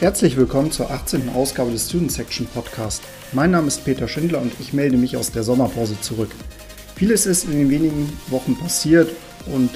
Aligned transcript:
Herzlich 0.00 0.36
willkommen 0.36 0.70
zur 0.70 0.92
18. 0.92 1.30
Ausgabe 1.30 1.72
des 1.72 1.88
Student 1.88 2.12
Section 2.12 2.46
Podcast. 2.46 3.02
Mein 3.32 3.50
Name 3.50 3.66
ist 3.66 3.84
Peter 3.84 4.06
Schindler 4.06 4.40
und 4.40 4.52
ich 4.60 4.72
melde 4.72 4.96
mich 4.96 5.16
aus 5.16 5.32
der 5.32 5.42
Sommerpause 5.42 6.00
zurück. 6.00 6.30
Vieles 6.94 7.26
ist 7.26 7.46
in 7.46 7.58
den 7.58 7.68
wenigen 7.68 8.08
Wochen 8.28 8.56
passiert 8.56 9.10
und 9.52 9.70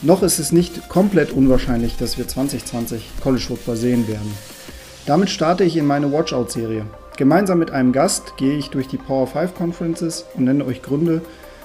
noch 0.00 0.22
ist 0.22 0.38
es 0.38 0.52
nicht 0.52 0.88
komplett 0.88 1.32
unwahrscheinlich, 1.32 1.96
dass 1.96 2.16
wir 2.16 2.28
2020 2.28 3.02
College 3.20 3.42
Football 3.48 3.74
sehen 3.74 4.06
werden. 4.06 4.32
Damit 5.06 5.30
starte 5.30 5.64
ich 5.64 5.76
in 5.76 5.88
meine 5.88 6.12
Watchout-Serie. 6.12 6.86
Gemeinsam 7.16 7.58
mit 7.58 7.72
einem 7.72 7.90
Gast 7.90 8.36
gehe 8.36 8.56
ich 8.56 8.70
durch 8.70 8.86
die 8.86 8.96
Power 8.96 9.26
5 9.26 9.56
Conferences 9.56 10.24
und 10.34 10.44
nenne 10.44 10.64
euch 10.64 10.82
Gründe, 10.82 11.20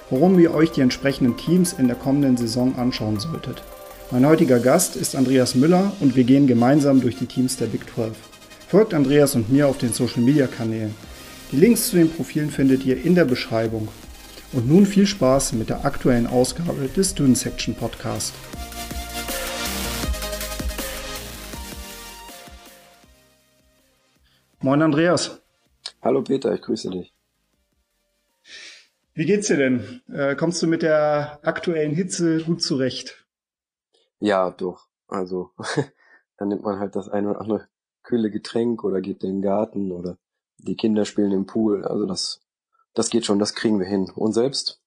warum 0.09 0.39
ihr 0.39 0.55
euch 0.55 0.71
die 0.71 0.82
entsprechenden 0.82 1.37
Teams 1.37 1.73
in 1.73 1.86
der 1.86 1.96
kommenden 1.96 2.37
Saison 2.37 2.75
anschauen 2.79 3.19
solltet. 3.19 3.61
Mein 4.14 4.25
heutiger 4.25 4.60
Gast 4.60 4.97
ist 4.97 5.15
Andreas 5.15 5.56
Müller 5.56 5.93
und 6.01 6.18
wir 6.18 6.25
gehen 6.25 6.46
gemeinsam 6.46 7.00
durch 7.00 7.15
die 7.15 7.28
Teams 7.28 7.56
der 7.56 7.68
Big 7.68 7.89
12. 7.96 8.14
Folgt 8.68 8.93
Andreas 8.93 9.36
und 9.36 9.50
mir 9.50 9.69
auf 9.69 9.78
den 9.78 9.93
Social 9.93 10.21
Media 10.21 10.47
Kanälen. 10.47 10.93
Die 11.54 11.56
Links 11.56 11.88
zu 11.88 11.96
den 11.96 12.11
Profilen 12.11 12.50
findet 12.50 12.83
ihr 12.83 13.02
in 13.02 13.16
der 13.16 13.24
Beschreibung. 13.24 13.88
Und 14.52 14.68
nun 14.68 14.86
viel 14.86 15.07
Spaß 15.07 15.54
mit 15.54 15.69
der 15.69 15.86
aktuellen 15.86 16.28
Ausgabe 16.28 16.89
des 16.93 17.11
Student 17.11 17.38
Section 17.38 17.74
Podcast. 17.74 18.33
Moin 24.60 24.82
Andreas. 24.82 25.41
Hallo 26.02 26.21
Peter, 26.21 26.54
ich 26.54 26.61
grüße 26.61 26.89
dich. 26.89 27.14
Wie 29.14 29.25
geht's 29.25 29.47
dir 29.47 29.55
denn? 29.55 30.02
Äh, 30.11 30.36
kommst 30.36 30.61
du 30.61 30.68
mit 30.68 30.82
der 30.82 31.39
aktuellen 31.43 31.93
Hitze 31.93 32.39
gut 32.39 32.61
zurecht? 32.61 33.20
Ja, 34.22 34.52
doch. 34.52 34.88
Also, 35.08 35.52
dann 36.38 36.47
nimmt 36.47 36.64
man 36.64 36.80
halt 36.80 36.95
das 36.95 37.09
eine 37.09 37.31
oder 37.31 37.41
andere 37.41 37.67
kühle 38.03 38.31
Getränk 38.31 38.83
oder 38.83 39.02
geht 39.02 39.23
in 39.23 39.38
den 39.38 39.41
Garten 39.41 39.91
oder 39.91 40.17
die 40.58 40.75
Kinder 40.75 41.05
spielen 41.05 41.31
im 41.31 41.45
Pool. 41.45 41.83
Also 41.86 42.05
das, 42.05 42.41
das 42.94 43.09
geht 43.09 43.25
schon, 43.25 43.39
das 43.39 43.55
kriegen 43.55 43.80
wir 43.80 43.88
hin. 43.88 44.09
Und 44.16 44.33
selbst? 44.33 44.81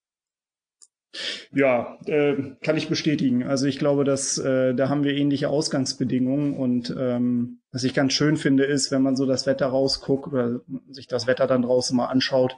Ja, 1.53 1.99
äh, 2.07 2.57
kann 2.63 2.77
ich 2.77 2.89
bestätigen. 2.89 3.45
Also 3.45 3.67
ich 3.67 3.79
glaube, 3.79 4.05
dass 4.05 4.39
äh, 4.39 4.75
da 4.75 4.89
haben 4.89 5.05
wir 5.05 5.15
ähnliche 5.15 5.48
Ausgangsbedingungen 5.48 6.57
und 6.57 6.95
ähm, 6.98 7.61
was 7.71 7.85
ich 7.85 7.95
ganz 7.95 8.13
schön 8.13 8.37
finde, 8.37 8.65
ist, 8.65 8.91
wenn 8.91 9.03
man 9.03 9.15
so 9.15 9.27
das 9.27 9.47
Wetter 9.47 9.67
rausguckt 9.67 10.27
oder 10.27 10.61
sich 10.91 11.07
das 11.07 11.27
Wetter 11.27 11.47
dann 11.47 11.63
draußen 11.63 11.97
mal 11.97 12.07
anschaut, 12.07 12.57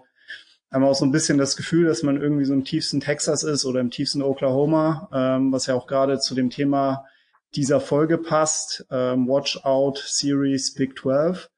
haben 0.76 0.84
auch 0.84 0.94
so 0.94 1.06
ein 1.06 1.12
bisschen 1.12 1.38
das 1.38 1.56
Gefühl, 1.56 1.86
dass 1.86 2.02
man 2.02 2.20
irgendwie 2.20 2.44
so 2.44 2.52
im 2.52 2.64
tiefsten 2.64 3.00
Texas 3.00 3.42
ist 3.42 3.64
oder 3.64 3.80
im 3.80 3.90
tiefsten 3.90 4.20
Oklahoma, 4.20 5.08
ähm, 5.10 5.50
was 5.50 5.66
ja 5.66 5.74
auch 5.74 5.86
gerade 5.86 6.18
zu 6.18 6.34
dem 6.34 6.50
Thema 6.50 7.06
dieser 7.54 7.80
Folge 7.80 8.18
passt. 8.18 8.86
Ähm, 8.90 9.26
Watch 9.26 9.64
Out 9.64 10.04
Series 10.06 10.74
Big 10.74 10.98
12. 10.98 11.48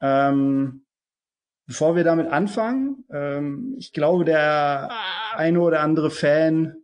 Ähm, 0.00 0.84
bevor 1.68 1.94
wir 1.94 2.02
damit 2.02 2.26
anfangen, 2.26 3.04
ähm, 3.12 3.76
ich 3.78 3.92
glaube, 3.92 4.24
der 4.24 4.90
eine 5.32 5.60
oder 5.60 5.78
andere 5.78 6.10
Fan, 6.10 6.74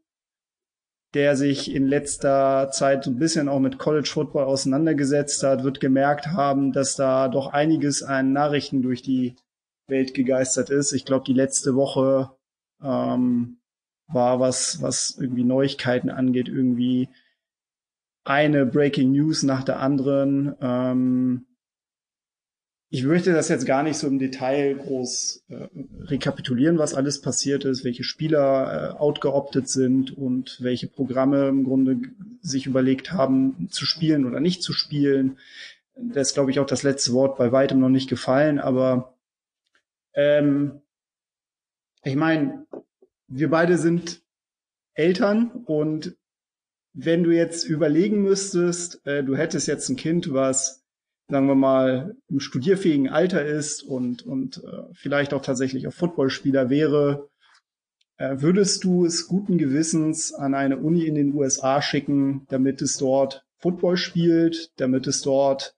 der 1.15 1.35
sich 1.35 1.75
in 1.75 1.89
letzter 1.89 2.71
Zeit 2.71 3.03
so 3.03 3.11
ein 3.11 3.19
bisschen 3.19 3.49
auch 3.49 3.59
mit 3.59 3.79
College 3.79 4.09
Football 4.09 4.45
auseinandergesetzt 4.45 5.43
hat, 5.43 5.65
wird 5.65 5.81
gemerkt 5.81 6.29
haben, 6.29 6.71
dass 6.71 6.95
da 6.95 7.27
doch 7.27 7.53
einiges 7.53 8.05
an 8.05 8.33
Nachrichten 8.33 8.83
durch 8.83 9.03
die 9.03 9.35
Welt 9.89 10.15
gegeistert 10.15 10.71
ist. 10.71 10.93
Ich 10.93 11.05
glaube, 11.05 11.25
die 11.25 11.33
letzte 11.33 11.75
Woche 11.75 12.31
ähm, 12.83 13.59
war 14.09 14.41
was, 14.41 14.83
was 14.83 15.17
irgendwie 15.21 15.45
Neuigkeiten 15.45 16.11
angeht, 16.11 16.49
irgendwie 16.49 17.09
eine 18.25 18.67
Breaking 18.67 19.13
News 19.13 19.43
nach 19.43 19.65
der 19.65 19.81
anderen. 19.81 20.55
Ähm, 20.61 21.47
ich 22.89 23.03
möchte 23.03 23.33
das 23.33 23.49
jetzt 23.49 23.67
gar 23.67 23.83
nicht 23.83 23.99
so 23.99 24.07
im 24.07 24.19
Detail 24.19 24.75
groß 24.75 25.45
äh, 25.49 25.69
rekapitulieren, 26.05 26.79
was 26.79 26.95
alles 26.95 27.21
passiert 27.21 27.65
ist, 27.65 27.85
welche 27.85 28.05
Spieler 28.05 28.95
äh, 28.95 28.99
outgeoptet 28.99 29.69
sind 29.69 30.17
und 30.17 30.59
welche 30.61 30.87
Programme 30.87 31.49
im 31.49 31.65
Grunde 31.65 31.99
sich 32.41 32.67
überlegt 32.67 33.13
haben, 33.13 33.69
zu 33.71 33.87
spielen 33.87 34.25
oder 34.25 34.41
nicht 34.41 34.63
zu 34.63 34.73
spielen. 34.73 35.39
Das 35.97 36.29
ist, 36.29 36.35
glaube 36.35 36.51
ich, 36.51 36.61
auch 36.61 36.67
das 36.67 36.85
letzte 36.85 37.13
Wort 37.13 37.39
bei 37.39 37.51
weitem 37.51 37.81
noch 37.81 37.89
nicht 37.89 38.09
gefallen, 38.09 38.61
aber 38.61 39.16
ähm, 40.17 40.83
ich 42.03 42.17
meine, 42.17 42.67
wir 43.29 43.51
beide 43.51 43.79
sind 43.79 44.23
Eltern 44.95 45.51
und 45.67 46.17
wenn 46.95 47.23
du 47.23 47.31
jetzt 47.31 47.65
überlegen 47.65 48.23
müsstest, 48.23 49.07
äh, 49.07 49.23
du 49.23 49.37
hättest 49.37 49.69
jetzt 49.69 49.89
ein 49.91 49.97
Kind, 49.97 50.33
was, 50.33 50.83
sagen 51.29 51.47
wir 51.47 51.55
mal, 51.55 52.17
im 52.29 52.41
studierfähigen 52.41 53.09
Alter 53.11 53.45
ist 53.45 53.83
und, 53.83 54.25
und 54.25 54.65
äh, 54.65 54.95
vielleicht 54.95 55.35
auch 55.35 55.43
tatsächlich 55.43 55.87
auch 55.87 55.93
Footballspieler 55.93 56.71
wäre, 56.71 57.29
äh, 58.17 58.37
würdest 58.39 58.85
du 58.85 59.05
es 59.05 59.29
guten 59.29 59.59
Gewissens 59.59 60.33
an 60.33 60.55
eine 60.55 60.79
Uni 60.79 61.05
in 61.05 61.15
den 61.15 61.35
USA 61.35 61.83
schicken, 61.83 62.47
damit 62.49 62.81
es 62.81 62.97
dort 62.97 63.45
Football 63.59 63.99
spielt, 63.99 64.73
damit 64.77 65.07
es 65.07 65.21
dort 65.21 65.76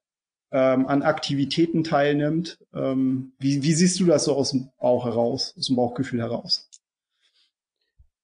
ähm, 0.51 0.87
an 0.87 1.03
Aktivitäten 1.03 1.83
teilnimmt. 1.83 2.57
Ähm, 2.73 3.33
wie, 3.39 3.63
wie 3.63 3.73
siehst 3.73 3.99
du 3.99 4.05
das 4.05 4.25
so 4.25 4.35
aus 4.35 4.51
dem 4.51 4.69
Bauch 4.79 5.05
heraus, 5.05 5.53
aus 5.57 5.67
dem 5.67 5.75
Bauchgefühl 5.75 6.21
heraus? 6.21 6.69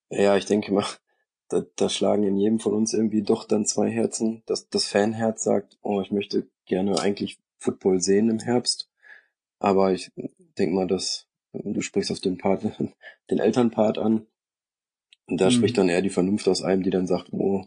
Ja, 0.10 0.36
ich 0.38 0.46
denke 0.46 0.72
mal, 0.74 0.86
da, 1.50 1.64
da 1.76 1.90
schlagen 1.90 2.24
in 2.24 2.38
jedem 2.38 2.60
von 2.60 2.74
uns 2.74 2.94
irgendwie 2.94 3.22
doch 3.22 3.46
dann 3.46 3.66
zwei 3.66 3.90
Herzen. 3.90 4.44
Das, 4.46 4.70
das 4.70 4.86
Fanherz 4.86 5.44
sagt, 5.44 5.78
oh, 5.82 6.02
ich 6.02 6.12
möchte 6.12 6.48
gerne 6.66 7.00
eigentlich 7.00 7.38
Football 7.58 8.02
sehen 8.02 8.30
im 8.30 8.40
Herbst. 8.40 8.90
Aber 9.60 9.94
ich 9.94 10.12
denke 10.58 10.76
mal, 10.76 10.88
dass 10.88 11.28
du 11.54 11.82
sprichst 11.82 12.12
auf 12.12 12.20
den 12.20 12.38
Part, 12.38 12.64
den 13.30 13.40
Elternpart 13.40 13.98
an. 13.98 14.28
Und 15.28 15.42
da 15.42 15.46
mhm. 15.46 15.52
spricht 15.52 15.78
dann 15.78 15.90
eher 15.90 16.02
die 16.02 16.10
Vernunft 16.10 16.48
aus 16.48 16.62
einem, 16.62 16.84
die 16.84 16.90
dann 16.90 17.08
sagt, 17.08 17.32
oh, 17.32 17.66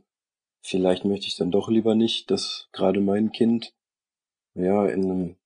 vielleicht 0.62 1.04
möchte 1.04 1.26
ich 1.26 1.36
dann 1.36 1.50
doch 1.50 1.68
lieber 1.68 1.94
nicht, 1.94 2.30
dass 2.30 2.68
gerade 2.72 3.00
mein 3.00 3.32
Kind 3.32 3.72
ja, 4.54 4.86
in 4.86 5.04
einem 5.04 5.36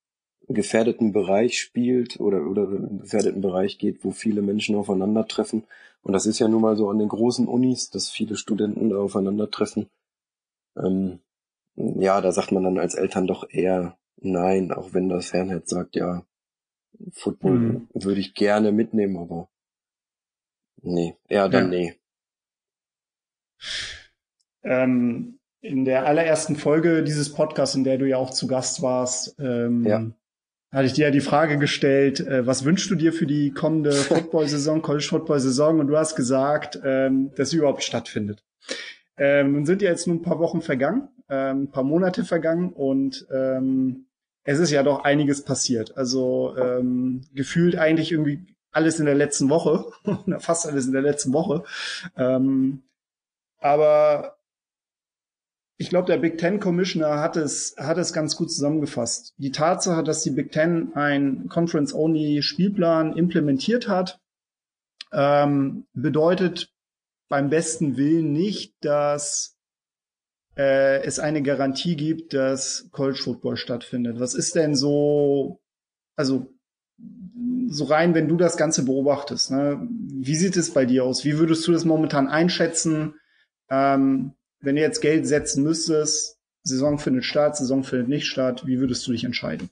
gefährdeten 0.48 1.12
Bereich 1.12 1.58
spielt 1.58 2.20
oder, 2.20 2.46
oder 2.46 2.64
in 2.64 2.86
einen 2.86 3.00
gefährdeten 3.00 3.40
Bereich 3.40 3.78
geht, 3.78 4.04
wo 4.04 4.10
viele 4.10 4.42
Menschen 4.42 4.74
aufeinandertreffen. 4.74 5.64
Und 6.02 6.12
das 6.12 6.26
ist 6.26 6.38
ja 6.38 6.48
nun 6.48 6.62
mal 6.62 6.76
so 6.76 6.90
an 6.90 6.98
den 6.98 7.08
großen 7.08 7.46
Unis, 7.46 7.90
dass 7.90 8.10
viele 8.10 8.36
Studenten 8.36 8.90
da 8.90 8.98
aufeinandertreffen. 8.98 9.88
Ähm, 10.76 11.20
ja, 11.76 12.20
da 12.20 12.32
sagt 12.32 12.52
man 12.52 12.64
dann 12.64 12.78
als 12.78 12.94
Eltern 12.94 13.26
doch 13.26 13.48
eher 13.48 13.96
nein, 14.16 14.72
auch 14.72 14.94
wenn 14.94 15.08
das 15.08 15.30
Fernherz 15.30 15.70
sagt, 15.70 15.96
ja, 15.96 16.24
Football 17.12 17.58
mhm. 17.58 17.88
würde 17.94 18.20
ich 18.20 18.34
gerne 18.34 18.72
mitnehmen, 18.72 19.16
aber 19.16 19.48
nee, 20.82 21.16
eher 21.28 21.48
dann 21.48 21.72
ja. 21.72 21.78
nee. 21.78 21.94
Ähm, 24.62 25.38
in 25.62 25.84
der 25.84 26.06
allerersten 26.06 26.56
Folge 26.56 27.04
dieses 27.04 27.32
Podcasts, 27.32 27.76
in 27.76 27.84
der 27.84 27.96
du 27.96 28.06
ja 28.06 28.16
auch 28.16 28.30
zu 28.30 28.48
Gast 28.48 28.82
warst, 28.82 29.36
ähm, 29.38 29.84
ja. 29.86 30.04
hatte 30.72 30.86
ich 30.86 30.92
dir 30.92 31.06
ja 31.06 31.10
die 31.12 31.20
Frage 31.20 31.56
gestellt, 31.56 32.20
äh, 32.20 32.46
was 32.46 32.64
wünschst 32.64 32.90
du 32.90 32.96
dir 32.96 33.12
für 33.12 33.26
die 33.26 33.52
kommende 33.52 33.92
Football-Saison, 33.92 34.82
College-Football-Saison? 34.82 35.78
Und 35.78 35.86
du 35.86 35.96
hast 35.96 36.16
gesagt, 36.16 36.80
ähm, 36.84 37.30
dass 37.36 37.50
sie 37.50 37.58
überhaupt 37.58 37.84
stattfindet. 37.84 38.44
Ähm, 39.16 39.52
nun 39.52 39.64
sind 39.64 39.82
ja 39.82 39.90
jetzt 39.90 40.06
nur 40.08 40.16
ein 40.16 40.22
paar 40.22 40.40
Wochen 40.40 40.62
vergangen, 40.62 41.08
ähm, 41.28 41.62
ein 41.62 41.70
paar 41.70 41.84
Monate 41.84 42.24
vergangen 42.24 42.72
und 42.72 43.26
ähm, 43.32 44.06
es 44.44 44.58
ist 44.58 44.72
ja 44.72 44.82
doch 44.82 45.04
einiges 45.04 45.44
passiert. 45.44 45.96
Also 45.96 46.56
ähm, 46.58 47.20
gefühlt 47.32 47.76
eigentlich 47.76 48.10
irgendwie 48.10 48.56
alles 48.72 48.98
in 48.98 49.06
der 49.06 49.14
letzten 49.14 49.48
Woche, 49.48 49.84
fast 50.38 50.66
alles 50.66 50.86
in 50.86 50.92
der 50.92 51.02
letzten 51.02 51.32
Woche. 51.32 51.62
Ähm, 52.16 52.82
aber 53.60 54.38
ich 55.78 55.88
glaube, 55.88 56.06
der 56.06 56.18
Big 56.18 56.38
Ten 56.38 56.60
Commissioner 56.60 57.20
hat 57.20 57.36
es, 57.36 57.74
hat 57.78 57.98
es 57.98 58.12
ganz 58.12 58.36
gut 58.36 58.52
zusammengefasst. 58.52 59.34
Die 59.38 59.50
Tatsache, 59.50 60.04
dass 60.04 60.22
die 60.22 60.30
Big 60.30 60.52
Ten 60.52 60.92
ein 60.94 61.48
Conference-Only-Spielplan 61.48 63.16
implementiert 63.16 63.88
hat, 63.88 64.20
ähm, 65.12 65.86
bedeutet 65.92 66.70
beim 67.28 67.50
besten 67.50 67.96
Willen 67.96 68.32
nicht, 68.32 68.74
dass 68.84 69.56
äh, 70.56 71.02
es 71.02 71.18
eine 71.18 71.42
Garantie 71.42 71.96
gibt, 71.96 72.34
dass 72.34 72.88
College 72.92 73.20
Football 73.22 73.56
stattfindet. 73.56 74.20
Was 74.20 74.34
ist 74.34 74.54
denn 74.54 74.74
so, 74.74 75.60
also 76.14 76.52
so 77.68 77.84
rein, 77.84 78.14
wenn 78.14 78.28
du 78.28 78.36
das 78.36 78.56
Ganze 78.56 78.84
beobachtest, 78.84 79.50
ne? 79.50 79.88
wie 79.90 80.36
sieht 80.36 80.56
es 80.56 80.72
bei 80.72 80.84
dir 80.84 81.04
aus? 81.04 81.24
Wie 81.24 81.38
würdest 81.38 81.66
du 81.66 81.72
das 81.72 81.84
momentan 81.84 82.28
einschätzen? 82.28 83.14
Ähm, 83.70 84.34
wenn 84.62 84.76
du 84.76 84.82
jetzt 84.82 85.00
Geld 85.00 85.26
setzen 85.26 85.62
müsstest, 85.62 86.38
Saison 86.62 86.98
findet 86.98 87.24
statt, 87.24 87.56
Saison 87.56 87.82
findet 87.84 88.08
nicht 88.08 88.26
statt, 88.26 88.66
wie 88.66 88.78
würdest 88.78 89.06
du 89.06 89.12
dich 89.12 89.24
entscheiden? 89.24 89.70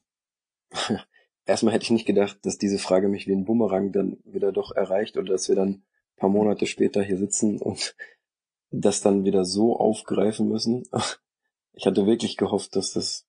Erstmal 1.47 1.73
hätte 1.73 1.85
ich 1.85 1.91
nicht 1.91 2.07
gedacht, 2.07 2.39
dass 2.43 2.59
diese 2.59 2.79
Frage 2.79 3.09
mich 3.09 3.27
wie 3.27 3.33
ein 3.33 3.45
Bumerang 3.45 3.93
dann 3.93 4.19
wieder 4.25 4.53
doch 4.53 4.73
erreicht 4.73 5.17
oder 5.17 5.33
dass 5.33 5.49
wir 5.49 5.57
dann 5.57 5.69
ein 5.69 5.83
paar 6.17 6.29
Monate 6.29 6.67
später 6.67 7.03
hier 7.03 7.17
sitzen 7.17 7.59
und 7.59 7.97
das 8.71 9.01
dann 9.01 9.25
wieder 9.25 9.45
so 9.45 9.77
aufgreifen 9.77 10.49
müssen. 10.49 10.85
Ich 11.73 11.87
hatte 11.87 12.05
wirklich 12.05 12.37
gehofft, 12.37 12.75
dass 12.75 12.93
das 12.93 13.27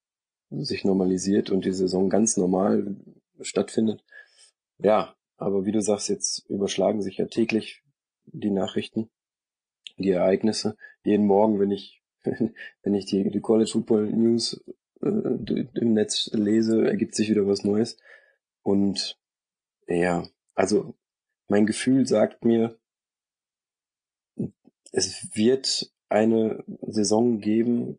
sich 0.50 0.84
normalisiert 0.84 1.48
und 1.50 1.64
die 1.64 1.72
Saison 1.72 2.10
ganz 2.10 2.36
normal 2.36 2.96
stattfindet. 3.40 4.04
Ja, 4.78 5.14
aber 5.36 5.64
wie 5.64 5.70
du 5.70 5.80
sagst, 5.80 6.08
jetzt 6.08 6.44
überschlagen 6.50 7.02
sich 7.02 7.18
ja 7.18 7.26
täglich 7.26 7.82
die 8.26 8.50
Nachrichten, 8.50 9.10
die 9.98 10.10
Ereignisse. 10.10 10.76
Jeden 11.04 11.26
Morgen, 11.26 11.58
wenn 11.60 11.70
ich, 11.70 12.02
wenn 12.24 12.94
ich 12.94 13.06
die, 13.06 13.30
die 13.30 13.40
College 13.40 13.70
Football 13.70 14.10
News 14.10 14.62
äh, 15.02 15.08
im 15.08 15.94
Netz 15.94 16.30
lese, 16.32 16.86
ergibt 16.86 17.14
sich 17.14 17.30
wieder 17.30 17.46
was 17.46 17.64
Neues. 17.64 17.98
Und 18.62 19.18
ja, 19.86 20.26
also 20.54 20.94
mein 21.48 21.66
Gefühl 21.66 22.06
sagt 22.06 22.44
mir, 22.44 22.78
es 24.92 25.34
wird 25.34 25.92
eine 26.08 26.64
Saison 26.82 27.40
geben, 27.40 27.98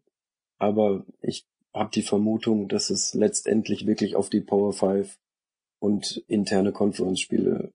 aber 0.57 1.05
ich 1.21 1.47
habe 1.73 1.89
die 1.91 2.03
Vermutung, 2.03 2.67
dass 2.67 2.89
es 2.89 3.13
letztendlich 3.13 3.87
wirklich 3.87 4.15
auf 4.15 4.29
die 4.29 4.41
Power 4.41 4.73
5 4.73 5.19
und 5.79 6.23
interne 6.27 6.71
Conference-Spiele 6.71 7.73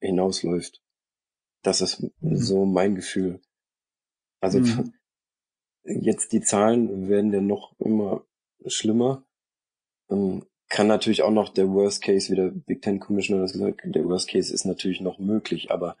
hinausläuft. 0.00 0.83
Das 1.64 1.80
ist 1.80 2.00
mhm. 2.20 2.36
so 2.36 2.64
mein 2.64 2.94
Gefühl. 2.94 3.40
Also 4.40 4.60
mhm. 4.60 4.94
jetzt 5.82 6.32
die 6.32 6.42
Zahlen 6.42 7.08
werden 7.08 7.32
dann 7.32 7.48
noch 7.48 7.74
immer 7.80 8.24
schlimmer. 8.66 9.24
Ähm, 10.08 10.46
kann 10.68 10.86
natürlich 10.86 11.22
auch 11.22 11.30
noch 11.30 11.50
der 11.50 11.68
Worst 11.70 12.02
Case, 12.02 12.30
wie 12.30 12.36
der 12.36 12.48
Big 12.48 12.82
Ten 12.82 13.00
Commissioner 13.00 13.42
das 13.42 13.52
gesagt 13.52 13.80
der 13.84 14.04
Worst 14.04 14.28
Case 14.28 14.52
ist 14.52 14.64
natürlich 14.64 15.00
noch 15.00 15.18
möglich, 15.18 15.70
aber 15.70 15.96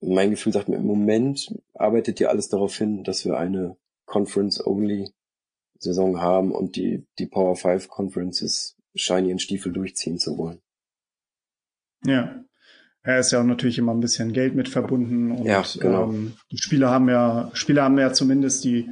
mein 0.00 0.30
Gefühl 0.30 0.52
sagt 0.52 0.68
mir, 0.68 0.76
im 0.76 0.86
Moment 0.86 1.52
arbeitet 1.74 2.20
ja 2.20 2.28
alles 2.28 2.48
darauf 2.48 2.76
hin, 2.76 3.02
dass 3.04 3.24
wir 3.24 3.36
eine 3.36 3.76
Conference-Only-Saison 4.06 6.20
haben 6.20 6.52
und 6.52 6.76
die, 6.76 7.06
die 7.18 7.26
Power 7.26 7.56
5 7.56 7.88
Conferences 7.88 8.76
scheinen 8.94 9.28
ihren 9.28 9.38
Stiefel 9.38 9.72
durchziehen 9.72 10.18
zu 10.18 10.38
wollen. 10.38 10.60
Ja. 12.04 12.42
Er 13.02 13.20
ist 13.20 13.30
ja 13.32 13.40
auch 13.40 13.44
natürlich 13.44 13.78
immer 13.78 13.92
ein 13.92 14.00
bisschen 14.00 14.32
Geld 14.32 14.54
mit 14.54 14.68
verbunden 14.68 15.32
und 15.32 15.46
ja, 15.46 15.64
genau. 15.78 16.10
ähm, 16.10 16.34
die 16.50 16.58
Spieler 16.58 16.90
haben 16.90 17.08
ja, 17.08 17.50
Spieler 17.54 17.84
haben 17.84 17.98
ja 17.98 18.12
zumindest 18.12 18.64
die, 18.64 18.90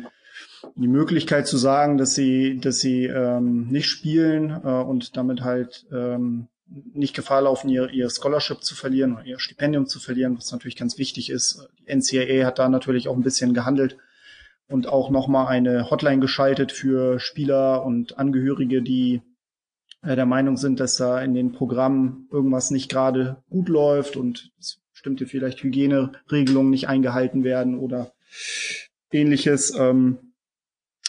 die 0.76 0.88
Möglichkeit 0.88 1.46
zu 1.46 1.58
sagen, 1.58 1.98
dass 1.98 2.14
sie, 2.14 2.58
dass 2.58 2.80
sie 2.80 3.04
ähm, 3.04 3.68
nicht 3.68 3.86
spielen 3.86 4.50
äh, 4.64 4.68
und 4.68 5.16
damit 5.16 5.42
halt 5.42 5.86
ähm, 5.92 6.48
nicht 6.94 7.14
Gefahr 7.14 7.42
laufen, 7.42 7.68
ihr, 7.68 7.90
ihr 7.90 8.08
Scholarship 8.08 8.62
zu 8.62 8.74
verlieren 8.74 9.14
oder 9.14 9.24
ihr 9.24 9.38
Stipendium 9.38 9.86
zu 9.86 10.00
verlieren, 10.00 10.36
was 10.36 10.52
natürlich 10.52 10.76
ganz 10.76 10.98
wichtig 10.98 11.30
ist. 11.30 11.68
Die 11.80 11.94
NCAA 11.94 12.46
hat 12.46 12.58
da 12.58 12.68
natürlich 12.68 13.08
auch 13.08 13.16
ein 13.16 13.22
bisschen 13.22 13.54
gehandelt 13.54 13.96
und 14.68 14.86
auch 14.86 15.10
nochmal 15.10 15.48
eine 15.48 15.90
Hotline 15.90 16.20
geschaltet 16.20 16.72
für 16.72 17.18
Spieler 17.20 17.84
und 17.84 18.18
Angehörige, 18.18 18.82
die 18.82 19.22
der 20.02 20.26
Meinung 20.26 20.56
sind, 20.56 20.80
dass 20.80 20.96
da 20.96 21.20
in 21.20 21.34
den 21.34 21.52
Programmen 21.52 22.28
irgendwas 22.30 22.70
nicht 22.70 22.90
gerade 22.90 23.42
gut 23.50 23.68
läuft 23.68 24.16
und 24.16 24.52
bestimmte 24.92 25.26
vielleicht 25.26 25.62
Hygieneregelungen 25.62 26.70
nicht 26.70 26.88
eingehalten 26.88 27.44
werden 27.44 27.78
oder 27.78 28.12
ähnliches. 29.10 29.74
Ähm, 29.76 30.18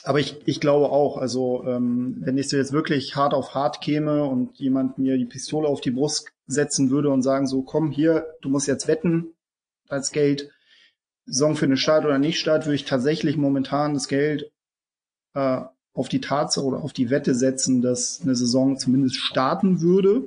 aber 0.04 0.20
ich, 0.20 0.38
ich 0.46 0.60
glaube 0.60 0.90
auch, 0.92 1.18
also 1.18 1.64
ähm, 1.66 2.18
wenn 2.22 2.38
ich 2.38 2.50
so 2.50 2.58
jetzt 2.58 2.72
wirklich 2.72 3.16
hart 3.16 3.34
auf 3.34 3.54
hart 3.54 3.82
käme 3.82 4.24
und 4.24 4.58
jemand 4.58 4.98
mir 4.98 5.18
die 5.18 5.26
Pistole 5.26 5.68
auf 5.68 5.82
die 5.82 5.92
Brust 5.92 6.32
setzen 6.48 6.90
würde 6.90 7.10
und 7.10 7.22
sagen 7.22 7.48
so, 7.48 7.64
komm 7.64 7.92
hier, 7.92 8.26
du 8.42 8.50
musst 8.50 8.68
jetzt 8.68 8.88
wetten 8.88 9.34
als 9.88 10.12
Geld, 10.12 10.50
Song 11.28 11.56
für 11.56 11.66
eine 11.66 11.78
Start 11.78 12.06
oder 12.06 12.18
nicht 12.18 12.40
Start, 12.40 12.66
würde 12.66 12.76
ich 12.76 12.86
tatsächlich 12.86 13.38
momentan 13.38 13.94
das 13.94 14.08
Geld 14.08 14.52
äh, 15.36 15.62
auf 16.00 16.08
die 16.08 16.22
Tatsache 16.22 16.66
oder 16.66 16.82
auf 16.82 16.94
die 16.94 17.10
Wette 17.10 17.36
setzen, 17.36 17.82
dass 17.82 18.22
eine 18.24 18.34
Saison 18.34 18.78
zumindest 18.78 19.18
starten 19.18 19.82
würde. 19.82 20.24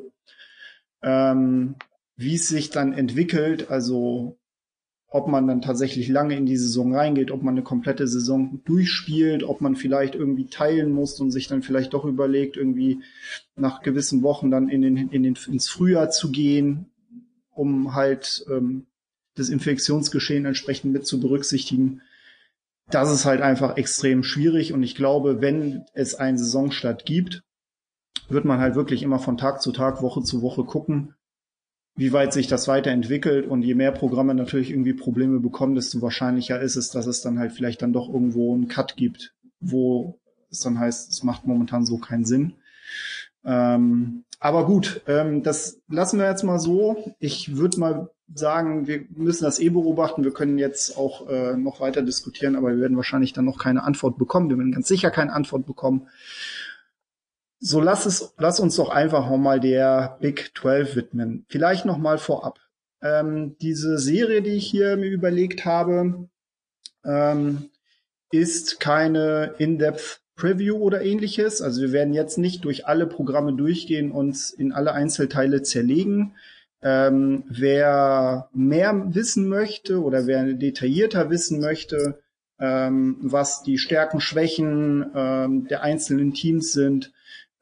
Ähm, 1.03 1.77
wie 2.17 2.35
es 2.35 2.47
sich 2.47 2.69
dann 2.69 2.93
entwickelt, 2.93 3.71
also 3.71 4.37
ob 5.09 5.29
man 5.29 5.47
dann 5.47 5.63
tatsächlich 5.63 6.09
lange 6.09 6.37
in 6.37 6.45
die 6.45 6.59
Saison 6.59 6.95
reingeht, 6.95 7.31
ob 7.31 7.43
man 7.43 7.55
eine 7.55 7.65
komplette 7.65 8.07
Saison 8.07 8.61
durchspielt, 8.67 9.45
ob 9.45 9.63
man 9.63 9.75
vielleicht 9.75 10.15
irgendwie 10.15 10.47
teilen 10.47 10.93
muss 10.93 11.19
und 11.21 11.31
sich 11.31 11.49
dann 11.49 11.63
vielleicht 11.63 11.95
doch 11.95 12.05
überlegt, 12.05 12.59
irgendwie 12.59 13.01
nach 13.57 13.81
gewissen 13.81 14.23
Wochen 14.23 14.51
dann 14.51 14.69
in 14.69 14.83
den, 14.83 14.97
in 15.09 15.23
den, 15.23 15.39
ins 15.51 15.71
Frühjahr 15.71 16.11
zu 16.11 16.31
gehen, 16.31 16.87
um 17.51 17.95
halt 17.95 18.45
ähm, 18.51 18.85
das 19.37 19.49
Infektionsgeschehen 19.49 20.45
entsprechend 20.45 20.93
mit 20.93 21.07
zu 21.07 21.19
berücksichtigen. 21.19 22.03
Das 22.93 23.11
ist 23.11 23.25
halt 23.25 23.41
einfach 23.41 23.77
extrem 23.77 24.23
schwierig 24.23 24.73
und 24.73 24.83
ich 24.83 24.95
glaube, 24.95 25.41
wenn 25.41 25.85
es 25.95 26.15
einen 26.15 26.37
Saisonstart 26.37 27.07
gibt, 27.07 27.43
wird 28.29 28.45
man 28.45 28.61
halt 28.61 28.75
wirklich 28.75 29.03
immer 29.03 29.19
von 29.19 29.39
Tag 29.39 29.63
zu 29.63 29.73
Tag, 29.73 30.03
Woche 30.03 30.23
zu 30.23 30.43
Woche 30.43 30.65
gucken, 30.65 31.15
wie 31.97 32.13
weit 32.13 32.35
sich 32.35 32.49
das 32.49 32.69
weiterentwickelt 32.69 33.47
und 33.47 33.63
je 33.63 33.75
mehr 33.75 33.93
Programme 33.93 34.35
natürlich 34.35 34.71
irgendwie 34.71 34.93
Probleme 34.93 35.41
bekommen, 35.41 35.75
desto 35.75 36.03
wahrscheinlicher 36.03 36.61
ist 36.61 36.77
es, 36.77 36.91
dass 36.91 37.07
es 37.07 37.23
dann 37.23 37.39
halt 37.39 37.53
vielleicht 37.53 37.81
dann 37.81 37.95
doch 37.95 38.09
irgendwo 38.09 38.55
einen 38.55 38.69
Cut 38.69 38.97
gibt, 38.97 39.35
wo 39.61 40.19
es 40.51 40.61
dann 40.61 40.79
heißt, 40.79 41.11
es 41.11 41.23
macht 41.23 41.47
momentan 41.47 41.87
so 41.87 41.97
keinen 41.97 42.27
Sinn. 42.27 42.55
Ähm, 43.45 44.25
aber 44.39 44.67
gut, 44.67 45.03
ähm, 45.07 45.43
das 45.43 45.81
lassen 45.89 46.19
wir 46.19 46.29
jetzt 46.29 46.43
mal 46.43 46.59
so. 46.59 47.15
Ich 47.19 47.57
würde 47.57 47.81
mal 47.81 48.11
sagen, 48.35 48.87
wir 48.87 49.05
müssen 49.15 49.45
das 49.45 49.59
eh 49.59 49.69
beobachten. 49.69 50.25
Wir 50.25 50.33
können 50.33 50.59
jetzt 50.59 50.97
auch 50.97 51.29
äh, 51.29 51.57
noch 51.57 51.81
weiter 51.81 52.03
diskutieren, 52.03 52.57
aber 52.57 52.71
wir 52.71 52.81
werden 52.81 52.97
wahrscheinlich 52.97 53.33
dann 53.33 53.45
noch 53.45 53.59
keine 53.59 53.83
Antwort 53.83 54.19
bekommen. 54.19 54.51
Wir 54.51 54.59
werden 54.59 54.73
ganz 54.73 54.89
sicher 54.89 55.11
keine 55.11 55.33
Antwort 55.33 55.67
bekommen. 55.67 56.09
So 57.59 57.81
lass 57.81 58.07
es, 58.07 58.35
lass 58.39 58.59
uns 58.59 58.77
doch 58.77 58.91
einfach 58.91 59.29
mal 59.37 59.61
der 59.61 60.19
Big 60.21 60.53
12 60.57 60.97
widmen. 60.97 61.45
Vielleicht 61.49 61.85
noch 61.85 61.99
mal 61.99 62.19
vorab. 62.19 62.59
Ähm, 63.01 63.57
diese 63.61 63.99
Serie, 63.99 64.43
die 64.43 64.51
ich 64.51 64.67
hier 64.67 64.97
mir 64.97 65.11
überlegt 65.11 65.65
habe, 65.65 66.29
ähm, 67.05 67.71
ist 68.31 68.81
keine 68.81 69.55
In-Depth 69.59 70.23
Preview 70.35 70.77
oder 70.77 71.03
ähnliches. 71.03 71.63
Also 71.63 71.83
wir 71.83 71.93
werden 71.93 72.15
jetzt 72.15 72.39
nicht 72.39 72.65
durch 72.65 72.87
alle 72.87 73.07
Programme 73.07 73.53
durchgehen 73.55 74.11
und 74.11 74.53
in 74.57 74.73
alle 74.73 74.93
Einzelteile 74.93 75.63
zerlegen. 75.63 76.35
Ähm, 76.83 77.45
wer 77.49 78.49
mehr 78.53 79.15
wissen 79.15 79.49
möchte 79.49 80.03
oder 80.03 80.27
wer 80.27 80.45
detaillierter 80.53 81.31
wissen 81.31 81.61
möchte, 81.61 82.19
ähm, 82.59 83.17
was 83.21 83.63
die 83.63 83.79
Stärken, 83.79 84.21
Schwächen 84.21 85.11
ähm, 85.15 85.69
der 85.69 85.83
einzelnen 85.83 86.35
Teams 86.35 86.73
sind, 86.73 87.13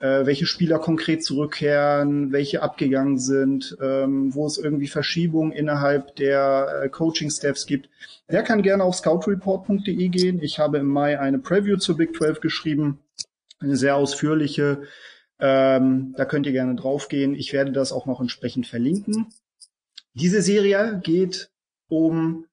äh, 0.00 0.24
welche 0.24 0.46
Spieler 0.46 0.78
konkret 0.78 1.22
zurückkehren, 1.22 2.32
welche 2.32 2.62
abgegangen 2.62 3.18
sind, 3.18 3.76
ähm, 3.82 4.34
wo 4.34 4.46
es 4.46 4.56
irgendwie 4.56 4.88
Verschiebungen 4.88 5.52
innerhalb 5.52 6.16
der 6.16 6.82
äh, 6.82 6.88
Coaching-Staffs 6.88 7.66
gibt. 7.66 7.88
Der 8.30 8.42
kann 8.42 8.62
gerne 8.62 8.84
auf 8.84 8.94
scoutreport.de 8.94 10.08
gehen. 10.08 10.42
Ich 10.42 10.58
habe 10.58 10.78
im 10.78 10.86
Mai 10.86 11.20
eine 11.20 11.38
Preview 11.38 11.76
zur 11.76 11.96
Big 11.96 12.16
12 12.16 12.40
geschrieben, 12.40 13.00
eine 13.58 13.76
sehr 13.76 13.96
ausführliche. 13.96 14.82
Ähm, 15.40 16.14
da 16.16 16.24
könnt 16.24 16.46
ihr 16.46 16.52
gerne 16.52 16.74
draufgehen. 16.74 17.34
Ich 17.34 17.52
werde 17.52 17.72
das 17.72 17.92
auch 17.92 18.06
noch 18.06 18.20
entsprechend 18.20 18.66
verlinken. 18.66 19.26
Diese 20.14 20.42
Serie 20.42 21.00
geht 21.02 21.50
um 21.88 22.46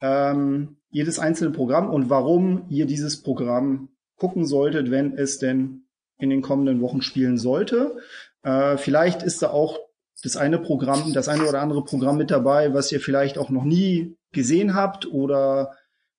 ähm, 0.00 0.76
jedes 0.90 1.18
einzelne 1.18 1.50
Programm 1.50 1.90
und 1.90 2.10
warum 2.10 2.66
ihr 2.68 2.86
dieses 2.86 3.22
Programm 3.22 3.88
gucken 4.16 4.46
solltet, 4.46 4.90
wenn 4.90 5.16
es 5.16 5.38
denn 5.38 5.86
in 6.18 6.30
den 6.30 6.42
kommenden 6.42 6.80
Wochen 6.80 7.02
spielen 7.02 7.36
sollte. 7.36 7.96
Äh, 8.42 8.76
vielleicht 8.76 9.22
ist 9.22 9.42
da 9.42 9.50
auch 9.50 9.78
das 10.22 10.36
eine 10.36 10.58
Programm, 10.58 11.12
das 11.12 11.28
eine 11.28 11.46
oder 11.48 11.60
andere 11.60 11.84
Programm 11.84 12.16
mit 12.16 12.30
dabei, 12.30 12.72
was 12.72 12.92
ihr 12.92 13.00
vielleicht 13.00 13.38
auch 13.38 13.50
noch 13.50 13.64
nie 13.64 14.16
gesehen 14.32 14.74
habt 14.74 15.06
oder 15.06 15.72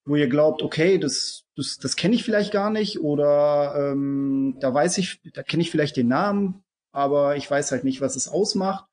wo 0.05 0.15
ihr 0.15 0.27
glaubt, 0.27 0.61
okay, 0.61 0.97
das, 0.97 1.44
das, 1.55 1.77
das 1.77 1.95
kenne 1.95 2.15
ich 2.15 2.23
vielleicht 2.23 2.51
gar 2.51 2.69
nicht 2.69 2.99
oder 2.99 3.75
ähm, 3.77 4.57
da 4.59 4.73
weiß 4.73 4.97
ich, 4.97 5.21
da 5.33 5.43
kenne 5.43 5.63
ich 5.63 5.71
vielleicht 5.71 5.97
den 5.97 6.07
Namen, 6.07 6.63
aber 6.91 7.37
ich 7.37 7.49
weiß 7.49 7.71
halt 7.71 7.83
nicht, 7.83 8.01
was 8.01 8.15
es 8.15 8.27
ausmacht. 8.27 8.85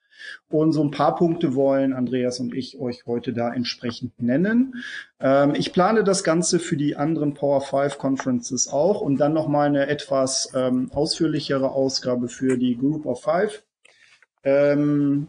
Und 0.49 0.73
so 0.73 0.85
ein 0.85 0.92
paar 0.92 1.16
Punkte 1.16 1.57
wollen 1.57 1.92
Andreas 1.92 2.38
und 2.38 2.54
ich 2.54 2.78
euch 2.78 3.07
heute 3.07 3.33
da 3.33 3.52
entsprechend 3.52 4.23
nennen. 4.23 4.76
Ähm, 5.19 5.54
ich 5.57 5.73
plane 5.73 6.04
das 6.04 6.23
Ganze 6.23 6.61
für 6.61 6.76
die 6.76 6.95
anderen 6.95 7.35
Power 7.35 7.61
5 7.61 7.99
Conferences 7.99 8.69
auch 8.69 9.00
und 9.00 9.19
dann 9.19 9.33
nochmal 9.33 9.66
eine 9.66 9.88
etwas 9.88 10.52
ähm, 10.54 10.90
ausführlichere 10.92 11.73
Ausgabe 11.73 12.28
für 12.28 12.57
die 12.57 12.76
Group 12.76 13.04
of 13.07 13.23
Five. 13.23 13.64
Ähm, 14.45 15.28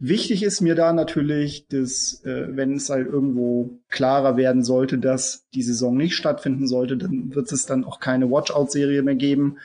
wichtig 0.00 0.42
ist 0.42 0.60
mir 0.60 0.74
da 0.74 0.92
natürlich, 0.92 1.68
dass 1.68 2.24
äh, 2.24 2.48
wenn 2.56 2.74
es 2.74 2.88
halt 2.90 3.06
irgendwo 3.06 3.78
klarer 3.88 4.36
werden 4.36 4.64
sollte, 4.64 4.98
dass 4.98 5.46
die 5.54 5.62
Saison 5.62 5.96
nicht 5.96 6.14
stattfinden 6.16 6.66
sollte, 6.66 6.96
dann 6.96 7.34
wird 7.34 7.52
es 7.52 7.66
dann 7.66 7.84
auch 7.84 8.00
keine 8.00 8.30
Watchout-Serie 8.30 9.02
mehr 9.02 9.14
geben. 9.14 9.58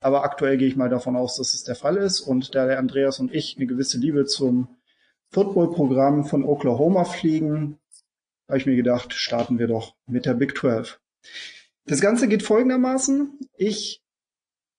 Aber 0.00 0.24
aktuell 0.24 0.56
gehe 0.56 0.68
ich 0.68 0.76
mal 0.76 0.88
davon 0.88 1.16
aus, 1.16 1.36
dass 1.36 1.52
es 1.52 1.64
der 1.64 1.74
Fall 1.74 1.96
ist. 1.98 2.20
Und 2.20 2.54
da 2.54 2.66
der 2.66 2.78
Andreas 2.78 3.20
und 3.20 3.34
ich 3.34 3.56
eine 3.56 3.66
gewisse 3.66 3.98
Liebe 3.98 4.24
zum 4.24 4.68
Football-Programm 5.32 6.24
von 6.24 6.44
Oklahoma 6.44 7.04
fliegen, 7.04 7.78
habe 8.48 8.58
ich 8.58 8.66
mir 8.66 8.76
gedacht, 8.76 9.12
starten 9.12 9.58
wir 9.58 9.66
doch 9.66 9.94
mit 10.06 10.24
der 10.24 10.34
Big 10.34 10.56
12. 10.56 10.98
Das 11.84 12.00
Ganze 12.00 12.28
geht 12.28 12.42
folgendermaßen. 12.42 13.38
Ich 13.56 14.02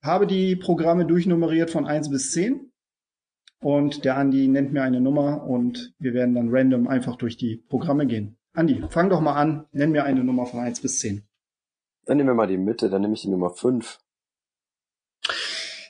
habe 0.02 0.26
die 0.26 0.56
Programme 0.56 1.06
durchnummeriert 1.06 1.70
von 1.70 1.86
eins 1.86 2.10
bis 2.10 2.32
zehn 2.32 2.71
und 3.62 4.04
der 4.06 4.18
Andi 4.18 4.48
nennt 4.48 4.74
mir 4.74 4.82
eine 4.82 5.00
Nummer 5.00 5.44
und 5.48 5.94
wir 6.00 6.14
werden 6.14 6.36
dann 6.36 6.50
random 6.50 6.88
einfach 6.88 7.16
durch 7.16 7.38
die 7.38 7.58
Programme 7.70 8.08
gehen. 8.08 8.38
Andi, 8.54 8.84
fang 8.90 9.10
doch 9.10 9.22
mal 9.22 9.36
an, 9.36 9.66
nenn 9.72 9.92
mir 9.92 10.04
eine 10.04 10.24
Nummer 10.24 10.46
von 10.46 10.60
eins 10.60 10.82
bis 10.82 11.00
zehn. 11.00 11.24
Dann 12.06 12.18
nehmen 12.18 12.30
wir 12.30 12.34
mal 12.34 12.48
die 12.48 12.58
Mitte, 12.58 12.90
dann 12.90 13.02
nehme 13.02 13.14
ich 13.14 13.22
die 13.22 13.30
Nummer 13.30 13.52
fünf. 13.52 14.00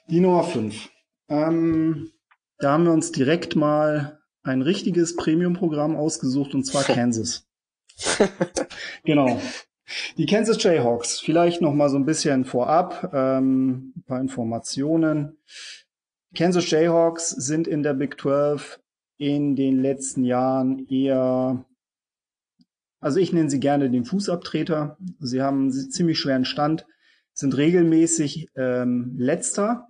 Die 0.09 0.19
Nummer 0.19 0.43
fünf. 0.43 0.89
Ähm, 1.29 2.11
da 2.59 2.73
haben 2.73 2.83
wir 2.83 2.91
uns 2.91 3.11
direkt 3.11 3.55
mal 3.55 4.19
ein 4.43 4.61
richtiges 4.61 5.15
Premium-Programm 5.15 5.95
ausgesucht 5.95 6.53
und 6.53 6.65
zwar 6.65 6.83
Kansas. 6.83 7.47
genau. 9.03 9.39
Die 10.17 10.25
Kansas 10.25 10.61
Jayhawks, 10.61 11.19
vielleicht 11.19 11.61
noch 11.61 11.73
mal 11.73 11.89
so 11.89 11.97
ein 11.97 12.05
bisschen 12.05 12.45
vorab, 12.45 13.11
ähm, 13.13 13.93
ein 13.95 14.03
paar 14.03 14.21
Informationen. 14.21 15.37
Kansas 16.35 16.69
Jayhawks 16.69 17.29
sind 17.29 17.67
in 17.67 17.83
der 17.83 17.93
Big 17.93 18.19
12 18.19 18.79
in 19.17 19.55
den 19.55 19.81
letzten 19.81 20.23
Jahren 20.23 20.87
eher, 20.87 21.65
also 22.99 23.19
ich 23.19 23.33
nenne 23.33 23.49
sie 23.49 23.59
gerne 23.59 23.89
den 23.89 24.05
Fußabtreter. 24.05 24.97
Sie 25.19 25.41
haben 25.41 25.63
einen 25.63 25.91
ziemlich 25.91 26.19
schweren 26.19 26.45
Stand, 26.45 26.85
sind 27.33 27.55
regelmäßig 27.55 28.49
ähm, 28.55 29.15
letzter, 29.17 29.87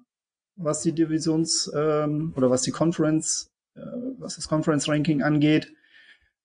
was 0.56 0.82
die 0.82 0.94
Divisions 0.94 1.72
ähm, 1.76 2.34
oder 2.36 2.50
was 2.50 2.64
die 2.64 2.72
Conference, 2.72 3.52
äh, 3.76 3.82
was 4.18 4.36
das 4.36 4.48
Conference 4.48 4.90
Ranking 4.90 5.22
angeht 5.22 5.72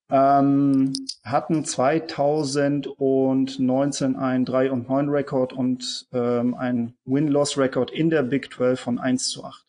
ähm, 0.09 0.93
hatten 1.25 1.65
2019 1.65 4.17
ein 4.17 4.45
3 4.45 4.71
und 4.71 4.89
9 4.89 5.09
Rekord 5.09 5.53
und 5.53 6.07
ähm, 6.13 6.55
ein 6.55 6.95
Win-Loss-Rekord 7.05 7.91
in 7.91 8.11
der 8.11 8.23
Big 8.23 8.53
12 8.53 8.79
von 8.79 9.01
1 9.01 9.29
zu 9.29 9.43
8. 9.45 9.66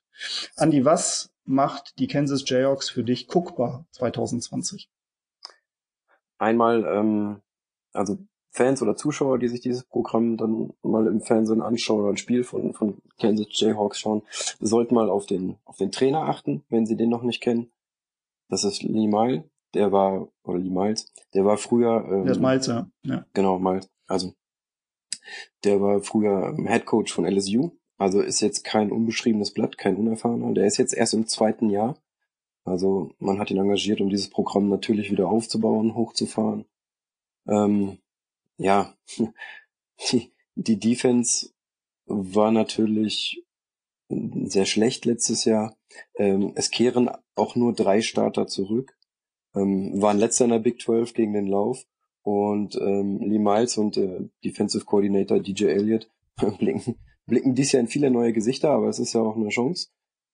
Andy, 0.56 0.86
was 0.86 1.32
macht 1.46 1.98
die 2.00 2.08
Kansas 2.08 2.44
Jayhawks 2.48 2.90
für 2.90 3.04
dich 3.04 3.28
guckbar 3.28 3.86
2020? 3.92 4.90
Einmal, 6.38 6.86
ähm, 6.86 7.42
also 7.94 8.18
Fans 8.52 8.82
oder 8.82 8.96
Zuschauer, 8.96 9.40
die 9.40 9.48
sich 9.48 9.62
dieses 9.62 9.84
Programm 9.84 10.38
dann 10.38 10.74
mal 10.82 11.08
im 11.08 11.22
Fernsehen 11.22 11.62
anschauen 11.62 12.02
oder 12.02 12.10
ein 12.10 12.18
Spiel 12.18 12.44
von, 12.44 12.74
von 12.74 13.02
Kansas 13.20 13.48
Jayhawks 13.52 14.00
schauen, 14.00 14.24
sollten 14.60 14.96
mal 14.96 15.10
auf 15.10 15.26
den, 15.26 15.58
auf 15.66 15.78
den 15.78 15.92
Trainer 15.92 16.24
achten, 16.24 16.64
wenn 16.70 16.86
sie 16.86 16.98
den 16.98 17.10
noch 17.10 17.24
nicht 17.24 17.42
kennen. 17.42 17.72
Das 18.50 18.64
ist 18.64 18.82
Lee 18.84 19.08
Mile 19.08 19.44
der 19.74 19.92
war, 19.92 20.28
oder 20.44 20.60
die 20.60 20.70
Miles, 20.70 21.12
der 21.34 21.46
war 21.46 21.58
früher. 21.58 22.06
Ähm, 22.10 22.24
der 22.24 22.34
ist 22.34 22.42
Miles, 22.42 22.68
ja. 22.68 22.90
ja. 23.04 23.26
Genau, 23.34 23.60
Miles. 23.60 23.90
Also, 24.08 24.34
der 25.64 25.82
war 25.82 26.02
früher 26.02 26.56
Head 26.66 26.86
Coach 26.86 27.14
von 27.14 27.26
LSU. 27.26 27.72
Also 27.98 28.22
ist 28.22 28.42
jetzt 28.42 28.64
kein 28.64 28.92
unbeschriebenes 28.92 29.52
Blatt, 29.52 29.78
kein 29.78 29.96
unerfahrener. 29.96 30.54
Der 30.54 30.66
ist 30.66 30.78
jetzt 30.78 30.94
erst 30.94 31.14
im 31.14 31.28
zweiten 31.28 31.70
Jahr. 31.70 31.98
Also 32.64 33.12
man 33.20 33.40
hat 33.40 33.50
ihn 33.50 33.58
engagiert, 33.58 34.02
um 34.02 34.10
dieses 34.10 34.30
Programm 34.30 34.70
natürlich 34.70 35.10
wieder 35.10 35.30
aufzubauen, 35.30 35.96
hochzufahren. 35.96 36.66
Ähm, 37.48 37.98
ja, 38.58 38.94
die, 40.12 40.32
die 40.56 40.80
Defense 40.80 41.52
war 42.06 42.52
natürlich 42.52 43.44
sehr 44.10 44.66
schlecht 44.66 45.06
letztes 45.06 45.46
Jahr. 45.46 45.76
Ähm, 46.16 46.54
es 46.56 46.72
kehren 46.72 47.10
auch 47.36 47.56
nur 47.56 47.74
drei 47.74 48.02
Starter 48.02 48.48
zurück. 48.48 48.98
Ähm, 49.56 50.02
waren 50.02 50.18
letzter 50.18 50.46
in 50.46 50.52
der 50.52 50.60
Big 50.60 50.82
12 50.82 51.14
gegen 51.14 51.34
den 51.34 51.48
Lauf 51.48 51.86
und 52.22 52.76
ähm, 52.76 53.20
Lee 53.22 53.40
Miles 53.40 53.78
und 53.78 53.98
äh, 53.98 54.30
Defensive 54.44 54.86
Coordinator 54.86 55.40
DJ 55.40 55.66
Elliott 55.66 56.10
blicken, 56.60 56.98
blicken 57.28 57.56
dies 57.56 57.72
Jahr 57.72 57.82
in 57.82 57.88
viele 57.88 58.10
neue 58.10 58.34
Gesichter, 58.34 58.72
aber 58.72 58.88
es 58.88 59.00
ist 59.00 59.14
ja 59.14 59.22
auch 59.22 59.36
eine 59.36 59.50
Chance, 59.50 59.90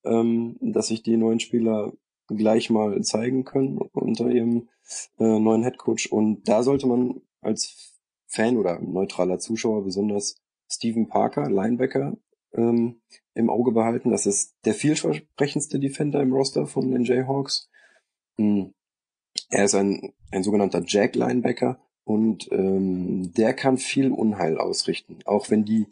ähm, 0.06 0.58
dass 0.62 0.88
sich 0.88 1.04
die 1.04 1.18
neuen 1.18 1.40
Spieler 1.40 1.94
gleich 2.28 2.70
mal 2.70 3.02
zeigen 3.02 3.44
können 3.44 3.78
unter 3.78 4.30
ihrem 4.30 4.70
äh, 5.20 5.40
neuen 5.40 5.64
Headcoach. 5.64 6.12
Und 6.12 6.48
da 6.48 6.64
sollte 6.64 6.88
man 6.88 7.22
als 7.42 8.00
Fan 8.28 8.58
oder 8.58 8.80
neutraler 8.80 9.40
Zuschauer 9.40 9.84
besonders 9.84 10.38
Stephen 10.70 11.08
Parker, 11.08 11.50
Linebacker, 11.50 12.18
ähm, 12.54 13.02
im 13.34 13.50
Auge 13.50 13.72
behalten. 13.72 14.12
Das 14.12 14.26
ist 14.26 14.56
der 14.66 14.74
vielversprechendste 14.74 15.80
Defender 15.80 16.22
im 16.22 16.34
Roster 16.34 16.68
von 16.68 16.92
den 16.92 17.04
Jayhawks. 17.04 17.70
Mhm. 18.38 18.74
Er 19.50 19.66
ist 19.66 19.76
ein, 19.76 20.14
ein 20.32 20.44
sogenannter 20.44 20.84
Jack-Linebacker 20.86 21.80
und 22.04 22.52
ähm, 22.52 23.34
der 23.34 23.54
kann 23.54 23.78
viel 23.78 24.12
Unheil 24.12 24.58
ausrichten. 24.58 25.20
Auch 25.26 25.50
wenn 25.50 25.66
die. 25.66 25.88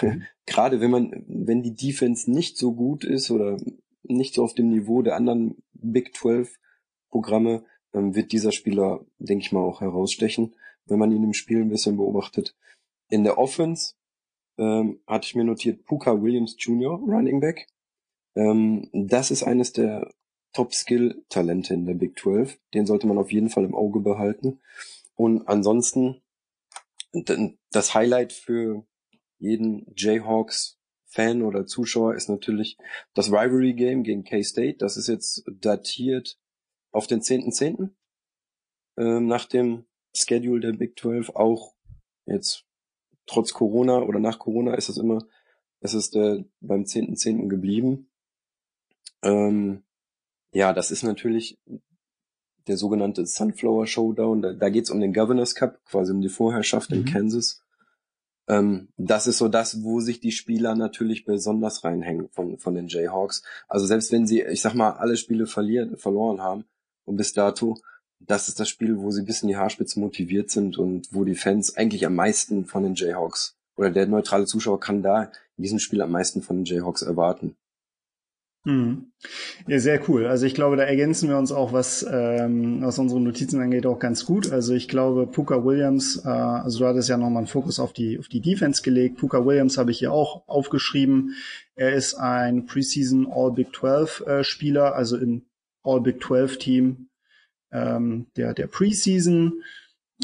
gerade 0.46 0.80
wenn 0.80 0.90
man, 0.90 1.24
wenn 1.26 1.62
die 1.62 1.74
Defense 1.74 2.30
nicht 2.30 2.56
so 2.56 2.74
gut 2.74 3.04
ist 3.04 3.30
oder 3.30 3.58
nicht 4.02 4.34
so 4.34 4.44
auf 4.44 4.54
dem 4.54 4.70
Niveau 4.70 5.02
der 5.02 5.16
anderen 5.16 5.62
Big 5.72 6.14
12 6.16 6.54
Programme, 7.08 7.64
wird 7.92 8.32
dieser 8.32 8.52
Spieler, 8.52 9.06
denke 9.18 9.42
ich 9.42 9.52
mal, 9.52 9.60
auch 9.60 9.80
herausstechen, 9.80 10.54
wenn 10.84 10.98
man 10.98 11.12
ihn 11.12 11.24
im 11.24 11.32
Spiel 11.32 11.62
ein 11.62 11.70
bisschen 11.70 11.96
beobachtet. 11.96 12.54
In 13.08 13.24
der 13.24 13.38
Offense 13.38 13.94
ähm, 14.58 15.00
hatte 15.06 15.26
ich 15.26 15.34
mir 15.34 15.44
notiert 15.44 15.84
Puka 15.84 16.20
Williams 16.20 16.56
Jr., 16.58 16.98
Running 16.98 17.40
Back. 17.40 17.68
Ähm, 18.34 18.90
das 18.92 19.30
ist 19.30 19.42
eines 19.42 19.72
der 19.72 20.10
Top-Skill-Talente 20.52 21.74
in 21.74 21.86
der 21.86 21.94
Big 21.94 22.18
12. 22.18 22.58
Den 22.74 22.86
sollte 22.86 23.06
man 23.06 23.18
auf 23.18 23.32
jeden 23.32 23.50
Fall 23.50 23.64
im 23.64 23.74
Auge 23.74 24.00
behalten. 24.00 24.60
Und 25.14 25.48
ansonsten 25.48 26.22
das 27.70 27.94
Highlight 27.94 28.32
für 28.32 28.84
jeden 29.38 29.92
Jayhawks-Fan 29.96 31.42
oder 31.42 31.66
Zuschauer 31.66 32.14
ist 32.14 32.28
natürlich 32.28 32.78
das 33.14 33.28
Rivalry-Game 33.28 34.02
gegen 34.02 34.24
K-State. 34.24 34.78
Das 34.78 34.96
ist 34.96 35.08
jetzt 35.08 35.44
datiert 35.50 36.38
auf 36.92 37.06
den 37.06 37.20
10.10. 37.20 37.54
.10. 37.58 37.90
Ähm, 38.98 39.26
nach 39.26 39.44
dem 39.44 39.86
Schedule 40.14 40.60
der 40.60 40.72
Big 40.72 40.98
12 40.98 41.30
auch 41.30 41.74
jetzt 42.24 42.64
trotz 43.26 43.52
Corona 43.52 44.02
oder 44.02 44.18
nach 44.18 44.38
Corona 44.38 44.74
ist 44.74 44.88
es 44.88 44.96
immer, 44.96 45.26
es 45.80 45.94
ist 45.94 46.16
äh, 46.16 46.44
beim 46.60 46.82
10.10. 46.82 47.42
.10. 47.42 47.48
geblieben. 47.48 48.10
Ähm, 49.22 49.84
ja, 50.52 50.72
das 50.72 50.90
ist 50.90 51.02
natürlich 51.02 51.58
der 52.66 52.76
sogenannte 52.76 53.26
Sunflower 53.26 53.86
Showdown. 53.86 54.42
Da, 54.42 54.52
da 54.52 54.68
geht 54.70 54.84
es 54.84 54.90
um 54.90 55.00
den 55.00 55.12
Governors 55.12 55.54
Cup, 55.54 55.84
quasi 55.84 56.12
um 56.12 56.20
die 56.20 56.28
Vorherrschaft 56.28 56.90
mhm. 56.90 56.98
in 56.98 57.04
Kansas. 57.04 57.62
Ähm, 58.48 58.88
das 58.96 59.26
ist 59.26 59.38
so 59.38 59.48
das, 59.48 59.82
wo 59.82 60.00
sich 60.00 60.20
die 60.20 60.32
Spieler 60.32 60.74
natürlich 60.74 61.24
besonders 61.24 61.84
reinhängen 61.84 62.28
von, 62.30 62.58
von 62.58 62.74
den 62.74 62.88
Jayhawks. 62.88 63.42
Also 63.68 63.86
selbst 63.86 64.12
wenn 64.12 64.26
sie, 64.26 64.42
ich 64.42 64.60
sag 64.60 64.74
mal, 64.74 64.92
alle 64.92 65.16
Spiele 65.16 65.46
verlieren, 65.46 65.96
verloren 65.96 66.40
haben 66.40 66.64
und 67.04 67.16
bis 67.16 67.32
dato, 67.32 67.76
das 68.20 68.48
ist 68.48 68.60
das 68.60 68.68
Spiel, 68.68 68.98
wo 68.98 69.10
sie 69.10 69.22
bis 69.22 69.42
in 69.42 69.48
die 69.48 69.56
Haarspitze 69.56 70.00
motiviert 70.00 70.50
sind 70.50 70.78
und 70.78 71.08
wo 71.12 71.24
die 71.24 71.34
Fans 71.34 71.76
eigentlich 71.76 72.06
am 72.06 72.14
meisten 72.14 72.64
von 72.64 72.82
den 72.82 72.94
Jayhawks 72.94 73.56
oder 73.76 73.90
der 73.90 74.06
neutrale 74.06 74.46
Zuschauer 74.46 74.80
kann 74.80 75.02
da 75.02 75.24
in 75.56 75.62
diesem 75.62 75.78
Spiel 75.78 76.00
am 76.00 76.10
meisten 76.10 76.42
von 76.42 76.56
den 76.56 76.64
Jayhawks 76.64 77.02
erwarten. 77.02 77.56
Mhm. 78.66 79.12
Ja, 79.68 79.78
sehr 79.78 80.08
cool. 80.08 80.26
Also 80.26 80.44
ich 80.44 80.54
glaube, 80.54 80.74
da 80.74 80.82
ergänzen 80.82 81.28
wir 81.28 81.38
uns 81.38 81.52
auch, 81.52 81.72
was, 81.72 82.04
ähm, 82.10 82.82
was 82.82 82.98
unsere 82.98 83.20
Notizen 83.20 83.60
angeht, 83.60 83.86
auch 83.86 84.00
ganz 84.00 84.26
gut. 84.26 84.50
Also 84.50 84.74
ich 84.74 84.88
glaube, 84.88 85.28
Puka 85.28 85.64
Williams, 85.64 86.24
äh, 86.24 86.28
also 86.28 86.80
du 86.80 86.86
hattest 86.86 87.08
ja 87.08 87.16
nochmal 87.16 87.42
einen 87.42 87.46
Fokus 87.46 87.78
auf 87.78 87.92
die, 87.92 88.18
auf 88.18 88.26
die 88.26 88.40
Defense 88.40 88.82
gelegt. 88.82 89.18
Puka 89.18 89.46
Williams 89.46 89.78
habe 89.78 89.92
ich 89.92 90.00
hier 90.00 90.12
auch 90.12 90.48
aufgeschrieben. 90.48 91.36
Er 91.76 91.94
ist 91.94 92.14
ein 92.14 92.66
Preseason 92.66 93.28
All 93.30 93.52
Big 93.52 93.68
12 93.72 94.24
äh, 94.26 94.42
Spieler, 94.42 94.96
also 94.96 95.16
im 95.16 95.42
All 95.84 96.00
Big 96.00 96.20
12 96.20 96.58
Team 96.58 97.08
ähm, 97.70 98.26
der, 98.36 98.52
der 98.52 98.66
Preseason 98.66 99.62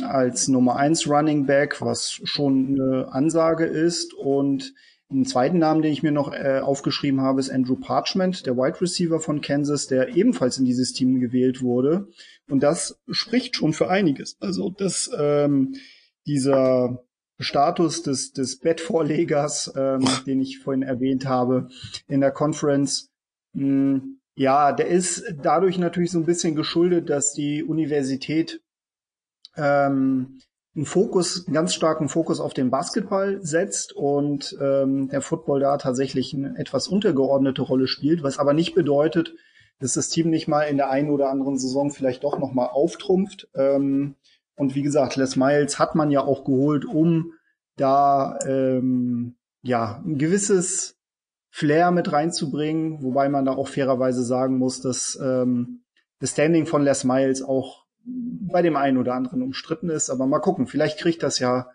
als 0.03 0.49
Nummer 0.49 0.75
1 0.77 1.07
Running 1.07 1.47
Back, 1.47 1.81
was 1.81 2.21
schon 2.25 2.81
eine 2.81 3.13
Ansage 3.13 3.67
ist 3.67 4.15
und 4.15 4.75
einen 5.13 5.27
zweiten 5.27 5.59
Namen, 5.59 5.83
den 5.83 5.93
ich 5.93 6.03
mir 6.03 6.13
noch 6.13 6.33
äh, 6.33 6.61
aufgeschrieben 6.61 7.21
habe, 7.21 7.41
ist 7.41 7.51
Andrew 7.51 7.77
Parchment, 7.77 8.47
der 8.47 8.57
Wide 8.57 8.81
Receiver 8.81 9.21
von 9.21 9.41
Kansas, 9.41 9.87
der 9.87 10.17
ebenfalls 10.17 10.59
in 10.59 10.65
dieses 10.65 10.93
Team 10.93 11.21
gewählt 11.21 11.63
wurde. 11.63 12.09
Und 12.49 12.63
das 12.63 13.01
spricht 13.11 13.57
schon 13.57 13.73
für 13.73 13.89
einiges. 13.89 14.37
Also, 14.41 14.71
dass 14.71 15.11
ähm, 15.19 15.77
dieser 16.27 17.05
Status 17.39 18.03
des, 18.03 18.33
des 18.33 18.59
Bettvorlegers, 18.59 19.73
ähm, 19.77 20.05
den 20.27 20.41
ich 20.41 20.59
vorhin 20.61 20.83
erwähnt 20.83 21.27
habe, 21.27 21.69
in 22.09 22.21
der 22.21 22.31
Conference, 22.31 23.11
mh, 23.53 23.65
hm, 23.65 24.19
ja, 24.35 24.73
der 24.73 24.87
ist 24.87 25.25
dadurch 25.43 25.79
natürlich 25.79 26.11
so 26.11 26.19
ein 26.19 26.25
bisschen 26.25 26.55
geschuldet, 26.55 27.11
dass 27.11 27.35
die 27.35 27.63
Universität 27.63 28.63
ähm, 29.57 30.41
einen 30.75 30.87
Fokus, 30.87 31.47
einen 31.47 31.55
ganz 31.55 31.75
starken 31.75 32.09
Fokus 32.09 32.41
auf 32.41 32.55
den 32.55 32.71
Basketball 32.71 33.41
setzt 33.43 33.93
und 33.93 34.57
ähm, 34.61 35.09
der 35.09 35.21
Football 35.21 35.61
da 35.61 35.77
tatsächlich 35.77 36.35
eine 36.35 36.59
etwas 36.59 36.89
untergeordnete 36.89 37.63
Rolle 37.63 37.87
spielt, 37.89 38.23
was 38.23 38.39
aber 38.39 38.55
nicht 38.55 38.75
bedeutet, 38.75 39.35
dass 39.81 39.95
das 39.95 40.09
Team 40.09 40.31
nicht 40.31 40.49
mal 40.49 40.63
in 40.63 40.79
der 40.79 40.91
einen 40.91 41.11
oder 41.11 41.29
anderen 41.29 41.59
Saison 41.59 41.91
vielleicht 41.91 42.25
doch 42.25 42.39
nochmal 42.39 42.69
auftrumpft. 42.69 43.49
Ähm, 43.55 44.17
und 44.55 44.75
wie 44.75 44.83
gesagt, 44.83 45.17
Les 45.17 45.37
Miles 45.37 45.79
hat 45.79 45.95
man 45.95 46.11
ja 46.11 46.23
auch 46.23 46.45
geholt, 46.45 46.85
um 46.85 47.33
da 47.77 48.39
ähm, 48.47 49.37
ja, 49.63 50.03
ein 50.05 50.19
gewisses 50.19 50.99
Flair 51.51 51.91
mit 51.91 52.13
reinzubringen, 52.13 53.03
wobei 53.03 53.29
man 53.29 53.45
da 53.45 53.53
auch 53.53 53.69
fairerweise 53.69 54.25
sagen 54.25 54.57
muss, 54.57 54.81
dass 54.81 55.19
ähm, 55.23 55.83
das 56.19 56.31
Standing 56.31 56.65
von 56.67 56.83
Les 56.83 57.05
Miles 57.05 57.43
auch 57.43 57.85
bei 58.05 58.63
dem 58.63 58.77
einen 58.77 58.99
oder 58.99 59.15
anderen 59.15 59.43
umstritten 59.43 59.91
ist. 59.91 60.11
Aber 60.11 60.27
mal 60.27 60.41
gucken, 60.41 60.67
vielleicht 60.67 60.99
kriegt 60.99 61.23
das 61.23 61.39
ja 61.39 61.69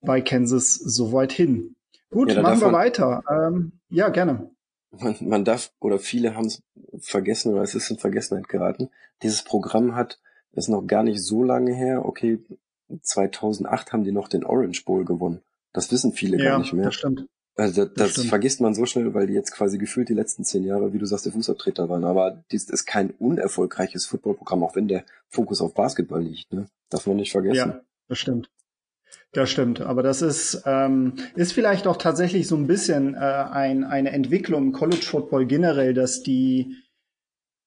bei 0.00 0.20
Kansas 0.20 0.74
soweit 0.74 1.32
hin. 1.32 1.76
Gut, 2.10 2.32
ja, 2.32 2.42
machen 2.42 2.60
wir 2.60 2.72
weiter. 2.72 3.22
Ähm, 3.30 3.72
ja, 3.88 4.08
gerne. 4.08 4.50
Man, 4.90 5.16
man 5.20 5.44
darf, 5.44 5.72
oder 5.80 5.98
viele 5.98 6.34
haben 6.34 6.46
es 6.46 6.62
vergessen, 7.00 7.52
oder 7.52 7.62
es 7.62 7.74
ist 7.74 7.90
in 7.90 7.98
Vergessenheit 7.98 8.48
geraten. 8.48 8.90
Dieses 9.22 9.42
Programm 9.42 9.94
hat, 9.94 10.18
ist 10.52 10.68
noch 10.68 10.86
gar 10.86 11.04
nicht 11.04 11.22
so 11.22 11.44
lange 11.44 11.72
her. 11.72 12.04
Okay, 12.04 12.40
2008 13.00 13.92
haben 13.92 14.04
die 14.04 14.12
noch 14.12 14.28
den 14.28 14.44
Orange 14.44 14.84
Bowl 14.84 15.04
gewonnen. 15.04 15.42
Das 15.72 15.92
wissen 15.92 16.12
viele 16.12 16.38
ja, 16.38 16.50
gar 16.50 16.58
nicht 16.58 16.72
mehr. 16.72 16.86
Das 16.86 16.94
stimmt. 16.94 17.26
Also 17.60 17.84
das, 17.84 17.94
das, 17.94 18.14
das 18.14 18.24
vergisst 18.26 18.62
man 18.62 18.74
so 18.74 18.86
schnell, 18.86 19.12
weil 19.12 19.26
die 19.26 19.34
jetzt 19.34 19.52
quasi 19.52 19.76
gefühlt 19.76 20.08
die 20.08 20.14
letzten 20.14 20.44
zehn 20.44 20.64
Jahre, 20.64 20.94
wie 20.94 20.98
du 20.98 21.04
sagst, 21.04 21.26
der 21.26 21.32
Fußabtreter 21.32 21.90
waren. 21.90 22.04
Aber 22.04 22.42
dies 22.50 22.70
ist 22.70 22.86
kein 22.86 23.10
unerfolgreiches 23.10 24.06
Footballprogramm, 24.06 24.62
auch 24.62 24.76
wenn 24.76 24.88
der 24.88 25.04
Fokus 25.28 25.60
auf 25.60 25.74
Basketball 25.74 26.22
liegt. 26.22 26.52
Ne? 26.54 26.68
Darf 26.88 27.06
man 27.06 27.16
nicht 27.16 27.32
vergessen. 27.32 27.56
Ja, 27.56 27.80
das 28.08 28.18
stimmt. 28.18 28.50
Das 29.32 29.50
stimmt, 29.50 29.80
aber 29.80 30.02
das 30.02 30.22
ist, 30.22 30.62
ähm, 30.66 31.14
ist 31.36 31.52
vielleicht 31.52 31.86
auch 31.86 31.96
tatsächlich 31.96 32.48
so 32.48 32.56
ein 32.56 32.66
bisschen 32.66 33.14
äh, 33.14 33.18
ein, 33.18 33.84
eine 33.84 34.10
Entwicklung 34.10 34.68
im 34.68 34.72
College 34.72 35.04
Football 35.04 35.46
generell, 35.46 35.94
dass 35.94 36.22
die, 36.22 36.76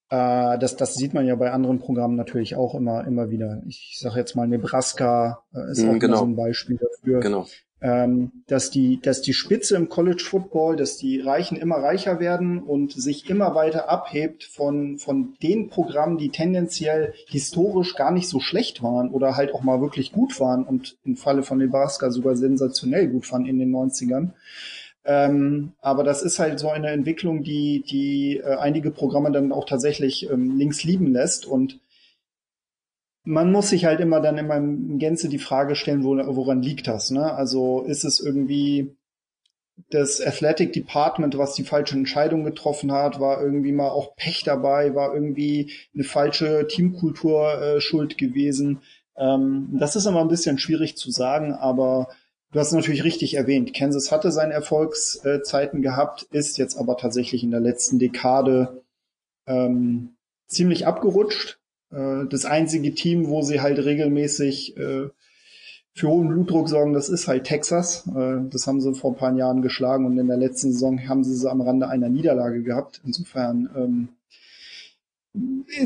äh, 0.09 0.57
das, 0.57 0.75
das 0.75 0.95
sieht 0.95 1.13
man 1.13 1.25
ja 1.25 1.35
bei 1.35 1.51
anderen 1.51 1.79
Programmen 1.79 2.15
natürlich 2.15 2.55
auch 2.55 2.75
immer, 2.75 3.05
immer 3.05 3.29
wieder. 3.29 3.62
Ich 3.65 3.97
sage 4.00 4.19
jetzt 4.19 4.35
mal, 4.35 4.47
Nebraska 4.47 5.43
äh, 5.53 5.71
ist 5.71 5.83
mhm, 5.83 5.89
auch 5.91 6.00
genau. 6.00 6.17
so 6.17 6.25
ein 6.25 6.35
Beispiel 6.35 6.77
dafür. 6.77 7.19
Genau 7.21 7.45
ähm, 7.83 8.31
dass 8.47 8.71
die, 8.71 9.01
dass 9.01 9.21
die 9.21 9.33
Spitze 9.33 9.75
im 9.75 9.89
College 9.89 10.23
Football, 10.23 10.77
dass 10.77 10.95
die 10.95 11.19
Reichen 11.19 11.57
immer 11.57 11.75
reicher 11.75 12.21
werden 12.21 12.63
und 12.63 12.93
sich 12.93 13.29
immer 13.29 13.55
weiter 13.55 13.89
abhebt 13.89 14.45
von, 14.45 14.97
von 14.97 15.33
den 15.43 15.69
Programmen, 15.69 16.17
die 16.17 16.29
tendenziell 16.29 17.13
historisch 17.27 17.95
gar 17.95 18.11
nicht 18.11 18.29
so 18.29 18.39
schlecht 18.39 18.81
waren 18.81 19.09
oder 19.11 19.35
halt 19.35 19.53
auch 19.53 19.63
mal 19.63 19.81
wirklich 19.81 20.13
gut 20.13 20.39
waren 20.39 20.63
und 20.63 20.95
im 21.03 21.17
Falle 21.17 21.43
von 21.43 21.57
Nebraska 21.57 22.09
sogar 22.09 22.37
sensationell 22.37 23.09
gut 23.09 23.29
waren 23.33 23.45
in 23.45 23.59
den 23.59 23.75
90ern. 23.75 24.29
Ähm, 25.05 25.73
aber 25.81 26.05
das 26.05 26.23
ist 26.23 26.39
halt 26.39 26.59
so 26.59 26.69
eine 26.69 26.87
Entwicklung, 26.87 27.43
die, 27.43 27.83
die 27.85 28.37
äh, 28.37 28.55
einige 28.55 28.91
Programme 28.91 29.29
dann 29.33 29.51
auch 29.51 29.65
tatsächlich 29.65 30.29
ähm, 30.31 30.57
links 30.57 30.85
lieben 30.85 31.11
lässt 31.11 31.45
und 31.45 31.81
man 33.24 33.51
muss 33.51 33.70
sich 33.70 33.86
halt 33.86 34.00
immer 34.00 34.20
dann 34.20 34.38
immer 34.38 34.58
in 34.58 35.00
Gänze 35.00 35.30
die 35.30 35.39
Frage 35.39 35.75
stellen, 35.75 36.03
woran 36.03 36.62
liegt 36.62 36.88
das? 36.88 37.12
Ne? 37.12 37.34
Also 37.34 37.82
ist 37.82 38.03
es 38.03 38.20
irgendwie 38.20 38.96
das 39.89 40.22
Athletic 40.22 40.74
Department, 40.74 41.38
was 41.38 41.56
die 41.56 41.63
falsche 41.63 41.96
Entscheidung 41.96 42.44
getroffen 42.44 42.92
hat, 42.92 43.20
war 43.20 43.42
irgendwie 43.42 43.72
mal 43.72 43.89
auch 43.89 44.15
Pech 44.15 44.44
dabei, 44.44 44.94
war 44.94 45.13
irgendwie 45.13 45.72
eine 45.94 46.03
falsche 46.03 46.68
Teamkultur 46.68 47.62
äh, 47.62 47.82
schuld 47.82 48.18
gewesen. 48.18 48.82
Ähm, 49.15 49.70
das 49.80 49.96
ist 49.96 50.06
immer 50.06 50.22
ein 50.22 50.27
bisschen 50.27 50.60
schwierig 50.60 50.98
zu 50.98 51.10
sagen, 51.10 51.53
aber 51.53 52.10
du 52.51 52.60
hast 52.60 52.72
natürlich 52.72 53.03
richtig 53.03 53.36
erwähnt. 53.36 53.74
Kansas 53.74 54.12
hatte 54.12 54.32
seine 54.32 54.53
Erfolgszeiten 54.53 55.82
gehabt, 55.82 56.24
ist 56.32 56.58
jetzt 56.58 56.77
aber 56.77 56.98
tatsächlich 56.98 57.44
in 57.44 57.51
der 57.51 57.62
letzten 57.62 58.00
Dekade 58.00 58.84
ähm, 59.48 60.15
ziemlich 60.48 60.86
abgerutscht 60.86 61.60
äh, 61.93 62.25
das 62.27 62.45
einzige 62.45 62.93
Team, 62.93 63.27
wo 63.27 63.41
sie 63.41 63.62
halt 63.62 63.79
regelmäßig 63.79 64.77
äh, 64.77 65.09
für 65.95 66.07
hohen 66.07 66.27
Blutdruck 66.27 66.69
sorgen, 66.69 66.93
das 66.93 67.07
ist 67.09 67.27
halt 67.27 67.44
Texas. 67.44 68.07
Äh, 68.07 68.50
das 68.50 68.65
haben 68.68 68.81
sie 68.81 68.94
vor 68.96 69.11
ein 69.11 69.18
paar 69.18 69.33
Jahren 69.35 69.61
geschlagen 69.61 70.05
und 70.05 70.18
in 70.18 70.27
der 70.27 70.37
letzten 70.37 70.72
Saison 70.72 71.07
haben 71.07 71.24
sie 71.24 71.35
sie 71.35 71.50
am 71.50 71.61
Rande 71.61 71.87
einer 71.87 72.09
Niederlage 72.09 72.63
gehabt. 72.63 73.01
Insofern 73.05 73.70
ähm, 73.75 74.09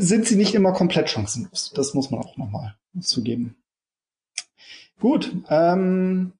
sind 0.00 0.26
sie 0.26 0.36
nicht 0.36 0.54
immer 0.54 0.72
komplett 0.72 1.10
chancenlos. 1.10 1.72
Das 1.74 1.94
muss 1.94 2.10
man 2.10 2.20
auch 2.20 2.36
nochmal 2.36 2.74
zugeben. 3.00 3.56
Gut, 5.00 5.32
ähm, 5.48 6.32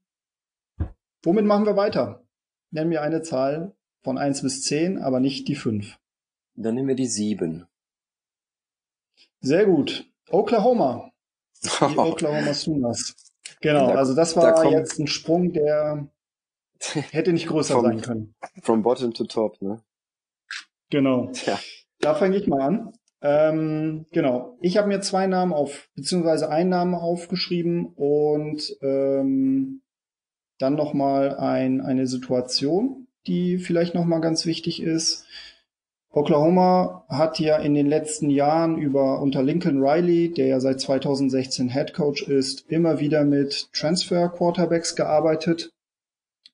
womit 1.22 1.44
machen 1.44 1.66
wir 1.66 1.76
weiter? 1.76 2.22
Nennen 2.70 2.90
wir 2.90 3.02
eine 3.02 3.22
Zahl 3.22 3.72
von 4.02 4.18
eins 4.18 4.42
bis 4.42 4.62
zehn, 4.62 4.98
aber 4.98 5.20
nicht 5.20 5.46
die 5.48 5.54
fünf. 5.54 5.98
Dann 6.56 6.74
nehmen 6.74 6.88
wir 6.88 6.96
die 6.96 7.06
sieben. 7.06 7.67
Sehr 9.40 9.66
gut. 9.66 10.06
Oklahoma. 10.30 11.10
Die 11.62 11.68
Oklahoma 11.98 12.54
Sooners. 12.54 13.14
Genau, 13.60 13.88
also 13.88 14.14
das 14.14 14.36
war 14.36 14.54
da 14.54 14.70
jetzt 14.70 14.98
ein 14.98 15.06
Sprung, 15.06 15.52
der 15.52 16.08
hätte 17.10 17.32
nicht 17.32 17.48
größer 17.48 17.74
from, 17.74 17.84
sein 17.84 18.00
können. 18.00 18.34
From 18.62 18.82
bottom 18.82 19.12
to 19.12 19.24
top, 19.24 19.60
ne? 19.60 19.82
Genau. 20.90 21.32
Ja. 21.46 21.58
Da 22.00 22.14
fange 22.14 22.36
ich 22.36 22.46
mal 22.46 22.60
an. 22.60 22.92
Ähm, 23.20 24.06
genau. 24.12 24.56
Ich 24.60 24.76
habe 24.76 24.88
mir 24.88 25.00
zwei 25.00 25.26
Namen 25.26 25.52
auf, 25.52 25.88
beziehungsweise 25.96 26.50
einen 26.50 26.70
Namen 26.70 26.94
aufgeschrieben 26.94 27.86
und 27.86 28.76
ähm, 28.80 29.82
dann 30.58 30.74
nochmal 30.74 31.36
ein, 31.36 31.80
eine 31.80 32.06
Situation, 32.06 33.08
die 33.26 33.58
vielleicht 33.58 33.94
nochmal 33.94 34.20
ganz 34.20 34.46
wichtig 34.46 34.82
ist. 34.82 35.26
Oklahoma 36.10 37.04
hat 37.08 37.38
ja 37.38 37.58
in 37.58 37.74
den 37.74 37.86
letzten 37.86 38.30
Jahren 38.30 38.78
über 38.78 39.20
unter 39.20 39.42
Lincoln 39.42 39.82
Riley, 39.82 40.32
der 40.32 40.46
ja 40.46 40.60
seit 40.60 40.80
2016 40.80 41.68
Head 41.68 41.92
Coach 41.92 42.22
ist, 42.22 42.70
immer 42.70 42.98
wieder 42.98 43.24
mit 43.24 43.72
Transfer 43.72 44.30
Quarterbacks 44.30 44.96
gearbeitet. 44.96 45.70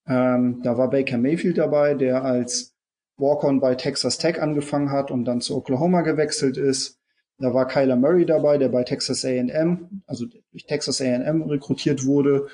Ähm, 0.07 0.61
da 0.63 0.77
war 0.77 0.91
Baker 0.91 1.19
Mayfield 1.19 1.59
dabei, 1.59 1.95
der 1.95 2.25
als 2.25 2.75
Walk-on 3.17 3.61
bei 3.61 3.77
Texas 3.77 4.19
Tech 4.19 4.43
angefangen 4.43 4.91
hat 4.91 5.11
und 5.11 5.25
dann 5.25 5.41
zu 5.41 5.57
Oklahoma 5.57 6.03
gewechselt 6.03 6.57
ist. 6.57 6.99
Da 7.39 7.55
war 7.55 7.67
Kyler 7.69 7.97
Murray 7.97 8.27
dabei, 8.27 8.59
der 8.59 8.69
bei 8.69 8.85
Texas 8.85 9.25
A&M, 9.25 10.03
also 10.07 10.27
durch 10.51 10.67
Texas 10.67 11.01
A&M 11.01 11.43
rekrutiert 11.43 12.05
wurde, 12.07 12.49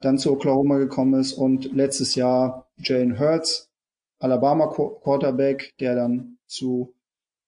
dann 0.00 0.18
zu 0.18 0.32
Oklahoma 0.32 0.78
gekommen 0.78 1.20
ist 1.20 1.32
und 1.32 1.72
letztes 1.72 2.14
Jahr 2.14 2.70
Jalen 2.76 3.18
Hurts, 3.18 3.70
Alabama 4.18 4.68
Quarterback, 4.68 5.74
der 5.80 5.94
dann 5.96 6.38
zu 6.52 6.94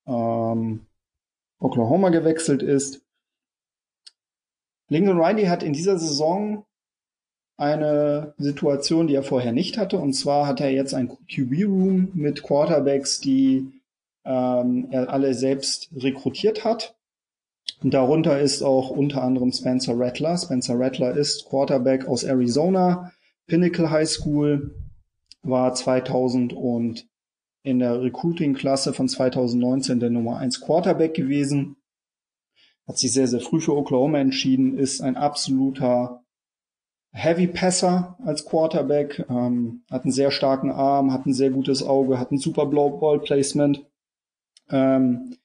ähm, 0.07 0.87
Oklahoma 1.59 2.11
gewechselt 2.11 2.63
ist. 2.63 3.03
Lincoln 4.89 5.21
Riley 5.21 5.47
hat 5.47 5.63
in 5.63 5.73
dieser 5.73 5.99
Saison 5.99 6.67
eine 7.57 8.35
Situation, 8.39 9.07
die 9.07 9.15
er 9.15 9.23
vorher 9.23 9.53
nicht 9.53 9.79
hatte. 9.79 9.99
Und 9.99 10.13
zwar 10.13 10.47
hat 10.47 10.61
er 10.61 10.71
jetzt 10.71 10.95
ein 10.95 11.09
QB-Room 11.09 12.11
mit 12.15 12.43
Quarterbacks, 12.43 13.21
die 13.21 13.71
ähm, 14.25 14.89
er 14.91 15.11
alle 15.11 15.35
selbst 15.35 15.91
rekrutiert 15.95 16.65
hat. 16.65 16.97
Und 17.83 17.95
darunter 17.95 18.41
ist 18.41 18.63
auch 18.63 18.91
unter 18.91 19.23
anderem 19.23 19.53
Spencer 19.53 19.99
Rattler. 19.99 20.37
Spencer 20.37 20.79
Rattler 20.79 21.17
ist 21.17 21.47
Quarterback 21.47 22.07
aus 22.07 22.25
Arizona, 22.25 23.13
Pinnacle 23.47 23.91
High 23.91 24.09
School, 24.09 24.75
war 25.43 25.75
2000 25.75 26.53
und 26.53 27.07
in 27.65 27.79
der 27.79 28.01
Recruiting-Klasse 28.01 28.93
von 28.93 29.09
2019 29.09 29.99
der 29.99 30.11
Nummer 30.11 30.37
1 30.37 30.61
Quarterback 30.61 31.15
gewesen. 31.15 31.77
Hat 32.87 32.99
sich 32.99 33.13
sehr, 33.13 33.27
sehr 33.27 33.41
früh 33.41 33.61
für 33.61 33.75
Oklahoma 33.75 34.19
entschieden, 34.19 34.79
ist 34.79 35.01
ein 35.01 35.17
absoluter 35.17 36.23
Heavy 37.11 37.47
Passer 37.47 38.19
als 38.23 38.45
Quarterback, 38.45 39.25
ähm, 39.31 39.83
hat 39.91 40.05
einen 40.05 40.13
sehr 40.13 40.31
starken 40.31 40.71
Arm, 40.71 41.13
hat 41.13 41.25
ein 41.27 41.33
sehr 41.33 41.51
gutes 41.51 41.83
Auge, 41.83 42.19
hat 42.19 42.31
ein 42.31 42.39
super 42.39 42.67
Ball 42.67 43.21
Placement, 43.21 43.87
ähm, 44.69 45.37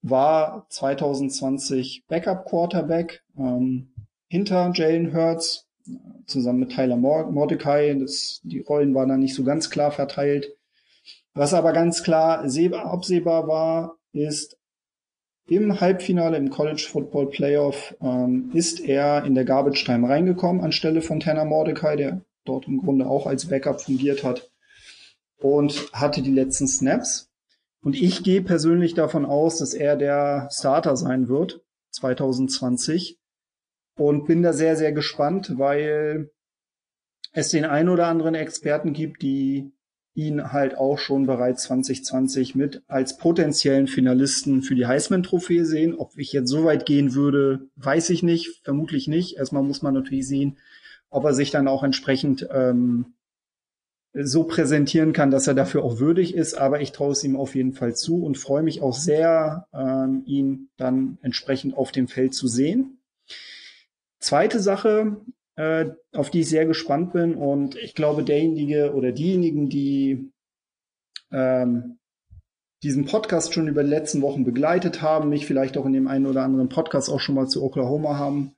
war 0.00 0.66
2020 0.70 2.06
Backup 2.08 2.46
Quarterback 2.46 3.22
ähm, 3.36 3.92
hinter 4.28 4.72
Jalen 4.74 5.14
Hurts 5.14 5.68
zusammen 6.26 6.60
mit 6.60 6.72
Tyler 6.72 6.96
Mordecai. 6.96 7.94
Das, 7.94 8.40
die 8.42 8.60
Rollen 8.60 8.94
waren 8.94 9.10
dann 9.10 9.20
nicht 9.20 9.34
so 9.34 9.44
ganz 9.44 9.68
klar 9.68 9.90
verteilt. 9.90 10.56
Was 11.34 11.54
aber 11.54 11.72
ganz 11.72 12.02
klar 12.02 12.44
absehbar 12.44 13.48
war, 13.48 13.96
ist, 14.12 14.58
im 15.46 15.80
Halbfinale 15.80 16.36
im 16.36 16.50
College 16.50 16.86
Football 16.88 17.30
Playoff 17.30 17.96
ähm, 18.00 18.50
ist 18.54 18.80
er 18.80 19.24
in 19.24 19.34
der 19.34 19.44
Garbage 19.44 19.84
Time 19.84 20.08
reingekommen 20.08 20.62
anstelle 20.62 21.02
von 21.02 21.20
Tanner 21.20 21.44
Mordecai, 21.44 21.96
der 21.96 22.24
dort 22.44 22.68
im 22.68 22.78
Grunde 22.78 23.06
auch 23.06 23.26
als 23.26 23.48
Backup 23.48 23.80
fungiert 23.80 24.24
hat 24.24 24.50
und 25.38 25.92
hatte 25.92 26.22
die 26.22 26.32
letzten 26.32 26.68
Snaps. 26.68 27.30
Und 27.82 27.96
ich 27.96 28.22
gehe 28.22 28.42
persönlich 28.42 28.94
davon 28.94 29.26
aus, 29.26 29.58
dass 29.58 29.74
er 29.74 29.96
der 29.96 30.48
Starter 30.52 30.96
sein 30.96 31.28
wird 31.28 31.60
2020 31.90 33.18
und 33.96 34.26
bin 34.26 34.42
da 34.42 34.52
sehr, 34.52 34.76
sehr 34.76 34.92
gespannt, 34.92 35.58
weil 35.58 36.30
es 37.32 37.48
den 37.48 37.64
ein 37.64 37.88
oder 37.88 38.06
anderen 38.06 38.34
Experten 38.34 38.92
gibt, 38.92 39.22
die 39.22 39.72
ihn 40.14 40.52
halt 40.52 40.76
auch 40.76 40.98
schon 40.98 41.26
bereits 41.26 41.64
2020 41.64 42.54
mit 42.54 42.82
als 42.86 43.16
potenziellen 43.16 43.86
Finalisten 43.86 44.62
für 44.62 44.74
die 44.74 44.86
Heisman-Trophäe 44.86 45.64
sehen. 45.64 45.94
Ob 45.94 46.18
ich 46.18 46.32
jetzt 46.32 46.50
so 46.50 46.64
weit 46.64 46.84
gehen 46.84 47.14
würde, 47.14 47.68
weiß 47.76 48.10
ich 48.10 48.22
nicht, 48.22 48.60
vermutlich 48.62 49.08
nicht. 49.08 49.36
Erstmal 49.36 49.62
muss 49.62 49.82
man 49.82 49.94
natürlich 49.94 50.28
sehen, 50.28 50.58
ob 51.08 51.24
er 51.24 51.34
sich 51.34 51.50
dann 51.50 51.68
auch 51.68 51.82
entsprechend 51.82 52.46
ähm, 52.52 53.14
so 54.14 54.44
präsentieren 54.44 55.14
kann, 55.14 55.30
dass 55.30 55.46
er 55.46 55.54
dafür 55.54 55.82
auch 55.82 55.98
würdig 55.98 56.34
ist. 56.34 56.54
Aber 56.54 56.82
ich 56.82 56.92
traue 56.92 57.12
es 57.12 57.24
ihm 57.24 57.36
auf 57.36 57.54
jeden 57.54 57.72
Fall 57.72 57.96
zu 57.96 58.22
und 58.22 58.36
freue 58.36 58.62
mich 58.62 58.82
auch 58.82 58.94
sehr, 58.94 59.66
ähm, 59.72 60.22
ihn 60.26 60.68
dann 60.76 61.16
entsprechend 61.22 61.74
auf 61.74 61.92
dem 61.92 62.08
Feld 62.08 62.34
zu 62.34 62.48
sehen. 62.48 62.98
Zweite 64.18 64.60
Sache, 64.60 65.16
äh, 65.62 65.94
auf 66.12 66.30
die 66.30 66.40
ich 66.40 66.48
sehr 66.48 66.66
gespannt 66.66 67.12
bin 67.12 67.36
und 67.36 67.76
ich 67.76 67.94
glaube, 67.94 68.24
derjenige 68.24 68.94
oder 68.94 69.12
diejenigen, 69.12 69.68
die 69.68 70.32
ähm, 71.30 71.98
diesen 72.82 73.04
Podcast 73.04 73.54
schon 73.54 73.68
über 73.68 73.84
die 73.84 73.90
letzten 73.90 74.22
Wochen 74.22 74.44
begleitet 74.44 75.02
haben, 75.02 75.28
mich 75.28 75.46
vielleicht 75.46 75.78
auch 75.78 75.86
in 75.86 75.92
dem 75.92 76.08
einen 76.08 76.26
oder 76.26 76.42
anderen 76.42 76.68
Podcast 76.68 77.08
auch 77.08 77.20
schon 77.20 77.36
mal 77.36 77.46
zu 77.46 77.62
Oklahoma 77.62 78.18
haben 78.18 78.56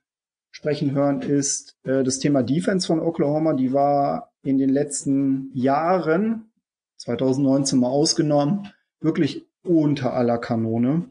sprechen 0.49 0.93
hören, 0.93 1.21
ist 1.21 1.77
äh, 1.83 2.03
das 2.03 2.19
Thema 2.19 2.41
Defense 2.41 2.87
von 2.87 3.01
Oklahoma. 3.01 3.53
Die 3.53 3.73
war 3.73 4.31
in 4.41 4.57
den 4.57 4.69
letzten 4.69 5.51
Jahren, 5.53 6.49
2019 6.97 7.77
mal 7.77 7.89
ausgenommen, 7.89 8.71
wirklich 8.99 9.45
unter 9.63 10.13
aller 10.13 10.37
Kanone. 10.37 11.09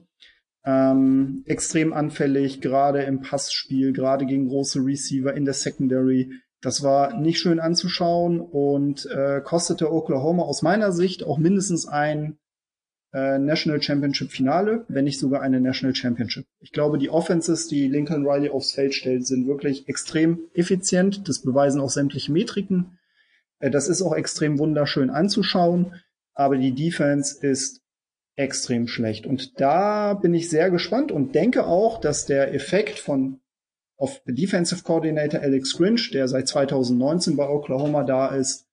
Ähm, 0.66 1.42
extrem 1.46 1.92
anfällig, 1.92 2.60
gerade 2.60 3.02
im 3.02 3.20
Passspiel, 3.20 3.92
gerade 3.92 4.24
gegen 4.24 4.48
große 4.48 4.80
Receiver 4.80 5.34
in 5.34 5.44
der 5.44 5.54
Secondary. 5.54 6.32
Das 6.62 6.82
war 6.82 7.18
nicht 7.20 7.38
schön 7.38 7.60
anzuschauen 7.60 8.40
und 8.40 9.06
äh, 9.06 9.42
kostete 9.42 9.92
Oklahoma 9.92 10.44
aus 10.44 10.62
meiner 10.62 10.92
Sicht 10.92 11.22
auch 11.22 11.36
mindestens 11.36 11.86
ein 11.86 12.38
äh, 13.12 13.38
National 13.38 13.80
Championship 13.82 14.32
Finale, 14.32 14.84
wenn 14.88 15.04
nicht 15.04 15.20
sogar 15.20 15.40
eine 15.40 15.60
National 15.60 15.94
Championship. 15.94 16.46
Ich 16.60 16.72
glaube, 16.72 16.98
die 16.98 17.10
Offenses, 17.10 17.68
die 17.68 17.86
Lincoln 17.86 18.26
Riley 18.26 18.48
aufs 18.48 18.72
Feld 18.72 18.94
stellt, 18.94 19.26
sind 19.26 19.46
wirklich 19.46 19.88
extrem 19.88 20.40
effizient. 20.54 21.28
Das 21.28 21.42
beweisen 21.42 21.80
auch 21.80 21.90
sämtliche 21.90 22.32
Metriken. 22.32 22.98
Äh, 23.60 23.70
das 23.70 23.88
ist 23.88 24.02
auch 24.02 24.14
extrem 24.14 24.58
wunderschön 24.58 25.10
anzuschauen, 25.10 25.94
aber 26.34 26.56
die 26.56 26.74
Defense 26.74 27.46
ist 27.46 27.83
extrem 28.36 28.88
schlecht. 28.88 29.26
Und 29.26 29.60
da 29.60 30.14
bin 30.14 30.34
ich 30.34 30.50
sehr 30.50 30.70
gespannt 30.70 31.12
und 31.12 31.34
denke 31.34 31.66
auch, 31.66 32.00
dass 32.00 32.26
der 32.26 32.52
Effekt 32.54 32.98
von 32.98 33.40
auf 33.96 34.20
Defensive 34.26 34.82
Coordinator 34.82 35.40
Alex 35.40 35.76
Grinch, 35.76 36.10
der 36.10 36.26
seit 36.26 36.48
2019 36.48 37.36
bei 37.36 37.48
Oklahoma 37.48 38.02
da 38.02 38.34
ist, 38.34 38.66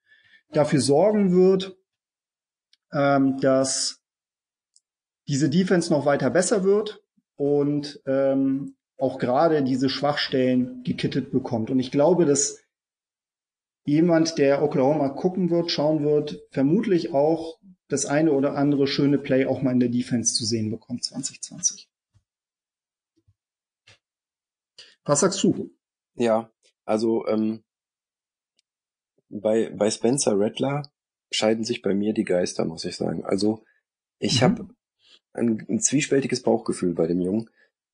dafür 0.51 0.81
sorgen 0.81 1.31
wird, 1.31 1.77
ähm, 2.91 3.39
dass 3.39 4.01
diese 5.27 5.49
Defense 5.49 5.91
noch 5.93 6.05
weiter 6.05 6.29
besser 6.29 6.63
wird 6.63 7.03
und 7.35 8.01
ähm, 8.05 8.75
auch 8.97 9.17
gerade 9.17 9.63
diese 9.63 9.89
Schwachstellen 9.89 10.83
gekittet 10.83 11.31
bekommt. 11.31 11.69
Und 11.69 11.79
ich 11.79 11.91
glaube, 11.91 12.25
dass 12.25 12.59
jemand, 13.85 14.37
der 14.37 14.61
Oklahoma 14.61 15.09
gucken 15.09 15.49
wird, 15.49 15.71
schauen 15.71 16.03
wird, 16.03 16.41
vermutlich 16.51 17.13
auch 17.13 17.57
das 17.91 18.05
eine 18.05 18.31
oder 18.31 18.55
andere 18.55 18.87
schöne 18.87 19.17
Play 19.17 19.45
auch 19.45 19.61
mal 19.61 19.71
in 19.71 19.79
der 19.79 19.89
Defense 19.89 20.33
zu 20.33 20.45
sehen 20.45 20.71
bekommt 20.71 21.03
2020. 21.03 21.89
Was 25.03 25.19
sagst 25.19 25.43
du? 25.43 25.75
Ja, 26.15 26.51
also 26.85 27.27
ähm, 27.27 27.63
bei, 29.29 29.69
bei 29.69 29.89
Spencer 29.89 30.39
Rattler 30.39 30.91
scheiden 31.31 31.63
sich 31.63 31.81
bei 31.81 31.93
mir 31.93 32.13
die 32.13 32.23
Geister, 32.23 32.65
muss 32.65 32.85
ich 32.85 32.95
sagen. 32.95 33.25
Also 33.25 33.63
ich 34.19 34.41
mhm. 34.41 34.45
habe 34.45 34.67
ein, 35.33 35.65
ein 35.67 35.79
zwiespältiges 35.79 36.43
Bauchgefühl 36.43 36.93
bei 36.93 37.07
dem 37.07 37.19
Jungen. 37.19 37.49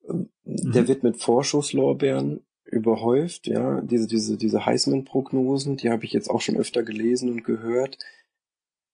Ähm, 0.08 0.30
mhm. 0.44 0.74
Der 0.74 0.88
wird 0.88 1.04
mit 1.04 1.18
Vorschusslorbeeren 1.18 2.46
überhäuft, 2.66 3.48
ja, 3.48 3.82
diese, 3.82 4.08
diese, 4.08 4.38
diese 4.38 4.66
Heisman-Prognosen, 4.66 5.78
die 5.78 5.90
habe 5.90 6.04
ich 6.04 6.12
jetzt 6.12 6.30
auch 6.30 6.42
schon 6.42 6.58
öfter 6.58 6.84
gelesen 6.84 7.32
und 7.32 7.44
gehört. 7.46 7.98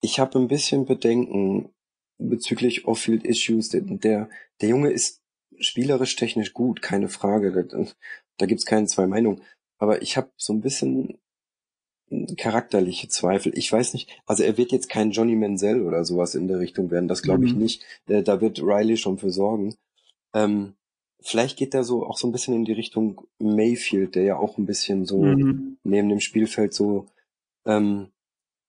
Ich 0.04 0.20
habe 0.20 0.38
ein 0.38 0.50
bisschen 0.50 0.86
Bedenken 0.86 1.70
bezüglich 2.18 2.86
Off-Field-Issues. 2.86 3.70
Der, 3.70 3.82
der, 3.82 4.30
der 4.60 4.70
Junge 4.70 4.92
ist 4.92 5.22
spielerisch 5.60 6.18
technisch 6.18 6.54
gut, 6.54 6.82
keine 6.82 7.08
Frage. 7.08 7.66
Da, 7.66 7.86
da 8.38 8.46
gibt's 8.46 8.66
keine 8.66 8.88
zwei 8.88 9.08
Meinungen. 9.08 9.42
Aber 9.78 10.02
ich 10.02 10.18
habe 10.18 10.30
so 10.36 10.52
ein 10.52 10.60
bisschen 10.60 11.20
charakterliche 12.38 13.08
Zweifel. 13.08 13.58
Ich 13.58 13.72
weiß 13.72 13.94
nicht, 13.94 14.10
also 14.26 14.44
er 14.44 14.58
wird 14.58 14.74
jetzt 14.74 14.90
kein 14.90 15.12
Johnny 15.12 15.36
Menzel 15.36 15.86
oder 15.86 16.04
sowas 16.04 16.36
in 16.36 16.50
der 16.50 16.60
Richtung 16.60 16.92
werden, 16.92 17.08
das 17.08 17.22
glaube 17.22 17.46
ich 17.46 17.54
mhm. 17.54 17.60
nicht. 17.60 17.86
Da 18.06 18.42
wird 18.42 18.62
Riley 18.62 18.98
schon 18.98 19.18
für 19.18 19.32
sorgen. 19.32 19.76
Ähm, 20.34 20.74
vielleicht 21.22 21.58
geht 21.58 21.74
er 21.74 21.86
so 21.86 22.06
auch 22.06 22.18
so 22.18 22.28
ein 22.28 22.32
bisschen 22.34 22.54
in 22.54 22.66
die 22.66 22.74
Richtung 22.74 23.22
Mayfield, 23.40 24.16
der 24.16 24.24
ja 24.24 24.38
auch 24.38 24.58
ein 24.58 24.66
bisschen 24.66 25.06
so 25.06 25.24
mhm. 25.24 25.78
neben 25.84 26.10
dem 26.10 26.20
Spielfeld 26.20 26.74
so. 26.74 27.08
Ähm, 27.66 28.10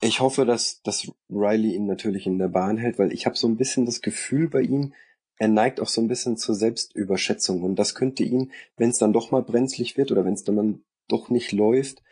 ich 0.05 0.21
hoffe, 0.21 0.45
dass, 0.45 0.83
dass 0.83 1.11
Riley 1.31 1.75
ihn 1.75 1.87
natürlich 1.87 2.27
in 2.27 2.39
der 2.39 2.49
Bahn 2.49 2.77
hält, 2.77 2.99
weil 2.99 3.13
ich 3.13 3.27
habe 3.27 3.37
so 3.37 3.49
ein 3.49 3.57
bisschen 3.57 3.87
das 3.87 4.03
Gefühl 4.03 4.49
bei 4.49 4.61
ihm, 4.61 4.93
er 5.37 5.49
neigt 5.49 5.81
auch 5.81 5.89
so 5.89 6.01
ein 6.01 6.09
bisschen 6.09 6.37
zur 6.37 6.55
Selbstüberschätzung 6.55 7.63
und 7.63 7.77
das 7.77 7.95
könnte 7.95 8.23
ihn, 8.23 8.53
wenn 8.77 8.91
es 8.91 8.99
dann 8.99 9.13
doch 9.13 9.31
mal 9.31 9.43
brenzlig 9.43 9.97
wird 9.97 10.13
oder 10.13 10.25
wenn 10.25 10.35
es 10.35 10.45
dann 10.45 10.55
mal 10.55 10.75
doch 11.09 11.31
nicht 11.31 11.53
läuft, 11.53 12.03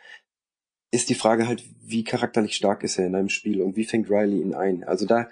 ist 0.91 1.09
die 1.09 1.15
Frage 1.15 1.47
halt, 1.47 1.63
wie 1.81 2.03
charakterlich 2.03 2.55
stark 2.55 2.83
ist 2.83 2.97
er 2.97 3.07
in 3.07 3.15
einem 3.15 3.29
Spiel 3.29 3.61
und 3.61 3.75
wie 3.75 3.85
fängt 3.85 4.09
Riley 4.09 4.41
ihn 4.41 4.53
ein? 4.53 4.83
Also 4.83 5.05
da 5.05 5.29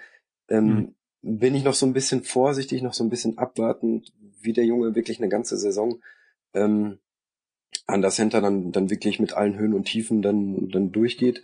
ähm, 0.48 0.94
mhm. 1.22 1.38
bin 1.38 1.54
ich 1.54 1.64
noch 1.64 1.74
so 1.74 1.86
ein 1.86 1.92
bisschen 1.92 2.22
vorsichtig, 2.22 2.82
noch 2.82 2.94
so 2.94 3.04
ein 3.04 3.10
bisschen 3.10 3.38
abwartend, 3.38 4.12
wie 4.40 4.52
der 4.52 4.64
Junge 4.64 4.94
wirklich 4.94 5.18
eine 5.18 5.28
ganze 5.28 5.56
Saison 5.56 6.00
ähm, 6.54 6.98
an 7.86 8.02
der 8.02 8.10
Center 8.10 8.40
dann, 8.40 8.72
dann 8.72 8.90
wirklich 8.90 9.20
mit 9.20 9.34
allen 9.34 9.58
Höhen 9.58 9.74
und 9.74 9.84
Tiefen 9.84 10.22
dann, 10.22 10.68
dann 10.70 10.92
durchgeht. 10.92 11.42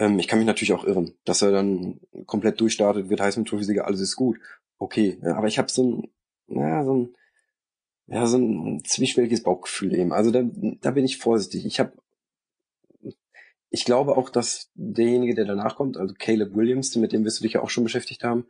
Ähm, 0.00 0.18
ich 0.18 0.26
kann 0.26 0.38
mich 0.38 0.46
natürlich 0.46 0.72
auch 0.72 0.84
irren, 0.84 1.12
dass 1.24 1.42
er 1.42 1.52
dann 1.52 2.00
komplett 2.26 2.60
durchstartet, 2.60 3.10
wird 3.10 3.20
Heisman 3.20 3.44
Trophy 3.44 3.64
Sieger, 3.64 3.86
alles 3.86 4.00
ist 4.00 4.16
gut. 4.16 4.38
Okay, 4.78 5.18
ja, 5.22 5.36
aber 5.36 5.46
ich 5.46 5.58
habe 5.58 5.70
so 5.70 5.84
ein, 5.84 6.10
ja, 6.48 6.84
so 6.84 6.94
ein, 6.96 7.14
ja, 8.06 8.26
so 8.26 8.38
ein 8.38 8.82
zwiespältiges 8.84 9.42
Bauchgefühl 9.42 9.94
eben. 9.94 10.12
Also 10.12 10.30
da, 10.30 10.42
da 10.42 10.90
bin 10.90 11.04
ich 11.04 11.18
vorsichtig. 11.18 11.66
Ich 11.66 11.78
habe 11.78 11.92
ich 13.70 13.84
glaube 13.84 14.16
auch, 14.16 14.30
dass 14.30 14.70
derjenige, 14.74 15.34
der 15.34 15.44
danach 15.44 15.76
kommt, 15.76 15.96
also 15.96 16.14
Caleb 16.18 16.56
Williams, 16.56 16.96
mit 16.96 17.12
dem 17.12 17.24
wirst 17.24 17.38
du 17.38 17.44
dich 17.44 17.52
ja 17.52 17.62
auch 17.62 17.70
schon 17.70 17.84
beschäftigt 17.84 18.24
haben, 18.24 18.46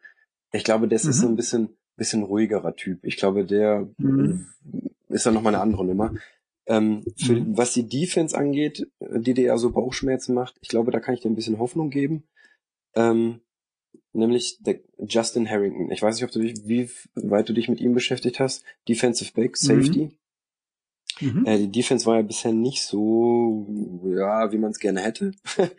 ich 0.53 0.65
glaube, 0.65 0.89
das 0.89 1.05
mhm. 1.05 1.11
ist 1.11 1.21
so 1.21 1.29
ein 1.29 1.37
bisschen, 1.37 1.77
bisschen 1.97 2.23
ruhigerer 2.23 2.75
Typ. 2.75 3.05
Ich 3.05 3.17
glaube, 3.17 3.45
der 3.45 3.89
mhm. 3.99 4.47
ist 5.09 5.27
dann 5.27 5.35
nochmal 5.35 5.55
eine 5.55 5.63
andere 5.63 5.85
Nummer. 5.85 6.15
Ähm, 6.67 7.05
für, 7.17 7.35
mhm. 7.35 7.57
Was 7.57 7.73
die 7.73 7.89
Defense 7.89 8.37
angeht, 8.37 8.87
die 9.01 9.35
dir 9.35 9.45
ja 9.45 9.59
so 9.59 9.71
Bauchschmerzen 9.71 10.35
macht, 10.35 10.57
ich 10.61 10.69
glaube, 10.69 10.91
da 10.91 11.01
kann 11.01 11.15
ich 11.15 11.21
dir 11.21 11.31
ein 11.31 11.37
bisschen 11.37 11.59
Hoffnung 11.59 11.91
geben. 11.91 12.25
Ähm, 12.95 13.41
nämlich 14.13 14.59
der 14.61 14.81
Justin 14.99 15.49
Harrington. 15.49 15.91
Ich 15.91 16.03
weiß 16.03 16.17
nicht, 16.17 16.25
ob 16.25 16.31
du 16.31 16.41
dich, 16.41 16.67
wie 16.67 16.91
weit 17.15 17.49
du 17.49 17.53
dich 17.53 17.69
mit 17.69 17.81
ihm 17.81 17.95
beschäftigt 17.95 18.41
hast. 18.41 18.65
Defensive 18.89 19.33
Back, 19.33 19.57
Safety. 19.57 20.11
Mhm. 21.21 21.41
Mhm. 21.41 21.45
Äh, 21.47 21.59
die 21.59 21.71
Defense 21.71 22.07
war 22.07 22.17
ja 22.17 22.23
bisher 22.23 22.53
nicht 22.53 22.83
so, 22.83 23.67
ja, 24.05 24.53
wie 24.53 24.59
man 24.59 24.71
es 24.71 24.79
gerne 24.79 25.01
hätte 25.01 25.33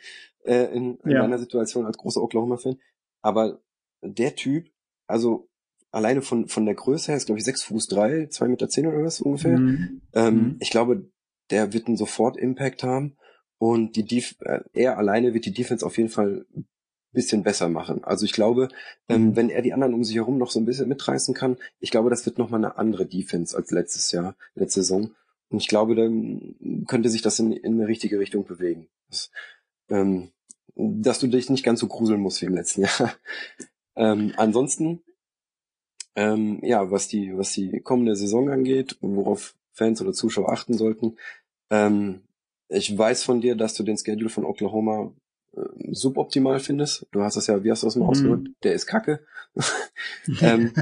äh, 0.46 0.66
in, 0.76 0.98
in 0.98 1.12
ja. 1.12 1.22
meiner 1.22 1.40
Situation 1.40 1.86
als 1.86 1.98
großer 1.98 2.22
Oklahoma-Fan. 2.22 2.78
Aber 3.22 3.62
der 4.02 4.36
Typ, 4.36 4.70
also 5.08 5.50
alleine 5.92 6.22
von, 6.22 6.48
von 6.48 6.66
der 6.66 6.76
Größe 6.76 7.08
her 7.08 7.18
ist, 7.18 7.26
glaube 7.26 7.40
ich, 7.40 7.46
sechs 7.46 7.64
Fuß 7.64 7.88
drei, 7.88 8.28
zwei 8.28 8.48
Meter 8.48 8.70
zehn 8.70 8.88
oder 8.88 9.04
was 9.04 9.22
ungefähr. 9.22 9.58
Mhm. 9.58 10.02
Ähm, 10.14 10.36
mhm. 10.36 10.56
Ich 10.60 10.72
glaube, 10.72 11.10
der 11.50 11.74
wird 11.74 11.88
einen 11.88 11.98
sofort 11.98 12.38
Impact 12.38 12.84
haben. 12.84 13.18
Und 13.58 13.96
die 13.96 14.06
Def 14.06 14.36
äh, 14.40 14.62
er 14.74 14.98
alleine 14.98 15.36
wird 15.36 15.46
die 15.46 15.54
Defense 15.54 15.86
auf 15.86 15.98
jeden 15.98 16.10
Fall 16.10 16.46
ein 16.56 16.66
bisschen 17.12 17.44
besser 17.44 17.70
machen. 17.70 18.04
Also 18.04 18.26
ich 18.26 18.34
glaube, 18.34 18.70
ähm, 19.08 19.26
mhm. 19.26 19.36
wenn 19.36 19.50
er 19.50 19.62
die 19.62 19.74
anderen 19.74 19.94
um 19.94 20.04
sich 20.04 20.16
herum 20.16 20.40
noch 20.40 20.50
so 20.50 20.60
ein 20.60 20.66
bisschen 20.66 20.88
mitreißen 20.88 21.36
kann, 21.36 21.58
ich 21.80 21.92
glaube, 21.92 22.10
das 22.10 22.26
wird 22.26 22.40
nochmal 22.40 22.60
eine 22.60 22.78
andere 22.78 23.06
Defense 23.06 23.56
als 23.56 23.70
letztes 23.70 24.12
Jahr, 24.12 24.36
letzte 24.56 24.82
Saison. 24.82 25.12
Und 25.50 25.62
ich 25.62 25.68
glaube, 25.68 25.96
dann 25.96 26.86
könnte 26.88 27.10
sich 27.10 27.22
das 27.22 27.38
in, 27.38 27.52
in 27.52 27.74
eine 27.74 27.88
richtige 27.88 28.18
Richtung 28.18 28.46
bewegen. 28.46 28.88
Das, 29.10 29.30
ähm, 29.90 30.32
dass 30.76 31.20
du 31.20 31.28
dich 31.28 31.50
nicht 31.50 31.66
ganz 31.66 31.82
so 31.82 31.88
gruseln 31.88 32.22
musst 32.22 32.42
wie 32.42 32.46
im 32.46 32.56
letzten 32.56 32.82
Jahr. 32.86 33.14
ähm, 33.96 34.34
ansonsten, 34.38 35.04
ähm, 36.16 36.60
ja, 36.64 36.92
was 36.92 37.08
die, 37.08 37.38
was 37.38 37.54
die 37.54 37.82
kommende 37.82 38.16
Saison 38.16 38.50
angeht, 38.50 38.98
worauf 39.02 39.56
Fans 39.74 40.02
oder 40.02 40.14
Zuschauer 40.14 40.52
achten 40.52 40.74
sollten, 40.74 41.18
ähm, 41.70 42.22
ich 42.68 42.98
weiß 42.98 43.24
von 43.24 43.42
dir, 43.42 43.56
dass 43.56 43.74
du 43.74 43.84
den 43.84 43.98
Schedule 43.98 44.30
von 44.30 44.46
Oklahoma 44.46 45.14
äh, 45.56 45.62
suboptimal 45.92 46.60
findest. 46.60 47.06
Du 47.12 47.22
hast 47.22 47.36
das 47.36 47.48
ja, 47.48 47.64
wie 47.64 47.72
hast 47.72 47.84
du 47.84 47.88
das 47.88 47.96
mal 47.96 48.06
mhm. 48.06 48.10
ausgedrückt? 48.12 48.50
Der 48.64 48.74
ist 48.74 48.86
kacke. 48.86 49.26
ähm, 50.42 50.74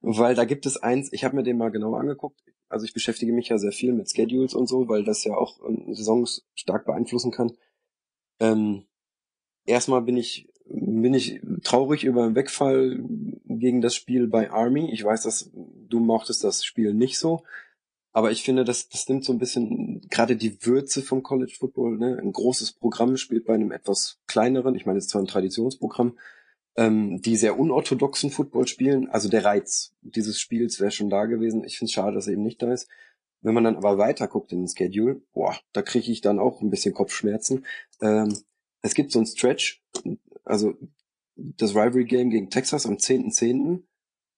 weil 0.00 0.34
da 0.34 0.44
gibt 0.44 0.64
es 0.64 0.78
eins, 0.78 1.12
ich 1.12 1.24
habe 1.24 1.36
mir 1.36 1.42
den 1.42 1.58
mal 1.58 1.70
genauer 1.70 2.00
angeguckt. 2.00 2.40
Also 2.70 2.84
ich 2.84 2.94
beschäftige 2.94 3.32
mich 3.32 3.48
ja 3.48 3.58
sehr 3.58 3.72
viel 3.72 3.92
mit 3.92 4.10
Schedules 4.10 4.54
und 4.54 4.66
so, 4.66 4.88
weil 4.88 5.04
das 5.04 5.24
ja 5.24 5.34
auch 5.34 5.58
ähm, 5.66 5.94
Saisons 5.94 6.46
stark 6.54 6.86
beeinflussen 6.86 7.32
kann. 7.32 7.52
Ähm, 8.40 8.86
erstmal 9.64 10.02
bin 10.02 10.16
ich 10.16 10.48
bin 10.70 11.14
ich 11.14 11.40
traurig 11.62 12.04
über 12.04 12.26
den 12.26 12.34
Wegfall 12.34 13.02
gegen 13.46 13.80
das 13.80 13.94
Spiel 13.94 14.26
bei 14.26 14.50
Army. 14.50 14.90
Ich 14.92 15.04
weiß, 15.04 15.22
dass 15.22 15.50
du 15.54 16.00
mochtest 16.00 16.44
das 16.44 16.64
Spiel 16.64 16.94
nicht 16.94 17.18
so, 17.18 17.44
Aber 18.12 18.32
ich 18.32 18.42
finde, 18.42 18.64
das, 18.64 18.88
das 18.88 19.08
nimmt 19.08 19.24
so 19.24 19.32
ein 19.32 19.38
bisschen 19.38 20.00
gerade 20.08 20.34
die 20.36 20.64
Würze 20.66 21.02
vom 21.02 21.22
College 21.22 21.54
Football. 21.56 21.98
Ne? 21.98 22.18
Ein 22.20 22.32
großes 22.32 22.72
Programm 22.72 23.16
spielt 23.16 23.44
bei 23.44 23.54
einem 23.54 23.70
etwas 23.70 24.18
kleineren, 24.26 24.74
ich 24.74 24.86
meine, 24.86 24.98
es 24.98 25.04
ist 25.04 25.10
zwar 25.10 25.22
ein 25.22 25.28
Traditionsprogramm, 25.28 26.18
ähm, 26.76 27.20
die 27.22 27.36
sehr 27.36 27.58
unorthodoxen 27.58 28.30
Football 28.30 28.66
spielen. 28.66 29.08
Also 29.08 29.28
der 29.28 29.44
Reiz 29.44 29.94
dieses 30.00 30.40
Spiels 30.40 30.80
wäre 30.80 30.90
schon 30.90 31.10
da 31.10 31.26
gewesen. 31.26 31.64
Ich 31.64 31.78
finde 31.78 31.90
es 31.90 31.92
schade, 31.92 32.14
dass 32.14 32.26
er 32.26 32.32
eben 32.32 32.42
nicht 32.42 32.60
da 32.62 32.72
ist. 32.72 32.88
Wenn 33.40 33.54
man 33.54 33.64
dann 33.64 33.76
aber 33.76 33.98
weiter 33.98 34.26
guckt 34.26 34.50
in 34.52 34.62
den 34.62 34.68
Schedule, 34.68 35.22
boah, 35.32 35.56
da 35.72 35.82
kriege 35.82 36.10
ich 36.10 36.20
dann 36.20 36.40
auch 36.40 36.60
ein 36.60 36.70
bisschen 36.70 36.94
Kopfschmerzen. 36.94 37.66
Ähm, 38.00 38.36
es 38.82 38.94
gibt 38.94 39.12
so 39.12 39.20
ein 39.20 39.26
Stretch, 39.26 39.82
also 40.48 40.74
das 41.36 41.70
Rivalry 41.70 42.04
Game 42.04 42.30
gegen 42.30 42.50
Texas 42.50 42.86
am 42.86 42.94
10.10. 42.94 43.82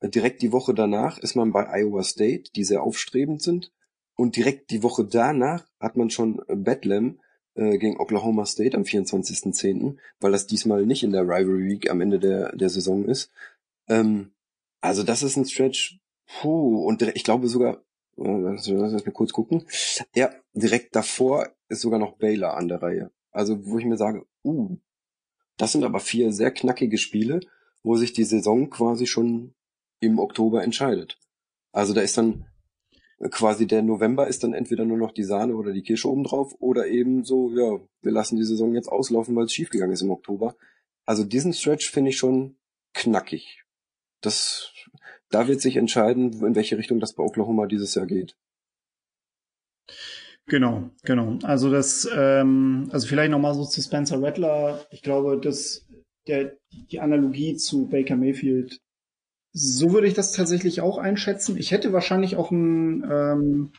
Direkt 0.02 0.42
die 0.42 0.52
Woche 0.52 0.74
danach 0.74 1.18
ist 1.18 1.36
man 1.36 1.52
bei 1.52 1.66
Iowa 1.68 2.02
State, 2.02 2.50
die 2.54 2.64
sehr 2.64 2.82
aufstrebend 2.82 3.42
sind. 3.42 3.72
Und 4.16 4.36
direkt 4.36 4.70
die 4.70 4.82
Woche 4.82 5.04
danach 5.04 5.66
hat 5.78 5.96
man 5.96 6.10
schon 6.10 6.42
Bethlehem 6.46 7.20
äh, 7.54 7.78
gegen 7.78 7.98
Oklahoma 7.98 8.44
State 8.44 8.76
am 8.76 8.82
24.10., 8.82 9.96
weil 10.20 10.32
das 10.32 10.46
diesmal 10.46 10.84
nicht 10.84 11.02
in 11.02 11.12
der 11.12 11.22
Rivalry 11.22 11.68
Week 11.68 11.90
am 11.90 12.00
Ende 12.00 12.18
der, 12.18 12.54
der 12.54 12.68
Saison 12.68 13.06
ist. 13.06 13.30
Ähm, 13.88 14.32
also 14.80 15.02
das 15.02 15.22
ist 15.22 15.36
ein 15.36 15.46
Stretch, 15.46 16.00
puh, 16.26 16.84
und 16.86 17.02
ich 17.02 17.24
glaube 17.24 17.48
sogar, 17.48 17.82
äh, 18.16 18.22
lass 18.22 18.68
mich 18.68 19.14
kurz 19.14 19.32
gucken, 19.32 19.66
ja, 20.14 20.30
direkt 20.52 20.96
davor 20.96 21.48
ist 21.68 21.80
sogar 21.80 21.98
noch 21.98 22.16
Baylor 22.16 22.56
an 22.56 22.68
der 22.68 22.82
Reihe. 22.82 23.10
Also 23.30 23.66
wo 23.66 23.78
ich 23.78 23.84
mir 23.84 23.96
sage, 23.96 24.26
uh, 24.44 24.76
das 25.60 25.72
sind 25.72 25.84
aber 25.84 26.00
vier 26.00 26.32
sehr 26.32 26.50
knackige 26.50 26.96
Spiele, 26.96 27.40
wo 27.82 27.94
sich 27.96 28.14
die 28.14 28.24
Saison 28.24 28.70
quasi 28.70 29.06
schon 29.06 29.54
im 30.00 30.18
Oktober 30.18 30.64
entscheidet. 30.64 31.18
Also 31.72 31.92
da 31.92 32.00
ist 32.00 32.16
dann 32.16 32.46
quasi 33.30 33.66
der 33.66 33.82
November 33.82 34.26
ist 34.26 34.42
dann 34.42 34.54
entweder 34.54 34.86
nur 34.86 34.96
noch 34.96 35.12
die 35.12 35.24
Sahne 35.24 35.54
oder 35.54 35.72
die 35.72 35.82
Kirsche 35.82 36.10
obendrauf 36.10 36.54
oder 36.60 36.86
eben 36.86 37.24
so, 37.24 37.50
ja, 37.50 37.78
wir 38.00 38.12
lassen 38.12 38.36
die 38.36 38.44
Saison 38.44 38.74
jetzt 38.74 38.88
auslaufen, 38.88 39.36
weil 39.36 39.44
es 39.44 39.52
schiefgegangen 39.52 39.92
ist 39.92 40.00
im 40.00 40.10
Oktober. 40.10 40.56
Also 41.04 41.24
diesen 41.24 41.52
Stretch 41.52 41.90
finde 41.90 42.08
ich 42.08 42.16
schon 42.16 42.56
knackig. 42.94 43.64
Das, 44.22 44.72
da 45.28 45.46
wird 45.46 45.60
sich 45.60 45.76
entscheiden, 45.76 46.32
in 46.42 46.54
welche 46.54 46.78
Richtung 46.78 47.00
das 47.00 47.12
bei 47.12 47.22
Oklahoma 47.22 47.66
dieses 47.66 47.94
Jahr 47.94 48.06
geht. 48.06 48.34
Genau, 50.50 50.90
genau. 51.04 51.38
Also 51.44 51.70
das, 51.70 52.08
ähm, 52.14 52.88
also 52.90 53.06
vielleicht 53.06 53.30
nochmal 53.30 53.54
so 53.54 53.64
zu 53.64 53.80
Spencer 53.80 54.20
Rattler. 54.20 54.84
Ich 54.90 55.02
glaube, 55.02 55.38
dass 55.38 55.86
der, 56.26 56.56
die 56.90 57.00
Analogie 57.00 57.56
zu 57.56 57.86
Baker 57.86 58.16
Mayfield 58.16 58.80
so 59.52 59.92
würde 59.92 60.06
ich 60.06 60.14
das 60.14 60.32
tatsächlich 60.32 60.80
auch 60.80 60.98
einschätzen. 60.98 61.56
Ich 61.56 61.72
hätte 61.72 61.92
wahrscheinlich 61.92 62.36
auch 62.36 62.50
ein 62.50 63.04
ähm, 63.10 63.72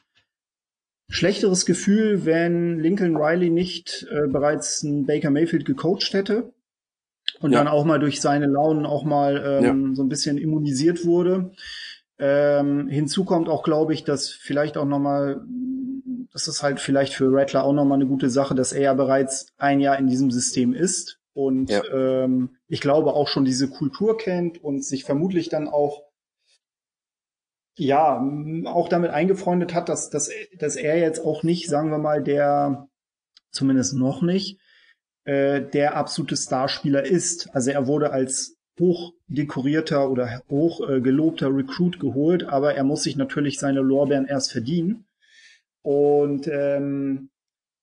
schlechteres 1.09 1.65
Gefühl, 1.65 2.25
wenn 2.25 2.79
Lincoln 2.79 3.15
Riley 3.15 3.49
nicht 3.49 4.07
äh, 4.11 4.27
bereits 4.27 4.83
einen 4.83 5.05
Baker 5.05 5.29
Mayfield 5.29 5.65
gecoacht 5.65 6.13
hätte 6.13 6.53
und 7.39 7.51
ja. 7.51 7.59
dann 7.59 7.67
auch 7.67 7.85
mal 7.85 7.99
durch 7.99 8.19
seine 8.19 8.47
Launen 8.47 8.85
auch 8.85 9.03
mal 9.03 9.61
ähm, 9.63 9.89
ja. 9.89 9.95
so 9.95 10.03
ein 10.03 10.09
bisschen 10.09 10.37
immunisiert 10.37 11.05
wurde. 11.05 11.51
Ähm, 12.19 12.87
hinzu 12.87 13.25
kommt 13.25 13.49
auch, 13.49 13.63
glaube 13.63 13.93
ich, 13.93 14.03
dass 14.03 14.29
vielleicht 14.29 14.77
auch 14.77 14.85
nochmal, 14.85 15.41
das 16.31 16.47
ist 16.47 16.63
halt 16.63 16.79
vielleicht 16.79 17.13
für 17.13 17.31
Rattler 17.31 17.63
auch 17.63 17.73
nochmal 17.73 17.97
eine 17.97 18.07
gute 18.07 18.29
Sache, 18.29 18.55
dass 18.55 18.73
er 18.73 18.81
ja 18.81 18.93
bereits 18.93 19.47
ein 19.57 19.79
Jahr 19.79 19.97
in 19.97 20.07
diesem 20.07 20.31
System 20.31 20.73
ist 20.73 21.19
und 21.33 21.69
ja. 21.69 21.83
ähm, 21.93 22.57
ich 22.67 22.81
glaube 22.81 23.13
auch 23.13 23.27
schon 23.27 23.45
diese 23.45 23.69
Kultur 23.69 24.17
kennt 24.17 24.63
und 24.63 24.83
sich 24.83 25.03
vermutlich 25.03 25.49
dann 25.49 25.67
auch 25.67 26.03
ja 27.77 28.21
auch 28.65 28.89
damit 28.89 29.11
eingefreundet 29.11 29.73
hat, 29.73 29.89
dass, 29.89 30.09
dass, 30.09 30.29
dass 30.57 30.75
er 30.75 30.99
jetzt 30.99 31.23
auch 31.23 31.43
nicht, 31.43 31.69
sagen 31.69 31.89
wir 31.89 31.97
mal, 31.99 32.21
der 32.21 32.89
zumindest 33.51 33.93
noch 33.93 34.21
nicht 34.21 34.59
äh, 35.23 35.61
der 35.61 35.95
absolute 35.95 36.35
Starspieler 36.35 37.05
ist. 37.05 37.49
Also 37.53 37.71
er 37.71 37.87
wurde 37.87 38.11
als 38.11 38.57
hoch 38.79 39.13
dekorierter 39.27 40.09
oder 40.09 40.41
hoch 40.49 40.87
äh, 40.87 41.01
gelobter 41.01 41.53
Recruit 41.55 41.99
geholt, 41.99 42.43
aber 42.43 42.75
er 42.75 42.83
muss 42.83 43.03
sich 43.03 43.15
natürlich 43.15 43.59
seine 43.59 43.81
Lorbeeren 43.81 44.25
erst 44.25 44.51
verdienen. 44.51 45.05
Und 45.83 46.47
ähm, 46.47 47.29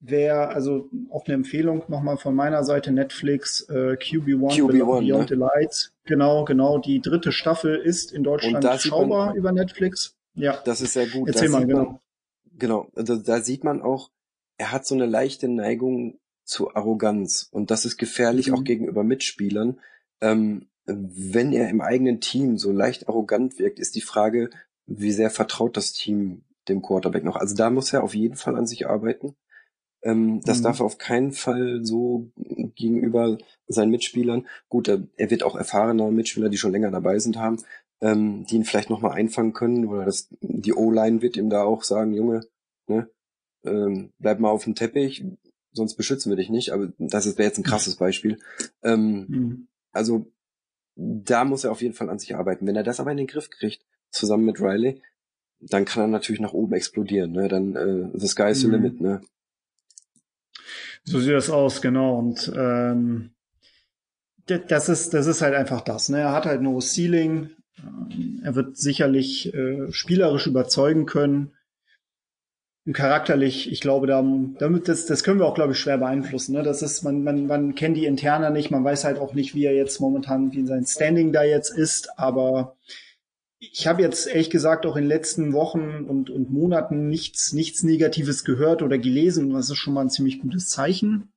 Wer, 0.01 0.51
also 0.51 0.89
auf 1.11 1.27
eine 1.27 1.35
Empfehlung 1.35 1.83
nochmal 1.89 2.19
von 2.19 2.33
meiner 2.33 2.63
Seite 2.63 2.93
Netflix, 2.93 3.63
äh, 3.69 3.97
QB1, 3.97 4.57
QB1 4.57 5.01
Beyond 5.01 5.09
ne? 5.09 5.27
the 5.29 5.35
Lights. 5.35 5.93
Genau, 6.05 6.45
genau. 6.45 6.79
Die 6.79 7.01
dritte 7.01 7.33
Staffel 7.33 7.75
ist 7.75 8.13
in 8.13 8.23
Deutschland 8.23 8.65
schaubar 8.81 9.35
über 9.35 9.51
Netflix. 9.51 10.15
Ja. 10.35 10.63
Das 10.65 10.81
ist 10.81 10.93
sehr 10.93 11.09
gut. 11.09 11.29
Erzähl 11.29 11.49
mal, 11.49 11.67
genau. 11.67 11.85
Man, 11.85 11.99
genau. 12.59 12.93
Also 12.95 13.17
da 13.17 13.41
sieht 13.41 13.65
man 13.65 13.83
auch, 13.83 14.11
er 14.57 14.71
hat 14.71 14.87
so 14.87 14.95
eine 14.95 15.07
leichte 15.07 15.49
Neigung 15.49 16.21
zu 16.45 16.73
Arroganz. 16.77 17.49
Und 17.51 17.73
das 17.73 17.85
ist 17.85 17.97
gefährlich 17.97 18.49
mhm. 18.49 18.55
auch 18.55 18.65
gegenüber 18.65 19.03
Mitspielern. 19.03 19.81
Ähm, 20.21 20.69
wenn 20.87 21.53
er 21.53 21.71
im 21.71 21.81
eigenen 21.81 22.21
Team 22.21 22.57
so 22.57 22.71
leicht 22.71 23.09
arrogant 23.09 23.59
wirkt, 23.59 23.81
ist 23.81 23.97
die 23.97 24.01
Frage, 24.01 24.51
wie 24.87 25.13
sehr 25.13 25.31
vertraut 25.31 25.77
das 25.77 25.93
Team 25.93 26.45
dem 26.69 26.83
Quarterback 26.83 27.25
noch. 27.25 27.37
Also 27.37 27.55
da 27.55 27.71
muss 27.71 27.93
er 27.93 28.03
auf 28.03 28.15
jeden 28.15 28.37
Fall 28.37 28.57
an 28.57 28.67
sich 28.67 28.89
arbeiten. 28.89 29.37
Ähm, 30.03 30.41
das 30.45 30.61
mhm. 30.61 30.65
darf 30.65 30.81
auf 30.81 30.99
keinen 30.99 31.33
Fall 31.33 31.81
so 31.83 32.31
gegenüber 32.75 33.39
seinen 33.67 33.91
Mitspielern, 33.91 34.47
gut, 34.69 34.89
er, 34.89 35.03
er 35.17 35.31
wird 35.31 35.43
auch 35.43 35.57
erfahrener 35.57 36.11
Mitspieler, 36.11 36.49
die 36.49 36.57
schon 36.57 36.73
länger 36.73 36.91
dabei 36.91 37.19
sind, 37.19 37.37
haben, 37.37 37.59
ähm, 38.01 38.47
die 38.47 38.57
ihn 38.57 38.65
vielleicht 38.65 38.91
nochmal 38.91 39.13
einfangen 39.13 39.53
können 39.53 39.87
oder 39.87 40.05
das, 40.05 40.29
die 40.41 40.73
O-Line 40.73 41.21
wird 41.21 41.37
ihm 41.37 41.51
da 41.51 41.65
auch 41.65 41.83
sagen, 41.83 42.15
Junge, 42.15 42.47
ne, 42.87 43.11
ähm, 43.65 44.13
bleib 44.19 44.39
mal 44.39 44.51
auf 44.51 44.65
dem 44.65 44.77
Teppich, 44.77 45.25
sonst 45.73 45.97
beschützen 45.97 46.31
wir 46.31 46.37
dich 46.37 46.51
nicht, 46.51 46.71
aber 46.71 46.93
das 46.99 47.27
wäre 47.37 47.49
jetzt 47.49 47.59
ein 47.59 47.65
krasses 47.65 47.97
Beispiel. 47.97 48.39
Ähm, 48.83 49.27
mhm. 49.29 49.69
Also 49.93 50.31
da 50.95 51.45
muss 51.45 51.65
er 51.65 51.73
auf 51.73 51.83
jeden 51.83 51.95
Fall 51.95 52.11
an 52.11 52.19
sich 52.19 52.35
arbeiten. 52.37 52.67
Wenn 52.67 52.77
er 52.77 52.83
das 52.83 53.01
aber 53.01 53.11
in 53.11 53.17
den 53.17 53.27
Griff 53.27 53.51
kriegt, 53.51 53.85
zusammen 54.11 54.45
mit 54.45 54.61
Riley, 54.61 55.01
dann 55.61 55.85
kann 55.85 56.05
er 56.05 56.09
natürlich 56.09 56.41
nach 56.41 56.53
oben 56.53 56.75
explodieren. 56.75 57.33
Ne? 57.33 57.49
Dann 57.49 57.77
äh, 57.77 58.19
the 58.19 58.29
sky 58.29 58.51
is 58.51 58.61
the 58.61 58.69
mhm. 58.69 58.73
limit. 58.75 59.01
Ne? 59.01 59.21
So 61.05 61.21
sieht 61.21 61.35
das 61.35 61.51
aus, 61.51 61.81
genau. 61.81 62.19
Und 62.19 62.53
ähm, 62.55 63.31
das 64.47 64.89
ist, 64.89 65.15
das 65.15 65.27
ist 65.27 65.43
halt 65.43 65.55
einfach 65.55 65.81
das. 65.81 66.09
Ne? 66.09 66.21
Er 66.21 66.33
hat 66.33 66.47
halt 66.47 66.63
no 66.63 66.81
Ceiling. 66.81 67.51
Ähm, 67.79 68.41
er 68.45 68.55
wird 68.55 68.77
sicherlich 68.77 69.53
äh, 69.55 69.93
spielerisch 69.93 70.47
überzeugen 70.47 71.07
können. 71.07 71.53
Und 72.87 72.95
charakterlich, 72.95 73.71
ich 73.71 73.81
glaube, 73.81 74.07
da, 74.07 74.25
damit 74.59 74.89
das, 74.89 75.05
das 75.07 75.23
können 75.23 75.41
wir 75.41 75.47
auch, 75.47 75.55
glaube 75.55 75.73
ich, 75.73 75.79
schwer 75.79 75.99
beeinflussen. 75.99 76.55
Ne? 76.55 76.63
Das 76.63 76.83
ist, 76.83 77.03
man, 77.03 77.23
man, 77.23 77.47
man 77.47 77.75
kennt 77.75 77.97
die 77.97 78.07
Interna 78.07 78.51
nicht, 78.51 78.71
man 78.71 78.85
weiß 78.85 79.05
halt 79.05 79.19
auch 79.19 79.35
nicht, 79.35 79.55
wie 79.55 79.65
er 79.65 79.75
jetzt 79.75 80.01
momentan, 80.01 80.53
wie 80.53 80.65
sein 80.65 80.87
Standing 80.87 81.33
da 81.33 81.43
jetzt 81.43 81.71
ist, 81.71 82.19
aber 82.19 82.77
ich 83.61 83.87
habe 83.87 84.03
jetzt 84.03 84.27
ehrlich 84.27 84.51
gesagt 84.51 84.87
auch 84.87 84.97
in 84.97 85.05
den 85.05 85.09
letzten 85.09 85.53
Wochen 85.53 86.05
und, 86.09 86.31
und 86.31 86.51
Monaten 86.51 87.09
nichts, 87.09 87.53
nichts 87.53 87.83
Negatives 87.83 88.45
gehört 88.45 88.83
oder 88.83 88.99
gelesen. 88.99 89.51
Das 89.51 89.71
ist 89.71 89.79
schon 89.79 89.95
mal 89.95 90.03
ein 90.03 90.11
ziemlich 90.11 90.41
gutes 90.41 90.69
Zeichen. 90.69 91.33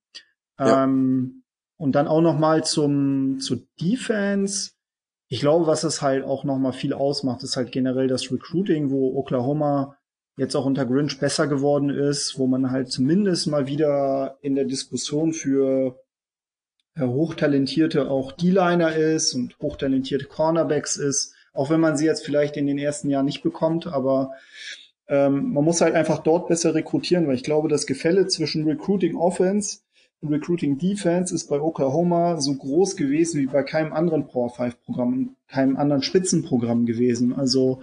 Ja. 0.60 0.84
Ähm, 0.84 1.44
und 1.78 1.94
dann 1.94 2.08
auch 2.08 2.22
noch 2.22 2.38
mal 2.38 2.64
zum 2.64 3.40
zur 3.40 3.62
Defense. 3.82 4.72
Ich 5.30 5.40
glaube, 5.40 5.66
was 5.66 5.84
es 5.84 6.04
halt 6.04 6.24
auch 6.24 6.44
noch 6.44 6.60
mal 6.60 6.74
viel 6.74 6.94
ausmacht, 6.94 7.42
ist 7.42 7.58
halt 7.58 7.72
generell 7.72 8.08
das 8.08 8.32
Recruiting, 8.32 8.92
wo 8.92 9.18
Oklahoma 9.18 9.98
jetzt 10.38 10.56
auch 10.56 10.66
unter 10.66 10.86
Grinch 10.86 11.20
besser 11.20 11.48
geworden 11.48 11.90
ist, 11.90 12.38
wo 12.38 12.46
man 12.46 12.70
halt 12.70 12.92
zumindest 12.92 13.48
mal 13.48 13.66
wieder 13.66 14.38
in 14.42 14.54
der 14.54 14.66
Diskussion 14.66 15.34
für 15.34 16.00
äh, 16.96 17.02
hochtalentierte 17.02 18.12
auch 18.12 18.32
D-Liner 18.32 18.96
ist 18.96 19.34
und 19.34 19.58
hochtalentierte 19.60 20.26
Cornerbacks 20.26 20.98
ist 20.98 21.34
auch 21.54 21.70
wenn 21.70 21.80
man 21.80 21.98
sie 21.98 22.06
jetzt 22.06 22.26
vielleicht 22.26 22.58
in 22.58 22.68
den 22.68 22.78
ersten 22.78 23.10
Jahren 23.10 23.26
nicht 23.26 23.44
bekommt, 23.44 23.88
aber 23.88 24.32
ähm, 25.08 25.54
man 25.54 25.66
muss 25.66 25.82
halt 25.82 25.96
einfach 25.96 26.20
dort 26.20 26.48
besser 26.48 26.74
rekrutieren, 26.74 27.28
weil 27.28 27.36
ich 27.36 27.44
glaube, 27.44 27.68
das 27.68 27.86
Gefälle 27.86 28.28
zwischen 28.28 28.66
Recruiting 28.66 29.16
Offense 29.16 29.80
und 30.22 30.34
Recruiting 30.34 30.78
Defense 30.78 31.34
ist 31.34 31.50
bei 31.50 31.60
Oklahoma 31.60 32.40
so 32.40 32.54
groß 32.54 32.96
gewesen 32.96 33.42
wie 33.42 33.48
bei 33.48 33.64
keinem 33.64 33.92
anderen 33.92 34.28
Power 34.28 34.52
5 34.52 34.82
Programm, 34.84 35.36
keinem 35.48 35.78
anderen 35.78 36.04
Spitzenprogramm 36.04 36.86
gewesen. 36.86 37.34
Also 37.34 37.82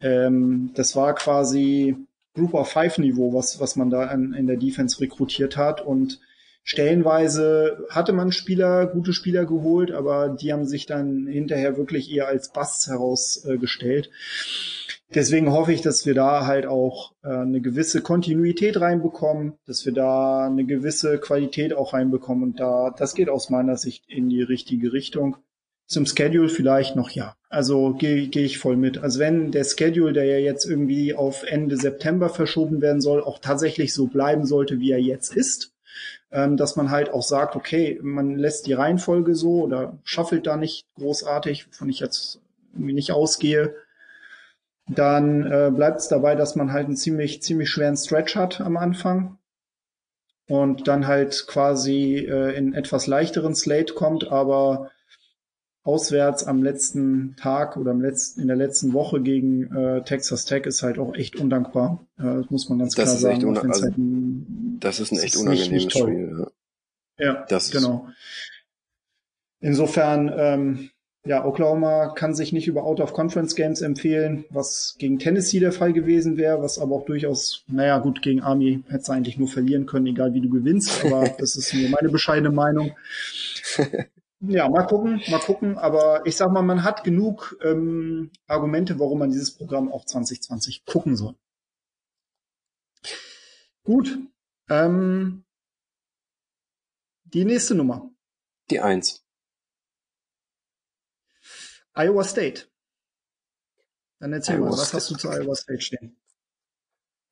ähm, 0.00 0.70
das 0.74 0.96
war 0.96 1.14
quasi 1.14 1.96
Group 2.34 2.54
of 2.54 2.68
Five 2.68 2.98
Niveau, 2.98 3.32
was, 3.32 3.60
was 3.60 3.76
man 3.76 3.88
da 3.88 4.10
in, 4.10 4.34
in 4.34 4.46
der 4.46 4.56
Defense 4.56 5.00
rekrutiert 5.00 5.56
hat 5.56 5.80
und 5.80 6.20
Stellenweise 6.68 7.86
hatte 7.90 8.12
man 8.12 8.32
Spieler, 8.32 8.88
gute 8.88 9.12
Spieler 9.12 9.46
geholt, 9.46 9.92
aber 9.92 10.30
die 10.30 10.52
haben 10.52 10.66
sich 10.66 10.84
dann 10.84 11.28
hinterher 11.28 11.76
wirklich 11.76 12.10
eher 12.10 12.26
als 12.26 12.50
Basts 12.50 12.88
herausgestellt. 12.88 14.10
Deswegen 15.14 15.52
hoffe 15.52 15.72
ich, 15.72 15.82
dass 15.82 16.06
wir 16.06 16.14
da 16.14 16.44
halt 16.44 16.66
auch 16.66 17.12
äh, 17.22 17.28
eine 17.28 17.60
gewisse 17.60 18.02
Kontinuität 18.02 18.80
reinbekommen, 18.80 19.52
dass 19.64 19.86
wir 19.86 19.92
da 19.92 20.46
eine 20.46 20.64
gewisse 20.64 21.18
Qualität 21.18 21.72
auch 21.72 21.92
reinbekommen. 21.92 22.42
Und 22.42 22.58
da, 22.58 22.92
das 22.98 23.14
geht 23.14 23.28
aus 23.28 23.48
meiner 23.48 23.76
Sicht 23.76 24.02
in 24.08 24.28
die 24.28 24.42
richtige 24.42 24.92
Richtung. 24.92 25.36
zum 25.86 26.04
Schedule 26.04 26.48
vielleicht 26.48 26.96
noch 26.96 27.10
ja. 27.10 27.36
Also 27.48 27.92
gehe 27.92 28.26
geh 28.26 28.44
ich 28.44 28.58
voll 28.58 28.76
mit. 28.76 28.98
Also 28.98 29.20
wenn 29.20 29.52
der 29.52 29.62
Schedule, 29.62 30.12
der 30.12 30.24
ja 30.24 30.38
jetzt 30.38 30.64
irgendwie 30.64 31.14
auf 31.14 31.44
Ende 31.44 31.76
September 31.76 32.28
verschoben 32.28 32.80
werden 32.80 33.00
soll, 33.00 33.22
auch 33.22 33.38
tatsächlich 33.38 33.94
so 33.94 34.08
bleiben 34.08 34.46
sollte, 34.46 34.80
wie 34.80 34.90
er 34.90 35.00
jetzt 35.00 35.32
ist, 35.36 35.75
ähm, 36.30 36.56
dass 36.56 36.76
man 36.76 36.90
halt 36.90 37.10
auch 37.10 37.22
sagt, 37.22 37.56
okay, 37.56 37.98
man 38.02 38.36
lässt 38.36 38.66
die 38.66 38.72
Reihenfolge 38.72 39.34
so 39.34 39.62
oder 39.62 39.98
schaffelt 40.04 40.46
da 40.46 40.56
nicht 40.56 40.86
großartig, 40.96 41.68
wovon 41.68 41.88
ich 41.88 42.00
jetzt 42.00 42.40
irgendwie 42.72 42.92
nicht 42.92 43.12
ausgehe, 43.12 43.74
dann 44.88 45.44
äh, 45.44 45.70
bleibt 45.74 46.00
es 46.00 46.08
dabei, 46.08 46.34
dass 46.36 46.56
man 46.56 46.72
halt 46.72 46.86
einen 46.86 46.96
ziemlich, 46.96 47.42
ziemlich 47.42 47.70
schweren 47.70 47.96
Stretch 47.96 48.36
hat 48.36 48.60
am 48.60 48.76
Anfang 48.76 49.38
und 50.48 50.86
dann 50.86 51.06
halt 51.06 51.46
quasi 51.48 52.18
äh, 52.18 52.56
in 52.56 52.74
etwas 52.74 53.06
leichteren 53.06 53.54
Slate 53.54 53.94
kommt, 53.94 54.30
aber 54.30 54.90
auswärts 55.82 56.44
am 56.44 56.62
letzten 56.62 57.36
Tag 57.36 57.76
oder 57.76 57.92
im 57.92 58.00
letzten, 58.00 58.40
in 58.40 58.48
der 58.48 58.56
letzten 58.56 58.92
Woche 58.92 59.20
gegen 59.20 59.72
äh, 59.74 60.02
Texas 60.02 60.44
Tech 60.44 60.66
ist 60.66 60.82
halt 60.82 60.98
auch 60.98 61.14
echt 61.14 61.36
undankbar. 61.36 62.04
Äh, 62.18 62.24
das 62.24 62.50
muss 62.50 62.68
man 62.68 62.80
ganz 62.80 62.94
das 62.96 63.04
klar 63.04 63.16
sagen. 63.16 63.56
Also, 63.56 63.82
halt 63.84 63.96
ein, 63.96 64.65
das 64.86 65.00
ist 65.00 65.12
ein 65.12 65.18
echt 65.18 65.36
unangenehmes 65.36 65.70
nicht, 65.70 65.94
nicht 65.94 65.98
Spiel. 65.98 66.46
Ja, 67.18 67.24
ja 67.24 67.46
das 67.48 67.70
genau. 67.70 68.08
Insofern, 69.60 70.32
ähm, 70.36 70.90
ja, 71.24 71.44
Oklahoma 71.44 72.10
kann 72.14 72.34
sich 72.34 72.52
nicht 72.52 72.68
über 72.68 72.84
Out-of-Conference-Games 72.84 73.80
empfehlen, 73.80 74.44
was 74.50 74.94
gegen 74.98 75.18
Tennessee 75.18 75.58
der 75.58 75.72
Fall 75.72 75.92
gewesen 75.92 76.36
wäre, 76.36 76.62
was 76.62 76.78
aber 76.78 76.94
auch 76.94 77.04
durchaus, 77.04 77.64
naja, 77.66 77.98
gut, 77.98 78.22
gegen 78.22 78.42
Army 78.42 78.84
hätte 78.88 79.12
eigentlich 79.12 79.38
nur 79.38 79.48
verlieren 79.48 79.86
können, 79.86 80.06
egal 80.06 80.34
wie 80.34 80.40
du 80.40 80.50
gewinnst, 80.50 81.04
aber 81.04 81.28
das 81.38 81.56
ist 81.56 81.74
nur 81.74 81.88
meine 81.90 82.10
bescheidene 82.10 82.50
Meinung. 82.50 82.92
Ja, 84.40 84.68
mal 84.68 84.84
gucken, 84.84 85.20
mal 85.30 85.40
gucken. 85.40 85.78
Aber 85.78 86.24
ich 86.26 86.36
sag 86.36 86.52
mal, 86.52 86.62
man 86.62 86.84
hat 86.84 87.02
genug 87.02 87.58
ähm, 87.64 88.30
Argumente, 88.46 89.00
warum 89.00 89.18
man 89.18 89.30
dieses 89.30 89.50
Programm 89.50 89.90
auch 89.90 90.04
2020 90.04 90.84
gucken 90.84 91.16
soll. 91.16 91.34
Gut. 93.82 94.18
Ähm, 94.68 95.44
die 97.24 97.44
nächste 97.44 97.74
Nummer. 97.74 98.10
Die 98.70 98.80
Eins. 98.80 99.24
Iowa 101.94 102.24
State. 102.24 102.68
Dann 104.18 104.32
erzähl 104.32 104.56
Iowa 104.56 104.66
mal, 104.66 104.72
was 104.72 104.88
State. 104.88 104.96
hast 104.96 105.10
du 105.10 105.16
zu 105.16 105.28
Iowa 105.30 105.54
State 105.54 105.80
stehen? 105.80 106.16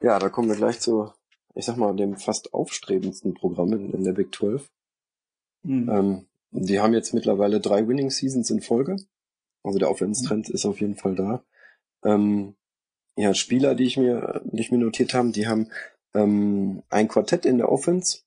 Ja, 0.02 0.18
da 0.18 0.28
kommen 0.28 0.48
wir 0.48 0.56
gleich 0.56 0.80
zu, 0.80 1.12
ich 1.54 1.64
sag 1.64 1.76
mal, 1.76 1.94
dem 1.94 2.16
fast 2.16 2.52
aufstrebendsten 2.52 3.34
Programm 3.34 3.72
in, 3.72 4.04
der 4.04 4.12
Big 4.12 4.34
12. 4.34 4.70
Mhm. 5.62 5.88
Ähm, 5.88 6.26
die 6.50 6.80
haben 6.80 6.94
jetzt 6.94 7.14
mittlerweile 7.14 7.60
drei 7.60 7.88
Winning 7.88 8.10
Seasons 8.10 8.50
in 8.50 8.60
Folge. 8.60 8.96
Also 9.62 9.78
der 9.78 9.88
Aufwärtstrend 9.88 10.50
ist 10.50 10.66
auf 10.66 10.80
jeden 10.80 10.96
Fall 10.96 11.14
da. 11.14 11.42
Ähm, 12.04 12.54
ja, 13.16 13.32
Spieler, 13.34 13.74
die 13.74 13.84
ich 13.84 13.96
mir, 13.96 14.42
die 14.44 14.60
ich 14.60 14.70
mir 14.70 14.78
notiert 14.78 15.14
haben, 15.14 15.32
die 15.32 15.46
haben 15.46 15.70
ähm, 16.14 16.82
ein 16.88 17.08
Quartett 17.08 17.46
in 17.46 17.58
der 17.58 17.70
Offense. 17.70 18.20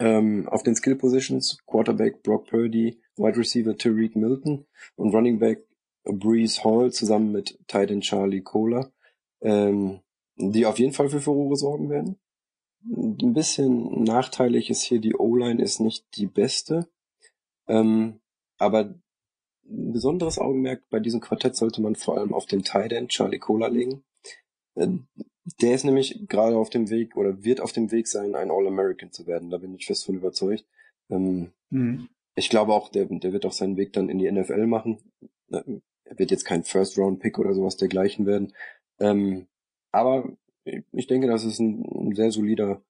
Ähm, 0.00 0.48
auf 0.48 0.62
den 0.64 0.74
Skill 0.74 0.96
Positions 0.96 1.58
Quarterback 1.66 2.22
Brock 2.22 2.48
Purdy, 2.48 3.00
Wide 3.16 3.36
Receiver 3.36 3.76
Tariq 3.76 4.16
Milton 4.16 4.66
und 4.96 5.14
Running 5.14 5.38
Back 5.38 5.64
Breeze 6.04 6.64
Hall 6.64 6.92
zusammen 6.92 7.32
mit 7.32 7.58
Titan 7.68 8.00
Charlie 8.00 8.42
Kohler, 8.42 8.92
ähm, 9.40 10.00
die 10.36 10.66
auf 10.66 10.78
jeden 10.78 10.92
Fall 10.92 11.08
für 11.08 11.20
Furore 11.20 11.56
sorgen 11.56 11.90
werden. 11.90 12.18
Ein 12.86 13.32
bisschen 13.32 14.04
nachteilig 14.04 14.68
ist 14.68 14.82
hier, 14.82 15.00
die 15.00 15.14
O-Line 15.14 15.62
ist 15.62 15.80
nicht 15.80 16.04
die 16.16 16.26
beste. 16.26 16.88
Ähm, 17.66 18.20
aber 18.58 18.94
ein 19.66 19.92
besonderes 19.92 20.38
Augenmerk 20.38 20.82
bei 20.90 21.00
diesem 21.00 21.20
Quartett 21.20 21.56
sollte 21.56 21.80
man 21.80 21.94
vor 21.94 22.18
allem 22.18 22.34
auf 22.34 22.44
den 22.44 22.62
Tight 22.62 22.92
End 22.92 23.10
Charlie 23.10 23.38
Cola 23.38 23.68
legen. 23.68 24.04
Der 25.60 25.74
ist 25.74 25.84
nämlich 25.84 26.26
gerade 26.28 26.56
auf 26.56 26.70
dem 26.70 26.88
Weg 26.90 27.16
oder 27.16 27.44
wird 27.44 27.60
auf 27.60 27.72
dem 27.72 27.90
Weg 27.92 28.08
sein, 28.08 28.34
ein 28.34 28.50
All-American 28.50 29.12
zu 29.12 29.26
werden. 29.26 29.50
Da 29.50 29.58
bin 29.58 29.74
ich 29.74 29.86
fest 29.86 30.06
von 30.06 30.14
überzeugt. 30.14 30.64
Ähm, 31.10 31.52
mhm. 31.70 32.08
Ich 32.34 32.48
glaube 32.48 32.72
auch, 32.72 32.88
der, 32.88 33.04
der 33.06 33.32
wird 33.32 33.44
auch 33.44 33.52
seinen 33.52 33.76
Weg 33.76 33.92
dann 33.92 34.08
in 34.08 34.18
die 34.18 34.30
NFL 34.30 34.66
machen. 34.66 34.98
Er 35.50 36.18
wird 36.18 36.30
jetzt 36.30 36.44
kein 36.44 36.64
First-Round-Pick 36.64 37.38
oder 37.38 37.54
sowas 37.54 37.76
dergleichen 37.76 38.26
werden. 38.26 38.54
Ähm, 38.98 39.46
aber 39.92 40.28
ich 40.64 41.06
denke, 41.06 41.26
das 41.26 41.44
ist 41.44 41.58
ein, 41.58 41.84
ein 41.84 42.14
sehr 42.14 42.30
solider 42.30 42.82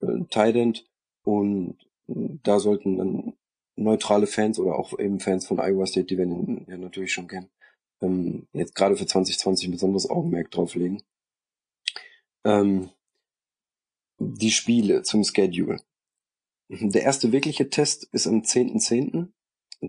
äh, 0.00 0.24
Tight 0.30 0.56
End 0.56 0.86
und 1.24 1.78
da 2.06 2.60
sollten 2.60 2.98
dann 2.98 3.32
neutrale 3.76 4.26
Fans 4.26 4.58
oder 4.58 4.78
auch 4.78 4.98
eben 4.98 5.20
Fans 5.20 5.46
von 5.46 5.58
Iowa 5.58 5.86
State, 5.86 6.06
die 6.06 6.18
werden 6.18 6.32
ihn 6.32 6.66
ja 6.68 6.76
natürlich 6.76 7.12
schon 7.12 7.28
kennen, 7.28 7.50
ähm, 8.02 8.46
jetzt 8.52 8.74
gerade 8.74 8.96
für 8.96 9.06
2020 9.06 9.68
ein 9.68 9.72
besonderes 9.72 10.08
Augenmerk 10.08 10.50
drauf 10.50 10.74
legen. 10.74 11.02
Ähm, 12.44 12.90
die 14.18 14.50
Spiele 14.50 15.02
zum 15.02 15.24
Schedule. 15.24 15.80
Der 16.68 17.02
erste 17.02 17.32
wirkliche 17.32 17.68
Test 17.68 18.08
ist 18.12 18.26
am 18.26 18.40
10.10. 18.42 18.80
.10. 18.80 19.28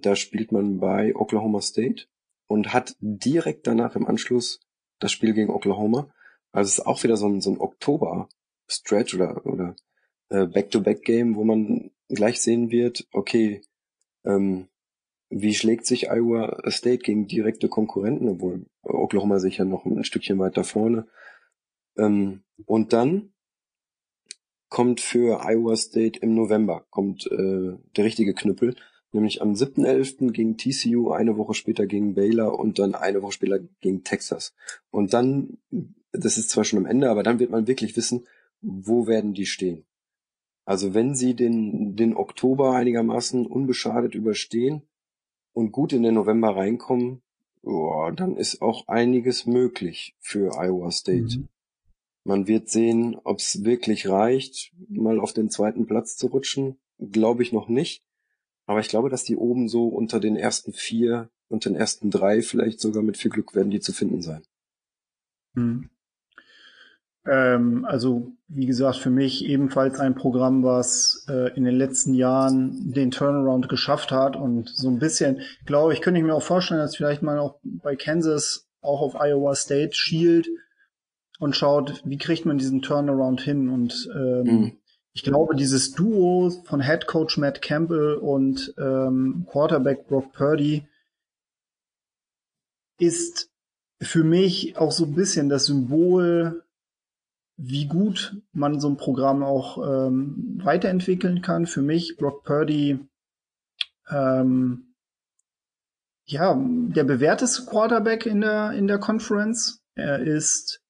Da 0.02 0.16
spielt 0.16 0.52
man 0.52 0.80
bei 0.80 1.16
Oklahoma 1.16 1.62
State 1.62 2.06
und 2.48 2.74
hat 2.74 2.96
direkt 3.00 3.66
danach 3.68 3.96
im 3.96 4.06
Anschluss 4.06 4.60
das 5.00 5.12
Spiel 5.12 5.34
gegen 5.34 5.50
Oklahoma. 5.50 6.14
Also 6.52 6.70
es 6.70 6.78
ist 6.80 6.86
auch 6.86 7.04
wieder 7.04 7.18
so 7.18 7.28
ein, 7.28 7.42
so 7.42 7.52
ein 7.52 7.60
Oktober-Stretch 7.60 9.16
oder, 9.16 9.46
oder 9.46 9.76
äh, 10.30 10.46
Back-to-Back-Game, 10.46 11.36
wo 11.36 11.44
man 11.44 11.92
gleich 12.10 12.42
sehen 12.42 12.72
wird, 12.72 13.08
okay, 13.12 13.62
ähm, 14.26 14.68
wie 15.30 15.54
schlägt 15.54 15.86
sich 15.86 16.10
Iowa 16.10 16.62
State 16.70 17.00
gegen 17.00 17.28
direkte 17.28 17.68
Konkurrenten, 17.68 18.30
obwohl 18.30 18.66
Oklahoma 18.84 19.40
sich 19.40 19.58
ja 19.58 19.66
noch 19.66 19.86
ein 19.86 20.04
Stückchen 20.04 20.40
weiter 20.40 20.64
vorne. 20.64 21.08
Ähm, 21.98 22.44
und 22.66 22.94
dann 22.94 23.34
kommt 24.70 25.02
für 25.02 25.46
Iowa 25.46 25.76
State 25.76 26.20
im 26.20 26.36
November 26.36 26.86
kommt 26.90 27.28
äh, 27.32 27.78
der 27.96 28.04
richtige 28.04 28.34
Knüppel, 28.34 28.76
nämlich 29.12 29.42
am 29.42 29.54
7.11. 29.54 30.32
gegen 30.32 30.58
TCU, 30.58 31.12
eine 31.12 31.38
Woche 31.38 31.54
später 31.54 31.86
gegen 31.86 32.16
Baylor 32.16 32.60
und 32.60 32.80
dann 32.80 32.96
eine 32.96 33.22
Woche 33.22 33.34
später 33.34 33.60
gegen 33.80 34.04
Texas. 34.04 34.54
Und 34.90 35.14
dann 35.14 35.58
das 36.20 36.38
ist 36.38 36.50
zwar 36.50 36.64
schon 36.64 36.80
am 36.80 36.86
Ende, 36.86 37.10
aber 37.10 37.24
dann 37.24 37.40
wird 37.40 37.52
man 37.52 37.68
wirklich 37.68 37.96
wissen, 37.96 38.26
wo 38.62 39.08
werden 39.08 39.34
die 39.34 39.46
stehen. 39.46 39.86
Also 40.66 40.94
wenn 40.94 41.16
sie 41.16 41.36
den, 41.36 41.96
den 41.96 42.16
Oktober 42.16 42.76
einigermaßen 42.76 43.46
unbeschadet 43.46 44.16
überstehen 44.16 44.82
und 45.54 45.72
gut 45.72 45.94
in 45.94 46.04
den 46.04 46.16
November 46.16 46.56
reinkommen, 46.56 47.22
boah, 47.62 48.12
dann 48.12 48.36
ist 48.36 48.62
auch 48.62 48.88
einiges 48.88 49.46
möglich 49.46 50.16
für 50.20 50.58
Iowa 50.58 50.92
State. 50.92 51.40
Mhm. 51.40 51.50
Man 52.26 52.48
wird 52.48 52.70
sehen, 52.70 53.18
ob 53.24 53.38
es 53.38 53.64
wirklich 53.64 54.10
reicht, 54.10 54.74
mal 54.90 55.20
auf 55.20 55.32
den 55.32 55.52
zweiten 55.52 55.86
Platz 55.86 56.18
zu 56.18 56.28
rutschen. 56.28 56.80
Glaube 57.12 57.44
ich 57.44 57.54
noch 57.54 57.70
nicht. 57.70 58.04
Aber 58.66 58.80
ich 58.80 58.90
glaube, 58.90 59.10
dass 59.10 59.24
die 59.24 59.38
oben 59.38 59.70
so 59.70 59.88
unter 59.88 60.20
den 60.20 60.36
ersten 60.36 60.74
vier 60.74 61.30
und 61.50 61.66
den 61.66 61.76
ersten 61.76 62.10
drei 62.10 62.42
vielleicht 62.42 62.80
sogar 62.80 63.04
mit 63.04 63.18
viel 63.18 63.30
Glück 63.30 63.54
werden 63.54 63.70
die 63.70 63.80
zu 63.80 63.94
finden 63.94 64.24
sein. 64.24 64.42
Mhm. 65.54 65.92
Ähm, 67.28 67.86
also 67.86 68.32
wie 68.48 68.66
gesagt, 68.66 68.98
für 68.98 69.12
mich 69.12 69.46
ebenfalls 69.46 70.00
ein 70.00 70.16
Programm, 70.16 70.64
was 70.64 71.28
äh, 71.30 71.56
in 71.56 71.64
den 71.64 71.76
letzten 71.76 72.16
Jahren 72.16 72.92
den 72.92 73.12
Turnaround 73.12 73.70
geschafft 73.70 74.12
hat 74.12 74.36
und 74.36 74.70
so 74.70 74.90
ein 74.90 74.98
bisschen, 74.98 75.42
glaube 75.68 75.94
ich, 75.94 76.02
könnte 76.02 76.20
ich 76.20 76.26
mir 76.26 76.34
auch 76.34 76.42
vorstellen, 76.42 76.80
dass 76.80 76.96
vielleicht 76.96 77.22
mal 77.22 77.38
auch 77.38 77.60
bei 77.64 77.96
Kansas 77.96 78.68
auch 78.82 79.02
auf 79.02 79.14
Iowa 79.14 79.54
State 79.54 79.94
schielt 79.94 80.48
und 81.40 81.56
schaut, 81.56 82.02
wie 82.06 82.18
kriegt 82.18 82.46
man 82.46 82.58
diesen 82.58 82.82
Turnaround 82.82 83.42
hin 83.42 83.70
und 83.70 84.10
ähm, 84.16 84.44
mhm. 84.44 84.78
Ich 85.18 85.24
glaube, 85.24 85.56
dieses 85.56 85.94
Duo 85.94 86.50
von 86.66 86.82
Head 86.82 87.08
Coach 87.08 87.38
Matt 87.38 87.62
Campbell 87.62 88.16
und 88.16 88.74
ähm, 88.78 89.48
Quarterback 89.50 90.08
Brock 90.08 90.34
Purdy 90.34 90.90
ist 93.00 93.50
für 94.02 94.26
mich 94.26 94.76
auch 94.76 94.92
so 94.92 95.06
ein 95.06 95.16
bisschen 95.16 95.48
das 95.48 95.68
Symbol 95.68 96.66
wie 97.58 97.88
gut 97.88 98.36
man 98.52 98.80
so 98.80 98.90
ein 98.90 98.98
Programm 98.98 99.44
auch 99.44 99.78
ähm, 99.78 100.60
weiterentwickeln 100.64 101.42
kann. 101.42 101.68
Für 101.68 101.82
mich, 101.82 102.18
Brock 102.18 102.44
Purdy, 102.44 103.00
ähm, 104.10 104.96
ja, 106.26 106.60
der 106.60 107.04
bewährteste 107.04 107.66
Quarterback 107.66 108.26
in 108.26 108.42
der, 108.42 108.72
in 108.72 108.88
der 108.88 108.98
Conference. 108.98 109.82
Er 109.94 110.20
ist 110.20 110.82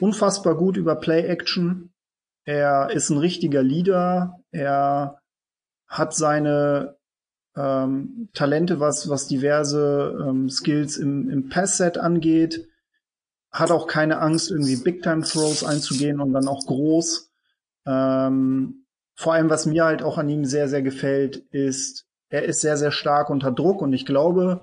unfassbar 0.00 0.56
gut 0.56 0.76
über 0.76 0.96
Play-Action. 0.96 1.92
Er 2.44 2.90
ist 2.90 3.10
ein 3.10 3.18
richtiger 3.18 3.62
Leader. 3.62 4.40
Er 4.50 5.20
hat 5.86 6.14
seine 6.14 6.96
ähm, 7.56 8.28
Talente, 8.32 8.80
was, 8.80 9.08
was 9.08 9.26
diverse 9.26 10.18
ähm, 10.26 10.48
Skills 10.48 10.96
im, 10.96 11.28
im 11.28 11.48
Pass-Set 11.48 11.98
angeht 11.98 12.66
hat 13.50 13.70
auch 13.70 13.86
keine 13.86 14.20
Angst, 14.20 14.50
irgendwie 14.50 14.76
Big-Time-Throws 14.76 15.64
einzugehen 15.64 16.20
und 16.20 16.32
dann 16.32 16.48
auch 16.48 16.66
groß. 16.66 17.30
Ähm, 17.86 18.86
vor 19.14 19.34
allem, 19.34 19.50
was 19.50 19.66
mir 19.66 19.84
halt 19.84 20.02
auch 20.02 20.18
an 20.18 20.28
ihm 20.28 20.44
sehr, 20.44 20.68
sehr 20.68 20.82
gefällt, 20.82 21.36
ist 21.50 22.06
er 22.28 22.44
ist 22.44 22.60
sehr, 22.60 22.76
sehr 22.76 22.92
stark 22.92 23.28
unter 23.28 23.50
Druck 23.50 23.82
und 23.82 23.92
ich 23.92 24.06
glaube, 24.06 24.62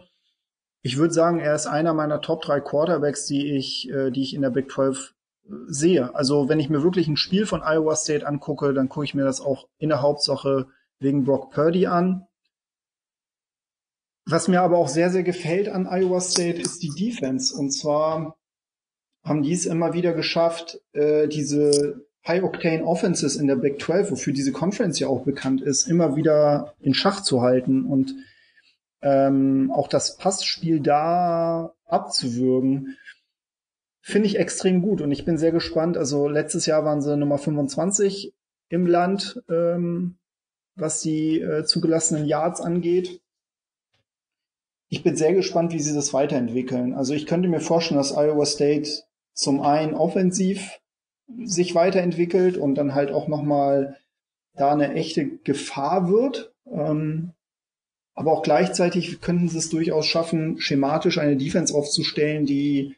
ich 0.84 0.98
würde 0.98 1.14
sagen, 1.14 1.40
er 1.40 1.54
ist 1.54 1.68
einer 1.68 1.94
meiner 1.94 2.22
Top 2.22 2.42
3 2.44 2.62
Quarterbacks, 2.62 3.26
die 3.26 3.58
ich, 3.58 3.90
äh, 3.90 4.10
die 4.10 4.22
ich 4.22 4.34
in 4.34 4.42
der 4.42 4.52
Big 4.52 4.72
12 4.72 4.98
äh, 4.98 5.17
sehe. 5.68 6.14
Also 6.16 6.50
wenn 6.50 6.60
ich 6.60 6.70
mir 6.70 6.84
wirklich 6.84 7.08
ein 7.08 7.18
Spiel 7.18 7.46
von 7.46 7.62
Iowa 7.64 7.96
State 7.96 8.26
angucke, 8.26 8.74
dann 8.74 8.90
gucke 8.90 9.06
ich 9.06 9.14
mir 9.14 9.24
das 9.24 9.42
auch 9.42 9.68
in 9.78 9.90
der 9.90 10.02
Hauptsache 10.02 10.68
wegen 11.00 11.24
Brock 11.24 11.52
Purdy 11.52 11.88
an. 11.88 12.28
Was 14.26 14.48
mir 14.48 14.62
aber 14.62 14.78
auch 14.78 14.90
sehr, 14.90 15.10
sehr 15.10 15.24
gefällt 15.24 15.70
an 15.70 15.88
Iowa 15.88 16.20
State 16.20 16.62
ist 16.62 16.84
die 16.84 16.90
Defense. 16.90 17.56
Und 17.56 17.72
zwar 17.72 18.38
haben 19.24 19.44
die 19.44 19.54
es 19.54 19.66
immer 19.66 19.94
wieder 19.94 20.14
geschafft, 20.14 20.82
äh, 20.94 21.28
diese 21.28 22.06
High-Octane 22.28 22.84
Offenses 22.84 23.38
in 23.38 23.48
der 23.48 23.56
Big 23.56 23.82
12, 23.82 24.12
wofür 24.12 24.34
diese 24.34 24.52
Conference 24.52 25.00
ja 25.00 25.08
auch 25.08 25.24
bekannt 25.24 25.62
ist, 25.62 25.88
immer 25.88 26.16
wieder 26.16 26.74
in 26.82 26.94
Schach 26.94 27.22
zu 27.22 27.42
halten 27.42 27.86
und 27.86 28.14
ähm, 29.02 29.72
auch 29.74 29.88
das 29.88 30.18
Passspiel 30.18 30.82
da 30.82 31.74
abzuwürgen, 31.86 32.98
finde 34.08 34.28
ich 34.28 34.38
extrem 34.40 34.82
gut. 34.82 35.02
Und 35.02 35.12
ich 35.12 35.26
bin 35.26 35.38
sehr 35.38 35.52
gespannt. 35.52 35.98
Also 35.98 36.28
letztes 36.28 36.66
Jahr 36.66 36.86
waren 36.86 37.02
sie 37.02 37.16
Nummer 37.18 37.38
25 37.38 38.34
im 38.70 38.86
Land, 38.86 39.42
ähm, 39.50 40.18
was 40.76 41.02
die 41.02 41.40
äh, 41.40 41.64
zugelassenen 41.64 42.26
Yards 42.26 42.62
angeht 42.62 43.22
ich 44.90 45.04
bin 45.04 45.16
sehr 45.16 45.34
gespannt, 45.34 45.74
wie 45.74 45.80
sie 45.80 45.94
das 45.94 46.14
weiterentwickeln. 46.14 46.94
Also 46.94 47.14
ich 47.14 47.26
könnte 47.26 47.50
mir 47.50 47.60
vorstellen, 47.60 47.98
dass 47.98 48.16
Iowa 48.16 48.46
State 48.46 48.90
zum 49.34 49.62
einen 49.62 49.94
offensiv 49.94 50.80
sich 51.44 51.76
weiterentwickelt 51.76 52.58
und 52.58 52.76
dann 52.76 52.96
halt 52.96 53.12
auch 53.12 53.28
nochmal 53.28 53.98
da 54.56 54.72
eine 54.72 54.94
echte 54.94 55.28
Gefahr 55.28 56.10
wird. 56.10 56.54
Ähm, 56.72 57.34
aber 58.16 58.32
auch 58.32 58.42
gleichzeitig 58.42 59.22
könnten 59.22 59.50
sie 59.50 59.58
es 59.58 59.70
durchaus 59.70 60.06
schaffen, 60.06 60.60
schematisch 60.60 61.18
eine 61.18 61.38
Defense 61.38 61.76
aufzustellen, 61.76 62.46
die 62.46 62.96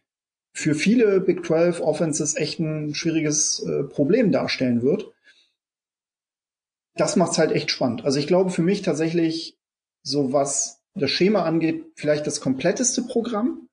für 0.52 0.76
viele 0.76 1.22
Big 1.22 1.46
12 1.46 1.82
Offenses 1.82 2.36
echt 2.36 2.60
ein 2.60 2.94
schwieriges 2.94 3.64
äh, 3.64 3.84
Problem 3.84 4.32
darstellen 4.32 4.82
wird. 4.82 5.12
Das 6.96 7.16
macht's 7.16 7.38
halt 7.38 7.52
echt 7.52 7.72
spannend. 7.72 8.04
Also 8.04 8.20
ich 8.20 8.28
glaube 8.28 8.50
für 8.50 8.62
mich 8.62 8.82
tatsächlich, 8.82 9.58
so 10.04 10.34
was 10.34 10.82
das 10.96 11.12
Schema 11.12 11.44
angeht, 11.44 11.86
vielleicht 11.96 12.28
das 12.28 12.42
kompletteste 12.42 13.04
Programm. 13.04 13.68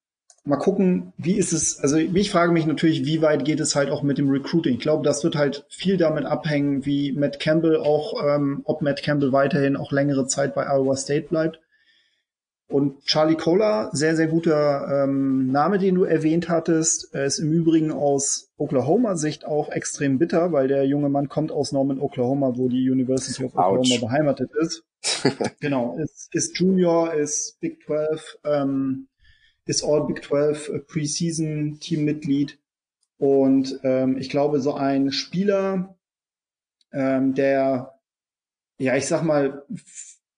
Mal 0.45 0.59
gucken, 0.59 1.13
wie 1.17 1.37
ist 1.37 1.53
es, 1.53 1.81
also 1.81 1.97
ich 1.97 2.31
frage 2.31 2.53
mich 2.53 2.67
natürlich, 2.67 3.05
wie 3.05 3.21
weit 3.21 3.45
geht 3.45 3.59
es 3.59 3.75
halt 3.75 3.91
auch 3.91 4.05
mit 4.05 4.19
dem 4.19 4.31
Recruiting. 4.31 4.75
Ich 4.75 4.81
glaube, 4.81 5.03
das 5.03 5.25
wird 5.25 5.35
halt 5.35 5.67
viel 5.71 5.97
damit 5.97 6.25
abhängen, 6.25 6.87
wie 6.87 7.11
Matt 7.11 7.41
Campbell 7.41 7.79
auch, 7.79 8.23
ähm, 8.25 8.61
ob 8.63 8.81
Matt 8.81 9.03
Campbell 9.03 9.33
weiterhin 9.33 9.75
auch 9.75 9.91
längere 9.91 10.29
Zeit 10.29 10.55
bei 10.55 10.69
Iowa 10.69 10.95
State 10.97 11.27
bleibt. 11.29 11.59
Und 12.69 13.05
Charlie 13.05 13.37
Kohler, 13.37 13.91
sehr, 13.93 14.17
sehr 14.17 14.27
guter 14.27 15.05
ähm, 15.05 15.53
Name, 15.53 15.79
den 15.79 15.95
du 15.95 16.03
erwähnt 16.03 16.49
hattest, 16.49 17.15
er 17.15 17.25
ist 17.25 17.39
im 17.39 17.53
Übrigen 17.53 17.93
aus 17.93 18.51
Oklahoma-Sicht 18.57 19.45
auch 19.45 19.71
extrem 19.71 20.19
bitter, 20.19 20.51
weil 20.51 20.67
der 20.67 20.85
junge 20.85 21.09
Mann 21.09 21.29
kommt 21.29 21.53
aus 21.53 21.71
Norman, 21.71 22.01
Oklahoma, 22.01 22.55
wo 22.57 22.69
die 22.69 22.91
University 22.91 23.45
of 23.45 23.55
Oklahoma 23.55 23.81
Ouch. 23.83 24.01
beheimatet 24.01 24.51
ist. 24.61 24.85
genau, 25.61 25.97
ist, 25.99 26.35
ist 26.35 26.59
Junior, 26.59 27.15
ist 27.15 27.61
Big 27.61 27.85
12, 27.85 28.39
ähm, 28.45 29.09
ist 29.65 29.85
All 29.85 30.05
Big 30.07 30.25
12 30.25 30.69
äh, 30.69 30.79
Preseason 30.81 31.79
Teammitglied. 31.79 32.59
Und 33.19 33.79
ähm, 33.85 34.19
ich 34.19 34.29
glaube, 34.29 34.61
so 34.61 34.75
ein 34.75 35.13
Spieler, 35.13 35.97
ähm, 36.93 37.35
der, 37.35 38.01
ja, 38.79 38.97
ich 38.97 39.07
sag 39.07 39.23
mal, 39.23 39.65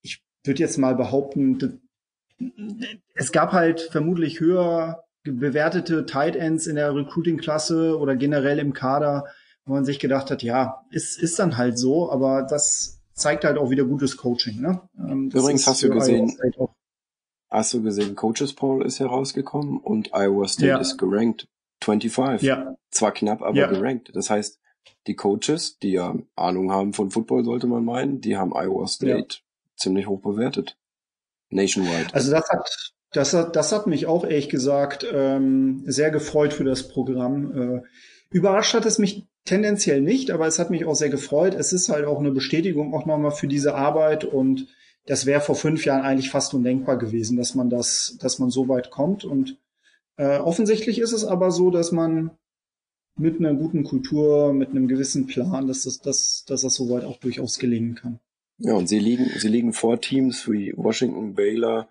ich 0.02 0.22
würde 0.44 0.60
jetzt 0.60 0.76
mal 0.76 0.94
behaupten, 0.94 1.87
es 3.14 3.32
gab 3.32 3.52
halt 3.52 3.80
vermutlich 3.80 4.40
höher 4.40 5.04
bewertete 5.24 6.06
Tight 6.06 6.36
Ends 6.36 6.66
in 6.66 6.76
der 6.76 6.94
Recruiting-Klasse 6.94 7.98
oder 7.98 8.16
generell 8.16 8.58
im 8.58 8.72
Kader, 8.72 9.26
wo 9.66 9.74
man 9.74 9.84
sich 9.84 9.98
gedacht 9.98 10.30
hat, 10.30 10.42
ja, 10.42 10.84
ist, 10.90 11.18
ist 11.18 11.38
dann 11.38 11.56
halt 11.56 11.78
so, 11.78 12.10
aber 12.10 12.46
das 12.48 13.00
zeigt 13.12 13.44
halt 13.44 13.58
auch 13.58 13.70
wieder 13.70 13.84
gutes 13.84 14.16
Coaching. 14.16 14.60
Ne? 14.60 14.80
Ähm, 14.96 15.30
Übrigens 15.30 15.66
hast 15.66 15.82
du 15.82 15.90
gesehen, 15.90 16.34
hast 17.50 17.74
du 17.74 17.82
gesehen, 17.82 18.14
Coaches 18.14 18.54
Poll 18.54 18.86
ist 18.86 19.00
herausgekommen 19.00 19.78
und 19.78 20.10
Iowa 20.14 20.46
State 20.46 20.68
ja. 20.68 20.78
ist 20.78 20.96
gerankt 20.96 21.48
25. 21.82 22.46
Ja. 22.46 22.74
Zwar 22.90 23.12
knapp, 23.12 23.42
aber 23.42 23.56
ja. 23.56 23.66
gerankt. 23.66 24.10
Das 24.14 24.30
heißt, 24.30 24.60
die 25.06 25.14
Coaches, 25.14 25.78
die 25.78 25.92
ja 25.92 26.14
Ahnung 26.34 26.72
haben 26.72 26.92
von 26.92 27.10
Football, 27.10 27.44
sollte 27.44 27.66
man 27.66 27.84
meinen, 27.84 28.20
die 28.20 28.36
haben 28.36 28.52
Iowa 28.54 28.86
State 28.86 29.36
ja. 29.40 29.76
ziemlich 29.76 30.06
hoch 30.06 30.20
bewertet. 30.20 30.76
Nationwide. 31.50 32.12
Also 32.12 32.30
das 32.30 32.48
hat, 32.50 32.92
das 33.12 33.34
hat, 33.34 33.56
das 33.56 33.72
hat 33.72 33.86
mich 33.86 34.06
auch 34.06 34.24
ehrlich 34.24 34.48
gesagt 34.48 35.06
ähm, 35.10 35.82
sehr 35.86 36.10
gefreut 36.10 36.52
für 36.52 36.64
das 36.64 36.88
Programm. 36.88 37.76
Äh, 37.76 37.82
überrascht 38.30 38.74
hat 38.74 38.86
es 38.86 38.98
mich 38.98 39.26
tendenziell 39.44 40.00
nicht, 40.00 40.30
aber 40.30 40.46
es 40.46 40.58
hat 40.58 40.70
mich 40.70 40.84
auch 40.84 40.94
sehr 40.94 41.08
gefreut. 41.08 41.54
Es 41.54 41.72
ist 41.72 41.88
halt 41.88 42.04
auch 42.04 42.20
eine 42.20 42.30
Bestätigung 42.30 42.94
auch 42.94 43.06
nochmal 43.06 43.30
für 43.30 43.48
diese 43.48 43.74
Arbeit 43.74 44.24
und 44.24 44.66
das 45.06 45.24
wäre 45.24 45.40
vor 45.40 45.54
fünf 45.54 45.86
Jahren 45.86 46.02
eigentlich 46.02 46.30
fast 46.30 46.52
undenkbar 46.52 46.98
gewesen, 46.98 47.38
dass 47.38 47.54
man 47.54 47.70
das, 47.70 48.18
dass 48.20 48.38
man 48.38 48.50
so 48.50 48.68
weit 48.68 48.90
kommt. 48.90 49.24
Und 49.24 49.56
äh, 50.16 50.36
offensichtlich 50.36 50.98
ist 50.98 51.12
es 51.12 51.24
aber 51.24 51.50
so, 51.50 51.70
dass 51.70 51.92
man 51.92 52.32
mit 53.16 53.40
einer 53.40 53.54
guten 53.54 53.84
Kultur, 53.84 54.52
mit 54.52 54.68
einem 54.70 54.86
gewissen 54.86 55.26
Plan, 55.26 55.66
dass 55.66 55.84
das, 55.84 56.00
dass, 56.00 56.44
dass 56.46 56.60
das 56.60 56.74
soweit 56.74 57.04
auch 57.04 57.16
durchaus 57.16 57.58
gelingen 57.58 57.94
kann. 57.94 58.20
Ja, 58.58 58.74
und 58.74 58.88
sie 58.88 58.98
liegen, 58.98 59.30
sie 59.38 59.48
liegen 59.48 59.72
vor 59.72 60.00
Teams 60.00 60.48
wie 60.48 60.72
Washington, 60.76 61.34
Baylor, 61.34 61.88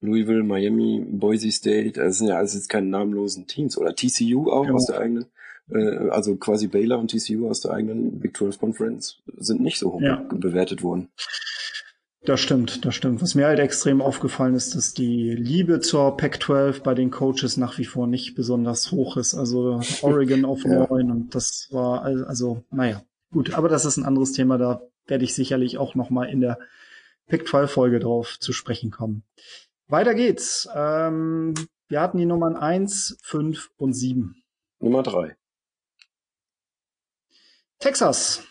Louisville, 0.00 0.42
Miami, 0.42 1.04
Boise 1.08 1.50
State. 1.50 1.92
Das 1.92 2.18
sind 2.18 2.28
ja 2.28 2.36
alles 2.36 2.54
jetzt 2.54 2.68
keine 2.68 2.88
namenlosen 2.88 3.46
Teams. 3.46 3.78
Oder 3.78 3.94
TCU 3.94 4.50
auch 4.50 4.66
ja. 4.66 4.72
aus 4.72 4.86
der 4.86 4.98
eigenen, 4.98 5.26
äh, 5.70 6.08
also 6.10 6.36
quasi 6.36 6.66
Baylor 6.66 6.98
und 6.98 7.10
TCU 7.10 7.48
aus 7.48 7.60
der 7.60 7.72
eigenen 7.72 8.18
Big 8.18 8.36
12 8.36 8.58
Conference 8.58 9.18
sind 9.36 9.60
nicht 9.60 9.78
so 9.78 9.92
hoch 9.92 10.00
ja. 10.00 10.26
bewertet 10.32 10.82
worden. 10.82 11.08
Das 12.24 12.40
stimmt, 12.40 12.84
das 12.84 12.94
stimmt. 12.94 13.22
Was 13.22 13.36
mir 13.36 13.46
halt 13.46 13.60
extrem 13.60 14.02
aufgefallen 14.02 14.54
ist, 14.54 14.74
dass 14.74 14.92
die 14.92 15.30
Liebe 15.30 15.80
zur 15.80 16.16
Pac-12 16.16 16.82
bei 16.82 16.94
den 16.94 17.10
Coaches 17.10 17.56
nach 17.56 17.78
wie 17.78 17.84
vor 17.84 18.06
nicht 18.08 18.34
besonders 18.34 18.90
hoch 18.90 19.16
ist. 19.16 19.34
Also 19.34 19.80
Oregon 20.02 20.44
auf 20.44 20.64
neun 20.64 21.06
ja. 21.06 21.12
und 21.12 21.34
das 21.34 21.68
war 21.70 22.02
also, 22.02 22.64
naja, 22.70 23.02
gut. 23.32 23.54
Aber 23.54 23.68
das 23.68 23.84
ist 23.84 23.96
ein 23.96 24.04
anderes 24.04 24.32
Thema. 24.32 24.58
Da 24.58 24.82
werde 25.08 25.24
ich 25.24 25.34
sicherlich 25.34 25.78
auch 25.78 25.94
noch 25.94 26.10
mal 26.10 26.28
in 26.28 26.40
der 26.40 26.58
Pick 27.26 27.46
12 27.46 27.70
Folge 27.70 27.98
drauf 27.98 28.38
zu 28.38 28.52
sprechen 28.52 28.90
kommen. 28.90 29.24
Weiter 29.86 30.14
geht's. 30.14 30.68
Ähm, 30.74 31.54
wir 31.88 32.00
hatten 32.00 32.18
die 32.18 32.26
Nummern 32.26 32.56
1, 32.56 33.18
5 33.22 33.70
und 33.76 33.94
7. 33.94 34.42
Nummer 34.80 35.02
3. 35.02 35.36
Texas. 37.78 38.44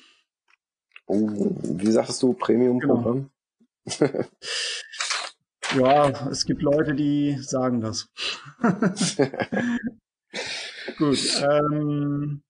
Oh, 1.05 1.55
wie 1.63 1.91
sagst 1.91 2.21
du, 2.21 2.33
Premium-Programm? 2.33 3.29
Genau. 3.85 4.25
ja, 5.77 6.29
es 6.29 6.45
gibt 6.45 6.61
Leute, 6.61 6.95
die 6.95 7.37
sagen 7.39 7.81
das. 7.81 8.09
Gut. 10.97 11.19
Ähm, 11.43 12.43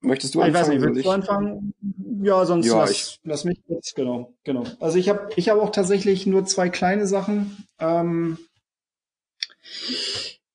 Möchtest 0.00 0.34
du 0.34 0.40
anfangen? 0.40 0.54
Ich 0.54 0.60
weiß 0.60 0.68
nicht, 0.68 0.82
willst 0.82 1.04
du 1.04 1.10
anfangen? 1.10 1.74
Ja, 2.22 2.44
sonst 2.44 2.66
ja, 2.66 2.78
lass, 2.78 2.90
ich. 2.90 3.20
lass 3.22 3.44
mich 3.44 3.62
kurz, 3.66 3.94
genau, 3.94 4.34
genau. 4.44 4.64
Also 4.80 4.98
ich 4.98 5.08
habe 5.08 5.28
ich 5.36 5.48
hab 5.48 5.58
auch 5.58 5.70
tatsächlich 5.70 6.26
nur 6.26 6.44
zwei 6.44 6.68
kleine 6.68 7.06
Sachen. 7.06 7.66
Ähm, 7.78 8.38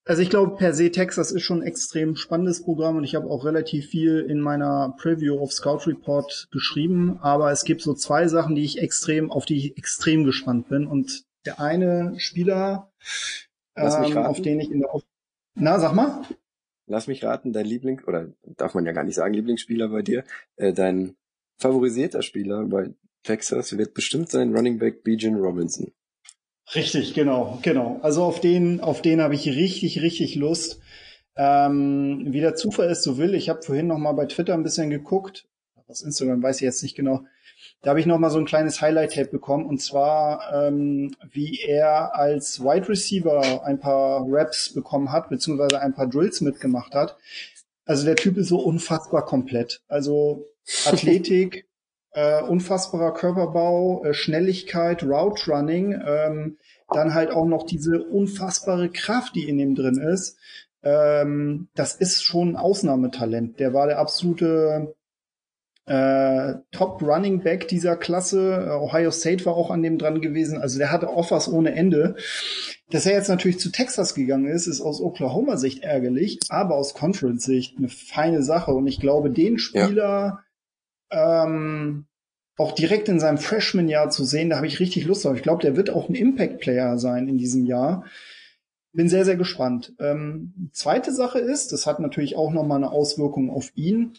also 0.07 0.21
ich 0.21 0.29
glaube, 0.29 0.55
per 0.55 0.73
se 0.73 0.91
Texas 0.91 1.31
ist 1.31 1.41
schon 1.43 1.61
ein 1.61 1.67
extrem 1.67 2.15
spannendes 2.15 2.63
Programm 2.63 2.97
und 2.97 3.03
ich 3.03 3.15
habe 3.15 3.27
auch 3.29 3.43
relativ 3.43 3.87
viel 3.87 4.19
in 4.19 4.39
meiner 4.39 4.95
Preview 4.99 5.39
of 5.39 5.51
Scout 5.51 5.87
Report 5.87 6.47
geschrieben, 6.51 7.17
aber 7.21 7.51
es 7.51 7.63
gibt 7.63 7.81
so 7.81 7.95
zwei 7.95 8.27
Sachen, 8.27 8.55
die 8.55 8.63
ich 8.63 8.79
extrem, 8.79 9.31
auf 9.31 9.45
die 9.45 9.57
ich 9.57 9.77
extrem 9.77 10.23
gespannt 10.23 10.69
bin. 10.69 10.85
Und 10.85 11.23
der 11.45 11.59
eine 11.59 12.13
Spieler, 12.19 12.91
ähm, 13.75 14.17
auf 14.17 14.41
den 14.41 14.59
ich 14.59 14.71
in 14.71 14.81
der 14.81 14.89
Na, 15.55 15.79
sag 15.79 15.93
mal. 15.93 16.21
Lass 16.87 17.07
mich 17.07 17.23
raten, 17.23 17.53
dein 17.53 17.65
Liebling, 17.65 18.01
oder 18.05 18.31
darf 18.43 18.75
man 18.75 18.85
ja 18.85 18.91
gar 18.91 19.03
nicht 19.03 19.15
sagen, 19.15 19.33
Lieblingsspieler 19.33 19.89
bei 19.89 20.01
dir, 20.01 20.23
äh, 20.57 20.73
dein 20.73 21.15
favorisierter 21.57 22.21
Spieler 22.21 22.65
bei 22.65 22.91
Texas 23.23 23.77
wird 23.77 23.93
bestimmt 23.93 24.29
sein 24.29 24.55
Running 24.55 24.77
Back 24.77 25.03
Bijan 25.03 25.35
Robinson. 25.35 25.91
Richtig, 26.73 27.13
genau, 27.13 27.59
genau. 27.61 27.99
Also 28.01 28.23
auf 28.23 28.39
den, 28.39 28.79
auf 28.81 29.01
den 29.01 29.21
habe 29.21 29.35
ich 29.35 29.47
richtig, 29.47 30.01
richtig 30.01 30.35
Lust. 30.35 30.79
Ähm, 31.35 32.27
wie 32.29 32.39
der 32.39 32.55
Zufall 32.55 32.89
ist, 32.89 33.03
so 33.03 33.17
will. 33.17 33.35
Ich 33.35 33.49
habe 33.49 33.61
vorhin 33.61 33.87
noch 33.87 33.97
mal 33.97 34.13
bei 34.13 34.25
Twitter 34.25 34.53
ein 34.53 34.63
bisschen 34.63 34.89
geguckt. 34.89 35.47
Aus 35.87 36.01
Instagram 36.01 36.41
weiß 36.41 36.57
ich 36.57 36.61
jetzt 36.63 36.81
nicht 36.81 36.95
genau. 36.95 37.25
Da 37.81 37.91
habe 37.91 37.99
ich 37.99 38.07
noch 38.07 38.17
mal 38.17 38.31
so 38.31 38.39
ein 38.39 38.45
kleines 38.45 38.81
Highlight-Tape 38.81 39.29
bekommen 39.29 39.65
und 39.67 39.79
zwar, 39.81 40.51
ähm, 40.53 41.13
wie 41.31 41.59
er 41.61 42.15
als 42.15 42.61
Wide 42.63 42.89
Receiver 42.89 43.63
ein 43.63 43.79
paar 43.79 44.25
Raps 44.27 44.73
bekommen 44.73 45.11
hat, 45.11 45.29
beziehungsweise 45.29 45.79
ein 45.81 45.93
paar 45.93 46.07
Drills 46.07 46.41
mitgemacht 46.41 46.95
hat. 46.95 47.15
Also 47.85 48.05
der 48.05 48.15
Typ 48.15 48.37
ist 48.37 48.47
so 48.49 48.59
unfassbar 48.59 49.25
komplett. 49.25 49.81
Also 49.87 50.45
Athletik, 50.85 51.67
Äh, 52.17 52.41
unfassbarer 52.43 53.13
Körperbau, 53.13 54.05
äh, 54.05 54.13
Schnelligkeit, 54.13 55.03
Route 55.03 55.51
Running, 55.51 56.01
ähm, 56.07 56.57
dann 56.89 57.13
halt 57.13 57.29
auch 57.29 57.45
noch 57.45 57.65
diese 57.65 58.01
unfassbare 58.05 58.89
Kraft, 58.89 59.35
die 59.35 59.49
in 59.49 59.59
ihm 59.59 59.75
drin 59.75 59.97
ist. 59.97 60.37
Ähm, 60.81 61.67
das 61.75 61.95
ist 61.95 62.23
schon 62.23 62.51
ein 62.53 62.55
Ausnahmetalent. 62.55 63.59
Der 63.59 63.73
war 63.73 63.87
der 63.87 63.99
absolute 63.99 64.94
äh, 65.85 66.55
Top 66.71 67.01
Running 67.01 67.41
Back 67.41 67.67
dieser 67.67 67.95
Klasse. 67.95 68.79
Ohio 68.81 69.11
State 69.11 69.45
war 69.45 69.55
auch 69.55 69.69
an 69.69 69.83
dem 69.83 69.97
dran 69.97 70.21
gewesen. 70.21 70.59
Also 70.59 70.79
der 70.79 70.91
hatte 70.91 71.09
Offers 71.09 71.47
ohne 71.51 71.75
Ende. 71.75 72.15
Dass 72.89 73.05
er 73.05 73.13
jetzt 73.13 73.29
natürlich 73.29 73.59
zu 73.59 73.71
Texas 73.71 74.15
gegangen 74.15 74.47
ist, 74.47 74.67
ist 74.67 74.81
aus 74.81 75.01
Oklahoma-Sicht 75.01 75.83
ärgerlich, 75.83 76.39
aber 76.49 76.75
aus 76.75 76.93
Conference-Sicht 76.93 77.77
eine 77.77 77.89
feine 77.89 78.43
Sache. 78.43 78.71
Und 78.71 78.87
ich 78.87 78.99
glaube, 78.99 79.29
den 79.29 79.57
Spieler 79.57 80.43
ja. 81.11 81.45
ähm, 81.45 82.05
auch 82.57 82.71
direkt 82.71 83.09
in 83.09 83.19
seinem 83.19 83.37
Freshman-Jahr 83.37 84.09
zu 84.09 84.23
sehen, 84.23 84.49
da 84.49 84.57
habe 84.57 84.67
ich 84.67 84.79
richtig 84.79 85.05
Lust 85.05 85.25
drauf. 85.25 85.35
Ich 85.35 85.43
glaube, 85.43 85.61
der 85.61 85.75
wird 85.75 85.89
auch 85.89 86.09
ein 86.09 86.15
Impact-Player 86.15 86.97
sein 86.97 87.27
in 87.27 87.37
diesem 87.37 87.65
Jahr. 87.65 88.05
Bin 88.93 89.09
sehr, 89.09 89.25
sehr 89.25 89.35
gespannt. 89.35 89.93
Ähm, 89.99 90.69
zweite 90.71 91.13
Sache 91.13 91.39
ist, 91.39 91.73
das 91.73 91.85
hat 91.85 91.99
natürlich 91.99 92.37
auch 92.37 92.53
nochmal 92.53 92.77
eine 92.77 92.91
Auswirkung 92.91 93.49
auf 93.49 93.71
ihn. 93.75 94.13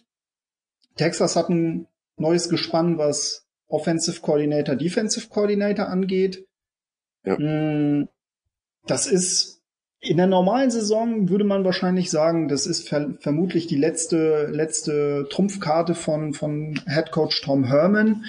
Texas 0.97 1.37
hat 1.37 1.49
ein 1.49 1.87
neues 2.17 2.49
Gespann, 2.49 2.99
was 2.99 3.47
Offensive 3.69 4.21
Coordinator, 4.21 4.77
Defensive 4.77 5.29
Coordinator 5.29 5.89
angeht. 5.89 6.47
Ja. 7.25 7.39
Mm, 7.39 8.09
das 8.87 9.07
ist 9.07 9.57
in 10.01 10.19
der 10.19 10.27
normalen 10.27 10.71
Saison 10.71 11.29
würde 11.29 11.45
man 11.45 11.65
wahrscheinlich 11.65 12.11
sagen, 12.11 12.49
das 12.49 12.67
ist 12.67 12.89
ver 12.89 13.15
vermutlich 13.19 13.67
die 13.67 13.77
letzte 13.77 14.47
letzte 14.47 15.27
Trumpfkarte 15.31 15.95
von 15.95 16.33
von 16.33 16.81
Head 16.87 17.11
Coach 17.11 17.43
Tom 17.43 17.65
Herman. 17.65 18.25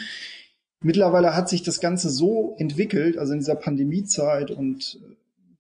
Mittlerweile 0.82 1.36
hat 1.36 1.50
sich 1.50 1.64
das 1.64 1.80
Ganze 1.80 2.10
so 2.10 2.56
entwickelt, 2.58 3.18
also 3.18 3.34
in 3.34 3.40
dieser 3.40 3.56
Pandemiezeit 3.56 4.52
und 4.52 5.00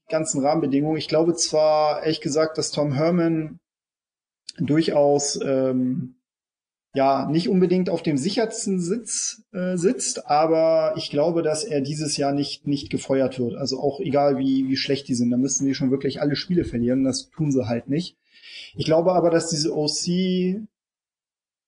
ganzen 0.09 0.43
Rahmenbedingungen. 0.43 0.97
Ich 0.97 1.07
glaube 1.07 1.35
zwar 1.35 2.03
ehrlich 2.03 2.21
gesagt, 2.21 2.57
dass 2.57 2.71
Tom 2.71 2.93
Herman 2.93 3.59
durchaus 4.57 5.39
ähm, 5.43 6.16
ja 6.93 7.27
nicht 7.29 7.49
unbedingt 7.49 7.89
auf 7.89 8.01
dem 8.01 8.17
sichersten 8.17 8.79
Sitz 8.79 9.43
äh, 9.53 9.77
sitzt, 9.77 10.27
aber 10.27 10.93
ich 10.97 11.09
glaube, 11.09 11.43
dass 11.43 11.63
er 11.63 11.81
dieses 11.81 12.17
Jahr 12.17 12.31
nicht 12.31 12.65
nicht 12.67 12.89
gefeuert 12.89 13.39
wird. 13.39 13.55
Also 13.55 13.79
auch 13.79 13.99
egal 13.99 14.37
wie 14.37 14.67
wie 14.67 14.77
schlecht 14.77 15.07
die 15.07 15.15
sind, 15.15 15.29
da 15.29 15.37
müssten 15.37 15.65
die 15.65 15.75
schon 15.75 15.91
wirklich 15.91 16.21
alle 16.21 16.35
Spiele 16.35 16.65
verlieren. 16.65 17.03
Das 17.03 17.29
tun 17.29 17.51
sie 17.51 17.67
halt 17.67 17.89
nicht. 17.89 18.17
Ich 18.75 18.85
glaube 18.85 19.13
aber, 19.13 19.29
dass 19.29 19.49
diese 19.49 19.75
OC, 19.75 20.61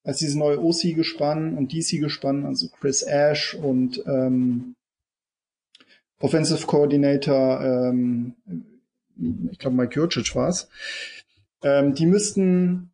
als 0.03 0.17
dieses 0.17 0.35
neue 0.35 0.61
OC 0.63 0.95
gespann 0.95 1.57
und 1.57 1.73
DC 1.73 1.99
gespann, 1.99 2.45
also 2.45 2.67
Chris 2.69 3.03
Ash 3.03 3.53
und 3.55 4.03
ähm, 4.07 4.75
Offensive 6.19 6.65
Coordinator, 6.65 7.61
ähm, 7.61 8.35
ich 9.51 9.59
glaube 9.59 9.75
Mike 9.75 9.95
Jurcic 9.95 10.35
war's, 10.35 10.69
ähm, 11.61 11.93
die 11.93 12.05
müssten 12.05 12.91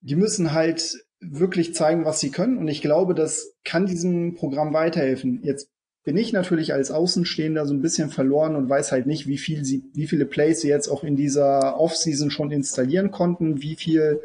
die 0.00 0.16
müssen 0.16 0.52
halt 0.52 1.04
wirklich 1.20 1.74
zeigen, 1.74 2.04
was 2.04 2.20
sie 2.20 2.30
können. 2.30 2.58
Und 2.58 2.68
ich 2.68 2.82
glaube, 2.82 3.14
das 3.14 3.54
kann 3.64 3.86
diesem 3.86 4.34
Programm 4.34 4.72
weiterhelfen. 4.72 5.40
Jetzt 5.42 5.70
bin 6.04 6.16
ich 6.16 6.32
natürlich 6.32 6.72
als 6.72 6.90
Außenstehender 6.90 7.66
so 7.66 7.74
ein 7.74 7.82
bisschen 7.82 8.10
verloren 8.10 8.56
und 8.56 8.68
weiß 8.68 8.92
halt 8.92 9.06
nicht, 9.06 9.26
wie 9.26 9.38
viel 9.38 9.64
sie, 9.64 9.84
wie 9.92 10.06
viele 10.06 10.26
Plays 10.26 10.60
sie 10.60 10.68
jetzt 10.68 10.88
auch 10.88 11.04
in 11.04 11.16
dieser 11.16 11.78
Offseason 11.78 12.30
schon 12.30 12.50
installieren 12.50 13.10
konnten, 13.10 13.60
wie 13.60 13.76
viel 13.76 14.20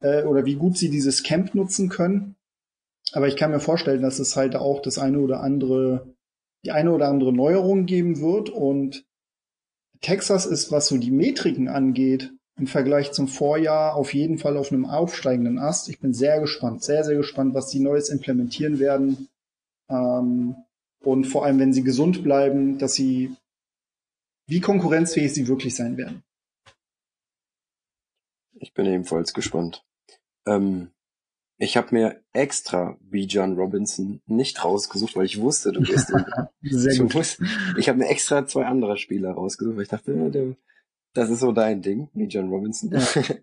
äh, 0.00 0.22
oder 0.24 0.44
wie 0.44 0.54
gut 0.54 0.76
sie 0.76 0.90
dieses 0.90 1.22
Camp 1.22 1.54
nutzen 1.54 1.88
können. 1.88 2.36
Aber 3.12 3.26
ich 3.26 3.36
kann 3.36 3.50
mir 3.50 3.60
vorstellen, 3.60 4.02
dass 4.02 4.18
es 4.18 4.36
halt 4.36 4.54
auch 4.54 4.80
das 4.82 4.98
eine 4.98 5.18
oder 5.18 5.40
andere, 5.40 6.14
die 6.64 6.70
eine 6.70 6.92
oder 6.92 7.08
andere 7.08 7.32
Neuerung 7.32 7.86
geben 7.86 8.20
wird. 8.20 8.50
Und 8.50 9.04
Texas 10.00 10.46
ist, 10.46 10.70
was 10.70 10.86
so 10.86 10.96
die 10.96 11.10
Metriken 11.10 11.68
angeht, 11.68 12.32
im 12.60 12.66
Vergleich 12.66 13.12
zum 13.12 13.26
Vorjahr 13.26 13.94
auf 13.94 14.12
jeden 14.12 14.36
Fall 14.36 14.58
auf 14.58 14.70
einem 14.70 14.84
aufsteigenden 14.84 15.58
Ast. 15.58 15.88
Ich 15.88 15.98
bin 15.98 16.12
sehr 16.12 16.40
gespannt, 16.40 16.84
sehr, 16.84 17.04
sehr 17.04 17.16
gespannt, 17.16 17.54
was 17.54 17.68
die 17.68 17.80
Neues 17.80 18.10
implementieren 18.10 18.78
werden. 18.78 19.28
Ähm, 19.88 20.54
und 21.02 21.24
vor 21.24 21.46
allem, 21.46 21.58
wenn 21.58 21.72
sie 21.72 21.82
gesund 21.82 22.22
bleiben, 22.22 22.78
dass 22.78 22.92
sie, 22.92 23.34
wie 24.46 24.60
konkurrenzfähig 24.60 25.32
sie 25.32 25.48
wirklich 25.48 25.74
sein 25.74 25.96
werden. 25.96 26.22
Ich 28.52 28.74
bin 28.74 28.84
ebenfalls 28.84 29.32
gespannt. 29.32 29.82
Ähm, 30.46 30.90
ich 31.56 31.78
habe 31.78 31.94
mir 31.94 32.22
extra 32.34 32.98
Bijan 33.00 33.56
Robinson 33.56 34.20
nicht 34.26 34.62
rausgesucht, 34.62 35.16
weil 35.16 35.24
ich 35.24 35.40
wusste, 35.40 35.72
du 35.72 35.80
wirst 35.80 36.10
ihn. 36.62 36.70
Sehr 36.70 36.98
gut. 36.98 37.38
ich 37.78 37.88
habe 37.88 37.98
mir 37.98 38.08
extra 38.08 38.46
zwei 38.46 38.66
andere 38.66 38.98
Spieler 38.98 39.32
rausgesucht, 39.32 39.76
weil 39.76 39.84
ich 39.84 39.88
dachte, 39.88 40.30
der, 40.30 40.56
das 41.12 41.30
ist 41.30 41.40
so 41.40 41.52
dein 41.52 41.82
Ding, 41.82 42.08
wie 42.14 42.26
John 42.26 42.50
Robinson, 42.50 42.90
ja. 42.92 43.00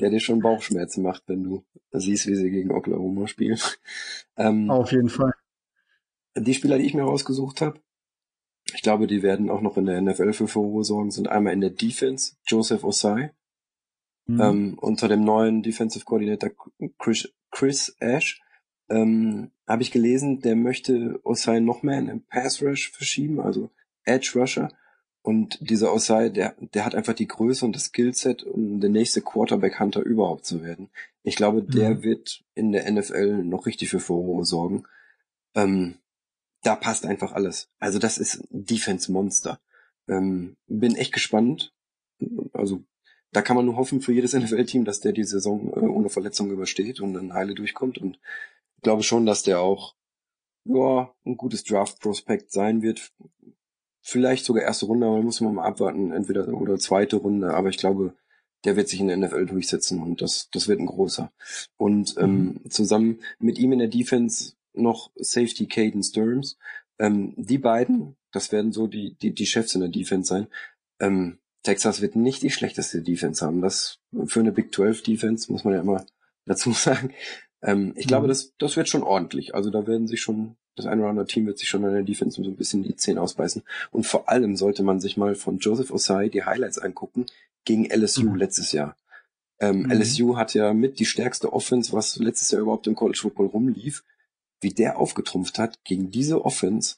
der 0.00 0.10
dir 0.10 0.20
schon 0.20 0.40
Bauchschmerzen 0.40 1.02
macht, 1.02 1.22
wenn 1.26 1.44
du 1.44 1.64
siehst, 1.92 2.26
wie 2.26 2.34
sie 2.34 2.50
gegen 2.50 2.72
Oklahoma 2.72 3.26
spielen. 3.26 3.58
Ähm, 4.38 4.70
Auf 4.70 4.92
jeden 4.92 5.08
Fall. 5.08 5.32
Die 6.36 6.52
Spieler, 6.52 6.76
die 6.76 6.84
ich 6.84 6.92
mir 6.92 7.04
rausgesucht 7.04 7.62
habe, 7.62 7.80
ich 8.74 8.82
glaube, 8.82 9.06
die 9.06 9.22
werden 9.22 9.48
auch 9.48 9.62
noch 9.62 9.78
in 9.78 9.86
der 9.86 10.02
NFL 10.02 10.34
für 10.34 10.46
Furore 10.46 10.84
sorgen, 10.84 11.10
sind 11.10 11.28
einmal 11.28 11.54
in 11.54 11.62
der 11.62 11.70
Defense 11.70 12.34
Joseph 12.46 12.84
Osai, 12.84 13.32
mhm. 14.26 14.40
ähm, 14.42 14.78
unter 14.78 15.08
dem 15.08 15.24
neuen 15.24 15.62
Defensive 15.62 16.04
Coordinator 16.04 16.50
Chris, 16.98 17.32
Chris 17.50 17.96
Ash. 17.98 18.42
Ähm, 18.90 19.52
habe 19.66 19.82
ich 19.82 19.90
gelesen, 19.90 20.40
der 20.40 20.54
möchte 20.54 21.18
Osai 21.24 21.60
noch 21.60 21.82
mehr 21.82 21.98
in 21.98 22.08
den 22.08 22.26
Pass 22.26 22.60
Rush 22.62 22.90
verschieben, 22.90 23.40
also 23.40 23.70
Edge 24.04 24.32
Rusher 24.34 24.70
und 25.26 25.58
dieser 25.60 25.92
Osai, 25.92 26.28
der, 26.28 26.54
der 26.60 26.84
hat 26.84 26.94
einfach 26.94 27.12
die 27.12 27.26
Größe 27.26 27.64
und 27.64 27.74
das 27.74 27.86
Skillset, 27.86 28.44
um 28.44 28.78
der 28.78 28.90
nächste 28.90 29.22
Quarterback-Hunter 29.22 30.02
überhaupt 30.02 30.46
zu 30.46 30.62
werden. 30.62 30.88
Ich 31.24 31.34
glaube, 31.34 31.64
der 31.64 31.96
mhm. 31.96 32.02
wird 32.04 32.44
in 32.54 32.70
der 32.70 32.88
NFL 32.88 33.42
noch 33.42 33.66
richtig 33.66 33.88
für 33.88 33.98
Furore 33.98 34.44
sorgen. 34.44 34.84
Ähm, 35.56 35.96
da 36.62 36.76
passt 36.76 37.04
einfach 37.06 37.32
alles. 37.32 37.68
Also 37.80 37.98
das 37.98 38.18
ist 38.18 38.36
ein 38.36 38.66
Defense-Monster. 38.66 39.58
Ähm, 40.06 40.54
bin 40.68 40.94
echt 40.94 41.12
gespannt. 41.12 41.74
Also 42.52 42.84
da 43.32 43.42
kann 43.42 43.56
man 43.56 43.66
nur 43.66 43.76
hoffen 43.76 44.00
für 44.00 44.12
jedes 44.12 44.32
NFL-Team, 44.38 44.84
dass 44.84 45.00
der 45.00 45.10
die 45.10 45.24
Saison 45.24 45.72
äh, 45.74 45.80
ohne 45.80 46.08
Verletzung 46.08 46.52
übersteht 46.52 47.00
und 47.00 47.14
dann 47.14 47.34
heile 47.34 47.56
durchkommt. 47.56 47.98
Und 47.98 48.20
ich 48.76 48.82
glaube 48.82 49.02
schon, 49.02 49.26
dass 49.26 49.42
der 49.42 49.58
auch 49.58 49.96
ja, 50.66 51.12
ein 51.24 51.36
gutes 51.36 51.64
Draft-Prospekt 51.64 52.52
sein 52.52 52.80
wird 52.82 53.12
vielleicht 54.06 54.44
sogar 54.44 54.62
erste 54.62 54.86
Runde, 54.86 55.04
aber 55.04 55.20
muss 55.20 55.40
man 55.40 55.56
mal 55.56 55.64
abwarten, 55.64 56.12
entweder 56.12 56.46
oder 56.48 56.78
zweite 56.78 57.16
Runde, 57.16 57.52
aber 57.52 57.70
ich 57.70 57.76
glaube, 57.76 58.14
der 58.64 58.76
wird 58.76 58.88
sich 58.88 59.00
in 59.00 59.08
der 59.08 59.16
NFL 59.16 59.46
durchsetzen 59.46 60.00
und 60.00 60.22
das, 60.22 60.48
das 60.52 60.68
wird 60.68 60.78
ein 60.78 60.86
großer. 60.86 61.32
Und 61.76 62.14
ähm, 62.18 62.60
mhm. 62.62 62.70
zusammen 62.70 63.20
mit 63.40 63.58
ihm 63.58 63.72
in 63.72 63.80
der 63.80 63.88
Defense 63.88 64.54
noch 64.74 65.10
Safety 65.16 65.66
Caden 65.66 66.04
Sturms. 66.04 66.56
Ähm, 67.00 67.34
die 67.36 67.58
beiden, 67.58 68.16
das 68.30 68.52
werden 68.52 68.70
so 68.70 68.86
die, 68.86 69.16
die, 69.20 69.34
die 69.34 69.46
Chefs 69.46 69.74
in 69.74 69.80
der 69.80 69.90
Defense 69.90 70.28
sein. 70.28 70.46
Ähm, 71.00 71.38
Texas 71.64 72.00
wird 72.00 72.14
nicht 72.14 72.42
die 72.42 72.50
schlechteste 72.50 73.02
Defense 73.02 73.44
haben. 73.44 73.60
Das 73.60 73.98
für 74.26 74.38
eine 74.38 74.52
Big 74.52 74.72
12 74.72 75.02
Defense 75.02 75.50
muss 75.50 75.64
man 75.64 75.74
ja 75.74 75.80
immer 75.80 76.06
dazu 76.44 76.70
sagen. 76.72 77.12
Ähm, 77.60 77.92
ich 77.96 78.06
mhm. 78.06 78.08
glaube, 78.08 78.28
das, 78.28 78.54
das 78.58 78.76
wird 78.76 78.88
schon 78.88 79.02
ordentlich. 79.02 79.56
Also 79.56 79.70
da 79.70 79.84
werden 79.88 80.06
sich 80.06 80.20
schon 80.20 80.56
das 80.76 80.86
eine 80.86 81.02
oder 81.02 81.10
andere 81.10 81.26
Team 81.26 81.46
wird 81.46 81.58
sich 81.58 81.68
schon 81.68 81.84
an 81.84 81.92
der 81.92 82.02
Defense 82.02 82.40
so 82.40 82.48
ein 82.48 82.56
bisschen 82.56 82.82
die 82.82 82.96
Zähne 82.96 83.20
ausbeißen. 83.20 83.62
Und 83.90 84.06
vor 84.06 84.28
allem 84.28 84.56
sollte 84.56 84.82
man 84.82 85.00
sich 85.00 85.16
mal 85.16 85.34
von 85.34 85.58
Joseph 85.58 85.90
Osai 85.90 86.28
die 86.28 86.44
Highlights 86.44 86.78
angucken 86.78 87.26
gegen 87.64 87.86
LSU 87.90 88.30
mhm. 88.30 88.36
letztes 88.36 88.72
Jahr. 88.72 88.96
Ähm, 89.58 89.84
mhm. 89.84 89.90
LSU 89.90 90.36
hat 90.36 90.54
ja 90.54 90.74
mit 90.74 90.98
die 90.98 91.06
stärkste 91.06 91.52
Offense, 91.52 91.92
was 91.92 92.16
letztes 92.18 92.50
Jahr 92.50 92.60
überhaupt 92.60 92.86
im 92.86 92.94
College 92.94 93.18
Football 93.20 93.46
rumlief. 93.46 94.04
Wie 94.60 94.70
der 94.70 94.98
aufgetrumpft 94.98 95.58
hat 95.58 95.82
gegen 95.84 96.10
diese 96.10 96.44
Offense, 96.44 96.96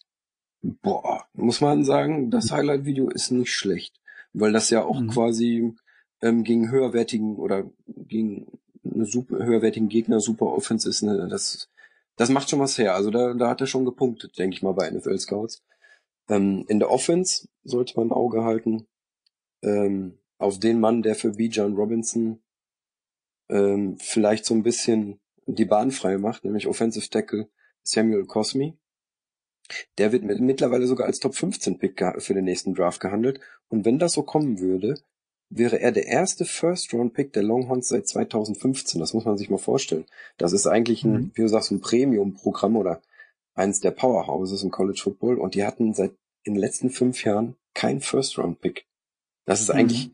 boah, 0.62 1.26
muss 1.32 1.60
man 1.60 1.84
sagen, 1.84 2.30
das 2.30 2.52
Highlight-Video 2.52 3.10
ist 3.10 3.30
nicht 3.30 3.52
schlecht. 3.52 4.00
Weil 4.32 4.52
das 4.52 4.70
ja 4.70 4.84
auch 4.84 5.00
mhm. 5.00 5.08
quasi 5.08 5.74
ähm, 6.20 6.44
gegen 6.44 6.70
höherwertigen 6.70 7.36
oder 7.36 7.64
gegen 7.86 8.58
eine 8.84 9.06
super, 9.06 9.44
höherwertigen 9.44 9.88
Gegner 9.88 10.20
super 10.20 10.46
Offense 10.46 10.88
ist. 10.88 11.02
Ne? 11.02 11.28
Das 11.28 11.68
das 12.18 12.28
macht 12.30 12.50
schon 12.50 12.60
was 12.60 12.76
her. 12.76 12.94
Also 12.94 13.10
da, 13.10 13.32
da 13.32 13.48
hat 13.48 13.60
er 13.60 13.66
schon 13.66 13.84
gepunktet, 13.84 14.38
denke 14.38 14.56
ich 14.56 14.62
mal, 14.62 14.74
bei 14.74 14.90
NFL 14.90 15.18
Scouts. 15.18 15.62
Ähm, 16.28 16.64
in 16.68 16.80
der 16.80 16.90
Offense 16.90 17.48
sollte 17.62 17.94
man 17.96 18.08
ein 18.08 18.12
Auge 18.12 18.44
halten 18.44 18.86
ähm, 19.62 20.18
auf 20.36 20.58
den 20.58 20.80
Mann, 20.80 21.02
der 21.02 21.14
für 21.14 21.32
Bijan 21.32 21.74
Robinson 21.74 22.42
ähm, 23.48 23.98
vielleicht 23.98 24.44
so 24.44 24.54
ein 24.54 24.64
bisschen 24.64 25.20
die 25.46 25.64
Bahn 25.64 25.92
frei 25.92 26.18
macht, 26.18 26.44
nämlich 26.44 26.66
Offensive 26.66 27.08
Tackle 27.08 27.48
Samuel 27.82 28.26
Cosmi. 28.26 28.76
Der 29.96 30.12
wird 30.12 30.24
mit, 30.24 30.40
mittlerweile 30.40 30.86
sogar 30.86 31.06
als 31.06 31.20
Top 31.20 31.34
15 31.34 31.78
Pick 31.78 32.02
für 32.18 32.34
den 32.34 32.44
nächsten 32.44 32.74
Draft 32.74 33.00
gehandelt. 33.00 33.40
Und 33.68 33.84
wenn 33.84 33.98
das 33.98 34.12
so 34.12 34.22
kommen 34.22 34.58
würde, 34.58 34.94
wäre 35.50 35.80
er 35.80 35.92
der 35.92 36.06
erste 36.06 36.44
First-Round-Pick 36.44 37.32
der 37.32 37.42
Longhorns 37.42 37.88
seit 37.88 38.06
2015. 38.06 39.00
Das 39.00 39.14
muss 39.14 39.24
man 39.24 39.38
sich 39.38 39.50
mal 39.50 39.58
vorstellen. 39.58 40.04
Das 40.36 40.52
ist 40.52 40.66
eigentlich 40.66 41.04
ein, 41.04 41.12
mhm. 41.12 41.30
wie 41.34 41.42
du 41.42 41.48
sagst, 41.48 41.70
ein 41.70 41.80
Premium-Programm 41.80 42.76
oder 42.76 43.00
eins 43.54 43.80
der 43.80 43.90
Powerhouses 43.90 44.62
im 44.62 44.70
College 44.70 45.00
Football 45.02 45.38
und 45.38 45.54
die 45.54 45.64
hatten 45.64 45.94
seit 45.94 46.12
in 46.44 46.54
den 46.54 46.60
letzten 46.60 46.90
fünf 46.90 47.24
Jahren 47.24 47.56
kein 47.74 48.00
First-Round-Pick. 48.00 48.86
Das 49.46 49.60
ist 49.60 49.68
mhm. 49.68 49.78
eigentlich, 49.78 50.10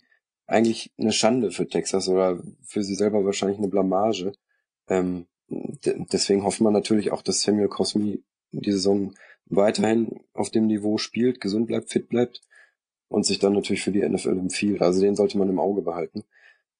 eigentlich 0.46 0.92
eine 0.98 1.12
Schande 1.12 1.50
für 1.50 1.68
Texas 1.68 2.08
oder 2.08 2.40
für 2.62 2.84
sie 2.84 2.94
selber 2.94 3.24
wahrscheinlich 3.24 3.58
eine 3.58 3.68
Blamage. 3.68 4.32
Ähm, 4.88 5.26
deswegen 5.48 6.44
hofft 6.44 6.60
man 6.60 6.72
natürlich 6.72 7.12
auch, 7.12 7.22
dass 7.22 7.42
Samuel 7.42 7.68
Cosmi 7.68 8.22
die 8.52 8.72
Saison 8.72 9.14
weiterhin 9.46 10.20
auf 10.32 10.50
dem 10.50 10.66
Niveau 10.66 10.96
spielt, 10.96 11.40
gesund 11.40 11.66
bleibt, 11.66 11.90
fit 11.90 12.08
bleibt 12.08 12.40
und 13.08 13.26
sich 13.26 13.38
dann 13.38 13.52
natürlich 13.52 13.82
für 13.82 13.92
die 13.92 14.06
NFL 14.06 14.38
empfiehlt. 14.38 14.82
Also 14.82 15.00
den 15.00 15.16
sollte 15.16 15.38
man 15.38 15.48
im 15.48 15.58
Auge 15.58 15.82
behalten. 15.82 16.24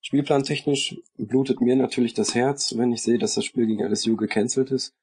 Spielplantechnisch 0.01 1.01
blutet 1.17 1.61
mir 1.61 1.77
natürlich 1.77 2.13
das 2.15 2.35
Herz, 2.35 2.77
wenn 2.77 2.93
ich 2.93 3.03
sehe, 3.03 3.19
dass 3.19 3.35
das 3.35 3.45
Spiel 3.45 3.67
gegen 3.67 3.83
LSU 3.83 4.17
gecancelt 4.17 4.71
ist. 4.71 4.95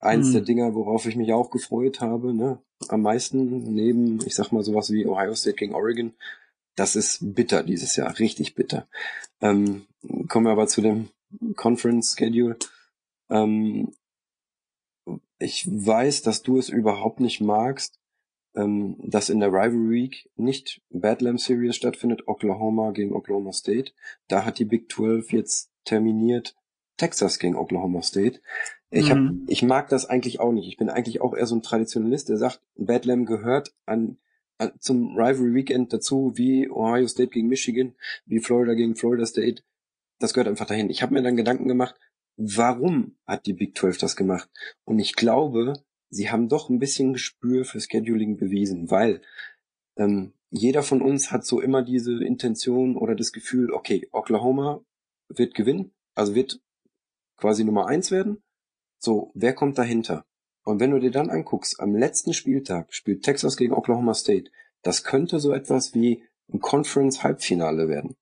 Eins 0.00 0.28
mhm. 0.28 0.32
der 0.32 0.42
Dinger, 0.42 0.74
worauf 0.74 1.06
ich 1.06 1.16
mich 1.16 1.32
auch 1.32 1.50
gefreut 1.50 2.00
habe, 2.00 2.32
ne? 2.32 2.62
am 2.88 3.02
meisten 3.02 3.74
neben, 3.74 4.24
ich 4.24 4.34
sag 4.34 4.52
mal 4.52 4.62
sowas 4.62 4.92
wie 4.92 5.06
Ohio 5.06 5.34
State 5.34 5.56
gegen 5.56 5.74
Oregon. 5.74 6.14
Das 6.76 6.94
ist 6.94 7.34
bitter 7.34 7.64
dieses 7.64 7.96
Jahr, 7.96 8.16
richtig 8.20 8.54
bitter. 8.54 8.86
Ähm, 9.40 9.86
kommen 10.28 10.46
wir 10.46 10.52
aber 10.52 10.68
zu 10.68 10.80
dem 10.80 11.08
Conference 11.56 12.14
Schedule. 12.16 12.56
Ähm, 13.28 13.92
ich 15.40 15.66
weiß, 15.68 16.22
dass 16.22 16.42
du 16.42 16.58
es 16.58 16.68
überhaupt 16.68 17.18
nicht 17.18 17.40
magst, 17.40 17.98
ähm, 18.54 18.96
dass 19.02 19.30
in 19.30 19.40
der 19.40 19.50
Rivalry 19.50 19.90
Week 19.90 20.30
nicht 20.36 20.80
Badlam 20.90 21.38
Series 21.38 21.76
stattfindet, 21.76 22.26
Oklahoma 22.26 22.90
gegen 22.92 23.12
Oklahoma 23.12 23.52
State. 23.52 23.92
Da 24.28 24.44
hat 24.44 24.58
die 24.58 24.64
Big 24.64 24.90
12 24.90 25.32
jetzt 25.32 25.70
terminiert 25.84 26.56
Texas 26.96 27.38
gegen 27.38 27.56
Oklahoma 27.56 28.02
State. 28.02 28.40
Ich, 28.90 29.10
hab, 29.10 29.18
mhm. 29.18 29.44
ich 29.48 29.62
mag 29.62 29.88
das 29.88 30.06
eigentlich 30.06 30.40
auch 30.40 30.52
nicht. 30.52 30.66
Ich 30.66 30.76
bin 30.76 30.88
eigentlich 30.88 31.20
auch 31.20 31.34
eher 31.34 31.46
so 31.46 31.54
ein 31.54 31.62
Traditionalist, 31.62 32.28
der 32.28 32.38
sagt, 32.38 32.62
Badlam 32.74 33.26
gehört 33.26 33.74
an, 33.84 34.18
an 34.56 34.72
zum 34.78 35.16
Rivalry 35.16 35.54
Weekend 35.54 35.92
dazu, 35.92 36.32
wie 36.36 36.70
Ohio 36.70 37.06
State 37.06 37.30
gegen 37.30 37.48
Michigan, 37.48 37.94
wie 38.24 38.40
Florida 38.40 38.74
gegen 38.74 38.96
Florida 38.96 39.26
State. 39.26 39.62
Das 40.18 40.32
gehört 40.32 40.48
einfach 40.48 40.66
dahin. 40.66 40.90
Ich 40.90 41.02
habe 41.02 41.14
mir 41.14 41.22
dann 41.22 41.36
Gedanken 41.36 41.68
gemacht, 41.68 41.96
warum 42.36 43.16
hat 43.26 43.46
die 43.46 43.52
Big 43.52 43.76
12 43.76 43.98
das 43.98 44.16
gemacht? 44.16 44.48
Und 44.84 44.98
ich 44.98 45.14
glaube, 45.14 45.74
sie 46.10 46.30
haben 46.30 46.48
doch 46.48 46.68
ein 46.68 46.78
bisschen 46.78 47.12
Gespür 47.12 47.64
für 47.64 47.80
Scheduling 47.80 48.36
bewiesen, 48.36 48.90
weil 48.90 49.22
ähm, 49.96 50.32
jeder 50.50 50.82
von 50.82 51.02
uns 51.02 51.30
hat 51.30 51.44
so 51.44 51.60
immer 51.60 51.82
diese 51.82 52.24
Intention 52.24 52.96
oder 52.96 53.14
das 53.14 53.32
Gefühl, 53.32 53.72
okay, 53.72 54.08
Oklahoma 54.12 54.80
wird 55.28 55.54
gewinnen, 55.54 55.92
also 56.14 56.34
wird 56.34 56.60
quasi 57.36 57.64
Nummer 57.64 57.86
eins 57.86 58.10
werden. 58.10 58.42
So, 58.98 59.30
wer 59.34 59.54
kommt 59.54 59.78
dahinter? 59.78 60.24
Und 60.64 60.80
wenn 60.80 60.90
du 60.90 60.98
dir 60.98 61.10
dann 61.10 61.30
anguckst, 61.30 61.80
am 61.80 61.94
letzten 61.94 62.32
Spieltag 62.34 62.92
spielt 62.92 63.22
Texas 63.22 63.56
gegen 63.56 63.74
Oklahoma 63.74 64.14
State. 64.14 64.50
Das 64.82 65.04
könnte 65.04 65.38
so 65.40 65.52
etwas 65.52 65.94
wie 65.94 66.22
ein 66.52 66.60
Conference-Halbfinale 66.60 67.88
werden. 67.88 68.16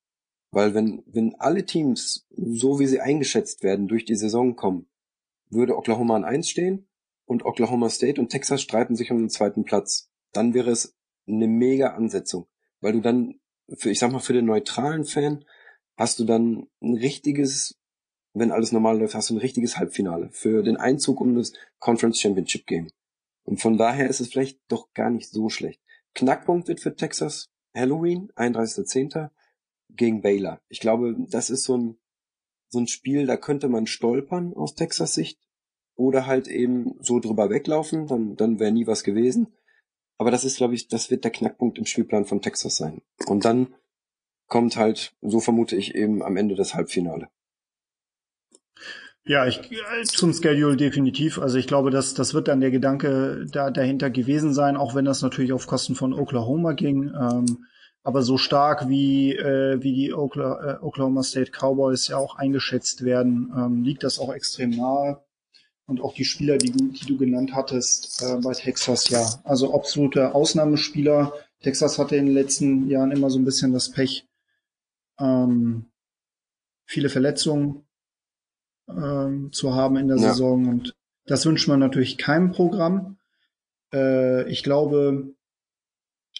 Weil 0.50 0.74
wenn, 0.74 1.02
wenn 1.06 1.34
alle 1.36 1.64
Teams, 1.64 2.26
so 2.30 2.78
wie 2.78 2.86
sie 2.86 3.00
eingeschätzt 3.00 3.62
werden, 3.62 3.88
durch 3.88 4.04
die 4.04 4.16
Saison 4.16 4.56
kommen, 4.56 4.88
würde 5.50 5.76
Oklahoma 5.76 6.16
an 6.16 6.24
eins 6.24 6.48
stehen 6.48 6.85
und 7.26 7.44
Oklahoma 7.44 7.90
State 7.90 8.20
und 8.20 8.28
Texas 8.28 8.62
streiten 8.62 8.96
sich 8.96 9.10
um 9.10 9.18
den 9.18 9.30
zweiten 9.30 9.64
Platz. 9.64 10.08
Dann 10.32 10.54
wäre 10.54 10.70
es 10.70 10.96
eine 11.26 11.48
mega 11.48 11.88
Ansetzung. 11.88 12.46
Weil 12.80 12.92
du 12.92 13.00
dann, 13.00 13.40
für, 13.76 13.90
ich 13.90 13.98
sag 13.98 14.12
mal, 14.12 14.20
für 14.20 14.32
den 14.32 14.46
neutralen 14.46 15.04
Fan 15.04 15.44
hast 15.96 16.18
du 16.18 16.24
dann 16.24 16.68
ein 16.80 16.94
richtiges, 16.94 17.78
wenn 18.32 18.52
alles 18.52 18.72
normal 18.72 18.98
läuft, 18.98 19.14
hast 19.14 19.30
du 19.30 19.34
ein 19.34 19.40
richtiges 19.40 19.76
Halbfinale 19.76 20.30
für 20.30 20.62
den 20.62 20.76
Einzug 20.76 21.20
um 21.20 21.34
das 21.34 21.52
Conference 21.78 22.20
Championship 22.20 22.66
Game. 22.66 22.88
Und 23.44 23.60
von 23.60 23.76
daher 23.76 24.08
ist 24.08 24.20
es 24.20 24.28
vielleicht 24.28 24.60
doch 24.68 24.92
gar 24.92 25.10
nicht 25.10 25.28
so 25.30 25.48
schlecht. 25.48 25.80
Knackpunkt 26.14 26.68
wird 26.68 26.80
für 26.80 26.94
Texas 26.94 27.50
Halloween, 27.74 28.30
31.10 28.36 29.30
gegen 29.90 30.20
Baylor. 30.22 30.60
Ich 30.68 30.80
glaube, 30.80 31.16
das 31.28 31.50
ist 31.50 31.64
so 31.64 31.76
ein, 31.76 31.98
so 32.68 32.78
ein 32.78 32.88
Spiel, 32.88 33.26
da 33.26 33.36
könnte 33.36 33.68
man 33.68 33.86
stolpern 33.86 34.54
aus 34.54 34.74
Texas 34.74 35.14
Sicht 35.14 35.45
oder 35.96 36.26
halt 36.26 36.46
eben 36.48 36.94
so 37.00 37.18
drüber 37.20 37.50
weglaufen, 37.50 38.06
dann, 38.06 38.36
dann 38.36 38.60
wäre 38.60 38.72
nie 38.72 38.86
was 38.86 39.02
gewesen. 39.02 39.48
Aber 40.18 40.30
das 40.30 40.44
ist, 40.44 40.56
glaube 40.56 40.74
ich, 40.74 40.88
das 40.88 41.10
wird 41.10 41.24
der 41.24 41.30
Knackpunkt 41.30 41.78
im 41.78 41.86
Spielplan 41.86 42.24
von 42.24 42.40
Texas 42.40 42.76
sein. 42.76 43.02
Und 43.26 43.44
dann 43.44 43.74
kommt 44.46 44.76
halt, 44.76 45.14
so 45.20 45.40
vermute 45.40 45.76
ich 45.76 45.94
eben 45.94 46.22
am 46.22 46.36
Ende 46.36 46.54
das 46.54 46.74
Halbfinale. 46.74 47.28
Ja, 49.24 49.44
ich 49.44 49.60
zum 50.04 50.32
Schedule 50.32 50.76
definitiv. 50.76 51.40
Also 51.40 51.58
ich 51.58 51.66
glaube, 51.66 51.90
dass 51.90 52.14
das 52.14 52.32
wird 52.32 52.46
dann 52.46 52.60
der 52.60 52.70
Gedanke 52.70 53.44
da 53.50 53.72
dahinter 53.72 54.08
gewesen 54.08 54.54
sein, 54.54 54.76
auch 54.76 54.94
wenn 54.94 55.04
das 55.04 55.20
natürlich 55.20 55.52
auf 55.52 55.66
Kosten 55.66 55.96
von 55.96 56.12
Oklahoma 56.12 56.72
ging. 56.72 57.12
Ähm, 57.12 57.66
aber 58.04 58.22
so 58.22 58.38
stark 58.38 58.88
wie, 58.88 59.34
äh, 59.34 59.82
wie 59.82 59.92
die 59.92 60.14
Oklahoma, 60.14 60.74
äh, 60.74 60.78
Oklahoma 60.80 61.24
State 61.24 61.50
Cowboys 61.50 62.06
ja 62.06 62.18
auch 62.18 62.36
eingeschätzt 62.36 63.04
werden, 63.04 63.52
ähm, 63.56 63.82
liegt 63.82 64.04
das 64.04 64.20
auch 64.20 64.32
extrem 64.32 64.70
nahe. 64.70 65.25
Und 65.86 66.00
auch 66.00 66.14
die 66.14 66.24
Spieler, 66.24 66.58
die, 66.58 66.72
die 66.72 67.06
du 67.06 67.16
genannt 67.16 67.54
hattest 67.54 68.22
äh, 68.22 68.36
bei 68.42 68.52
Texas, 68.52 69.08
ja. 69.08 69.24
Also 69.44 69.72
absolute 69.72 70.34
Ausnahmespieler. 70.34 71.32
Texas 71.60 71.98
hatte 71.98 72.16
in 72.16 72.26
den 72.26 72.34
letzten 72.34 72.88
Jahren 72.88 73.12
immer 73.12 73.30
so 73.30 73.38
ein 73.38 73.44
bisschen 73.44 73.72
das 73.72 73.92
Pech. 73.92 74.26
Ähm, 75.18 75.86
viele 76.86 77.08
Verletzungen 77.08 77.86
ähm, 78.88 79.52
zu 79.52 79.74
haben 79.74 79.96
in 79.96 80.08
der 80.08 80.18
ja. 80.18 80.30
Saison. 80.30 80.68
Und 80.68 80.96
das 81.26 81.46
wünscht 81.46 81.68
man 81.68 81.80
natürlich 81.80 82.18
keinem 82.18 82.50
Programm. 82.50 83.18
Äh, 83.92 84.50
ich 84.50 84.64
glaube, 84.64 85.34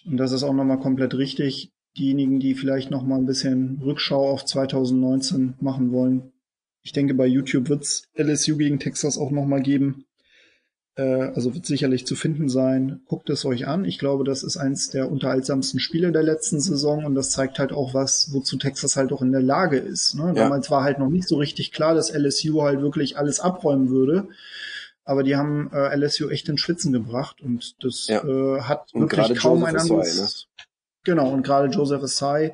und 0.05 0.17
das 0.17 0.31
ist 0.31 0.43
auch 0.43 0.53
nochmal 0.53 0.79
komplett 0.79 1.13
richtig. 1.15 1.71
Diejenigen, 1.97 2.39
die 2.39 2.53
vielleicht 2.53 2.91
nochmal 2.91 3.19
ein 3.19 3.25
bisschen 3.25 3.81
Rückschau 3.81 4.29
auf 4.29 4.45
2019 4.45 5.55
machen 5.59 5.91
wollen. 5.91 6.31
Ich 6.87 6.93
denke, 6.93 7.15
bei 7.15 7.25
YouTube 7.25 7.67
wird's 7.67 8.03
LSU 8.15 8.55
gegen 8.55 8.79
Texas 8.79 9.17
auch 9.17 9.29
nochmal 9.29 9.61
geben. 9.61 10.05
Äh, 10.95 11.01
also 11.03 11.53
wird 11.53 11.65
sicherlich 11.65 12.07
zu 12.07 12.15
finden 12.15 12.47
sein. 12.47 13.01
Guckt 13.07 13.29
es 13.29 13.43
euch 13.43 13.67
an. 13.67 13.83
Ich 13.83 13.99
glaube, 13.99 14.23
das 14.23 14.41
ist 14.41 14.55
eins 14.55 14.89
der 14.89 15.11
unterhaltsamsten 15.11 15.81
Spiele 15.81 16.13
der 16.13 16.23
letzten 16.23 16.61
Saison 16.61 17.03
und 17.03 17.13
das 17.13 17.31
zeigt 17.31 17.59
halt 17.59 17.73
auch 17.73 17.93
was, 17.93 18.29
wozu 18.31 18.55
Texas 18.55 18.95
halt 18.95 19.11
auch 19.11 19.21
in 19.21 19.33
der 19.33 19.41
Lage 19.41 19.77
ist. 19.77 20.15
Ne? 20.15 20.27
Ja. 20.27 20.43
Damals 20.43 20.71
war 20.71 20.85
halt 20.85 20.97
noch 20.97 21.09
nicht 21.09 21.27
so 21.27 21.35
richtig 21.35 21.73
klar, 21.73 21.93
dass 21.93 22.09
LSU 22.09 22.61
halt 22.61 22.79
wirklich 22.79 23.17
alles 23.17 23.41
abräumen 23.41 23.89
würde 23.89 24.29
aber 25.03 25.23
die 25.23 25.37
haben 25.37 25.71
äh, 25.71 25.95
LSU 25.95 26.27
echt 26.27 26.49
in 26.49 26.57
Schwitzen 26.57 26.91
gebracht 26.91 27.39
und 27.39 27.81
das 27.81 28.07
ja. 28.07 28.21
äh, 28.25 28.61
hat 28.61 28.93
und 28.93 29.09
wirklich 29.09 29.39
kaum 29.39 29.61
Joseph 29.61 29.69
ein 29.69 29.77
anderes. 29.77 30.19
Assai, 30.19 30.21
ne? 30.21 30.65
Genau, 31.05 31.29
und 31.29 31.43
gerade 31.43 31.69
Joseph 31.69 32.03
Assai, 32.03 32.53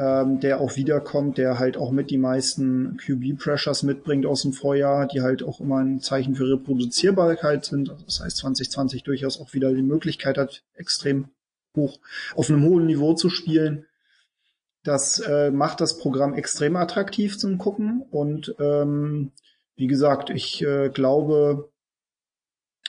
ähm, 0.00 0.40
der 0.40 0.60
auch 0.60 0.76
wiederkommt, 0.76 1.36
der 1.36 1.58
halt 1.58 1.76
auch 1.76 1.90
mit 1.90 2.10
die 2.10 2.16
meisten 2.16 2.96
QB-Pressures 2.96 3.82
mitbringt 3.82 4.24
aus 4.24 4.42
dem 4.42 4.54
Vorjahr, 4.54 5.06
die 5.06 5.20
halt 5.20 5.42
auch 5.42 5.60
immer 5.60 5.76
ein 5.76 6.00
Zeichen 6.00 6.34
für 6.34 6.50
Reproduzierbarkeit 6.50 7.66
sind. 7.66 7.90
Also 7.90 8.06
das 8.06 8.20
heißt 8.20 8.38
2020 8.38 9.02
durchaus 9.02 9.38
auch 9.38 9.52
wieder 9.52 9.74
die 9.74 9.82
Möglichkeit 9.82 10.38
hat, 10.38 10.62
extrem 10.74 11.28
hoch 11.76 11.98
auf 12.34 12.48
einem 12.48 12.64
hohen 12.64 12.86
Niveau 12.86 13.12
zu 13.12 13.28
spielen. 13.28 13.84
Das 14.84 15.18
äh, 15.18 15.50
macht 15.50 15.82
das 15.82 15.98
Programm 15.98 16.32
extrem 16.32 16.76
attraktiv 16.76 17.36
zum 17.36 17.58
Gucken 17.58 18.02
und 18.10 18.54
ähm, 18.58 19.32
wie 19.76 19.86
gesagt, 19.86 20.30
ich 20.30 20.62
äh, 20.62 20.88
glaube, 20.88 21.70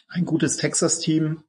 ein 0.08 0.24
gutes 0.24 0.56
Texas-Team 0.56 1.44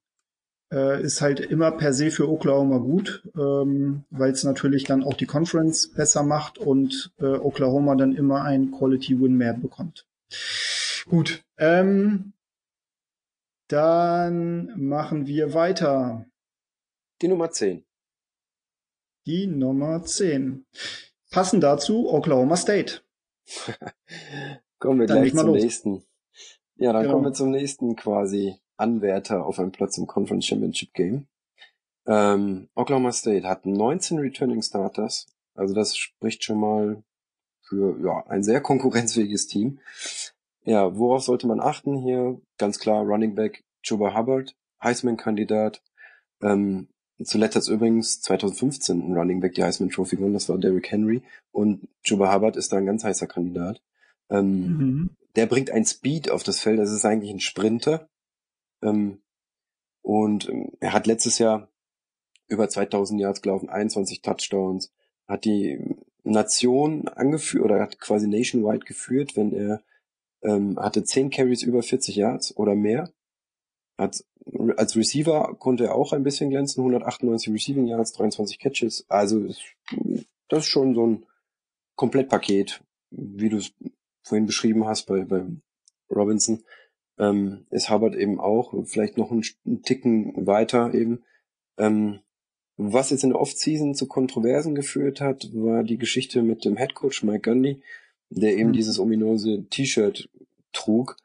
äh, 0.72 1.02
ist 1.02 1.20
halt 1.20 1.40
immer 1.40 1.70
per 1.70 1.92
se 1.92 2.10
für 2.10 2.28
Oklahoma 2.28 2.78
gut, 2.78 3.22
ähm, 3.36 4.04
weil 4.10 4.32
es 4.32 4.42
natürlich 4.42 4.84
dann 4.84 5.04
auch 5.04 5.14
die 5.14 5.26
Conference 5.26 5.92
besser 5.92 6.22
macht 6.22 6.58
und 6.58 7.12
äh, 7.20 7.26
Oklahoma 7.26 7.94
dann 7.94 8.16
immer 8.16 8.42
ein 8.42 8.72
Quality 8.72 9.20
Win 9.20 9.36
mehr 9.36 9.52
bekommt. 9.52 10.06
Gut, 11.08 11.44
ähm, 11.58 12.32
dann 13.68 14.72
machen 14.76 15.26
wir 15.26 15.54
weiter. 15.54 16.26
Die 17.20 17.28
Nummer 17.28 17.50
10. 17.50 17.84
Die 19.26 19.46
Nummer 19.46 20.02
10. 20.02 20.64
Passend 21.30 21.62
dazu 21.62 22.12
Oklahoma 22.12 22.56
State. 22.56 23.02
Kommen 24.78 25.00
wir 25.00 25.06
dann 25.06 25.22
gleich 25.22 25.34
zum 25.34 25.52
nächsten. 25.52 26.04
Ja, 26.76 26.92
dann 26.92 27.02
genau. 27.02 27.14
kommen 27.14 27.26
wir 27.26 27.32
zum 27.32 27.50
nächsten 27.50 27.94
quasi 27.94 28.56
Anwärter 28.82 29.46
auf 29.46 29.58
einen 29.58 29.72
Platz 29.72 29.96
im 29.96 30.06
Conference 30.06 30.46
Championship 30.46 30.92
Game. 30.92 31.26
Ähm, 32.06 32.68
Oklahoma 32.74 33.12
State 33.12 33.48
hat 33.48 33.64
19 33.64 34.18
Returning 34.18 34.60
Starters, 34.60 35.26
also 35.54 35.72
das 35.72 35.96
spricht 35.96 36.42
schon 36.44 36.58
mal 36.58 37.02
für 37.62 37.96
ja, 38.04 38.24
ein 38.26 38.42
sehr 38.42 38.60
konkurrenzfähiges 38.60 39.46
Team. 39.46 39.78
Ja, 40.64 40.96
worauf 40.96 41.22
sollte 41.22 41.46
man 41.46 41.60
achten 41.60 41.96
hier? 41.96 42.40
Ganz 42.58 42.78
klar 42.78 43.04
Running 43.04 43.34
Back 43.34 43.64
Chuba 43.82 44.16
Hubbard, 44.16 44.54
Heisman-Kandidat. 44.82 45.82
Ähm, 46.40 46.88
zuletzt 47.22 47.56
hat 47.56 47.68
übrigens 47.68 48.20
2015 48.20 49.00
ein 49.00 49.16
Running 49.16 49.40
Back 49.40 49.54
die 49.54 49.62
Heisman 49.62 49.90
Trophy 49.90 50.16
gewonnen, 50.16 50.34
das 50.34 50.48
war 50.48 50.58
Derrick 50.58 50.90
Henry 50.90 51.22
und 51.52 51.88
Juba 52.04 52.32
Hubbard 52.34 52.56
ist 52.56 52.72
da 52.72 52.78
ein 52.78 52.86
ganz 52.86 53.04
heißer 53.04 53.26
Kandidat. 53.26 53.80
Ähm, 54.28 54.76
mhm. 54.76 55.10
Der 55.36 55.46
bringt 55.46 55.70
ein 55.70 55.84
Speed 55.84 56.30
auf 56.30 56.42
das 56.42 56.60
Feld, 56.60 56.78
das 56.78 56.92
ist 56.92 57.04
eigentlich 57.04 57.32
ein 57.32 57.40
Sprinter. 57.40 58.08
Ähm, 58.82 59.22
und 60.02 60.48
ähm, 60.48 60.72
er 60.80 60.92
hat 60.92 61.06
letztes 61.06 61.38
Jahr 61.38 61.68
über 62.48 62.68
2000 62.68 63.20
Yards 63.20 63.42
gelaufen, 63.42 63.68
21 63.68 64.22
Touchdowns, 64.22 64.92
hat 65.26 65.44
die 65.44 65.78
Nation 66.24 67.08
angeführt 67.08 67.64
oder 67.64 67.80
hat 67.80 67.98
quasi 67.98 68.28
nationwide 68.28 68.84
geführt, 68.84 69.36
wenn 69.36 69.52
er 69.52 69.82
ähm, 70.42 70.78
hatte 70.78 71.04
10 71.04 71.30
Carries 71.30 71.62
über 71.62 71.82
40 71.82 72.16
Yards 72.16 72.56
oder 72.56 72.74
mehr. 72.74 73.12
Hat, 73.98 74.24
als 74.76 74.96
Receiver 74.96 75.56
konnte 75.58 75.84
er 75.84 75.94
auch 75.94 76.12
ein 76.12 76.24
bisschen 76.24 76.50
glänzen, 76.50 76.80
198 76.80 77.52
Receiving 77.52 77.86
Yards, 77.86 78.12
23 78.12 78.58
Catches. 78.58 79.06
Also 79.08 79.46
das 80.48 80.64
ist 80.64 80.66
schon 80.66 80.94
so 80.94 81.06
ein 81.06 81.26
Komplettpaket, 81.94 82.82
wie 83.10 83.48
du 83.48 83.58
es 83.58 83.72
vorhin 84.22 84.46
beschrieben 84.46 84.86
hast 84.86 85.06
bei, 85.06 85.24
bei 85.24 85.44
Robinson. 86.10 86.64
Ähm, 87.18 87.66
ist 87.70 87.90
Hubbard 87.90 88.14
eben 88.14 88.40
auch, 88.40 88.74
vielleicht 88.86 89.18
noch 89.18 89.30
einen, 89.30 89.44
einen 89.66 89.82
Ticken 89.82 90.46
weiter 90.46 90.94
eben. 90.94 91.22
Ähm, 91.78 92.20
was 92.76 93.10
jetzt 93.10 93.22
in 93.22 93.30
der 93.30 93.40
Off-Season 93.40 93.94
zu 93.94 94.06
Kontroversen 94.06 94.74
geführt 94.74 95.20
hat, 95.20 95.50
war 95.54 95.84
die 95.84 95.98
Geschichte 95.98 96.42
mit 96.42 96.64
dem 96.64 96.76
Headcoach 96.76 97.22
Mike 97.22 97.50
Gundy, 97.50 97.82
der 98.30 98.56
eben 98.56 98.70
mhm. 98.70 98.74
dieses 98.74 98.98
ominöse 98.98 99.66
T-Shirt 99.68 100.28
trug, 100.72 101.16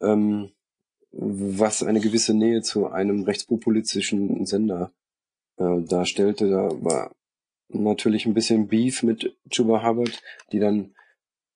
ähm, 0.00 0.50
was 1.12 1.82
eine 1.82 2.00
gewisse 2.00 2.34
Nähe 2.34 2.62
zu 2.62 2.88
einem 2.88 3.22
rechtspopulistischen 3.22 4.44
Sender 4.44 4.92
äh, 5.56 5.80
darstellte. 5.82 6.50
Da 6.50 6.70
war 6.82 7.14
natürlich 7.68 8.26
ein 8.26 8.34
bisschen 8.34 8.68
Beef 8.68 9.02
mit 9.02 9.36
Chuba 9.50 9.86
Hubbard, 9.86 10.20
die 10.52 10.58
dann 10.58 10.94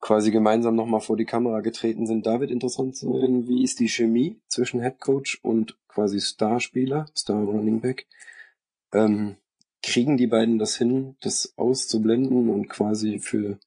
quasi 0.03 0.31
gemeinsam 0.31 0.75
nochmal 0.75 0.99
vor 0.99 1.15
die 1.15 1.23
Kamera 1.23 1.61
getreten 1.61 2.05
sind. 2.05 2.25
Da 2.25 2.41
wird 2.41 2.51
interessant 2.51 2.97
zu 2.97 3.13
werden, 3.13 3.47
wie 3.47 3.63
ist 3.63 3.79
die 3.79 3.87
Chemie 3.87 4.37
zwischen 4.49 4.81
Headcoach 4.81 5.39
und 5.43 5.77
quasi 5.87 6.19
Starspieler, 6.19 7.05
Star 7.15 7.41
Running 7.41 7.79
Back. 7.79 8.05
Ähm, 8.91 9.37
kriegen 9.81 10.17
die 10.17 10.27
beiden 10.27 10.59
das 10.59 10.75
hin, 10.75 11.15
das 11.21 11.53
auszublenden 11.55 12.49
und 12.49 12.67
quasi 12.67 13.19
für 13.19 13.59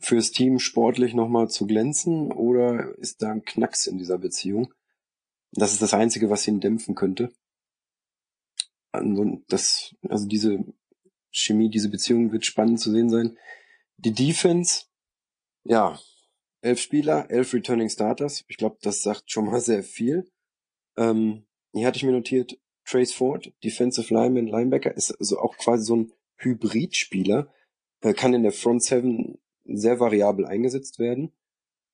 fürs 0.00 0.30
Team 0.30 0.58
sportlich 0.58 1.12
nochmal 1.12 1.50
zu 1.50 1.66
glänzen 1.66 2.32
oder 2.32 2.96
ist 2.96 3.20
da 3.20 3.32
ein 3.32 3.44
Knacks 3.44 3.86
in 3.86 3.98
dieser 3.98 4.16
Beziehung? 4.16 4.72
Das 5.52 5.74
ist 5.74 5.82
das 5.82 5.92
Einzige, 5.92 6.30
was 6.30 6.48
ihn 6.48 6.60
dämpfen 6.60 6.94
könnte. 6.94 7.30
Also, 8.90 9.42
das, 9.48 9.94
also 10.08 10.26
diese 10.26 10.64
Chemie, 11.30 11.68
diese 11.68 11.90
Beziehung 11.90 12.32
wird 12.32 12.46
spannend 12.46 12.80
zu 12.80 12.90
sehen 12.90 13.10
sein. 13.10 13.36
Die 13.98 14.14
Defense, 14.14 14.86
ja, 15.64 15.98
elf 16.60 16.80
Spieler, 16.80 17.30
elf 17.30 17.52
Returning 17.52 17.88
Starters. 17.88 18.44
Ich 18.48 18.56
glaube, 18.56 18.78
das 18.82 19.02
sagt 19.02 19.30
schon 19.30 19.46
mal 19.46 19.60
sehr 19.60 19.82
viel. 19.82 20.30
Ähm, 20.96 21.44
hier 21.72 21.86
hatte 21.86 21.96
ich 21.96 22.04
mir 22.04 22.12
notiert, 22.12 22.58
Trace 22.84 23.12
Ford, 23.12 23.52
Defensive 23.64 24.12
Lineman, 24.12 24.46
Linebacker, 24.46 24.94
ist 24.94 25.12
also 25.18 25.38
auch 25.38 25.56
quasi 25.56 25.84
so 25.84 25.96
ein 25.96 26.12
Hybridspieler, 26.36 27.52
äh, 28.00 28.12
kann 28.12 28.34
in 28.34 28.42
der 28.42 28.52
Front 28.52 28.82
Seven 28.82 29.38
sehr 29.64 30.00
variabel 30.00 30.46
eingesetzt 30.46 30.98
werden. 30.98 31.32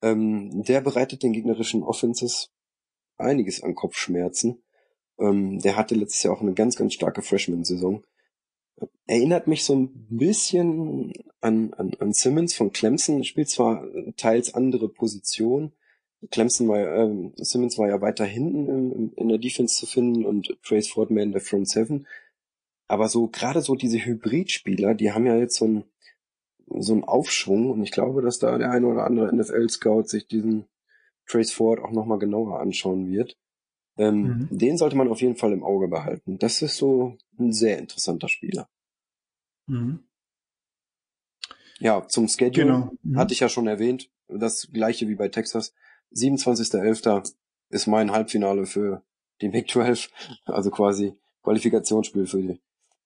Ähm, 0.03 0.63
der 0.63 0.81
bereitet 0.81 1.23
den 1.23 1.33
gegnerischen 1.33 1.83
Offenses 1.83 2.51
einiges 3.17 3.63
an 3.63 3.75
Kopfschmerzen. 3.75 4.63
Ähm, 5.19 5.59
der 5.59 5.77
hatte 5.77 5.95
letztes 5.95 6.23
Jahr 6.23 6.35
auch 6.35 6.41
eine 6.41 6.55
ganz, 6.55 6.77
ganz 6.77 6.95
starke 6.95 7.23
Freshman-Saison. 7.23 8.05
Erinnert 9.07 9.47
mich 9.47 9.65
so 9.65 9.75
ein 9.75 10.07
bisschen 10.11 11.13
an, 11.41 11.73
an, 11.75 11.95
an 11.99 12.13
Simmons 12.13 12.55
von 12.55 12.73
Clemson, 12.73 13.25
spielt 13.25 13.49
zwar 13.49 13.85
teils 14.17 14.55
andere 14.55 14.89
Position. 14.89 15.73
Clemson 16.31 16.69
war, 16.69 16.79
ähm, 16.79 17.33
Simmons 17.37 17.79
war 17.79 17.89
ja 17.89 18.01
weiter 18.01 18.25
hinten 18.25 18.69
im, 18.69 19.13
in 19.15 19.29
der 19.29 19.39
Defense 19.39 19.77
zu 19.77 19.87
finden 19.87 20.25
und 20.25 20.57
Trace 20.63 20.89
Ford 20.89 21.11
mehr 21.11 21.23
in 21.23 21.33
der 21.33 21.41
Front 21.41 21.69
Seven. 21.69 22.07
Aber 22.89 23.09
so, 23.09 23.29
gerade 23.29 23.61
so 23.63 23.75
diese 23.75 24.05
Hybridspieler, 24.05 24.95
die 24.95 25.13
haben 25.13 25.27
ja 25.27 25.37
jetzt 25.37 25.57
so 25.57 25.67
ein, 25.67 25.85
so 26.67 26.93
einen 26.93 27.05
Aufschwung 27.05 27.71
und 27.71 27.83
ich 27.83 27.93
glaube, 27.93 28.23
dass 28.23 28.39
da 28.39 28.59
der 28.59 28.71
eine 28.71 28.87
oder 28.87 29.05
andere 29.05 29.35
NFL-Scout 29.35 30.05
sich 30.05 30.27
diesen 30.27 30.67
Trace 31.27 31.53
Ford 31.53 31.81
auch 31.81 31.93
nochmal 31.93 32.19
genauer 32.19 32.61
anschauen 32.61 33.11
wird. 33.11 33.37
Ähm, 33.99 34.49
mhm. 34.51 34.59
Den 34.59 34.79
sollte 34.79 34.97
man 34.97 35.09
auf 35.09 35.21
jeden 35.21 35.37
Fall 35.37 35.53
im 35.53 35.65
Auge 35.65 35.89
behalten. 35.89 36.39
Das 36.39 36.63
ist 36.63 36.77
so 36.77 37.17
ein 37.39 37.53
sehr 37.53 37.79
interessanter 37.79 38.29
Spieler. 38.29 38.69
Mhm. 39.67 40.01
Ja, 41.81 42.07
zum 42.09 42.29
Schedule 42.29 42.67
genau. 42.67 42.93
mhm. 43.03 43.19
hatte 43.19 43.35
ich 43.35 43.41
ja 43.41 43.49
schon 43.49 43.67
erwähnt. 43.67 44.11
Das 44.29 44.69
gleiche 44.73 45.09
wie 45.09 45.15
bei 45.15 45.29
Texas. 45.29 45.75
27.11. 46.15 47.35
ist 47.71 47.87
mein 47.87 48.13
Halbfinale 48.13 48.67
für 48.67 49.03
die 49.41 49.49
Big 49.49 49.71
12, 49.71 50.11
also 50.47 50.71
quasi 50.71 51.15
Qualifikationsspiel 51.43 52.27
für 52.27 52.43
die 52.43 52.61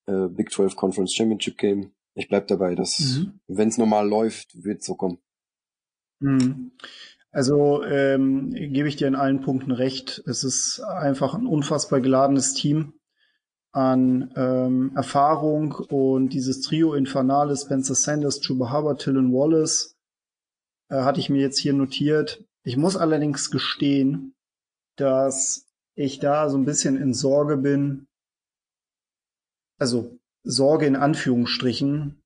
äh, 0.07 0.29
Big 0.29 0.53
12 0.53 0.77
Conference 0.77 1.15
Championship 1.15 1.59
Game 1.59 1.93
ich 2.15 2.29
bleib 2.29 2.47
dabei, 2.49 2.75
dass 2.75 2.99
mhm. 2.99 3.41
wenn 3.47 3.69
es 3.69 3.79
normal 3.79 4.09
läuft, 4.09 4.63
wird 4.63 4.83
so 4.83 4.95
kommen. 4.95 5.19
Mhm. 6.21 6.73
Also 7.33 7.83
ähm, 7.83 8.51
gebe 8.51 8.89
ich 8.89 8.97
dir 8.97 9.09
in 9.09 9.15
allen 9.15 9.41
Punkten 9.41 9.73
recht. 9.73 10.23
Es 10.27 10.45
ist 10.45 10.81
einfach 10.81 11.35
ein 11.35 11.47
unfassbar 11.47 12.01
geladenes 12.01 12.53
Team 12.53 12.93
an 13.73 14.31
ähm, 14.37 14.93
Erfahrung 14.95 15.73
und 15.73 16.29
dieses 16.29 16.61
Trio 16.61 16.93
Infernale, 16.93 17.57
Spencer 17.57 17.95
Sanders, 17.95 18.41
Chuba 18.41 18.71
Hubbard, 18.71 19.01
Tillon 19.01 19.33
Wallace, 19.33 19.97
äh, 20.91 20.97
hatte 20.97 21.21
ich 21.21 21.31
mir 21.31 21.41
jetzt 21.41 21.59
hier 21.59 21.73
notiert. 21.73 22.45
Ich 22.65 22.77
muss 22.77 22.99
allerdings 22.99 23.51
gestehen, 23.51 24.35
dass 24.97 25.67
ich 25.95 26.19
da 26.19 26.51
so 26.51 26.59
ein 26.59 26.67
bisschen 26.67 26.99
in 26.99 27.15
Sorge 27.15 27.57
bin. 27.57 28.09
Also 29.79 30.19
Sorge 30.45 30.87
in 30.87 30.97
Anführungsstrichen. 30.97 32.22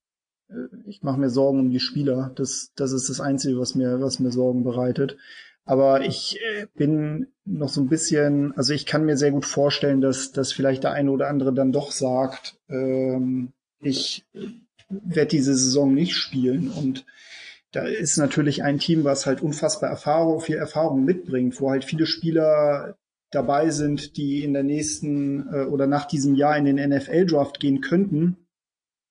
Äh, 0.86 0.90
ich 0.90 1.02
mache 1.02 1.20
mir 1.20 1.30
Sorgen 1.30 1.60
um 1.60 1.70
die 1.70 1.80
Spieler. 1.80 2.32
Das, 2.36 2.72
das 2.76 2.92
ist 2.92 3.08
das 3.08 3.20
Einzige, 3.20 3.58
was 3.58 3.74
mir, 3.74 4.00
was 4.00 4.20
mir 4.20 4.32
Sorgen 4.32 4.64
bereitet. 4.64 5.16
Aber 5.64 6.02
ich 6.02 6.38
äh, 6.40 6.66
bin 6.74 7.28
noch 7.44 7.68
so 7.68 7.80
ein 7.80 7.88
bisschen, 7.88 8.56
also 8.56 8.72
ich 8.72 8.86
kann 8.86 9.04
mir 9.04 9.16
sehr 9.16 9.32
gut 9.32 9.44
vorstellen, 9.44 10.00
dass, 10.00 10.32
dass 10.32 10.52
vielleicht 10.52 10.84
der 10.84 10.92
eine 10.92 11.10
oder 11.10 11.28
andere 11.28 11.52
dann 11.52 11.72
doch 11.72 11.90
sagt, 11.90 12.56
ähm, 12.68 13.52
ich 13.80 14.24
werde 14.88 15.30
diese 15.30 15.56
Saison 15.56 15.92
nicht 15.92 16.14
spielen. 16.14 16.70
Und 16.70 17.04
da 17.72 17.82
ist 17.82 18.16
natürlich 18.16 18.62
ein 18.62 18.78
Team, 18.78 19.02
was 19.04 19.26
halt 19.26 19.42
unfassbar 19.42 19.90
Erfahrung, 19.90 20.40
viel 20.40 20.56
Erfahrung 20.56 21.04
mitbringt, 21.04 21.60
wo 21.60 21.70
halt 21.70 21.84
viele 21.84 22.06
Spieler 22.06 22.96
dabei 23.32 23.70
sind, 23.70 24.16
die 24.16 24.44
in 24.44 24.52
der 24.52 24.62
nächsten 24.62 25.52
äh, 25.52 25.64
oder 25.64 25.88
nach 25.88 26.06
diesem 26.06 26.36
Jahr 26.36 26.56
in 26.56 26.64
den 26.64 26.76
NFL-Draft 26.76 27.58
gehen 27.58 27.80
könnten, 27.80 28.45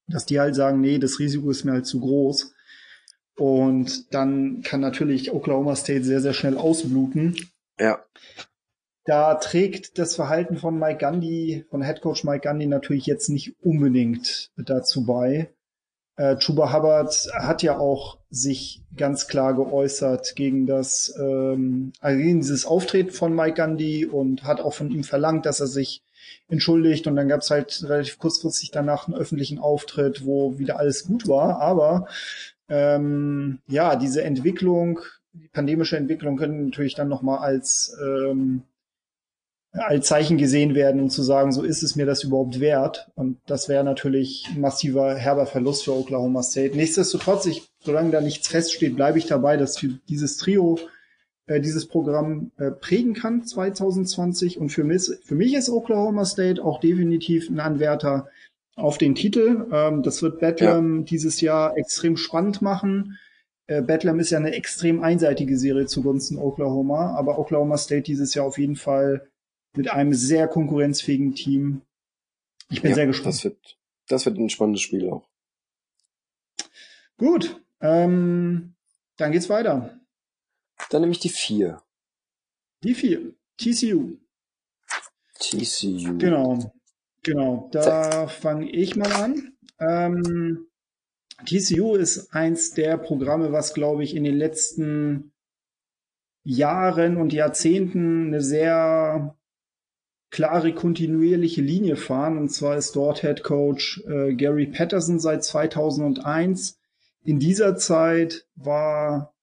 dass 0.08 0.26
die 0.26 0.40
halt 0.40 0.56
sagen, 0.56 0.82
nee, 0.82 1.00
das 1.00 1.20
Risiko 1.20 1.50
ist 1.50 1.64
mir 1.64 1.74
halt 1.74 1.86
zu 1.86 2.00
groß. 2.00 2.54
Und 3.38 4.14
dann 4.14 4.62
kann 4.62 4.80
natürlich 4.80 5.34
Oklahoma 5.34 5.76
State 5.76 6.04
sehr, 6.04 6.22
sehr 6.22 6.34
schnell 6.34 6.58
ausbluten. 6.58 7.36
Ja. 7.80 8.00
Da 9.04 9.36
trägt 9.36 10.00
das 10.00 10.16
Verhalten 10.16 10.58
von 10.58 10.80
Mike 10.80 10.98
Gandhi, 10.98 11.66
von 11.70 11.84
Head 11.84 12.02
Coach 12.02 12.24
Mike 12.24 12.42
Gandhi 12.42 12.66
natürlich 12.66 13.06
jetzt 13.06 13.30
nicht 13.30 13.56
unbedingt 13.62 14.52
dazu 14.58 15.06
bei. 15.06 15.54
Äh, 16.18 16.38
Chuba 16.38 16.72
Hubbard 16.74 17.30
hat 17.34 17.62
ja 17.62 17.78
auch 17.78 18.20
sich 18.30 18.84
ganz 18.96 19.28
klar 19.28 19.54
geäußert 19.54 20.36
gegen 20.36 20.66
das 20.66 21.14
ähm, 21.20 21.92
also 22.00 22.18
gegen 22.18 22.40
dieses 22.40 22.66
Auftreten 22.66 23.12
von 23.12 23.36
Mike 23.36 23.56
Gandhi 23.56 24.06
und 24.06 24.46
hat 24.46 24.62
auch 24.62 24.74
von 24.74 24.92
ihm 24.92 25.04
verlangt, 25.04 25.46
dass 25.46 25.60
er 25.60 25.68
sich 25.68 26.05
entschuldigt 26.48 27.08
und 27.08 27.16
dann 27.16 27.28
gab 27.28 27.42
es 27.42 27.50
halt 27.50 27.84
relativ 27.88 28.18
kurzfristig 28.20 28.72
danach 28.72 29.08
einen 29.08 29.18
öffentlichen 29.18 29.60
Auftritt, 29.60 30.26
wo 30.26 30.58
wieder 30.60 30.80
alles 30.80 31.06
gut 31.06 31.28
war. 31.28 31.60
Aber 31.60 32.08
ähm, 32.70 33.60
ja, 33.68 33.96
diese 33.96 34.24
Entwicklung, 34.24 35.00
die 35.34 35.48
pandemische 35.48 35.98
Entwicklung 35.98 36.38
können 36.38 36.66
natürlich 36.66 36.96
dann 36.96 37.10
nochmal 37.10 37.40
als 37.40 37.96
ähm, 38.02 38.64
als 39.78 40.08
Zeichen 40.08 40.38
gesehen 40.38 40.74
werden, 40.74 41.02
um 41.02 41.10
zu 41.10 41.22
sagen, 41.22 41.52
so 41.52 41.64
ist 41.64 41.84
es 41.84 41.96
mir 41.96 42.06
das 42.06 42.24
überhaupt 42.24 42.60
wert. 42.60 43.12
Und 43.16 43.40
das 43.46 43.68
wäre 43.68 43.84
natürlich 43.84 44.48
ein 44.54 44.62
massiver, 44.62 45.16
herber 45.16 45.46
Verlust 45.46 45.84
für 45.84 45.96
Oklahoma 45.96 46.44
State. 46.44 46.76
Nichtsdestotrotz, 46.76 47.46
ich, 47.46 47.68
solange 47.84 48.12
da 48.12 48.22
nichts 48.22 48.48
feststeht, 48.48 48.96
bleibe 48.96 49.18
ich 49.18 49.26
dabei, 49.26 49.58
dass 49.58 49.78
für 49.78 49.90
dieses 50.08 50.38
Trio 50.38 50.80
äh, 51.48 51.62
dieses 51.62 51.88
Programm 51.88 52.52
äh, 52.58 52.72
prägen 52.72 53.14
kann 53.14 53.44
2020. 53.44 54.60
Und 54.60 54.70
für 54.70 54.84
mich, 54.84 55.10
für 55.24 55.36
mich 55.36 55.54
ist 55.54 55.70
Oklahoma 55.70 56.26
State 56.26 56.64
auch 56.64 56.80
definitiv 56.80 57.50
ein 57.50 57.60
Anwärter 57.60 58.30
auf 58.76 58.98
den 58.98 59.16
Titel. 59.16 59.68
Ähm, 59.72 60.04
das 60.04 60.22
wird 60.22 60.40
Bedlam 60.40 61.00
ja. 61.00 61.04
dieses 61.04 61.42
Jahr 61.42 61.78
extrem 61.78 62.18
spannend 62.18 62.62
machen. 62.62 63.18
Äh, 63.68 63.82
Bedlam 63.82 64.20
ist 64.20 64.32
ja 64.32 64.38
eine 64.38 64.54
extrem 64.54 65.02
einseitige 65.02 65.58
Serie 65.58 65.86
zugunsten 65.86 66.38
Oklahoma, 66.38 67.16
aber 67.16 67.40
Oklahoma 67.40 67.78
State 67.78 68.04
dieses 68.04 68.34
Jahr 68.34 68.46
auf 68.46 68.58
jeden 68.58 68.76
Fall 68.76 69.28
mit 69.76 69.92
einem 69.92 70.14
sehr 70.14 70.48
konkurrenzfähigen 70.48 71.36
Team 71.36 71.82
Ich 72.70 72.82
bin 72.82 72.92
ja, 72.92 72.96
sehr 72.96 73.08
gespannt. 73.08 73.36
Das 73.36 73.44
wird, 73.44 73.78
das 74.08 74.26
wird 74.26 74.38
ein 74.38 74.50
spannendes 74.50 74.82
Spiel 74.82 75.10
auch. 75.10 75.28
Gut, 77.18 77.62
ähm, 77.82 78.74
dann 79.18 79.32
geht's 79.32 79.50
weiter. 79.50 80.00
Dann 80.90 81.02
nehme 81.02 81.12
ich 81.12 81.20
die 81.20 81.30
vier. 81.30 81.82
Die 82.84 82.94
vier. 82.94 83.34
TCU. 83.58 84.18
TCU. 85.40 86.18
Genau. 86.18 86.74
Genau. 87.24 87.70
Da 87.72 88.28
fange 88.28 88.70
ich 88.70 88.96
mal 88.96 89.12
an. 89.12 89.58
Ähm, 89.80 90.68
TCU 91.46 91.96
ist 91.96 92.34
eins 92.34 92.72
der 92.72 92.98
Programme, 92.98 93.52
was, 93.52 93.74
glaube 93.74 94.04
ich, 94.04 94.16
in 94.16 94.24
den 94.24 94.38
letzten 94.38 95.34
Jahren 96.44 97.18
und 97.18 97.34
Jahrzehnten 97.34 98.28
eine 98.28 98.42
sehr 98.42 99.36
klare, 100.30 100.74
kontinuierliche 100.74 101.62
Linie 101.62 101.96
fahren. 101.96 102.38
Und 102.38 102.50
zwar 102.50 102.78
ist 102.78 102.96
dort 102.96 103.22
Head 103.22 103.44
Coach 103.44 104.04
äh, 104.08 104.34
Gary 104.36 104.68
Patterson 104.68 105.20
seit 105.20 105.44
2001. 105.44 106.80
In 107.24 107.40
dieser 107.40 107.76
Zeit 107.76 108.48
war 108.56 109.35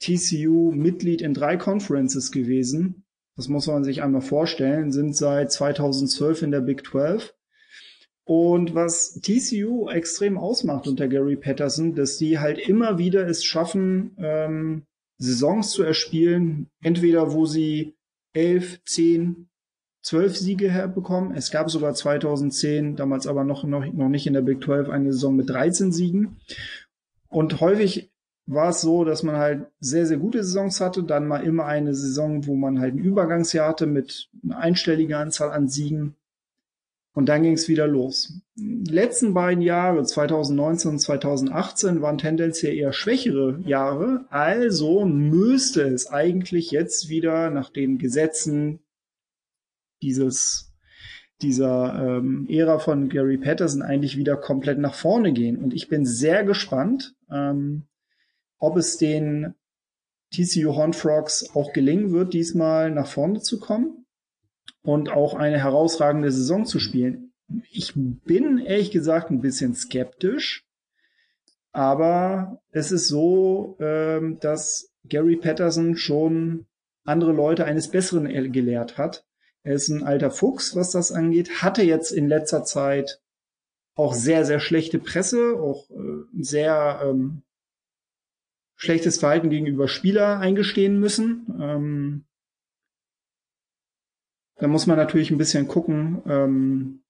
TCU 0.00 0.72
Mitglied 0.72 1.22
in 1.22 1.34
drei 1.34 1.56
Conferences 1.56 2.32
gewesen. 2.32 3.04
Das 3.36 3.48
muss 3.48 3.66
man 3.66 3.84
sich 3.84 4.02
einmal 4.02 4.22
vorstellen, 4.22 4.92
sind 4.92 5.16
seit 5.16 5.52
2012 5.52 6.42
in 6.42 6.50
der 6.50 6.60
Big 6.60 6.84
12. 6.86 7.34
Und 8.24 8.74
was 8.74 9.20
TCU 9.20 9.88
extrem 9.88 10.38
ausmacht 10.38 10.86
unter 10.86 11.08
Gary 11.08 11.36
Patterson, 11.36 11.94
dass 11.94 12.16
die 12.16 12.38
halt 12.38 12.58
immer 12.58 12.98
wieder 12.98 13.26
es 13.26 13.44
schaffen, 13.44 14.16
ähm, 14.18 14.86
Saisons 15.18 15.72
zu 15.72 15.82
erspielen, 15.82 16.70
entweder 16.82 17.32
wo 17.32 17.44
sie 17.44 17.96
elf, 18.32 18.80
zehn, 18.84 19.48
zwölf 20.02 20.36
Siege 20.36 20.70
herbekommen. 20.70 21.34
Es 21.34 21.50
gab 21.50 21.70
sogar 21.70 21.94
2010, 21.94 22.96
damals 22.96 23.26
aber 23.26 23.44
noch, 23.44 23.64
noch, 23.64 23.84
noch 23.84 24.08
nicht 24.08 24.26
in 24.26 24.32
der 24.32 24.42
Big 24.42 24.62
12, 24.62 24.88
eine 24.88 25.12
Saison 25.12 25.36
mit 25.36 25.50
13 25.50 25.92
Siegen. 25.92 26.36
Und 27.28 27.60
häufig 27.60 28.09
war 28.52 28.70
es 28.70 28.80
so, 28.80 29.04
dass 29.04 29.22
man 29.22 29.36
halt 29.36 29.66
sehr, 29.78 30.06
sehr 30.06 30.16
gute 30.16 30.42
Saisons 30.42 30.80
hatte, 30.80 31.04
dann 31.04 31.26
mal 31.26 31.44
immer 31.44 31.66
eine 31.66 31.94
Saison, 31.94 32.46
wo 32.46 32.56
man 32.56 32.80
halt 32.80 32.94
ein 32.94 32.98
Übergangsjahr 32.98 33.68
hatte 33.68 33.86
mit 33.86 34.28
einer 34.42 34.58
einstelligen 34.58 35.14
Anzahl 35.14 35.50
an 35.50 35.68
Siegen. 35.68 36.16
Und 37.12 37.28
dann 37.28 37.42
ging 37.42 37.54
es 37.54 37.68
wieder 37.68 37.86
los. 37.86 38.40
Die 38.54 38.90
letzten 38.90 39.34
beiden 39.34 39.62
Jahre, 39.62 40.04
2019 40.04 40.92
und 40.92 40.98
2018, 40.98 42.02
waren 42.02 42.18
tendenziell 42.18 42.74
eher 42.74 42.92
schwächere 42.92 43.60
Jahre. 43.64 44.26
Also 44.30 45.04
müsste 45.04 45.82
es 45.82 46.08
eigentlich 46.08 46.70
jetzt 46.70 47.08
wieder 47.08 47.50
nach 47.50 47.70
den 47.70 47.98
Gesetzen 47.98 48.80
dieses 50.02 50.66
dieser 51.42 52.18
ähm, 52.18 52.46
Ära 52.50 52.78
von 52.78 53.08
Gary 53.08 53.38
Patterson 53.38 53.82
eigentlich 53.82 54.16
wieder 54.16 54.36
komplett 54.36 54.78
nach 54.78 54.94
vorne 54.94 55.32
gehen. 55.32 55.56
Und 55.56 55.72
ich 55.72 55.88
bin 55.88 56.04
sehr 56.04 56.44
gespannt, 56.44 57.14
ähm, 57.30 57.84
ob 58.60 58.76
es 58.76 58.96
den 58.98 59.54
TCU 60.32 60.76
Horn 60.76 60.92
Frogs 60.92 61.50
auch 61.54 61.72
gelingen 61.72 62.12
wird, 62.12 62.32
diesmal 62.32 62.90
nach 62.90 63.08
vorne 63.08 63.40
zu 63.40 63.58
kommen 63.58 64.06
und 64.82 65.10
auch 65.10 65.34
eine 65.34 65.58
herausragende 65.58 66.30
Saison 66.30 66.64
zu 66.64 66.78
spielen. 66.78 67.32
Ich 67.72 67.94
bin 67.96 68.58
ehrlich 68.58 68.92
gesagt 68.92 69.30
ein 69.30 69.40
bisschen 69.40 69.74
skeptisch, 69.74 70.64
aber 71.72 72.62
es 72.70 72.92
ist 72.92 73.08
so, 73.08 73.76
ähm, 73.80 74.38
dass 74.40 74.92
Gary 75.04 75.36
Patterson 75.36 75.96
schon 75.96 76.66
andere 77.04 77.32
Leute 77.32 77.64
eines 77.64 77.88
Besseren 77.88 78.52
gelehrt 78.52 78.98
hat. 78.98 79.24
Er 79.62 79.74
ist 79.74 79.88
ein 79.88 80.04
alter 80.04 80.30
Fuchs, 80.30 80.76
was 80.76 80.90
das 80.90 81.10
angeht, 81.10 81.62
hatte 81.62 81.82
jetzt 81.82 82.12
in 82.12 82.28
letzter 82.28 82.64
Zeit 82.64 83.20
auch 83.94 84.14
sehr, 84.14 84.44
sehr 84.44 84.60
schlechte 84.60 84.98
Presse, 84.98 85.54
auch 85.60 85.90
äh, 85.90 86.24
sehr 86.40 87.00
ähm, 87.04 87.42
schlechtes 88.80 89.18
Verhalten 89.18 89.50
gegenüber 89.50 89.88
Spieler 89.88 90.38
eingestehen 90.38 90.98
müssen. 90.98 91.46
Ähm, 91.60 92.24
da 94.56 94.68
muss 94.68 94.86
man 94.86 94.96
natürlich 94.96 95.30
ein 95.30 95.38
bisschen 95.38 95.68
gucken, 95.68 96.22
ähm, 96.26 97.02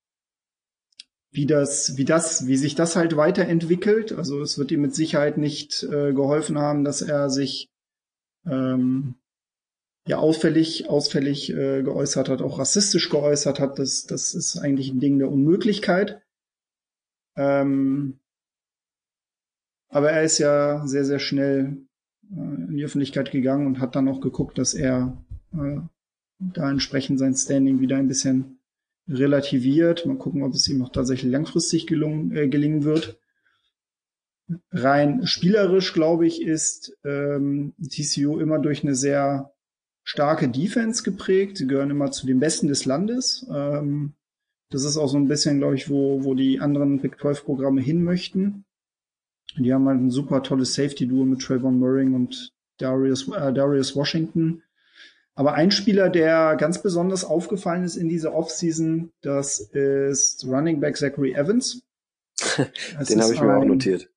wie 1.31 1.45
das, 1.45 1.95
wie 1.95 2.03
das, 2.03 2.45
wie 2.45 2.57
sich 2.57 2.75
das 2.75 2.97
halt 2.97 3.15
weiterentwickelt. 3.15 4.11
Also 4.11 4.41
es 4.41 4.57
wird 4.57 4.71
ihm 4.71 4.81
mit 4.81 4.93
Sicherheit 4.93 5.37
nicht 5.37 5.83
äh, 5.83 6.11
geholfen 6.11 6.59
haben, 6.59 6.83
dass 6.83 7.01
er 7.01 7.29
sich 7.29 7.69
ähm, 8.45 9.15
ja 10.05 10.17
auffällig, 10.17 10.89
ausfällig 10.89 11.51
äh, 11.51 11.83
geäußert 11.83 12.27
hat, 12.27 12.41
auch 12.41 12.59
rassistisch 12.59 13.09
geäußert 13.09 13.61
hat. 13.61 13.79
Das, 13.79 14.05
das 14.05 14.33
ist 14.33 14.57
eigentlich 14.57 14.89
ein 14.89 14.99
Ding 14.99 15.19
der 15.19 15.31
Unmöglichkeit. 15.31 16.21
Ähm, 17.37 18.19
aber 19.91 20.11
er 20.11 20.23
ist 20.23 20.39
ja 20.39 20.87
sehr, 20.87 21.05
sehr 21.05 21.19
schnell 21.19 21.77
äh, 22.31 22.35
in 22.35 22.77
die 22.77 22.85
Öffentlichkeit 22.85 23.31
gegangen 23.31 23.67
und 23.67 23.79
hat 23.79 23.95
dann 23.95 24.07
auch 24.07 24.21
geguckt, 24.21 24.57
dass 24.57 24.73
er 24.73 25.21
äh, 25.53 25.77
da 26.39 26.71
entsprechend 26.71 27.19
sein 27.19 27.35
Standing 27.35 27.79
wieder 27.81 27.97
ein 27.97 28.07
bisschen 28.07 28.59
relativiert. 29.07 30.05
Mal 30.05 30.17
gucken, 30.17 30.43
ob 30.43 30.53
es 30.53 30.67
ihm 30.67 30.81
auch 30.81 30.91
tatsächlich 30.91 31.31
langfristig 31.31 31.85
gelungen, 31.87 32.35
äh, 32.35 32.47
gelingen 32.47 32.83
wird. 32.83 33.19
Rein 34.71 35.27
spielerisch, 35.27 35.93
glaube 35.93 36.25
ich, 36.25 36.41
ist 36.41 36.97
ähm, 37.05 37.73
TCU 37.81 38.39
immer 38.39 38.59
durch 38.59 38.83
eine 38.83 38.95
sehr 38.95 39.53
starke 40.03 40.49
Defense 40.49 41.03
geprägt. 41.03 41.57
Sie 41.57 41.67
gehören 41.67 41.91
immer 41.91 42.11
zu 42.11 42.25
den 42.25 42.39
Besten 42.39 42.67
des 42.67 42.85
Landes. 42.85 43.45
Ähm, 43.53 44.13
das 44.69 44.83
ist 44.83 44.97
auch 44.97 45.07
so 45.07 45.17
ein 45.17 45.27
bisschen, 45.27 45.59
glaube 45.59 45.75
ich, 45.75 45.89
wo, 45.89 46.23
wo 46.23 46.33
die 46.33 46.59
anderen 46.59 47.01
Big 47.01 47.19
12 47.19 47.43
Programme 47.43 47.81
hin 47.81 48.03
möchten. 48.03 48.65
Die 49.57 49.73
haben 49.73 49.87
halt 49.87 49.99
ein 49.99 50.11
super 50.11 50.43
tolles 50.43 50.73
Safety-Duo 50.73 51.25
mit 51.25 51.41
Trayvon 51.41 51.79
Murray 51.79 52.05
und 52.05 52.51
Darius, 52.77 53.27
äh, 53.29 53.53
Darius 53.53 53.95
Washington. 53.95 54.63
Aber 55.33 55.53
ein 55.53 55.71
Spieler, 55.71 56.09
der 56.09 56.55
ganz 56.57 56.81
besonders 56.81 57.23
aufgefallen 57.23 57.83
ist 57.83 57.95
in 57.95 58.09
dieser 58.09 58.33
Offseason, 58.33 59.11
das 59.21 59.59
ist 59.59 60.45
Running 60.45 60.79
Back 60.79 60.97
Zachary 60.97 61.33
Evans. 61.33 61.83
Den 63.09 63.21
habe 63.21 63.33
ich 63.33 63.41
mir 63.41 63.53
ein, 63.53 63.61
auch 63.61 63.65
notiert. 63.65 64.09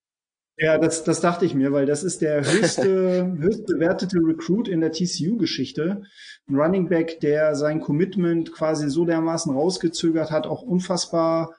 Ja, 0.57 0.79
das, 0.79 1.03
das 1.03 1.21
dachte 1.21 1.45
ich 1.45 1.55
mir, 1.55 1.73
weil 1.73 1.87
das 1.87 2.05
ist 2.05 2.21
der 2.21 2.45
höchste, 2.45 3.37
höchst 3.39 3.67
bewertete 3.67 4.19
Recruit 4.19 4.69
in 4.69 4.81
der 4.81 4.93
TCU-Geschichte. 4.93 6.03
Ein 6.49 6.57
Running 6.57 6.89
Back, 6.89 7.21
der 7.21 7.55
sein 7.57 7.81
Commitment 7.81 8.53
quasi 8.53 8.89
so 8.89 9.05
dermaßen 9.05 9.53
rausgezögert 9.53 10.31
hat, 10.31 10.47
auch 10.47 10.63
unfassbar, 10.63 11.55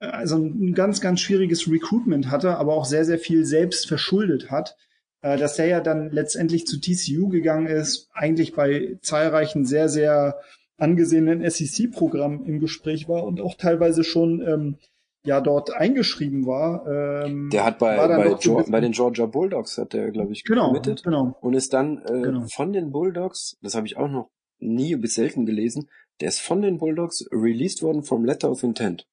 also 0.00 0.36
ein 0.36 0.74
ganz, 0.74 1.00
ganz 1.00 1.20
schwieriges 1.20 1.70
Recruitment 1.70 2.30
hatte, 2.30 2.56
aber 2.56 2.74
auch 2.74 2.84
sehr, 2.84 3.04
sehr 3.04 3.18
viel 3.18 3.44
selbst 3.44 3.88
verschuldet 3.88 4.50
hat. 4.50 4.76
Äh, 5.20 5.36
dass 5.36 5.56
der 5.56 5.66
ja 5.66 5.80
dann 5.80 6.10
letztendlich 6.10 6.66
zu 6.66 6.80
TCU 6.80 7.28
gegangen 7.28 7.66
ist, 7.66 8.08
eigentlich 8.12 8.54
bei 8.54 8.98
zahlreichen 9.02 9.66
sehr, 9.66 9.88
sehr 9.88 10.38
angesehenen 10.76 11.48
SEC-Programmen 11.48 12.46
im 12.46 12.60
Gespräch 12.60 13.08
war 13.08 13.24
und 13.24 13.40
auch 13.40 13.56
teilweise 13.56 14.04
schon 14.04 14.40
ähm, 14.46 14.76
ja 15.24 15.40
dort 15.40 15.74
eingeschrieben 15.74 16.46
war. 16.46 16.86
Ähm, 16.86 17.50
der 17.50 17.64
hat 17.64 17.80
bei, 17.80 17.96
bei, 17.96 18.36
jo 18.40 18.62
bei 18.68 18.80
den 18.80 18.92
Georgia 18.92 19.26
Bulldogs 19.26 19.76
hat 19.76 19.92
der, 19.92 20.12
glaube 20.12 20.32
ich, 20.32 20.44
genau, 20.44 20.68
committed 20.68 21.02
genau. 21.02 21.36
und 21.40 21.54
ist 21.54 21.72
dann 21.72 21.98
äh, 22.04 22.22
genau. 22.22 22.46
von 22.46 22.72
den 22.72 22.92
Bulldogs, 22.92 23.58
das 23.60 23.74
habe 23.74 23.88
ich 23.88 23.96
auch 23.96 24.08
noch 24.08 24.30
nie 24.60 24.94
bis 24.94 25.14
selten 25.14 25.46
gelesen, 25.46 25.88
der 26.20 26.28
ist 26.28 26.40
von 26.40 26.62
den 26.62 26.78
Bulldogs 26.78 27.28
released 27.32 27.82
worden 27.82 28.04
vom 28.04 28.24
Letter 28.24 28.52
of 28.52 28.62
Intent. 28.62 29.04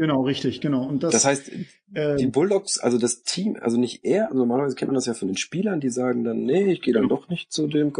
Genau, 0.00 0.22
richtig, 0.22 0.62
genau. 0.62 0.88
Und 0.88 1.02
das, 1.02 1.12
das 1.12 1.26
heißt, 1.26 1.52
äh, 1.92 2.16
die 2.16 2.28
Bulldogs, 2.28 2.78
also 2.78 2.96
das 2.96 3.22
Team, 3.22 3.58
also 3.60 3.78
nicht 3.78 4.02
er, 4.02 4.28
also 4.28 4.38
normalerweise 4.38 4.74
kennt 4.74 4.88
man 4.88 4.94
das 4.94 5.04
ja 5.04 5.12
von 5.12 5.28
den 5.28 5.36
Spielern, 5.36 5.78
die 5.78 5.90
sagen 5.90 6.24
dann, 6.24 6.44
nee, 6.44 6.72
ich 6.72 6.80
gehe 6.80 6.94
dann 6.94 7.02
genau. 7.02 7.16
doch 7.16 7.28
nicht 7.28 7.52
zu 7.52 7.66
dem. 7.66 7.92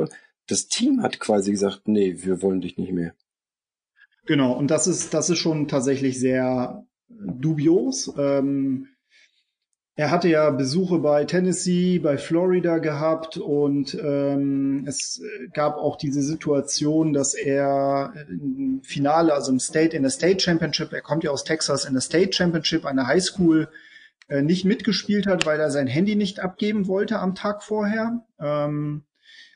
Das 0.46 0.68
Team 0.68 1.02
hat 1.02 1.20
quasi 1.20 1.50
gesagt, 1.50 1.88
nee, 1.88 2.16
wir 2.20 2.40
wollen 2.40 2.62
dich 2.62 2.78
nicht 2.78 2.92
mehr. 2.92 3.12
Genau, 4.24 4.56
und 4.56 4.70
das 4.70 4.86
ist, 4.86 5.12
das 5.12 5.28
ist 5.28 5.40
schon 5.40 5.68
tatsächlich 5.68 6.18
sehr 6.18 6.86
dubios. 7.10 8.10
Ähm, 8.16 8.88
er 10.00 10.10
hatte 10.10 10.30
ja 10.30 10.48
Besuche 10.48 10.98
bei 10.98 11.26
Tennessee, 11.26 11.98
bei 11.98 12.16
Florida 12.16 12.78
gehabt 12.78 13.36
und 13.36 13.94
ähm, 14.02 14.86
es 14.86 15.20
gab 15.52 15.76
auch 15.76 15.96
diese 15.96 16.22
Situation, 16.22 17.12
dass 17.12 17.34
er 17.34 18.14
im 18.30 18.80
Finale, 18.82 19.34
also 19.34 19.52
im 19.52 19.60
State, 19.60 19.94
in 19.94 20.02
der 20.02 20.10
State 20.10 20.40
Championship, 20.40 20.94
er 20.94 21.02
kommt 21.02 21.22
ja 21.22 21.30
aus 21.30 21.44
Texas, 21.44 21.84
in 21.84 21.92
der 21.92 22.00
State 22.00 22.32
Championship, 22.32 22.86
einer 22.86 23.08
Highschool, 23.08 23.68
äh, 24.28 24.40
nicht 24.40 24.64
mitgespielt 24.64 25.26
hat, 25.26 25.44
weil 25.44 25.60
er 25.60 25.70
sein 25.70 25.86
Handy 25.86 26.16
nicht 26.16 26.40
abgeben 26.40 26.86
wollte 26.86 27.18
am 27.18 27.34
Tag 27.34 27.62
vorher. 27.62 28.24
Ähm, 28.40 29.02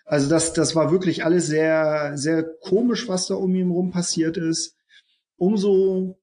also 0.05 0.28
das, 0.28 0.53
das 0.53 0.76
war 0.76 0.92
wirklich 0.92 1.24
alles 1.24 1.47
sehr, 1.47 2.18
sehr 2.18 2.42
komisch, 2.42 3.09
was 3.09 3.28
da 3.28 3.34
um 3.34 3.55
ihn 3.55 3.70
rum 3.70 3.92
passiert 3.92 4.36
ist. 4.36 4.76
Umso 5.38 6.18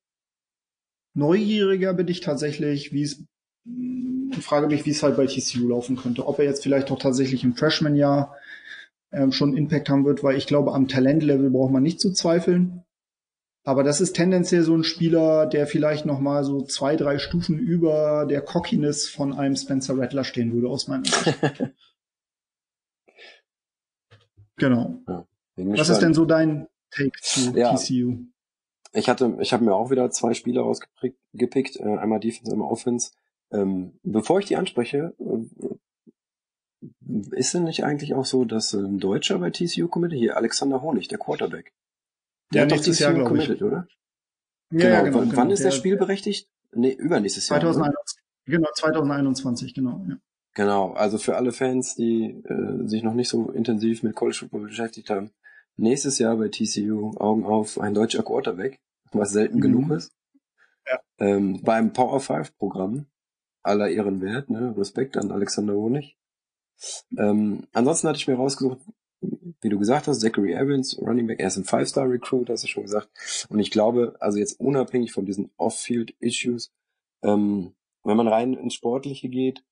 neugieriger 1.15 1.95
bin 1.95 2.07
ich 2.07 2.21
tatsächlich, 2.21 2.93
wie 2.93 3.01
es 3.01 3.25
ich 3.65 4.43
frage 4.43 4.67
mich, 4.67 4.85
wie 4.85 4.91
es 4.91 5.03
halt 5.03 5.17
bei 5.17 5.27
TCU 5.27 5.67
laufen 5.69 5.95
könnte. 5.95 6.27
Ob 6.27 6.39
er 6.39 6.45
jetzt 6.45 6.63
vielleicht 6.63 6.91
auch 6.91 6.99
tatsächlich 6.99 7.43
im 7.43 7.55
Freshman-Jahr 7.55 8.35
ähm, 9.11 9.31
schon 9.31 9.55
Impact 9.55 9.89
haben 9.89 10.05
wird, 10.05 10.23
weil 10.23 10.37
ich 10.37 10.47
glaube, 10.47 10.73
am 10.73 10.87
Talentlevel 10.87 11.49
braucht 11.49 11.71
man 11.71 11.83
nicht 11.83 11.99
zu 11.99 12.11
zweifeln. 12.11 12.83
Aber 13.63 13.83
das 13.83 14.01
ist 14.01 14.13
tendenziell 14.13 14.63
so 14.63 14.75
ein 14.75 14.83
Spieler, 14.83 15.45
der 15.45 15.67
vielleicht 15.67 16.05
noch 16.05 16.19
mal 16.19 16.43
so 16.43 16.63
zwei, 16.63 16.95
drei 16.95 17.19
Stufen 17.19 17.59
über 17.59 18.25
der 18.27 18.41
Cockiness 18.41 19.07
von 19.07 19.33
einem 19.33 19.55
Spencer 19.55 19.97
Rattler 19.97 20.23
stehen 20.23 20.51
würde, 20.51 20.67
aus 20.67 20.87
meiner 20.87 21.05
Sicht. 21.05 21.37
genau. 24.57 24.99
Ja, 25.07 25.27
Was 25.57 25.89
ist 25.89 25.99
denn 25.99 26.15
so 26.15 26.25
dein 26.25 26.67
Take 26.89 27.19
zu 27.21 27.55
ja. 27.55 27.75
TCU? 27.75 28.25
Ich 28.93 29.07
hatte, 29.07 29.37
ich 29.39 29.53
habe 29.53 29.63
mir 29.63 29.75
auch 29.75 29.91
wieder 29.91 30.09
zwei 30.09 30.33
Spieler 30.33 30.63
rausgepickt, 30.63 31.77
äh, 31.77 31.97
einmal 31.97 32.19
Defense, 32.19 32.51
einmal 32.51 32.71
Offense. 32.71 33.11
Ähm, 33.51 33.99
bevor 34.03 34.39
ich 34.39 34.45
die 34.45 34.55
anspreche, 34.55 35.13
äh, 35.19 35.45
ist 37.31 37.53
denn 37.53 37.65
nicht 37.65 37.83
eigentlich 37.83 38.13
auch 38.13 38.25
so, 38.25 38.45
dass 38.45 38.73
ein 38.73 38.99
Deutscher 38.99 39.39
bei 39.39 39.49
TCU 39.49 39.87
committed? 39.87 40.17
Hier, 40.17 40.37
Alexander 40.37 40.81
Honig, 40.81 41.07
der 41.07 41.19
Quarterback. 41.19 41.73
Der 42.53 42.63
ja, 42.63 42.65
hat 42.65 42.71
doch 42.71 42.83
TCU 42.83 43.03
Jahr, 43.03 43.23
committed, 43.25 43.61
oder? 43.61 43.87
Ja, 44.71 44.77
genau. 44.77 44.85
Ja, 44.85 45.01
genau, 45.03 45.17
wann, 45.17 45.29
genau. 45.29 45.41
wann 45.41 45.51
ist 45.51 45.63
der, 45.63 45.71
der 45.71 45.77
spielberechtigt? 45.77 46.47
Nee, 46.73 46.93
übernächstes 46.93 47.49
Jahr. 47.49 47.59
2021, 47.59 48.23
genau, 48.45 48.69
2021, 48.73 49.73
genau. 49.73 50.05
Ja. 50.07 50.17
Genau, 50.53 50.93
also 50.93 51.17
für 51.17 51.35
alle 51.37 51.51
Fans, 51.51 51.95
die 51.95 52.43
äh, 52.45 52.87
sich 52.87 53.03
noch 53.03 53.13
nicht 53.13 53.29
so 53.29 53.51
intensiv 53.51 54.03
mit 54.03 54.15
College 54.15 54.37
Football 54.39 54.67
beschäftigt 54.67 55.09
haben, 55.09 55.31
nächstes 55.77 56.19
Jahr 56.19 56.37
bei 56.37 56.49
TCU 56.49 57.11
Augen 57.17 57.45
auf 57.45 57.79
ein 57.79 57.93
deutscher 57.93 58.23
Quarterback, 58.23 58.79
was 59.11 59.31
selten 59.31 59.57
mhm. 59.57 59.61
genug 59.61 59.91
ist. 59.91 60.13
Ja. 60.87 60.99
Ähm, 61.19 61.61
beim 61.61 61.93
Power 61.93 62.19
5 62.19 62.57
Programm 62.57 63.05
aller 63.63 63.89
ihren 63.89 64.21
Wert, 64.21 64.49
ne? 64.49 64.73
Respekt 64.77 65.17
an 65.17 65.31
Alexander 65.31 65.73
Honig. 65.73 66.17
Ähm, 67.17 67.67
ansonsten 67.73 68.07
hatte 68.07 68.17
ich 68.17 68.27
mir 68.27 68.35
rausgesucht, 68.35 68.79
wie 69.61 69.69
du 69.69 69.77
gesagt 69.77 70.07
hast, 70.07 70.21
Zachary 70.21 70.53
Evans, 70.53 70.97
Running 70.99 71.27
Back, 71.27 71.39
er 71.39 71.47
ist 71.47 71.57
ein 71.57 71.63
Five-Star-Recruit, 71.63 72.49
hast 72.49 72.63
du 72.63 72.67
schon 72.67 72.83
gesagt. 72.83 73.09
Und 73.49 73.59
ich 73.59 73.69
glaube, 73.69 74.15
also 74.19 74.39
jetzt 74.39 74.59
unabhängig 74.59 75.11
von 75.11 75.25
diesen 75.25 75.51
Off-Field-Issues, 75.57 76.71
ähm, 77.23 77.73
wenn 78.03 78.17
man 78.17 78.27
rein 78.27 78.53
ins 78.53 78.73
Sportliche 78.73 79.29
geht, 79.29 79.63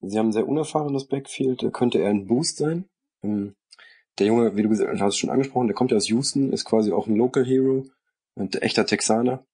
sie 0.00 0.18
haben 0.18 0.28
ein 0.28 0.32
sehr 0.32 0.48
unerfahrenes 0.48 1.06
Backfield, 1.06 1.68
könnte 1.72 1.98
er 1.98 2.10
ein 2.10 2.26
Boost 2.26 2.56
sein. 2.56 2.86
Ähm, 3.22 3.54
der 4.18 4.28
Junge, 4.28 4.56
wie 4.56 4.62
du 4.62 4.68
gesagt 4.68 5.00
hast, 5.00 5.16
schon 5.18 5.30
angesprochen, 5.30 5.66
der 5.66 5.74
kommt 5.74 5.90
ja 5.90 5.96
aus 5.96 6.08
Houston, 6.08 6.52
ist 6.52 6.64
quasi 6.64 6.92
auch 6.92 7.06
ein 7.06 7.16
Local 7.16 7.44
Hero, 7.44 7.84
ein 8.36 8.50
echter 8.52 8.86
Texaner. 8.86 9.44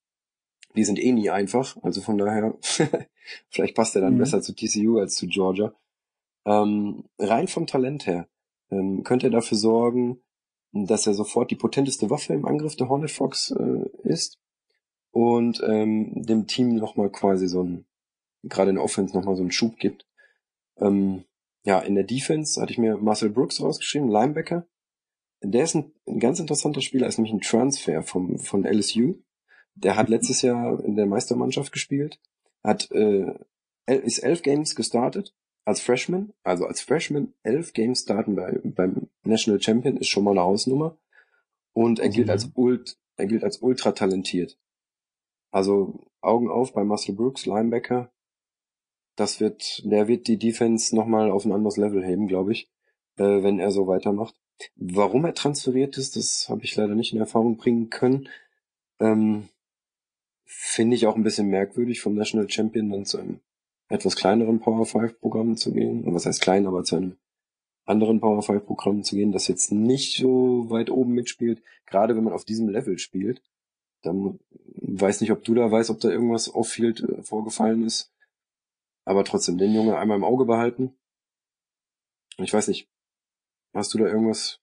Die 0.77 0.85
sind 0.85 0.99
eh 0.99 1.13
nie 1.13 1.31
einfach, 1.31 1.77
also 1.83 2.01
von 2.01 2.19
daher, 2.19 2.55
vielleicht 3.51 3.75
passt 3.75 3.97
er 3.97 4.03
dann 4.03 4.15
mhm. 4.15 4.19
besser 4.19 4.41
zu 4.41 4.55
TCU 4.55 4.99
als 4.99 5.15
zu 5.17 5.27
Georgia. 5.27 5.75
Ähm, 6.47 7.05
rein 7.19 7.49
vom 7.49 7.67
Talent 7.67 8.07
her 8.07 8.29
ähm, 8.71 9.03
könnte 9.03 9.27
er 9.27 9.31
dafür 9.31 9.59
sorgen, 9.59 10.23
dass 10.73 11.07
er 11.07 11.15
sofort 11.15 11.51
die 11.51 11.57
potenteste 11.57 12.11
Waffe 12.11 12.33
im 12.33 12.47
Angriff 12.47 12.77
der 12.77 12.89
Hornet 12.89 13.11
Fox 13.11 13.51
äh, 13.51 14.09
ist 14.09 14.39
und 15.11 15.61
ähm, 15.67 16.23
dem 16.23 16.47
Team 16.47 16.77
nochmal 16.77 17.11
quasi 17.11 17.49
so 17.49 17.65
ein, 17.65 17.87
gerade 18.45 18.71
in 18.71 18.77
der 18.77 18.85
Offense 18.85 19.15
nochmal 19.17 19.37
so 19.37 19.43
einen 19.43 19.53
Schub 19.53 19.77
gibt. 19.79 20.07
Ähm, 20.79 21.25
ja, 21.65 21.81
in 21.81 21.95
der 21.95 22.05
Defense 22.05 22.61
hatte 22.61 22.73
ich 22.73 22.79
mir 22.79 22.97
Marcel 22.97 23.31
Brooks 23.31 23.61
rausgeschrieben, 23.61 24.09
Linebacker. 24.09 24.67
Der 25.43 25.65
ist 25.65 25.75
ein, 25.75 25.93
ein 26.07 26.21
ganz 26.21 26.39
interessanter 26.39 26.81
Spieler, 26.81 27.07
ist 27.07 27.19
nämlich 27.19 27.35
ein 27.35 27.41
Transfer 27.41 28.03
vom, 28.03 28.39
von 28.39 28.65
LSU. 28.65 29.17
Der 29.75 29.97
hat 29.97 30.09
letztes 30.09 30.43
Jahr 30.43 30.83
in 30.85 30.97
der 30.97 31.07
Meistermannschaft 31.07 31.73
gespielt, 31.73 32.21
hat 32.63 32.91
äh, 32.91 33.35
ist 33.87 34.19
elf 34.19 34.43
Games 34.43 34.75
gestartet 34.75 35.35
als 35.65 35.81
Freshman, 35.81 36.33
also 36.43 36.67
als 36.67 36.81
Freshman 36.81 37.35
elf 37.43 37.73
Games 37.73 38.01
starten 38.01 38.35
bei, 38.35 38.59
beim 38.65 39.09
National 39.23 39.61
Champion 39.61 39.97
ist 39.97 40.09
schon 40.09 40.25
mal 40.25 40.33
eine 40.33 40.43
Hausnummer. 40.43 40.97
Und 41.73 42.01
er 42.01 42.09
gilt 42.09 42.31
als 42.31 42.51
ult, 42.55 42.99
er 43.17 43.27
gilt 43.27 43.45
als 43.45 43.59
ultra 43.59 43.93
talentiert. 43.93 44.59
Also 45.53 46.07
Augen 46.21 46.51
auf 46.51 46.73
bei 46.73 46.85
Marcel 46.85 47.15
Brooks, 47.15 47.47
Linebacker, 47.47 48.13
das 49.17 49.41
wird, 49.41 49.83
der 49.85 50.09
wird 50.09 50.27
die 50.27 50.39
Defense 50.39 50.95
nochmal 50.95 51.31
auf 51.31 51.45
ein 51.45 51.53
anderes 51.53 51.77
Level 51.77 52.05
heben, 52.05 52.27
glaube 52.27 52.53
ich, 52.53 52.71
äh, 53.17 53.43
wenn 53.43 53.61
er 53.61 53.71
so 53.71 53.87
weitermacht. 53.87 54.35
Warum 54.77 55.25
er 55.25 55.35
transferiert 55.35 55.97
ist, 55.99 56.17
das 56.17 56.49
habe 56.49 56.65
ich 56.65 56.75
leider 56.77 56.95
nicht 56.95 57.13
in 57.13 57.21
Erfahrung 57.21 57.57
bringen 57.57 57.91
können. 57.91 58.29
Ähm, 58.99 59.49
Finde 60.53 60.97
ich 60.97 61.07
auch 61.07 61.15
ein 61.15 61.23
bisschen 61.23 61.49
merkwürdig, 61.49 62.01
vom 62.01 62.15
National 62.15 62.51
Champion 62.51 62.91
dann 62.91 63.05
zu 63.05 63.19
einem 63.19 63.39
etwas 63.89 64.17
kleineren 64.17 64.59
Power 64.59 64.85
5 64.85 65.21
Programm 65.21 65.57
zu 65.57 65.73
gehen. 65.73 66.03
Und 66.03 66.13
was 66.13 66.27
heißt 66.27 66.41
klein, 66.41 66.67
aber 66.67 66.83
zu 66.83 66.97
einem 66.97 67.17
anderen 67.85 68.21
Power 68.21 68.43
5 68.43 68.67
Programm 68.67 69.05
zu 69.05 69.15
gehen, 69.15 69.31
das 69.31 69.47
jetzt 69.47 69.71
nicht 69.71 70.17
so 70.17 70.69
weit 70.69 70.91
oben 70.91 71.13
mitspielt. 71.15 71.63
Gerade 71.87 72.17
wenn 72.17 72.25
man 72.25 72.33
auf 72.33 72.45
diesem 72.45 72.69
Level 72.69 72.99
spielt, 72.99 73.43
dann 74.03 74.41
weiß 74.75 75.21
nicht, 75.21 75.31
ob 75.31 75.45
du 75.45 75.55
da 75.55 75.71
weißt, 75.71 75.89
ob 75.91 76.01
da 76.01 76.11
irgendwas 76.11 76.53
off-field 76.53 77.01
äh, 77.01 77.23
vorgefallen 77.23 77.85
ist. 77.85 78.13
Aber 79.05 79.25
trotzdem, 79.25 79.57
den 79.57 79.73
Junge 79.73 79.99
einmal 79.99 80.17
im 80.17 80.25
Auge 80.25 80.47
behalten. 80.47 80.95
Ich 82.39 82.53
weiß 82.53 82.67
nicht, 82.67 82.89
hast 83.73 83.95
du 83.95 83.99
da 83.99 84.07
irgendwas? 84.07 84.59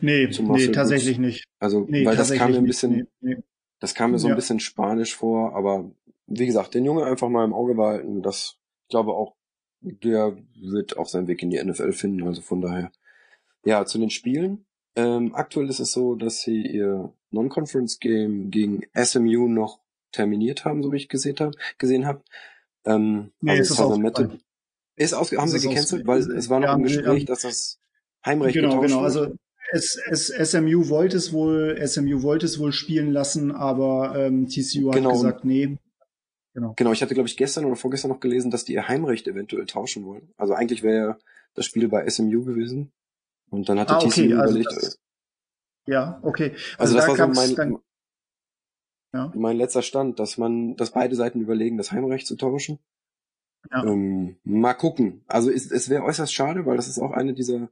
Nee, 0.00 0.26
nee, 0.26 0.68
tatsächlich 0.68 1.18
nicht. 1.18 1.46
Also, 1.58 1.86
nee, 1.88 2.04
weil 2.04 2.16
das 2.16 2.30
kam 2.32 2.50
mir 2.50 2.58
ein 2.58 2.64
bisschen, 2.64 2.92
nee, 2.92 3.06
nee. 3.20 3.42
Das 3.84 3.94
kam 3.94 4.12
mir 4.12 4.18
so 4.18 4.28
ein 4.28 4.34
bisschen 4.34 4.60
spanisch 4.60 5.14
vor, 5.14 5.54
aber 5.54 5.90
wie 6.26 6.46
gesagt, 6.46 6.72
den 6.72 6.86
Junge 6.86 7.04
einfach 7.04 7.28
mal 7.28 7.44
im 7.44 7.52
Auge 7.52 7.74
behalten. 7.74 8.22
Das, 8.22 8.56
ich 8.84 8.88
glaube 8.88 9.12
auch, 9.12 9.36
der 9.82 10.38
wird 10.58 10.96
auch 10.96 11.06
seinen 11.06 11.26
Weg 11.28 11.42
in 11.42 11.50
die 11.50 11.62
NFL 11.62 11.92
finden, 11.92 12.26
also 12.26 12.40
von 12.40 12.62
daher. 12.62 12.90
Ja, 13.62 13.84
zu 13.84 13.98
den 13.98 14.08
Spielen. 14.08 14.64
Ähm, 14.96 15.34
aktuell 15.34 15.68
ist 15.68 15.80
es 15.80 15.92
so, 15.92 16.14
dass 16.14 16.40
sie 16.40 16.62
ihr 16.62 17.12
Non-Conference-Game 17.30 18.50
gegen 18.50 18.86
SMU 18.96 19.48
noch 19.48 19.80
terminiert 20.12 20.64
haben, 20.64 20.82
so 20.82 20.90
wie 20.90 20.96
ich 20.96 21.10
gesehen 21.10 21.36
habe. 21.40 21.52
Gesehen 21.76 22.06
hab. 22.06 22.24
Ähm, 22.86 23.32
nee, 23.42 23.50
also 23.50 23.74
ist 23.74 23.76
Southern 23.76 24.40
ist 24.96 25.12
ausge 25.12 25.36
haben 25.36 25.48
sie 25.48 25.68
gecancelt, 25.68 26.06
weil 26.06 26.20
es 26.20 26.48
war 26.48 26.60
noch 26.60 26.68
ja, 26.68 26.74
im 26.74 26.84
Gespräch, 26.84 27.18
ja, 27.20 27.26
dass 27.26 27.42
das 27.42 27.80
Heimrecht 28.24 28.54
genau, 28.54 28.80
genau. 28.80 29.02
Wird. 29.02 29.04
Also 29.04 29.34
es, 29.74 29.96
es, 29.96 30.50
SMU 30.50 30.88
wollte 30.88 31.16
es 31.16 31.32
wohl, 31.32 31.76
SMU 31.84 32.22
wollte 32.22 32.46
es 32.46 32.58
wohl 32.60 32.72
spielen 32.72 33.10
lassen, 33.10 33.50
aber 33.50 34.14
ähm, 34.16 34.46
TCU 34.46 34.88
hat 34.88 34.94
genau. 34.94 35.12
gesagt, 35.12 35.44
nee. 35.44 35.78
Genau. 36.54 36.74
genau, 36.76 36.92
ich 36.92 37.02
hatte, 37.02 37.14
glaube 37.14 37.28
ich, 37.28 37.36
gestern 37.36 37.64
oder 37.64 37.74
vorgestern 37.74 38.12
noch 38.12 38.20
gelesen, 38.20 38.52
dass 38.52 38.64
die 38.64 38.74
ihr 38.74 38.86
Heimrecht 38.86 39.26
eventuell 39.26 39.66
tauschen 39.66 40.04
wollen. 40.04 40.32
Also 40.36 40.54
eigentlich 40.54 40.84
wäre 40.84 41.18
das 41.54 41.66
Spiel 41.66 41.88
bei 41.88 42.08
SMU 42.08 42.44
gewesen. 42.44 42.92
Und 43.50 43.68
dann 43.68 43.80
hat 43.80 43.90
ah, 43.90 43.98
okay, 43.98 44.28
TCU 44.28 44.38
also 44.38 44.54
überlegt. 44.54 44.76
Das, 44.76 45.00
ja, 45.86 46.20
okay. 46.22 46.52
Also, 46.78 46.96
also 46.96 46.96
das 46.96 47.08
war 47.08 47.16
so 47.16 47.40
mein, 47.40 47.54
dann, 47.56 47.78
ja. 49.12 49.32
mein 49.34 49.56
letzter 49.56 49.82
Stand, 49.82 50.20
dass 50.20 50.38
man, 50.38 50.76
dass 50.76 50.92
beide 50.92 51.16
Seiten 51.16 51.40
überlegen, 51.40 51.76
das 51.76 51.90
Heimrecht 51.90 52.28
zu 52.28 52.36
tauschen. 52.36 52.78
Ja. 53.72 53.84
Ähm, 53.84 54.36
mal 54.44 54.74
gucken. 54.74 55.24
Also 55.26 55.50
es, 55.50 55.72
es 55.72 55.88
wäre 55.88 56.04
äußerst 56.04 56.32
schade, 56.32 56.64
weil 56.64 56.76
das 56.76 56.86
ist 56.86 57.00
auch 57.00 57.10
eine 57.10 57.34
dieser 57.34 57.68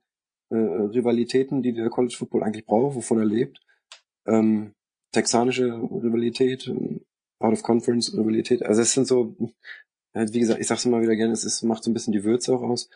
äh, 0.52 0.56
Rivalitäten, 0.56 1.62
die 1.62 1.72
der 1.72 1.88
College 1.90 2.14
Football 2.16 2.42
eigentlich 2.42 2.66
braucht, 2.66 2.96
wovon 2.96 3.18
er 3.18 3.24
lebt. 3.24 3.60
Ähm, 4.26 4.74
texanische 5.12 5.66
Rivalität, 5.66 6.68
ähm, 6.68 7.00
Out 7.38 7.54
of 7.54 7.62
Conference 7.62 8.12
Rivalität. 8.16 8.62
Also 8.62 8.82
es 8.82 8.92
sind 8.92 9.06
so, 9.06 9.34
wie 10.14 10.38
gesagt, 10.38 10.60
ich 10.60 10.66
sag's 10.66 10.84
immer 10.84 11.02
wieder 11.02 11.16
gerne, 11.16 11.32
es 11.32 11.44
ist, 11.44 11.62
macht 11.62 11.82
so 11.82 11.90
ein 11.90 11.94
bisschen 11.94 12.12
die 12.12 12.24
Würze 12.24 12.54
auch 12.54 12.62
aus. 12.62 12.88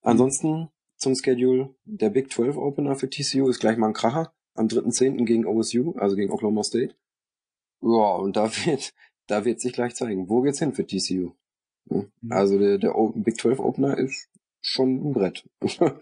Ansonsten 0.00 0.68
zum 0.96 1.14
Schedule, 1.14 1.74
der 1.84 2.10
Big 2.10 2.32
12 2.32 2.56
Opener 2.56 2.96
für 2.96 3.10
TCU 3.10 3.48
ist 3.48 3.60
gleich 3.60 3.76
mal 3.76 3.88
ein 3.88 3.92
Kracher. 3.92 4.32
Am 4.54 4.68
3.10. 4.68 5.24
gegen 5.24 5.46
OSU, 5.46 5.94
also 5.96 6.14
gegen 6.14 6.30
Oklahoma 6.30 6.62
State. 6.62 6.94
Ja, 7.82 8.14
und 8.16 8.36
da 8.36 8.50
wird, 8.64 8.94
da 9.26 9.44
wird 9.44 9.60
sich 9.60 9.72
gleich 9.72 9.94
zeigen, 9.96 10.28
wo 10.28 10.42
geht's 10.42 10.60
hin 10.60 10.72
für 10.72 10.86
TCU. 10.86 11.32
Mhm. 11.86 12.12
Also 12.30 12.58
der, 12.58 12.78
der 12.78 12.94
Big 13.16 13.38
12 13.38 13.58
Opener 13.58 13.98
ist 13.98 14.30
schon 14.60 15.10
ein 15.10 15.12
Brett. 15.12 15.44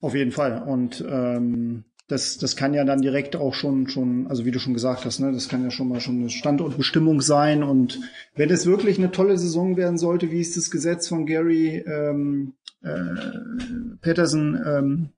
Auf 0.00 0.14
jeden 0.14 0.32
Fall. 0.32 0.62
Und 0.62 1.04
ähm, 1.08 1.84
das, 2.08 2.38
das 2.38 2.56
kann 2.56 2.72
ja 2.72 2.84
dann 2.84 3.02
direkt 3.02 3.36
auch 3.36 3.52
schon, 3.52 3.88
schon, 3.88 4.26
also 4.28 4.44
wie 4.46 4.50
du 4.50 4.58
schon 4.58 4.72
gesagt 4.72 5.04
hast, 5.04 5.18
ne, 5.20 5.30
das 5.30 5.48
kann 5.48 5.62
ja 5.62 5.70
schon 5.70 5.88
mal 5.88 6.00
schon 6.00 6.20
eine 6.20 6.30
Standortbestimmung 6.30 7.20
sein. 7.20 7.62
Und 7.62 8.00
wenn 8.34 8.50
es 8.50 8.66
wirklich 8.66 8.98
eine 8.98 9.10
tolle 9.10 9.36
Saison 9.36 9.76
werden 9.76 9.98
sollte, 9.98 10.30
wie 10.30 10.40
ist 10.40 10.56
das 10.56 10.70
Gesetz 10.70 11.08
von 11.08 11.26
Gary 11.26 11.84
ähm, 11.86 12.54
äh, 12.82 13.96
Patterson 14.00 14.58
ähm, 14.64 15.08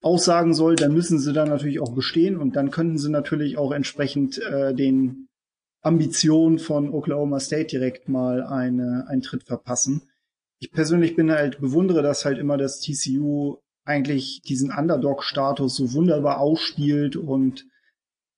aussagen 0.00 0.54
soll, 0.54 0.76
dann 0.76 0.94
müssen 0.94 1.18
sie 1.18 1.34
dann 1.34 1.50
natürlich 1.50 1.80
auch 1.80 1.94
bestehen 1.94 2.38
und 2.38 2.56
dann 2.56 2.70
könnten 2.70 2.96
sie 2.96 3.10
natürlich 3.10 3.58
auch 3.58 3.72
entsprechend 3.72 4.38
äh, 4.38 4.74
den 4.74 5.28
Ambition 5.82 6.58
von 6.58 6.90
Oklahoma 6.90 7.40
State 7.40 7.66
direkt 7.66 8.08
mal 8.08 8.42
eine, 8.42 9.06
einen 9.08 9.22
Tritt 9.22 9.44
verpassen. 9.44 10.02
Ich 10.58 10.72
persönlich 10.72 11.16
bin 11.16 11.30
halt, 11.30 11.60
bewundere 11.60 12.02
das 12.02 12.24
halt 12.24 12.38
immer, 12.38 12.56
dass 12.56 12.80
TCU 12.80 13.58
eigentlich 13.90 14.42
diesen 14.42 14.70
Underdog-Status 14.70 15.76
so 15.76 15.92
wunderbar 15.92 16.38
ausspielt 16.38 17.16
und 17.16 17.66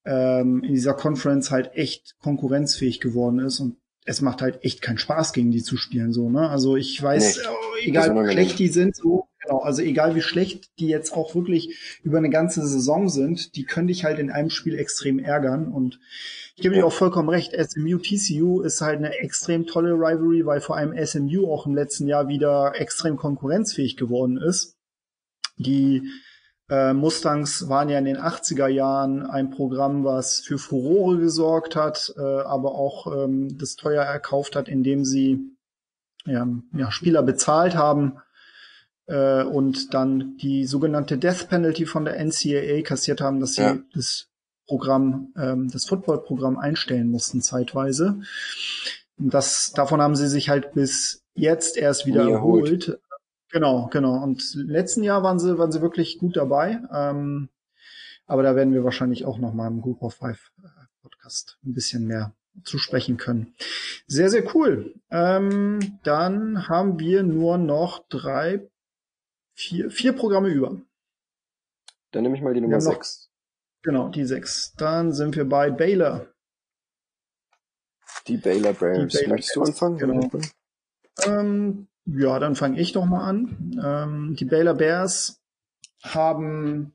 ähm, 0.05 0.63
in 0.65 0.75
dieser 0.75 0.95
Conference 0.95 1.51
halt 1.51 1.75
echt 1.75 2.17
konkurrenzfähig 2.21 3.01
geworden 3.01 3.39
ist 3.39 3.61
und 3.61 3.77
es 4.05 4.21
macht 4.21 4.43
halt 4.43 4.65
echt 4.65 4.83
keinen 4.83 4.99
Spaß, 4.99 5.33
gegen 5.33 5.53
die 5.53 5.63
zu 5.63 5.77
spielen, 5.77 6.13
so, 6.13 6.29
ne? 6.29 6.49
Also 6.49 6.77
ich 6.77 7.01
weiß, 7.01 7.37
nee, 7.37 7.87
äh, 7.87 7.89
egal 7.89 8.15
wie 8.17 8.33
schlecht 8.33 8.59
die 8.59 8.67
sind, 8.67 8.97
so, 8.97 9.29
Genau, 9.45 9.59
also 9.59 9.83
egal 9.83 10.15
wie 10.15 10.21
schlecht 10.21 10.71
die 10.79 10.87
jetzt 10.87 11.13
auch 11.13 11.35
wirklich 11.35 11.99
über 12.05 12.19
eine 12.19 12.31
ganze 12.31 12.65
Saison 12.67 13.09
sind, 13.09 13.57
die 13.57 13.65
können 13.65 13.89
dich 13.89 14.05
halt 14.05 14.19
in 14.21 14.31
einem 14.31 14.51
Spiel 14.51 14.79
extrem 14.79 15.19
ärgern. 15.19 15.73
Und 15.73 15.99
ich 16.55 16.63
gebe 16.63 16.77
dir 16.77 16.87
auch 16.87 16.93
vollkommen 16.93 17.29
recht, 17.29 17.53
SMU 17.53 17.99
TCU 17.99 18.61
ist 18.61 18.81
halt 18.81 18.99
eine 18.99 19.19
extrem 19.19 19.67
tolle 19.67 19.95
Rivalry, 19.95 20.47
weil 20.47 20.61
vor 20.61 20.77
allem 20.77 20.95
SMU 21.05 21.51
auch 21.51 21.67
im 21.67 21.75
letzten 21.75 22.07
Jahr 22.07 22.29
wieder 22.29 22.75
extrem 22.77 23.17
konkurrenzfähig 23.17 23.97
geworden 23.97 24.37
ist. 24.37 24.77
Die 25.57 26.09
äh, 26.69 26.93
Mustangs 26.93 27.69
waren 27.69 27.89
ja 27.89 27.99
in 27.99 28.05
den 28.05 28.19
80er 28.19 28.69
Jahren 28.69 29.27
ein 29.27 29.51
Programm, 29.51 30.05
was 30.05 30.41
für 30.41 30.59
Furore 30.59 31.19
gesorgt 31.19 31.77
hat, 31.77 32.15
äh, 32.17 32.21
aber 32.21 32.75
auch 32.75 33.25
ähm, 33.25 33.59
das 33.59 33.77
teuer 33.77 34.05
erkauft 34.05 34.57
hat, 34.57 34.69
indem 34.69 35.05
sie 35.05 35.57
ja, 36.25 36.47
ja, 36.73 36.91
Spieler 36.91 37.23
bezahlt 37.23 37.75
haben 37.75 38.23
äh, 39.07 39.43
und 39.43 39.93
dann 39.93 40.37
die 40.39 40.65
sogenannte 40.65 41.19
Death 41.19 41.49
Penalty 41.49 41.85
von 41.85 42.05
der 42.05 42.19
NCAA 42.25 42.83
kassiert 42.83 43.21
haben, 43.21 43.41
dass 43.41 43.55
sie 43.55 43.63
ja. 43.63 43.79
das 43.93 44.29
Programm, 44.67 45.33
ähm, 45.37 45.71
das 45.71 45.87
Footballprogramm 45.87 46.59
einstellen 46.59 47.11
mussten 47.11 47.43
zeitweise. 47.43 48.21
Das, 49.19 49.73
davon 49.75 50.01
haben 50.01 50.17
sie 50.17 50.29
sich 50.29 50.49
halt 50.49 50.73
bis 50.73 51.23
jetzt 51.35 51.77
erst 51.77 52.07
wieder 52.07 52.29
erholt. 52.29 52.99
Genau, 53.53 53.89
genau. 53.93 54.23
Und 54.23 54.55
letzten 54.55 55.03
Jahr 55.03 55.23
waren 55.23 55.39
sie, 55.39 55.59
waren 55.59 55.71
sie 55.71 55.83
wirklich 55.83 56.19
gut 56.19 56.37
dabei. 56.37 56.81
Ähm, 56.93 57.51
aber 58.27 58.43
da 58.43 58.57
werden 58.57 58.73
wir 58.73 58.83
wahrscheinlich 58.83 59.27
auch 59.27 59.39
noch 59.39 59.53
mal 59.53 59.69
im 59.69 59.83
Group 59.83 60.03
of 60.03 60.15
Five 60.15 60.51
äh, 60.63 60.69
Podcast 61.03 61.59
ein 61.65 61.75
bisschen 61.75 62.07
mehr 62.07 62.35
zu 62.65 62.79
sprechen 62.79 63.19
können. 63.19 63.55
Sehr, 64.07 64.31
sehr 64.31 64.55
cool. 64.55 64.95
Ähm, 65.11 65.99
dann 66.03 66.67
haben 66.69 66.99
wir 66.99 67.23
nur 67.23 67.59
noch 67.59 68.09
drei 68.09 68.67
vier, 69.55 69.91
vier 69.91 70.15
Programme 70.15 70.49
über. 70.49 70.81
Dann 72.13 72.23
nehme 72.23 72.37
ich 72.37 72.43
mal 72.43 72.55
die 72.55 72.63
Nummer 72.63 72.81
sechs. 72.81 73.31
Genau, 73.83 74.09
die 74.09 74.25
sechs. 74.25 74.73
Dann 74.77 75.13
sind 75.13 75.37
wir 75.37 75.47
bei 75.47 75.71
Baylor. 75.71 76.27
Die 78.29 78.39
Baylor 78.39 78.73
Bears. 78.73 79.13
Die 79.13 79.19
Baylor 79.19 79.35
Möchtest 79.35 79.57
du 79.57 79.63
anfangen? 79.63 79.99
Genau. 79.99 80.31
Ähm, 81.27 81.89
ja, 82.07 82.39
dann 82.39 82.57
fange 82.57 82.81
ich 82.81 82.93
doch 82.93 83.05
mal 83.05 83.25
an. 83.25 83.81
Ähm, 83.83 84.37
die 84.37 84.45
Baylor 84.45 84.75
Bears 84.75 85.41
haben 86.03 86.93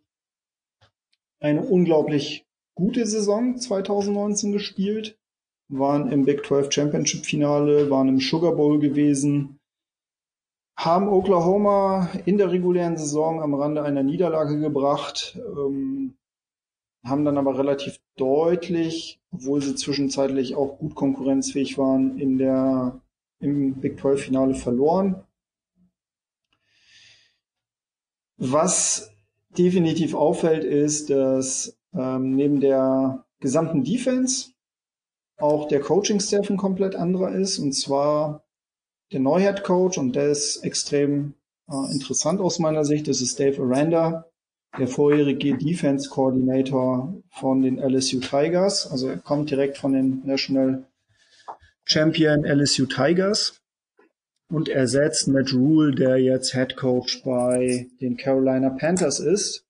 eine 1.39 1.61
unglaublich 1.61 2.45
gute 2.75 3.05
Saison 3.05 3.57
2019 3.57 4.51
gespielt, 4.51 5.17
waren 5.69 6.11
im 6.11 6.25
Big 6.25 6.45
12 6.45 6.71
Championship 6.71 7.25
Finale, 7.25 7.89
waren 7.89 8.07
im 8.07 8.19
Sugar 8.19 8.55
Bowl 8.55 8.79
gewesen, 8.79 9.59
haben 10.77 11.07
Oklahoma 11.07 12.09
in 12.25 12.37
der 12.37 12.51
regulären 12.51 12.97
Saison 12.97 13.41
am 13.41 13.55
Rande 13.55 13.83
einer 13.83 14.03
Niederlage 14.03 14.59
gebracht, 14.59 15.37
ähm, 15.57 16.15
haben 17.03 17.25
dann 17.25 17.37
aber 17.37 17.57
relativ 17.57 17.99
deutlich, 18.15 19.19
obwohl 19.31 19.61
sie 19.61 19.75
zwischenzeitlich 19.75 20.55
auch 20.55 20.77
gut 20.77 20.93
konkurrenzfähig 20.95 21.77
waren, 21.77 22.19
in 22.19 22.37
der, 22.37 23.01
im 23.39 23.75
Big 23.75 23.99
12 23.99 24.23
Finale 24.23 24.55
verloren. 24.55 25.23
Was 28.37 29.11
definitiv 29.57 30.13
auffällt, 30.13 30.63
ist, 30.63 31.09
dass 31.09 31.77
ähm, 31.93 32.35
neben 32.35 32.59
der 32.59 33.25
gesamten 33.39 33.83
Defense 33.83 34.51
auch 35.37 35.67
der 35.67 35.79
Coaching-Staff 35.79 36.49
ein 36.49 36.57
komplett 36.57 36.95
anderer 36.95 37.31
ist. 37.31 37.59
Und 37.59 37.73
zwar 37.73 38.43
der 39.11 39.19
neue 39.19 39.43
Head 39.43 39.63
Coach 39.63 39.97
und 39.97 40.15
der 40.15 40.29
ist 40.29 40.63
extrem 40.63 41.33
äh, 41.69 41.93
interessant 41.93 42.41
aus 42.41 42.59
meiner 42.59 42.85
Sicht. 42.85 43.07
Das 43.07 43.21
ist 43.21 43.39
Dave 43.39 43.61
Aranda, 43.61 44.25
der 44.77 44.87
vorherige 44.87 45.57
Defense 45.57 46.09
Coordinator 46.09 47.13
von 47.29 47.61
den 47.61 47.79
LSU 47.79 48.19
Tigers. 48.19 48.89
Also 48.89 49.07
er 49.07 49.17
kommt 49.17 49.49
direkt 49.49 49.77
von 49.77 49.93
den 49.93 50.21
National 50.25 50.86
Champion 51.89 52.43
LSU 52.43 52.85
Tigers 52.85 53.61
und 54.51 54.67
ersetzt 54.67 55.29
Matt 55.29 55.53
Rule, 55.53 55.95
der 55.95 56.17
jetzt 56.17 56.51
Head 56.51 56.75
Coach 56.75 57.23
bei 57.23 57.87
den 58.01 58.17
Carolina 58.17 58.69
Panthers 58.71 59.21
ist. 59.21 59.65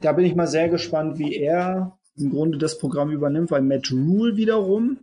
Da 0.00 0.12
bin 0.12 0.26
ich 0.26 0.36
mal 0.36 0.46
sehr 0.46 0.68
gespannt, 0.68 1.18
wie 1.18 1.34
er 1.34 1.98
im 2.16 2.30
Grunde 2.30 2.58
das 2.58 2.78
Programm 2.78 3.10
übernimmt, 3.10 3.50
weil 3.50 3.62
Matt 3.62 3.90
Rule 3.90 4.36
wiederum 4.36 5.00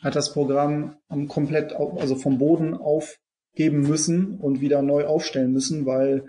hat 0.00 0.16
das 0.16 0.32
Programm 0.32 0.96
komplett, 1.28 1.74
also 1.74 2.16
vom 2.16 2.38
Boden 2.38 2.72
aufgeben 2.72 3.82
müssen 3.82 4.38
und 4.38 4.62
wieder 4.62 4.80
neu 4.80 5.04
aufstellen 5.04 5.52
müssen, 5.52 5.84
weil 5.84 6.24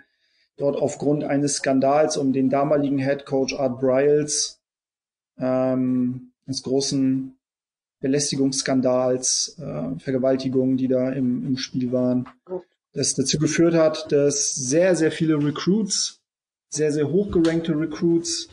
dort 0.58 0.76
aufgrund 0.76 1.24
eines 1.24 1.56
Skandals 1.56 2.18
um 2.18 2.34
den 2.34 2.50
damaligen 2.50 2.98
Head 2.98 3.26
Coach 3.26 3.54
Art 3.54 3.80
Bryles, 3.80 4.60
ähm, 5.38 6.34
des 6.46 6.64
großen 6.64 7.39
Belästigungsskandals, 8.00 9.58
äh, 9.60 10.00
Vergewaltigungen, 10.00 10.78
die 10.78 10.88
da 10.88 11.12
im, 11.12 11.46
im 11.46 11.58
Spiel 11.58 11.92
waren, 11.92 12.28
das 12.94 13.16
dazu 13.16 13.38
geführt 13.38 13.74
hat, 13.74 14.12
dass 14.12 14.56
sehr, 14.56 14.96
sehr 14.96 15.12
viele 15.12 15.36
Recruits, 15.36 16.22
sehr, 16.70 16.92
sehr 16.92 17.10
hochgerankte 17.12 17.74
Recruits 17.78 18.50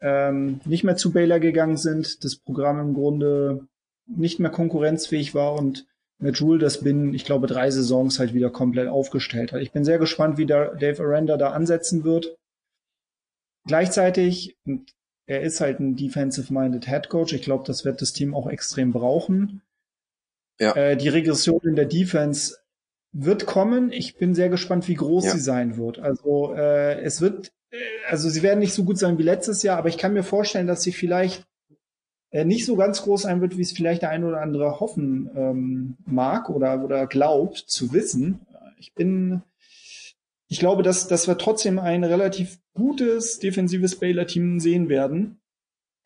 ähm, 0.00 0.60
nicht 0.64 0.84
mehr 0.84 0.96
zu 0.96 1.12
Baylor 1.12 1.40
gegangen 1.40 1.76
sind, 1.76 2.24
das 2.24 2.36
Programm 2.36 2.80
im 2.80 2.94
Grunde 2.94 3.66
nicht 4.06 4.38
mehr 4.38 4.50
konkurrenzfähig 4.50 5.34
war 5.34 5.54
und 5.54 5.86
mit 6.18 6.38
Jule 6.38 6.58
das 6.58 6.80
binnen, 6.80 7.12
ich 7.12 7.24
glaube, 7.24 7.46
drei 7.46 7.70
Saisons 7.70 8.18
halt 8.18 8.32
wieder 8.32 8.50
komplett 8.50 8.88
aufgestellt 8.88 9.52
hat. 9.52 9.60
Ich 9.60 9.72
bin 9.72 9.84
sehr 9.84 9.98
gespannt, 9.98 10.38
wie 10.38 10.46
der 10.46 10.74
Dave 10.74 11.02
Aranda 11.02 11.36
da 11.36 11.50
ansetzen 11.50 12.04
wird. 12.04 12.36
Gleichzeitig, 13.66 14.56
er 15.26 15.42
ist 15.42 15.60
halt 15.60 15.80
ein 15.80 15.96
defensive-minded 15.96 16.86
Head 16.86 17.08
Coach. 17.08 17.32
Ich 17.32 17.42
glaube, 17.42 17.64
das 17.66 17.84
wird 17.84 18.00
das 18.00 18.12
Team 18.12 18.34
auch 18.34 18.48
extrem 18.48 18.92
brauchen. 18.92 19.62
Ja. 20.58 20.74
Äh, 20.74 20.96
die 20.96 21.08
Regression 21.08 21.60
in 21.64 21.76
der 21.76 21.84
Defense 21.84 22.56
wird 23.12 23.46
kommen. 23.46 23.92
Ich 23.92 24.16
bin 24.16 24.34
sehr 24.34 24.48
gespannt, 24.48 24.88
wie 24.88 24.94
groß 24.94 25.26
ja. 25.26 25.32
sie 25.32 25.40
sein 25.40 25.76
wird. 25.76 25.98
Also 25.98 26.54
äh, 26.54 27.00
es 27.00 27.20
wird, 27.20 27.52
äh, 27.70 27.76
also 28.08 28.28
sie 28.28 28.42
werden 28.42 28.60
nicht 28.60 28.72
so 28.72 28.84
gut 28.84 28.98
sein 28.98 29.18
wie 29.18 29.22
letztes 29.22 29.62
Jahr, 29.62 29.78
aber 29.78 29.88
ich 29.88 29.98
kann 29.98 30.12
mir 30.12 30.22
vorstellen, 30.22 30.66
dass 30.66 30.82
sie 30.82 30.92
vielleicht 30.92 31.46
äh, 32.30 32.44
nicht 32.44 32.64
so 32.64 32.76
ganz 32.76 33.02
groß 33.02 33.22
sein 33.22 33.40
wird, 33.40 33.56
wie 33.56 33.62
es 33.62 33.72
vielleicht 33.72 34.02
der 34.02 34.10
ein 34.10 34.24
oder 34.24 34.40
andere 34.40 34.80
hoffen 34.80 35.30
ähm, 35.34 35.96
mag 36.04 36.50
oder, 36.50 36.84
oder 36.84 37.06
glaubt 37.06 37.58
zu 37.58 37.92
wissen. 37.92 38.40
Ich 38.78 38.94
bin, 38.94 39.42
ich 40.48 40.58
glaube, 40.58 40.82
dass, 40.82 41.08
dass 41.08 41.26
wir 41.26 41.38
trotzdem 41.38 41.78
ein 41.78 42.04
relativ 42.04 42.60
gutes 42.74 43.38
defensives 43.38 43.98
Baylor-Team 43.98 44.60
sehen 44.60 44.88
werden. 44.88 45.40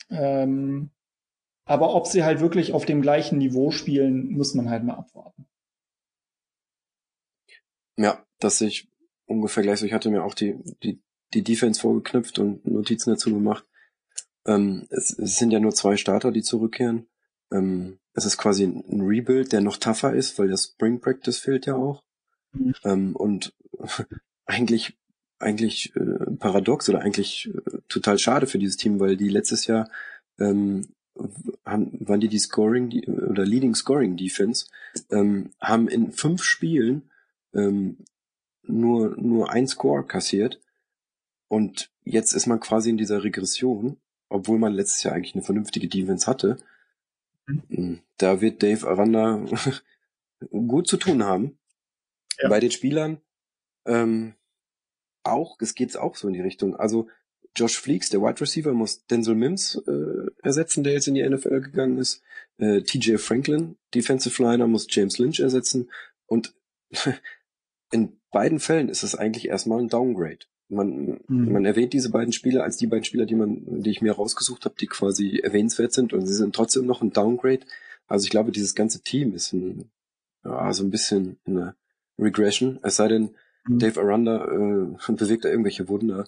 Ähm, 0.08 0.90
aber 1.64 1.94
ob 1.94 2.06
sie 2.06 2.24
halt 2.24 2.40
wirklich 2.40 2.72
auf 2.72 2.86
dem 2.86 3.02
gleichen 3.02 3.38
Niveau 3.38 3.70
spielen, 3.70 4.32
muss 4.32 4.54
man 4.54 4.70
halt 4.70 4.82
mal 4.82 4.94
abwarten. 4.94 5.46
Ja, 7.96 8.24
das 8.38 8.58
sehe 8.58 8.68
ich 8.68 8.90
ungefähr 9.26 9.62
gleich 9.62 9.80
so. 9.80 9.86
Ich 9.86 9.92
hatte 9.92 10.10
mir 10.10 10.24
auch 10.24 10.34
die, 10.34 10.58
die, 10.82 11.02
die 11.34 11.44
Defense 11.44 11.80
vorgeknüpft 11.80 12.38
und 12.38 12.66
Notizen 12.66 13.10
dazu 13.10 13.32
gemacht. 13.32 13.66
Ähm, 14.46 14.86
es, 14.90 15.16
es 15.18 15.36
sind 15.36 15.52
ja 15.52 15.60
nur 15.60 15.72
zwei 15.72 15.96
Starter, 15.96 16.32
die 16.32 16.42
zurückkehren. 16.42 17.08
Ähm, 17.52 17.98
es 18.14 18.24
ist 18.24 18.38
quasi 18.38 18.64
ein 18.64 19.02
Rebuild, 19.02 19.52
der 19.52 19.60
noch 19.60 19.76
tougher 19.76 20.14
ist, 20.14 20.38
weil 20.38 20.48
das 20.48 20.72
Spring 20.72 21.00
Practice 21.00 21.38
fehlt 21.38 21.66
ja 21.66 21.74
auch. 21.74 22.02
Mhm. 22.52 22.74
Ähm, 22.84 23.16
und 23.16 23.54
eigentlich 24.50 24.96
eigentlich 25.38 25.96
äh, 25.96 26.30
paradox 26.38 26.88
oder 26.90 27.00
eigentlich 27.00 27.48
äh, 27.48 27.78
total 27.88 28.18
schade 28.18 28.46
für 28.46 28.58
dieses 28.58 28.76
Team, 28.76 29.00
weil 29.00 29.16
die 29.16 29.30
letztes 29.30 29.66
Jahr 29.66 29.88
ähm, 30.38 30.88
haben, 31.64 31.96
waren 32.06 32.20
die 32.20 32.28
die 32.28 32.38
Scoring 32.38 32.90
die, 32.90 33.06
oder 33.06 33.46
Leading 33.46 33.74
Scoring 33.74 34.16
Defense, 34.16 34.66
ähm, 35.10 35.50
haben 35.60 35.88
in 35.88 36.12
fünf 36.12 36.42
Spielen 36.42 37.10
ähm, 37.54 37.98
nur 38.62 39.16
nur 39.16 39.50
ein 39.50 39.66
Score 39.66 40.06
kassiert 40.06 40.60
und 41.48 41.90
jetzt 42.04 42.34
ist 42.34 42.46
man 42.46 42.60
quasi 42.60 42.90
in 42.90 42.98
dieser 42.98 43.24
Regression 43.24 43.96
obwohl 44.30 44.58
man 44.58 44.72
letztes 44.72 45.02
Jahr 45.02 45.14
eigentlich 45.14 45.34
eine 45.34 45.44
vernünftige 45.44 45.88
Defense 45.88 46.26
hatte. 46.26 46.56
Mhm. 47.46 48.00
Da 48.16 48.40
wird 48.40 48.62
Dave 48.62 48.88
Aranda 48.88 49.44
gut 50.50 50.86
zu 50.86 50.96
tun 50.96 51.24
haben. 51.24 51.58
Ja. 52.38 52.48
Bei 52.48 52.60
den 52.60 52.70
Spielern 52.70 53.20
ähm, 53.84 54.34
auch, 55.22 55.56
es 55.60 55.74
geht 55.74 55.96
auch 55.96 56.16
so 56.16 56.28
in 56.28 56.34
die 56.34 56.40
Richtung. 56.40 56.76
Also 56.76 57.08
Josh 57.56 57.78
Fleeks, 57.78 58.10
der 58.10 58.20
Wide 58.20 58.40
Receiver, 58.40 58.72
muss 58.72 59.06
Denzel 59.06 59.34
Mims 59.34 59.82
äh, 59.86 60.30
ersetzen, 60.42 60.84
der 60.84 60.92
jetzt 60.92 61.08
in 61.08 61.14
die 61.14 61.28
NFL 61.28 61.60
gegangen 61.60 61.98
ist. 61.98 62.22
Äh, 62.58 62.82
TJ 62.82 63.16
Franklin, 63.16 63.76
Defensive 63.94 64.42
Liner, 64.42 64.66
muss 64.66 64.86
James 64.88 65.18
Lynch 65.18 65.40
ersetzen. 65.40 65.90
Und 66.26 66.54
in 67.90 68.20
beiden 68.30 68.60
Fällen 68.60 68.88
ist 68.88 69.02
es 69.02 69.14
eigentlich 69.14 69.48
erstmal 69.48 69.80
ein 69.80 69.88
Downgrade. 69.88 70.46
Man, 70.68 71.20
mhm. 71.26 71.52
man 71.52 71.64
erwähnt 71.64 71.92
diese 71.92 72.10
beiden 72.10 72.32
Spieler 72.32 72.62
als 72.62 72.76
die 72.76 72.86
beiden 72.86 73.04
Spieler, 73.04 73.26
die 73.26 73.34
man, 73.34 73.82
die 73.82 73.90
ich 73.90 74.02
mir 74.02 74.12
rausgesucht 74.12 74.64
habe, 74.64 74.76
die 74.80 74.86
quasi 74.86 75.40
erwähnenswert 75.42 75.92
sind 75.92 76.12
und 76.12 76.26
sie 76.26 76.34
sind 76.34 76.54
trotzdem 76.54 76.86
noch 76.86 77.02
ein 77.02 77.12
Downgrade. 77.12 77.66
Also 78.06 78.24
ich 78.24 78.30
glaube, 78.30 78.52
dieses 78.52 78.76
ganze 78.76 79.02
Team 79.02 79.34
ist 79.34 79.52
ein, 79.52 79.90
ja, 80.44 80.72
so 80.72 80.84
ein 80.84 80.90
bisschen 80.90 81.38
eine 81.44 81.74
Regression. 82.18 82.78
Es 82.82 82.96
sei 82.96 83.08
denn, 83.08 83.34
mhm. 83.74 83.78
Dave 83.78 84.00
Aranda 84.00 84.44
äh, 84.44 85.12
bewegt 85.12 85.44
da 85.44 85.48
irgendwelche 85.48 85.88
Wunder. 85.88 86.26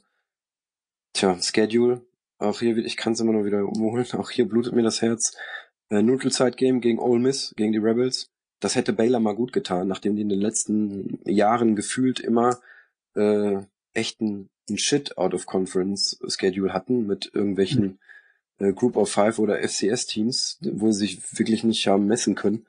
Tja, 1.12 1.38
Schedule. 1.40 2.02
Auch 2.38 2.60
hier, 2.60 2.76
ich 2.78 2.96
kann 2.96 3.12
es 3.12 3.20
immer 3.20 3.32
noch 3.32 3.44
wieder 3.44 3.66
umholen. 3.66 4.06
Auch 4.14 4.30
hier 4.30 4.48
blutet 4.48 4.74
mir 4.74 4.82
das 4.82 5.02
Herz. 5.02 5.36
Äh, 5.90 6.02
Neutral 6.02 6.50
Game 6.52 6.80
gegen 6.80 6.98
Ole 6.98 7.20
Miss, 7.20 7.54
gegen 7.56 7.72
die 7.72 7.78
Rebels. 7.78 8.30
Das 8.60 8.76
hätte 8.76 8.92
Baylor 8.92 9.20
mal 9.20 9.34
gut 9.34 9.52
getan, 9.52 9.88
nachdem 9.88 10.16
die 10.16 10.22
in 10.22 10.28
den 10.28 10.40
letzten 10.40 11.18
Jahren 11.24 11.74
gefühlt 11.74 12.20
immer 12.20 12.60
äh, 13.14 13.58
echten 13.92 14.48
Shit 14.74 15.18
out 15.18 15.34
of 15.34 15.46
Conference 15.46 16.18
Schedule 16.28 16.72
hatten 16.72 17.06
mit 17.06 17.30
irgendwelchen 17.34 17.98
mhm. 18.58 18.66
äh, 18.66 18.72
Group 18.72 18.96
of 18.96 19.10
Five 19.10 19.38
oder 19.38 19.60
FCS 19.60 20.06
Teams, 20.06 20.58
wo 20.62 20.92
sie 20.92 21.06
sich 21.06 21.38
wirklich 21.38 21.64
nicht 21.64 21.86
haben 21.88 22.06
messen 22.06 22.34
können. 22.34 22.66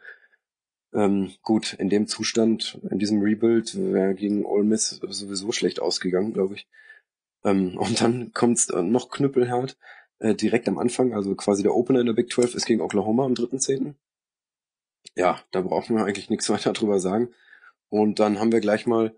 Ähm, 0.94 1.34
gut, 1.42 1.74
in 1.74 1.90
dem 1.90 2.08
Zustand, 2.08 2.80
in 2.90 3.00
diesem 3.00 3.22
Rebuild, 3.22 3.76
wäre 3.76 4.14
gegen 4.14 4.46
Ole 4.46 4.64
Miss 4.64 4.90
sowieso 4.90 5.52
schlecht 5.52 5.80
ausgegangen, 5.80 6.34
glaube 6.34 6.56
ich. 6.56 6.68
Ähm, 7.44 7.78
und 7.78 8.02
dann 8.02 8.32
kommt's 8.34 8.70
noch 8.70 9.10
knüppelhart. 9.10 9.78
Äh, 10.20 10.36
direkt 10.36 10.68
am 10.68 10.78
Anfang, 10.78 11.14
also 11.14 11.36
quasi 11.36 11.64
der 11.64 11.76
Opener 11.76 12.00
in 12.00 12.06
der 12.06 12.14
Big 12.14 12.32
12 12.32 12.56
ist 12.56 12.66
gegen 12.66 12.82
Oklahoma 12.82 13.26
am 13.26 13.34
3.10. 13.34 13.96
Ja, 15.16 15.42
da 15.52 15.62
brauchen 15.62 15.96
wir 15.96 16.06
eigentlich 16.06 16.30
nichts 16.30 16.50
weiter 16.52 16.74
drüber 16.74 17.00
sagen. 17.00 17.34
Und 17.90 18.20
dann 18.20 18.40
haben 18.40 18.52
wir 18.52 18.62
gleich 18.62 18.86
mal 18.86 19.16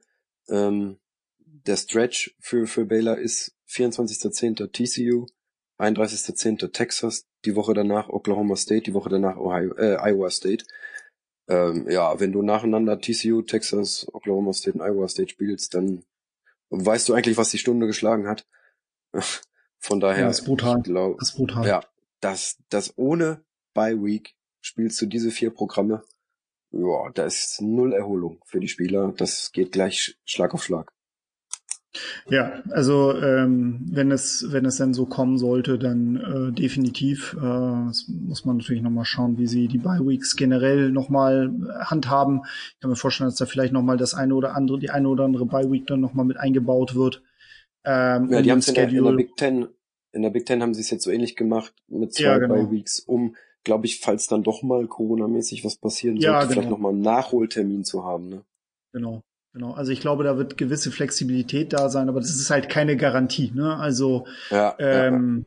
ähm, 0.49 0.97
der 1.39 1.77
Stretch 1.77 2.35
für, 2.39 2.68
für 2.68 2.85
Baylor 2.85 3.18
ist 3.18 3.56
24.10. 3.69 4.72
TCU, 4.72 5.27
31.10. 5.77 6.72
Texas, 6.72 7.27
die 7.45 7.56
Woche 7.56 7.73
danach 7.73 8.10
Oklahoma 8.10 8.56
State, 8.56 8.84
die 8.84 8.93
Woche 8.93 9.10
danach 9.10 9.38
Ohio, 9.38 9.76
äh, 9.76 9.97
Iowa 9.97 10.30
State. 10.30 10.65
Ähm, 11.48 11.90
ja, 11.90 12.20
wenn 12.20 12.32
du 12.32 12.42
nacheinander 12.42 13.00
TCU, 13.00 13.42
Texas, 13.44 14.08
Oklahoma 14.14 14.54
State 14.54 14.78
und 14.78 14.86
Iowa 14.86 15.08
State 15.08 15.30
spielst, 15.30 15.76
dann 15.76 16.04
weißt 16.70 17.08
du 17.08 17.14
eigentlich, 17.14 17.38
was 17.38 17.52
die 17.52 17.58
Stunde 17.58 17.88
geschlagen 17.88 18.28
hat. 18.28 18.48
Von 19.78 20.00
daher, 20.00 20.22
ja, 20.22 20.28
das 20.28 20.40
ist 20.40 20.46
brutal. 20.46 20.82
Glaub, 20.82 21.20
das 21.20 21.30
ist 21.30 21.36
brutal. 21.36 21.68
Ja, 21.68 21.82
das, 22.20 22.58
das 22.70 22.98
ohne 22.98 23.44
Bye 23.74 24.04
Week 24.04 24.36
spielst 24.62 25.00
du 25.02 25.06
diese 25.06 25.30
vier 25.30 25.52
Programme. 25.52 26.04
Ja, 26.72 27.10
da 27.14 27.26
ist 27.26 27.62
null 27.62 27.94
Erholung 27.94 28.42
für 28.46 28.60
die 28.60 28.68
Spieler. 28.68 29.14
Das 29.16 29.52
geht 29.52 29.72
gleich 29.72 30.18
Schlag 30.26 30.54
auf 30.54 30.64
Schlag. 30.64 30.92
Ja, 32.30 32.62
also 32.72 33.14
ähm, 33.14 33.80
wenn 33.90 34.12
es 34.12 34.48
wenn 34.50 34.66
es 34.66 34.78
denn 34.78 34.94
so 34.94 35.06
kommen 35.06 35.38
sollte, 35.38 35.78
dann 35.78 36.16
äh, 36.18 36.52
definitiv. 36.52 37.36
Äh, 37.40 37.46
muss 37.46 38.46
man 38.46 38.58
natürlich 38.58 38.84
nochmal 38.84 39.06
schauen, 39.06 39.38
wie 39.38 39.48
sie 39.48 39.68
die 39.68 39.78
Bye 39.78 40.06
Weeks 40.06 40.36
generell 40.36 40.92
nochmal 40.92 41.52
handhaben. 41.80 42.42
Ich 42.74 42.80
kann 42.80 42.90
mir 42.90 42.96
vorstellen, 42.96 43.30
dass 43.30 43.38
da 43.38 43.46
vielleicht 43.46 43.74
nochmal 43.74 43.98
das 43.98 44.14
eine 44.14 44.36
oder 44.36 44.56
andere, 44.56 44.80
die 44.80 44.90
eine 44.90 45.08
oder 45.08 45.26
andere 45.26 45.46
Bye 45.46 45.72
Week 45.72 45.88
dann 45.88 46.02
nochmal 46.02 46.26
mit 46.26 46.38
eingebaut 46.38 46.96
wird. 46.96 47.22
Ähm, 47.84 48.30
ja, 48.32 48.42
die 48.42 48.52
haben 48.52 48.60
es 48.60 48.68
in, 48.68 48.76
in, 48.76 49.04
der 49.04 49.12
Big 49.12 49.36
Ten. 49.38 49.68
In 50.12 50.22
der 50.22 50.30
Big 50.30 50.46
Ten 50.46 50.62
haben 50.62 50.74
sie 50.74 50.82
es 50.82 50.90
jetzt 50.90 51.04
so 51.04 51.12
ähnlich 51.12 51.36
gemacht 51.36 51.74
mit 51.88 52.14
zwei 52.14 52.24
ja, 52.24 52.38
genau. 52.38 52.56
Bye 52.56 52.72
Weeks, 52.72 53.00
um, 53.00 53.36
glaube 53.64 53.86
ich, 53.86 54.00
falls 54.00 54.28
dann 54.28 54.44
doch 54.44 54.64
mal 54.64 54.88
Corona-mäßig 54.88 55.64
was 55.64 55.76
passieren 55.78 56.16
sollte, 56.16 56.26
ja, 56.26 56.40
genau. 56.40 56.52
vielleicht 56.52 56.70
nochmal 56.70 56.94
einen 56.94 57.02
Nachholtermin 57.02 57.84
zu 57.84 58.04
haben. 58.04 58.30
Ne? 58.30 58.42
Genau. 58.94 59.24
Genau, 59.56 59.72
also 59.72 59.94
ich 59.94 60.02
glaube, 60.02 60.26
da 60.26 60.38
wird 60.38 60.57
gewisse 60.57 60.91
Flexibilität 60.91 61.72
da 61.72 61.88
sein, 61.88 62.10
aber 62.10 62.19
das 62.19 62.32
ist 62.32 62.49
halt 62.49 62.68
keine 62.68 62.98
Garantie. 62.98 63.53
Ne? 63.56 63.77
Also, 63.77 64.27
ja, 64.49 64.76
ähm, 64.80 65.45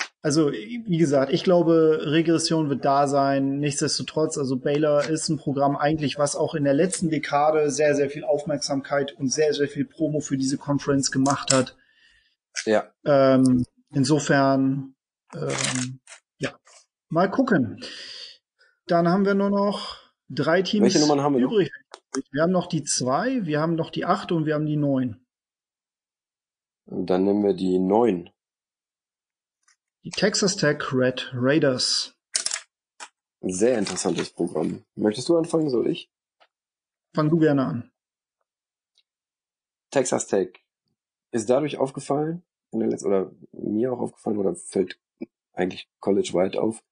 ja. 0.00 0.06
also 0.22 0.50
wie 0.50 0.96
gesagt, 0.96 1.30
ich 1.30 1.44
glaube, 1.44 2.00
Regression 2.04 2.70
wird 2.70 2.86
da 2.86 3.06
sein. 3.06 3.58
Nichtsdestotrotz, 3.58 4.38
also 4.38 4.56
Baylor 4.56 5.04
ist 5.10 5.28
ein 5.28 5.36
Programm 5.36 5.76
eigentlich, 5.76 6.18
was 6.18 6.36
auch 6.36 6.54
in 6.54 6.64
der 6.64 6.72
letzten 6.72 7.10
Dekade 7.10 7.70
sehr, 7.70 7.94
sehr 7.94 8.08
viel 8.08 8.24
Aufmerksamkeit 8.24 9.12
und 9.18 9.30
sehr, 9.30 9.52
sehr 9.52 9.68
viel 9.68 9.84
Promo 9.84 10.20
für 10.20 10.38
diese 10.38 10.56
Conference 10.56 11.10
gemacht 11.10 11.52
hat. 11.52 11.76
Ja. 12.64 12.90
Ähm, 13.04 13.66
insofern, 13.92 14.94
ähm, 15.34 16.00
ja, 16.38 16.54
mal 17.10 17.30
gucken. 17.30 17.84
Dann 18.86 19.06
haben 19.08 19.26
wir 19.26 19.34
nur 19.34 19.50
noch 19.50 19.98
drei 20.30 20.62
Teams 20.62 20.84
Welche 20.84 21.00
Nummern 21.00 21.20
haben 21.20 21.36
wir 21.36 21.44
übrig. 21.44 21.70
Noch? 21.92 21.99
Wir 22.30 22.42
haben 22.42 22.52
noch 22.52 22.66
die 22.66 22.82
zwei, 22.82 23.46
wir 23.46 23.60
haben 23.60 23.74
noch 23.74 23.90
die 23.90 24.04
acht 24.04 24.32
und 24.32 24.46
wir 24.46 24.54
haben 24.54 24.66
die 24.66 24.76
neun. 24.76 25.24
Und 26.86 27.06
dann 27.06 27.24
nehmen 27.24 27.44
wir 27.44 27.54
die 27.54 27.78
neun. 27.78 28.30
Die 30.02 30.10
Texas 30.10 30.56
Tech 30.56 30.92
Red 30.92 31.30
Raiders. 31.34 32.16
Sehr 33.42 33.78
interessantes 33.78 34.30
Programm. 34.30 34.84
Möchtest 34.96 35.28
du 35.28 35.36
anfangen, 35.36 35.70
soll 35.70 35.86
ich? 35.88 36.10
Fang 37.14 37.30
du 37.30 37.38
gerne 37.38 37.64
an. 37.64 37.92
Texas 39.90 40.26
Tech 40.26 40.64
ist 41.32 41.48
dadurch 41.48 41.78
aufgefallen, 41.78 42.42
in 42.72 42.80
der 42.80 42.88
letzten, 42.88 43.08
oder 43.08 43.32
mir 43.52 43.92
auch 43.92 44.00
aufgefallen, 44.00 44.38
oder 44.38 44.54
fällt 44.54 45.00
eigentlich 45.52 45.88
college-wide 46.00 46.60
auf, 46.60 46.82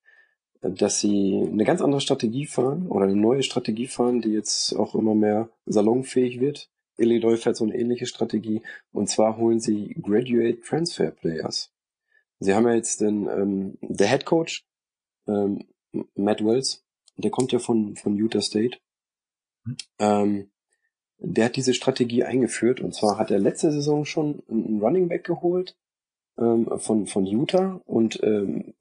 dass 0.61 1.01
sie 1.01 1.41
eine 1.51 1.65
ganz 1.65 1.81
andere 1.81 2.01
Strategie 2.01 2.47
fahren 2.47 2.89
oder 2.89 3.05
eine 3.05 3.17
neue 3.17 3.43
Strategie 3.43 3.87
fahren, 3.87 4.21
die 4.21 4.31
jetzt 4.31 4.75
auch 4.75 4.95
immer 4.95 5.15
mehr 5.15 5.51
salonfähig 5.67 6.41
wird. 6.41 6.71
Illinois 6.97 7.37
fährt 7.37 7.57
so 7.57 7.65
eine 7.65 7.77
ähnliche 7.77 8.07
Strategie 8.07 8.63
und 8.93 9.09
zwar 9.09 9.37
holen 9.37 9.61
sie 9.61 9.95
Graduate 10.03 10.61
Transfer 10.61 11.13
Players. 11.13 11.73
Sie 12.41 12.55
haben 12.55 12.67
ja 12.67 12.75
jetzt 12.75 13.01
den 13.01 13.29
ähm, 13.29 13.79
der 13.81 14.09
Head 14.09 14.25
Coach 14.25 14.67
ähm, 15.29 15.65
Matt 16.15 16.45
Wells, 16.45 16.85
der 17.17 17.31
kommt 17.31 17.53
ja 17.53 17.61
von 17.61 17.95
von 17.95 18.17
Utah 18.17 18.41
State. 18.41 18.79
Ähm, 19.99 20.51
der 21.19 21.47
hat 21.47 21.57
diese 21.57 21.75
Strategie 21.75 22.25
eingeführt 22.25 22.81
und 22.81 22.95
zwar 22.95 23.19
hat 23.19 23.31
er 23.31 23.39
letzte 23.39 23.71
Saison 23.71 24.05
schon 24.05 24.43
einen 24.49 24.81
Running 24.81 25.09
Back 25.09 25.25
geholt 25.25 25.77
ähm, 26.39 26.69
von 26.79 27.07
von 27.07 27.27
Utah 27.27 27.81
und 27.85 28.21
ähm, 28.23 28.75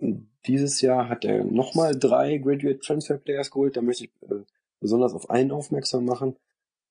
dieses 0.46 0.82
Jahr 0.82 1.10
hat 1.10 1.26
er 1.26 1.44
nochmal 1.44 1.98
drei 1.98 2.38
Graduate 2.38 2.80
Transfer 2.80 3.18
Players 3.18 3.52
geholt. 3.52 3.76
Da 3.76 3.82
möchte 3.82 4.06
ich 4.06 4.12
äh, 4.30 4.44
besonders 4.80 5.14
auf 5.14 5.30
einen 5.30 5.52
aufmerksam 5.52 6.06
machen, 6.06 6.36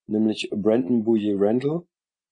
nämlich 0.06 0.50
Brandon 0.50 1.04
Bouye 1.04 1.34
Randall, 1.38 1.82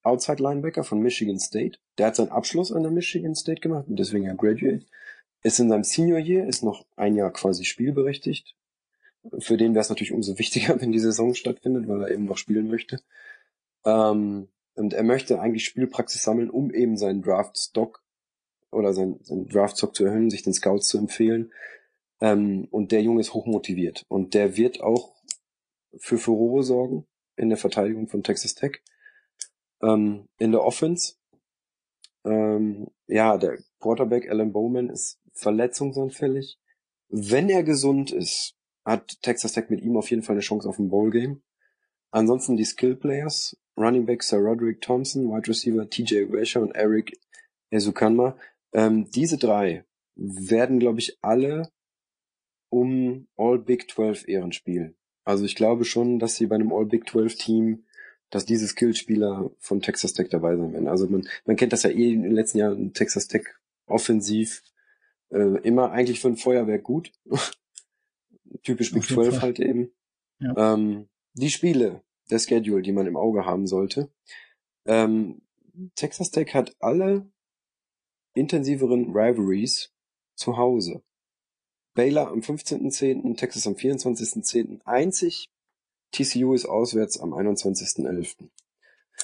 Outside 0.02 0.42
Linebacker 0.42 0.84
von 0.84 1.00
Michigan 1.00 1.38
State. 1.38 1.78
Der 1.98 2.08
hat 2.08 2.16
seinen 2.16 2.30
Abschluss 2.30 2.72
an 2.72 2.82
der 2.82 2.92
Michigan 2.92 3.34
State 3.34 3.60
gemacht 3.60 3.86
und 3.88 3.98
deswegen 3.98 4.24
ja 4.24 4.34
Graduate. 4.34 4.84
Ist 5.42 5.60
in 5.60 5.68
seinem 5.68 5.84
Senior 5.84 6.18
Year, 6.18 6.46
ist 6.46 6.62
noch 6.62 6.86
ein 6.96 7.16
Jahr 7.16 7.30
quasi 7.32 7.64
spielberechtigt. 7.64 8.54
Für 9.38 9.56
den 9.56 9.74
wäre 9.74 9.82
es 9.82 9.88
natürlich 9.88 10.12
umso 10.12 10.38
wichtiger, 10.38 10.80
wenn 10.80 10.92
die 10.92 10.98
Saison 10.98 11.34
stattfindet, 11.34 11.88
weil 11.88 12.02
er 12.02 12.10
eben 12.10 12.26
noch 12.26 12.38
spielen 12.38 12.68
möchte. 12.68 13.00
Ähm, 13.84 14.48
und 14.74 14.92
er 14.92 15.04
möchte 15.04 15.40
eigentlich 15.40 15.64
Spielpraxis 15.64 16.22
sammeln, 16.22 16.50
um 16.50 16.70
eben 16.72 16.96
seinen 16.96 17.22
Draft 17.22 17.56
Stock 17.58 18.03
oder 18.74 18.92
sein, 18.92 19.18
sein 19.22 19.46
Draftstock 19.48 19.94
zu 19.94 20.04
erhöhen, 20.04 20.30
sich 20.30 20.42
den 20.42 20.54
Scouts 20.54 20.88
zu 20.88 20.98
empfehlen. 20.98 21.52
Ähm, 22.20 22.68
und 22.70 22.92
der 22.92 23.02
Junge 23.02 23.20
ist 23.20 23.34
hochmotiviert. 23.34 24.04
Und 24.08 24.34
der 24.34 24.56
wird 24.56 24.80
auch 24.80 25.14
für 25.98 26.18
Furore 26.18 26.62
sorgen 26.62 27.06
in 27.36 27.48
der 27.48 27.58
Verteidigung 27.58 28.08
von 28.08 28.22
Texas 28.22 28.54
Tech. 28.54 28.80
Ähm, 29.82 30.28
in 30.38 30.52
der 30.52 30.64
Offense, 30.64 31.14
ähm, 32.24 32.88
ja, 33.06 33.36
der 33.36 33.58
Quarterback 33.80 34.30
Alan 34.30 34.52
Bowman 34.52 34.88
ist 34.88 35.20
verletzungsanfällig. 35.34 36.58
Wenn 37.08 37.48
er 37.48 37.62
gesund 37.62 38.12
ist, 38.12 38.54
hat 38.84 39.20
Texas 39.22 39.52
Tech 39.52 39.68
mit 39.68 39.82
ihm 39.82 39.96
auf 39.96 40.10
jeden 40.10 40.22
Fall 40.22 40.34
eine 40.34 40.40
Chance 40.40 40.68
auf 40.68 40.78
ein 40.78 40.88
Bowl-Game. 40.88 41.42
Ansonsten 42.10 42.56
die 42.56 42.64
Skill 42.64 42.96
Players, 42.96 43.56
Running 43.76 44.06
Back 44.06 44.22
Sir 44.22 44.38
Roderick 44.38 44.80
Thompson, 44.80 45.30
Wide 45.30 45.48
Receiver 45.48 45.88
TJ 45.88 46.26
Rasher 46.30 46.62
und 46.62 46.74
Eric 46.76 47.18
Ezukanma, 47.70 48.36
ähm, 48.74 49.10
diese 49.10 49.38
drei 49.38 49.84
werden, 50.16 50.78
glaube 50.78 51.00
ich, 51.00 51.18
alle 51.22 51.70
um 52.68 53.28
All 53.36 53.58
Big 53.58 53.90
12 53.90 54.28
Ehren 54.28 54.52
spielen. 54.52 54.96
Also 55.24 55.44
ich 55.44 55.54
glaube 55.54 55.84
schon, 55.84 56.18
dass 56.18 56.36
sie 56.36 56.46
bei 56.46 56.56
einem 56.56 56.72
All 56.72 56.86
Big 56.86 57.08
12 57.08 57.36
Team, 57.36 57.84
dass 58.30 58.44
diese 58.44 58.66
Skillspieler 58.66 59.50
von 59.58 59.80
Texas 59.80 60.12
Tech 60.12 60.28
dabei 60.28 60.56
sein 60.56 60.72
werden. 60.72 60.88
Also 60.88 61.06
man, 61.06 61.26
man 61.46 61.56
kennt 61.56 61.72
das 61.72 61.84
ja 61.84 61.90
eh 61.90 62.12
in 62.12 62.22
den 62.22 62.32
letzten 62.32 62.58
Jahren 62.58 62.92
Texas 62.92 63.28
Tech 63.28 63.44
offensiv 63.86 64.62
äh, 65.30 65.60
immer 65.62 65.92
eigentlich 65.92 66.20
für 66.20 66.28
ein 66.28 66.36
Feuerwerk 66.36 66.82
gut. 66.82 67.12
Typisch 68.62 68.92
Big 68.92 69.04
12 69.04 69.40
halt 69.40 69.60
eben. 69.60 69.90
Ja. 70.40 70.74
Ähm, 70.74 71.08
die 71.34 71.50
Spiele, 71.50 72.02
der 72.30 72.38
Schedule, 72.38 72.82
die 72.82 72.92
man 72.92 73.06
im 73.06 73.16
Auge 73.16 73.46
haben 73.46 73.66
sollte. 73.66 74.10
Ähm, 74.84 75.42
Texas 75.94 76.30
Tech 76.30 76.54
hat 76.54 76.74
alle 76.80 77.30
intensiveren 78.34 79.16
Rivalries 79.16 79.92
zu 80.34 80.56
Hause. 80.56 81.02
Baylor 81.94 82.28
am 82.28 82.40
15.10., 82.40 83.36
Texas 83.36 83.66
am 83.66 83.74
24.10. 83.74 84.80
einzig. 84.84 85.48
TCU 86.10 86.54
ist 86.54 86.66
auswärts 86.66 87.18
am 87.18 87.32
21.11. 87.32 88.48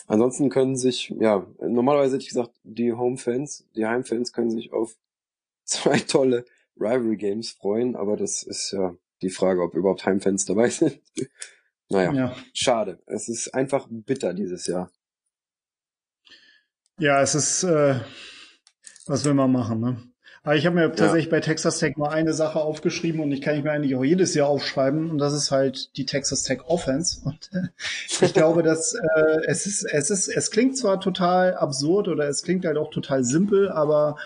Ansonsten 0.06 0.50
können 0.50 0.76
sich, 0.76 1.12
ja, 1.20 1.46
normalerweise 1.60 2.14
hätte 2.14 2.22
ich 2.22 2.28
gesagt, 2.28 2.52
die 2.62 2.92
Home-Fans, 2.92 3.66
die 3.76 3.86
Heimfans 3.86 4.32
können 4.32 4.50
sich 4.50 4.72
auf 4.72 4.96
zwei 5.64 5.98
tolle 5.98 6.44
Rivalry-Games 6.76 7.50
freuen, 7.52 7.96
aber 7.96 8.16
das 8.16 8.42
ist 8.42 8.72
ja 8.72 8.96
die 9.22 9.30
Frage, 9.30 9.62
ob 9.62 9.74
überhaupt 9.74 10.06
Heimfans 10.06 10.44
dabei 10.46 10.68
sind. 10.70 11.00
naja, 11.88 12.12
ja. 12.12 12.36
schade. 12.54 13.02
Es 13.06 13.28
ist 13.28 13.54
einfach 13.54 13.86
bitter 13.90 14.32
dieses 14.32 14.66
Jahr. 14.66 14.90
Ja, 16.98 17.22
es 17.22 17.34
ist, 17.34 17.62
äh, 17.64 18.00
was 19.10 19.24
will 19.24 19.34
man 19.34 19.50
machen, 19.50 19.80
ne? 19.80 19.96
Aber 20.42 20.56
ich 20.56 20.64
habe 20.64 20.76
mir 20.76 20.82
ja. 20.82 20.88
tatsächlich 20.88 21.28
bei 21.28 21.40
Texas 21.40 21.80
Tech 21.80 21.96
mal 21.96 22.08
eine 22.08 22.32
Sache 22.32 22.60
aufgeschrieben 22.60 23.20
und 23.20 23.32
ich 23.32 23.42
kann 23.42 23.56
ich 23.56 23.64
mir 23.64 23.72
eigentlich 23.72 23.94
auch 23.96 24.04
jedes 24.04 24.34
Jahr 24.34 24.48
aufschreiben 24.48 25.10
und 25.10 25.18
das 25.18 25.34
ist 25.34 25.50
halt 25.50 25.96
die 25.98 26.06
Texas 26.06 26.44
Tech 26.44 26.60
Offense. 26.66 27.20
Und 27.24 27.50
äh, 27.52 27.68
ich 28.24 28.32
glaube, 28.32 28.62
dass 28.62 28.94
äh, 28.94 29.40
es 29.46 29.66
ist, 29.66 29.84
es 29.84 30.10
ist, 30.10 30.28
es 30.28 30.50
klingt 30.50 30.78
zwar 30.78 31.00
total 31.00 31.56
absurd 31.56 32.08
oder 32.08 32.28
es 32.28 32.42
klingt 32.42 32.64
halt 32.64 32.78
auch 32.78 32.90
total 32.90 33.24
simpel, 33.24 33.68
aber 33.68 34.16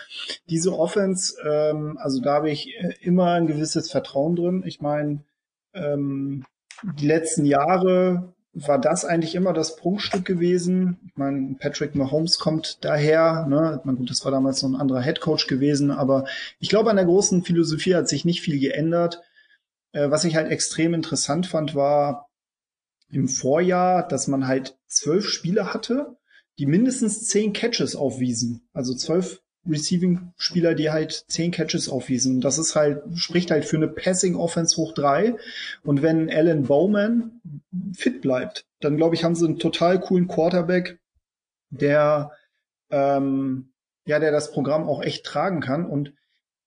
diese 0.49 0.77
Offense, 0.77 1.35
ähm, 1.43 1.97
also 1.99 2.21
da 2.21 2.35
habe 2.35 2.51
ich 2.51 2.75
äh, 2.77 2.93
immer 3.01 3.31
ein 3.31 3.47
gewisses 3.47 3.91
Vertrauen 3.91 4.35
drin. 4.35 4.63
Ich 4.65 4.79
meine, 4.79 5.23
ähm, 5.73 6.45
die 6.83 7.07
letzten 7.07 7.45
Jahre 7.45 8.34
war 8.55 8.79
das 8.79 9.03
eigentlich 9.03 9.35
immer 9.35 9.51
das 9.51 9.75
Prunkstück 9.75 10.23
gewesen. 10.23 10.97
Ich 11.07 11.17
meine, 11.17 11.55
Patrick 11.59 11.93
Mahomes 11.93 12.39
kommt 12.39 12.83
daher, 12.85 13.45
ne? 13.47 13.81
Man, 13.83 13.97
gut, 13.97 14.09
das 14.09 14.23
war 14.23 14.31
damals 14.31 14.63
noch 14.63 14.69
ein 14.69 14.79
anderer 14.79 15.01
Headcoach 15.01 15.47
gewesen, 15.47 15.91
aber 15.91 16.25
ich 16.59 16.69
glaube, 16.69 16.89
an 16.89 16.95
der 16.95 17.05
großen 17.05 17.43
Philosophie 17.43 17.95
hat 17.95 18.07
sich 18.07 18.23
nicht 18.23 18.41
viel 18.41 18.59
geändert. 18.59 19.21
Äh, 19.91 20.09
was 20.09 20.23
ich 20.23 20.37
halt 20.37 20.49
extrem 20.49 20.93
interessant 20.93 21.47
fand, 21.47 21.75
war 21.75 22.29
im 23.09 23.27
Vorjahr, 23.27 24.07
dass 24.07 24.27
man 24.27 24.47
halt 24.47 24.77
zwölf 24.87 25.27
Spieler 25.27 25.73
hatte, 25.73 26.15
die 26.57 26.65
mindestens 26.65 27.27
zehn 27.27 27.51
Catches 27.51 27.97
aufwiesen. 27.97 28.69
Also 28.73 28.95
zwölf 28.95 29.41
Receiving-Spieler, 29.67 30.75
die 30.75 30.91
halt 30.91 31.25
zehn 31.27 31.51
Catches 31.51 31.89
aufwiesen. 31.89 32.41
Das 32.41 32.57
ist 32.57 32.75
halt, 32.75 33.01
spricht 33.15 33.51
halt 33.51 33.65
für 33.65 33.77
eine 33.77 33.87
Passing-Offense 33.87 34.77
hoch 34.77 34.93
drei. 34.93 35.35
Und 35.83 36.01
wenn 36.01 36.29
Alan 36.29 36.63
Bowman 36.63 37.41
fit 37.93 38.21
bleibt, 38.21 38.65
dann 38.79 38.97
glaube 38.97 39.15
ich, 39.15 39.23
haben 39.23 39.35
sie 39.35 39.45
einen 39.45 39.59
total 39.59 39.99
coolen 39.99 40.27
Quarterback, 40.27 40.99
der, 41.69 42.31
ähm, 42.91 43.69
ja, 44.05 44.19
der 44.19 44.31
das 44.31 44.51
Programm 44.51 44.87
auch 44.87 45.01
echt 45.01 45.25
tragen 45.25 45.61
kann. 45.61 45.85
Und 45.85 46.13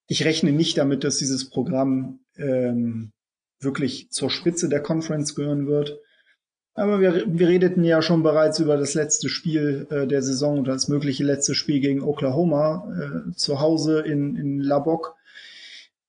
ich 0.07 0.25
rechne 0.25 0.53
nicht 0.53 0.79
damit, 0.79 1.05
dass 1.05 1.19
dieses 1.19 1.51
Programm 1.51 2.21
ähm, 2.37 3.13
wirklich 3.61 4.11
zur 4.11 4.31
Spitze 4.31 4.69
der 4.69 4.83
Conference 4.83 5.35
gehören 5.35 5.67
wird. 5.67 5.99
Aber 6.79 7.01
wir, 7.01 7.25
wir 7.27 7.49
redeten 7.49 7.83
ja 7.83 8.01
schon 8.03 8.23
bereits 8.23 8.61
über 8.61 8.77
das 8.77 8.95
letzte 8.95 9.29
Spiel 9.29 9.89
äh, 9.91 10.07
der 10.07 10.23
Saison 10.23 10.61
oder 10.61 10.75
das 10.75 10.87
mögliche 10.87 11.25
letzte 11.25 11.57
Spiel 11.57 11.81
gegen 11.81 12.03
Oklahoma 12.03 12.89
äh, 13.29 13.33
zu 13.35 13.61
Hause 13.61 14.01
in, 14.01 14.37
in 14.37 14.61
Labok. 14.61 15.17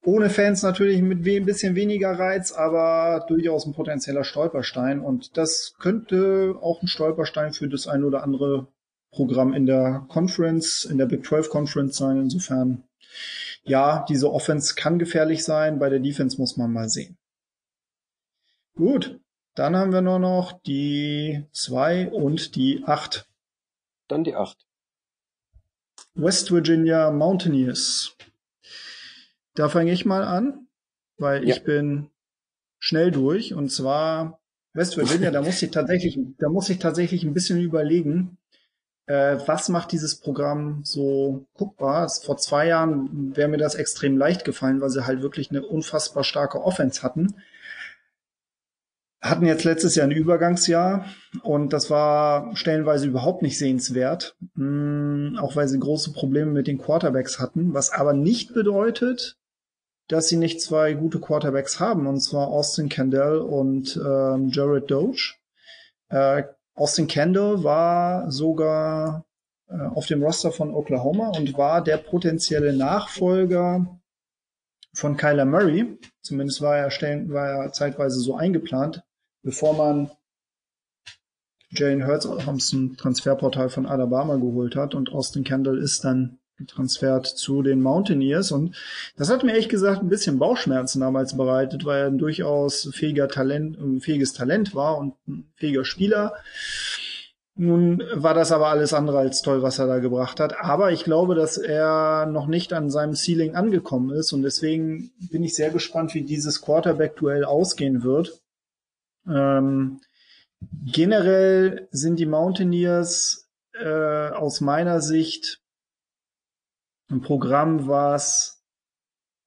Ohne 0.06 0.30
Fans 0.30 0.62
natürlich 0.62 1.02
mit 1.02 1.26
ein 1.28 1.46
bisschen 1.46 1.76
weniger 1.76 2.12
Reiz, 2.12 2.52
aber 2.52 3.26
durchaus 3.28 3.66
ein 3.66 3.74
potenzieller 3.74 4.24
Stolperstein. 4.24 5.00
Und 5.00 5.38
das 5.38 5.74
könnte 5.80 6.56
auch 6.62 6.84
ein 6.84 6.88
Stolperstein 6.88 7.52
für 7.52 7.68
das 7.68 7.88
ein 7.88 8.04
oder 8.04 8.24
andere 8.24 8.68
Programm 9.12 9.54
in 9.54 9.66
der 9.66 10.06
Conference, 10.08 10.86
in 10.86 11.00
der 11.00 11.08
Big 11.08 11.26
12 11.26 11.50
Conference 11.50 11.98
sein. 11.98 12.18
Insofern, 12.18 12.84
ja, 13.64 14.06
diese 14.08 14.32
Offense 14.32 14.76
kann 14.76 15.00
gefährlich 15.00 15.44
sein. 15.44 15.80
Bei 15.80 15.90
der 15.90 16.00
Defense 16.00 16.38
muss 16.38 16.58
man 16.58 16.72
mal 16.72 16.90
sehen. 16.90 17.18
Gut, 18.76 19.20
dann 19.60 19.76
haben 19.76 19.92
wir 19.92 20.02
nur 20.02 20.20
noch 20.20 20.54
die 20.62 21.44
zwei 21.52 22.10
und 22.10 22.56
die 22.56 22.84
acht. 22.86 23.28
Dann 24.08 24.24
die 24.24 24.34
acht. 24.34 24.66
West 26.14 26.52
Virginia 26.52 27.12
Mountaineers. 27.12 28.16
Da 29.56 29.68
fange 29.68 29.92
ich 29.92 30.06
mal 30.06 30.24
an, 30.24 30.68
weil 31.18 31.46
ja. 31.46 31.54
ich 31.54 31.66
bin 31.66 32.10
schnell 32.80 33.12
durch. 33.12 33.54
Und 33.54 33.70
zwar 33.70 34.40
West 34.72 34.96
Virginia, 34.96 35.30
da 35.30 35.42
muss 35.42 35.62
ich 35.62 35.72
tatsächlich, 35.72 36.18
da 36.38 36.48
muss 36.48 36.70
ich 36.70 36.80
tatsächlich 36.80 37.26
ein 37.26 37.34
bisschen 37.34 37.60
überlegen, 37.60 38.38
äh, 39.08 39.40
was 39.46 39.68
macht 39.68 39.92
dieses 39.92 40.22
Programm 40.22 40.86
so 40.86 41.48
guckbar? 41.54 42.08
Vor 42.08 42.38
zwei 42.38 42.68
Jahren 42.68 43.36
wäre 43.36 43.50
mir 43.50 43.58
das 43.58 43.76
extrem 43.76 44.18
leicht 44.18 44.46
gefallen, 44.46 44.80
weil 44.80 44.90
sie 44.90 45.06
halt 45.06 45.22
wirklich 45.22 45.50
eine 45.50 45.66
unfassbar 45.66 46.24
starke 46.24 46.64
Offense 46.64 47.04
hatten 47.04 47.36
hatten 49.22 49.46
jetzt 49.46 49.66
letztes 49.66 49.96
Jahr 49.96 50.08
ein 50.08 50.12
Übergangsjahr 50.12 51.06
und 51.44 51.74
das 51.74 51.90
war 51.90 52.56
stellenweise 52.56 53.08
überhaupt 53.08 53.42
nicht 53.42 53.58
sehenswert, 53.58 54.38
hm, 54.56 55.38
auch 55.42 55.56
weil 55.56 55.68
sie 55.68 55.80
große 55.80 56.14
Probleme 56.14 56.52
mit 56.52 56.68
den 56.68 56.78
Quarterbacks 56.78 57.40
hatten, 57.40 57.74
was 57.74 57.92
aber 57.92 58.14
nicht 58.14 58.54
bedeutet, 58.54 59.38
dass 60.08 60.30
sie 60.30 60.38
nicht 60.38 60.62
zwei 60.62 60.94
gute 60.94 61.20
Quarterbacks 61.20 61.80
haben, 61.80 62.08
und 62.08 62.22
zwar 62.22 62.48
Austin 62.48 62.90
Kendall 62.90 63.40
und 63.40 63.98
ähm, 63.98 64.50
Jared 64.50 64.90
Doge. 64.90 65.36
Äh, 66.10 66.44
Austin 66.74 67.08
Kendall 67.08 67.64
war 67.64 68.32
sogar 68.32 69.26
äh, 69.68 69.76
auf 69.76 70.08
dem 70.08 70.24
Roster 70.24 70.52
von 70.52 70.74
Oklahoma 70.74 71.30
und 71.38 71.58
war 71.58 71.84
der 71.84 71.98
potenzielle 71.98 72.74
Nachfolger 72.74 74.00
von 74.94 75.18
Kyler 75.18 75.46
Murray. 75.46 76.00
Zumindest 76.22 76.62
war 76.62 76.78
er, 76.78 76.90
stellen, 76.90 77.32
war 77.32 77.66
er 77.66 77.72
zeitweise 77.74 78.20
so 78.20 78.36
eingeplant 78.36 79.04
bevor 79.44 79.74
man 79.76 80.12
Jalen 81.72 82.08
Hurts 82.08 82.26
aus 82.26 82.70
dem 82.72 82.98
Transferportal 82.98 83.70
von 83.70 83.86
Alabama 83.86 84.36
geholt 84.38 84.76
hat 84.76 84.96
und 84.96 85.12
Austin 85.12 85.44
Kendall 85.44 85.78
ist 85.78 86.04
dann 86.04 86.40
getransfert 86.58 87.26
zu 87.26 87.62
den 87.62 87.82
Mountaineers 87.82 88.52
und 88.52 88.76
das 89.16 89.30
hat 89.30 89.44
mir 89.44 89.52
ehrlich 89.52 89.70
gesagt 89.70 90.02
ein 90.02 90.10
bisschen 90.10 90.40
Bauchschmerzen 90.40 91.00
damals 91.00 91.38
bereitet, 91.38 91.86
weil 91.86 92.02
er 92.02 92.08
ein 92.08 92.18
durchaus 92.18 92.90
fähiger 92.94 93.28
Talent, 93.28 93.78
ein 93.80 94.02
fähiges 94.02 94.34
Talent 94.34 94.76
war 94.76 94.98
und 94.98 95.16
ein 95.28 95.52
fähiger 95.56 95.86
Spieler. 95.86 96.34
Nun 97.56 98.02
war 98.14 98.34
das 98.34 98.52
aber 98.54 98.68
alles 98.68 98.94
andere 98.94 99.18
als 99.18 99.42
toll, 99.42 99.62
was 99.62 99.80
er 99.80 99.88
da 99.88 100.00
gebracht 100.00 100.40
hat. 100.40 100.62
Aber 100.62 100.92
ich 100.94 101.04
glaube, 101.04 101.36
dass 101.36 101.58
er 101.58 102.26
noch 102.26 102.48
nicht 102.48 102.72
an 102.72 102.90
seinem 102.90 103.16
Ceiling 103.16 103.56
angekommen 103.56 104.12
ist 104.12 104.32
und 104.32 104.44
deswegen 104.44 105.12
bin 105.30 105.44
ich 105.44 105.56
sehr 105.56 105.70
gespannt, 105.70 106.14
wie 106.14 106.24
dieses 106.24 106.62
Quarterback-Duell 106.62 107.44
ausgehen 107.44 108.04
wird. 108.04 108.42
Ähm, 109.30 110.02
generell 110.86 111.88
sind 111.92 112.20
die 112.20 112.26
Mountaineers 112.26 113.50
äh, 113.74 114.30
aus 114.30 114.62
meiner 114.62 115.02
Sicht 115.02 115.62
ein 117.10 117.22
Programm, 117.22 117.88
was 117.88 118.64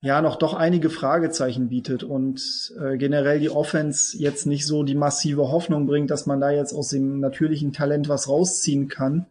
ja 0.01 0.21
noch 0.21 0.37
doch 0.37 0.55
einige 0.55 0.91
Fragezeichen 0.91 1.69
bietet 1.69 2.03
und 2.03 2.75
äh, 2.81 2.97
generell 2.97 3.39
die 3.39 3.51
Offense 3.51 4.19
jetzt 4.19 4.47
nicht 4.47 4.67
so 4.67 4.83
die 4.83 4.97
massive 4.97 5.51
Hoffnung 5.51 5.87
bringt, 5.87 6.11
dass 6.11 6.27
man 6.27 6.41
da 6.41 6.51
jetzt 6.51 6.73
aus 6.73 6.89
dem 6.89 7.21
natürlichen 7.21 7.73
Talent 7.73 8.09
was 8.09 8.29
rausziehen 8.29 8.89
kann. 8.89 9.27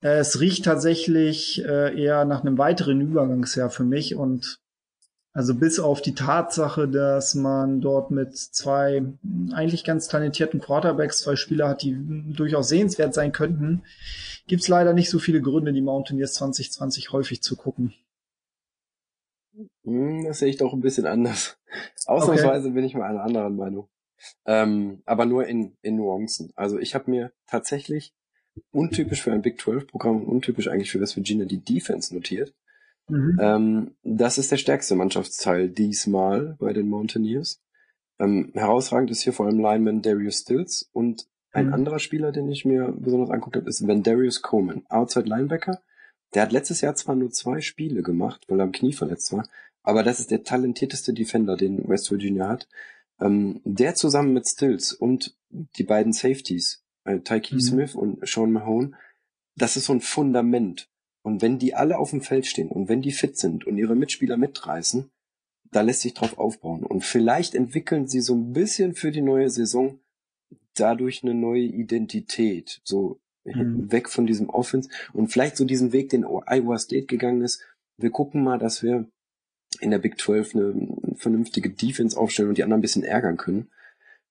Es 0.00 0.40
riecht 0.40 0.64
tatsächlich 0.64 1.64
äh, 1.64 1.96
eher 1.96 2.24
nach 2.24 2.40
einem 2.40 2.58
weiteren 2.58 3.00
Übergangsjahr 3.00 3.70
für 3.70 3.84
mich 3.84 4.16
und 4.16 4.58
also 5.32 5.54
bis 5.54 5.80
auf 5.80 6.02
die 6.02 6.14
Tatsache, 6.14 6.88
dass 6.88 7.34
man 7.34 7.80
dort 7.80 8.10
mit 8.10 8.36
zwei 8.36 9.02
eigentlich 9.52 9.84
ganz 9.84 10.08
talentierten 10.08 10.60
Quarterbacks 10.60 11.20
zwei 11.20 11.36
Spieler 11.36 11.68
hat, 11.68 11.82
die 11.82 11.96
durchaus 12.34 12.68
sehenswert 12.68 13.14
sein 13.14 13.32
könnten, 13.32 13.82
gibt's 14.46 14.68
leider 14.68 14.92
nicht 14.92 15.08
so 15.08 15.18
viele 15.18 15.40
Gründe, 15.40 15.72
die 15.72 15.80
Mountaineers 15.80 16.34
2020 16.34 17.12
häufig 17.12 17.42
zu 17.42 17.56
gucken. 17.56 17.94
Hm, 19.84 20.24
das 20.24 20.38
sehe 20.38 20.48
ich 20.48 20.58
doch 20.58 20.72
ein 20.72 20.80
bisschen 20.80 21.06
anders. 21.06 21.56
Ausnahmsweise 22.06 22.68
okay. 22.68 22.74
bin 22.74 22.84
ich 22.84 22.94
mal 22.94 23.08
einer 23.08 23.22
anderen 23.22 23.56
Meinung. 23.56 23.88
Ähm, 24.44 25.02
aber 25.04 25.24
nur 25.24 25.46
in, 25.46 25.76
in 25.82 25.96
Nuancen. 25.96 26.52
Also 26.54 26.78
ich 26.78 26.94
habe 26.94 27.10
mir 27.10 27.32
tatsächlich 27.46 28.14
untypisch 28.70 29.22
für 29.22 29.32
ein 29.32 29.42
Big 29.42 29.60
12 29.60 29.86
Programm, 29.86 30.22
untypisch 30.24 30.68
eigentlich 30.68 30.90
für 30.90 31.00
West 31.00 31.16
Virginia 31.16 31.46
die 31.46 31.64
Defense 31.64 32.14
notiert. 32.14 32.54
Mhm. 33.08 33.38
Ähm, 33.40 33.90
das 34.02 34.38
ist 34.38 34.52
der 34.52 34.56
stärkste 34.56 34.94
Mannschaftsteil 34.94 35.68
diesmal 35.68 36.56
bei 36.58 36.72
den 36.72 36.88
Mountaineers. 36.88 37.60
Ähm, 38.18 38.50
herausragend 38.54 39.10
ist 39.10 39.22
hier 39.22 39.32
vor 39.32 39.46
allem 39.46 39.58
Lineman 39.58 40.02
Darius 40.02 40.40
Stills 40.40 40.88
und 40.92 41.26
ein 41.52 41.66
mhm. 41.66 41.74
anderer 41.74 41.98
Spieler, 41.98 42.32
den 42.32 42.50
ich 42.50 42.64
mir 42.64 42.94
besonders 42.96 43.30
anguckt 43.30 43.56
habe, 43.56 43.68
ist 43.68 43.86
Van 43.86 44.02
Darius 44.02 44.42
Coleman, 44.42 44.84
Outside 44.88 45.28
Linebacker. 45.28 45.82
Der 46.34 46.42
hat 46.42 46.52
letztes 46.52 46.80
Jahr 46.80 46.94
zwar 46.94 47.14
nur 47.14 47.30
zwei 47.30 47.60
Spiele 47.60 48.02
gemacht, 48.02 48.44
weil 48.48 48.60
er 48.60 48.64
am 48.64 48.72
Knie 48.72 48.94
verletzt 48.94 49.32
war, 49.32 49.46
aber 49.82 50.02
das 50.02 50.20
ist 50.20 50.30
der 50.30 50.44
talentierteste 50.44 51.12
Defender, 51.12 51.56
den 51.56 51.88
West 51.88 52.10
Virginia 52.10 52.48
hat. 52.48 52.68
Ähm, 53.20 53.60
der 53.64 53.94
zusammen 53.94 54.32
mit 54.32 54.48
Stills 54.48 54.92
und 54.92 55.36
die 55.50 55.84
beiden 55.84 56.12
Safeties, 56.12 56.82
äh, 57.04 57.20
Tyke 57.20 57.54
mhm. 57.54 57.60
Smith 57.60 57.94
und 57.94 58.26
Sean 58.26 58.52
Mahone, 58.52 58.92
das 59.56 59.76
ist 59.76 59.86
so 59.86 59.92
ein 59.92 60.00
Fundament 60.00 60.88
und 61.22 61.42
wenn 61.42 61.58
die 61.58 61.74
alle 61.74 61.98
auf 61.98 62.10
dem 62.10 62.20
Feld 62.20 62.46
stehen 62.46 62.68
und 62.68 62.88
wenn 62.88 63.02
die 63.02 63.12
fit 63.12 63.36
sind 63.38 63.66
und 63.66 63.78
ihre 63.78 63.94
Mitspieler 63.94 64.36
mitreißen, 64.36 65.10
da 65.70 65.80
lässt 65.80 66.00
sich 66.00 66.14
drauf 66.14 66.38
aufbauen. 66.38 66.84
Und 66.84 67.04
vielleicht 67.04 67.54
entwickeln 67.54 68.06
sie 68.06 68.20
so 68.20 68.34
ein 68.34 68.52
bisschen 68.52 68.94
für 68.94 69.10
die 69.10 69.22
neue 69.22 69.48
Saison 69.48 70.00
dadurch 70.74 71.22
eine 71.22 71.34
neue 71.34 71.62
Identität. 71.62 72.80
So 72.84 73.20
mhm. 73.44 73.90
weg 73.90 74.08
von 74.08 74.26
diesem 74.26 74.50
Offense 74.50 74.90
und 75.12 75.28
vielleicht 75.28 75.56
so 75.56 75.64
diesen 75.64 75.92
Weg, 75.92 76.10
den 76.10 76.24
Iowa 76.24 76.78
State 76.78 77.06
gegangen 77.06 77.42
ist. 77.42 77.62
Wir 77.96 78.10
gucken 78.10 78.42
mal, 78.42 78.58
dass 78.58 78.82
wir 78.82 79.06
in 79.80 79.90
der 79.90 79.98
Big 79.98 80.18
12 80.18 80.54
eine 80.54 81.14
vernünftige 81.16 81.70
Defense 81.70 82.18
aufstellen 82.18 82.50
und 82.50 82.58
die 82.58 82.62
anderen 82.62 82.80
ein 82.80 82.82
bisschen 82.82 83.04
ärgern 83.04 83.36
können. 83.36 83.70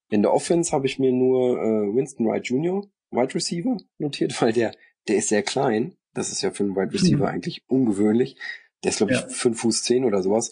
In 0.09 0.21
der 0.21 0.33
Offense 0.33 0.71
habe 0.71 0.87
ich 0.87 0.99
mir 0.99 1.11
nur 1.11 1.57
äh, 1.57 1.95
Winston 1.95 2.27
Wright 2.27 2.45
Jr., 2.45 2.85
Wide 3.11 3.33
Receiver, 3.33 3.77
notiert, 3.97 4.39
weil 4.41 4.53
der 4.53 4.73
der 5.07 5.17
ist 5.17 5.29
sehr 5.29 5.43
klein. 5.43 5.95
Das 6.13 6.31
ist 6.31 6.41
ja 6.41 6.51
für 6.51 6.63
einen 6.63 6.75
Wide 6.75 6.93
Receiver 6.93 7.25
mhm. 7.25 7.33
eigentlich 7.33 7.63
ungewöhnlich. 7.67 8.35
Der 8.83 8.89
ist, 8.89 8.97
glaube 8.97 9.13
ich, 9.13 9.19
ja. 9.19 9.27
5 9.27 9.59
Fuß 9.59 9.83
10 9.83 10.05
oder 10.05 10.21
sowas. 10.21 10.51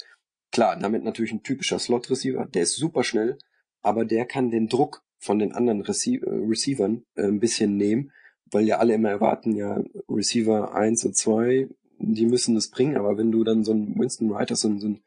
Klar, 0.52 0.78
damit 0.78 1.04
natürlich 1.04 1.32
ein 1.32 1.44
typischer 1.44 1.80
Slot-Receiver. 1.80 2.46
Der 2.46 2.64
ist 2.64 2.76
super 2.76 3.04
schnell, 3.04 3.38
aber 3.82 4.06
der 4.06 4.26
kann 4.26 4.52
den 4.52 4.68
Druck 4.68 5.04
von 5.18 5.40
den 5.40 5.52
anderen 5.52 5.82
Rece 5.82 6.08
äh, 6.08 6.22
Receivern 6.24 7.04
äh, 7.16 7.24
ein 7.24 7.40
bisschen 7.40 7.78
nehmen, 7.78 8.12
weil 8.52 8.66
ja 8.66 8.78
alle 8.78 8.94
immer 8.94 9.10
erwarten, 9.10 9.56
ja, 9.56 9.82
Receiver 10.08 10.74
1 10.74 11.06
und 11.06 11.16
2, 11.16 11.68
die 12.00 12.26
müssen 12.26 12.56
das 12.56 12.70
bringen, 12.70 12.98
aber 12.98 13.18
wenn 13.18 13.32
du 13.32 13.44
dann 13.44 13.64
so 13.64 13.74
einen 13.74 14.00
Winston 14.00 14.30
Wright 14.30 14.50
hast, 14.50 14.62
so 14.62 14.70
einen, 14.70 14.80
so 14.80 14.88
einen 14.88 15.04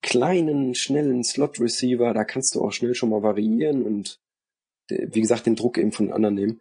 kleinen, 0.00 0.74
schnellen 0.74 1.22
Slot-Receiver, 1.22 2.14
da 2.14 2.24
kannst 2.24 2.54
du 2.54 2.64
auch 2.64 2.72
schnell 2.72 2.94
schon 2.94 3.10
mal 3.10 3.22
variieren 3.22 3.82
und 3.82 4.18
wie 4.88 5.20
gesagt, 5.20 5.46
den 5.46 5.56
Druck 5.56 5.78
eben 5.78 5.92
von 5.92 6.06
den 6.06 6.14
anderen 6.14 6.34
nehmen. 6.34 6.60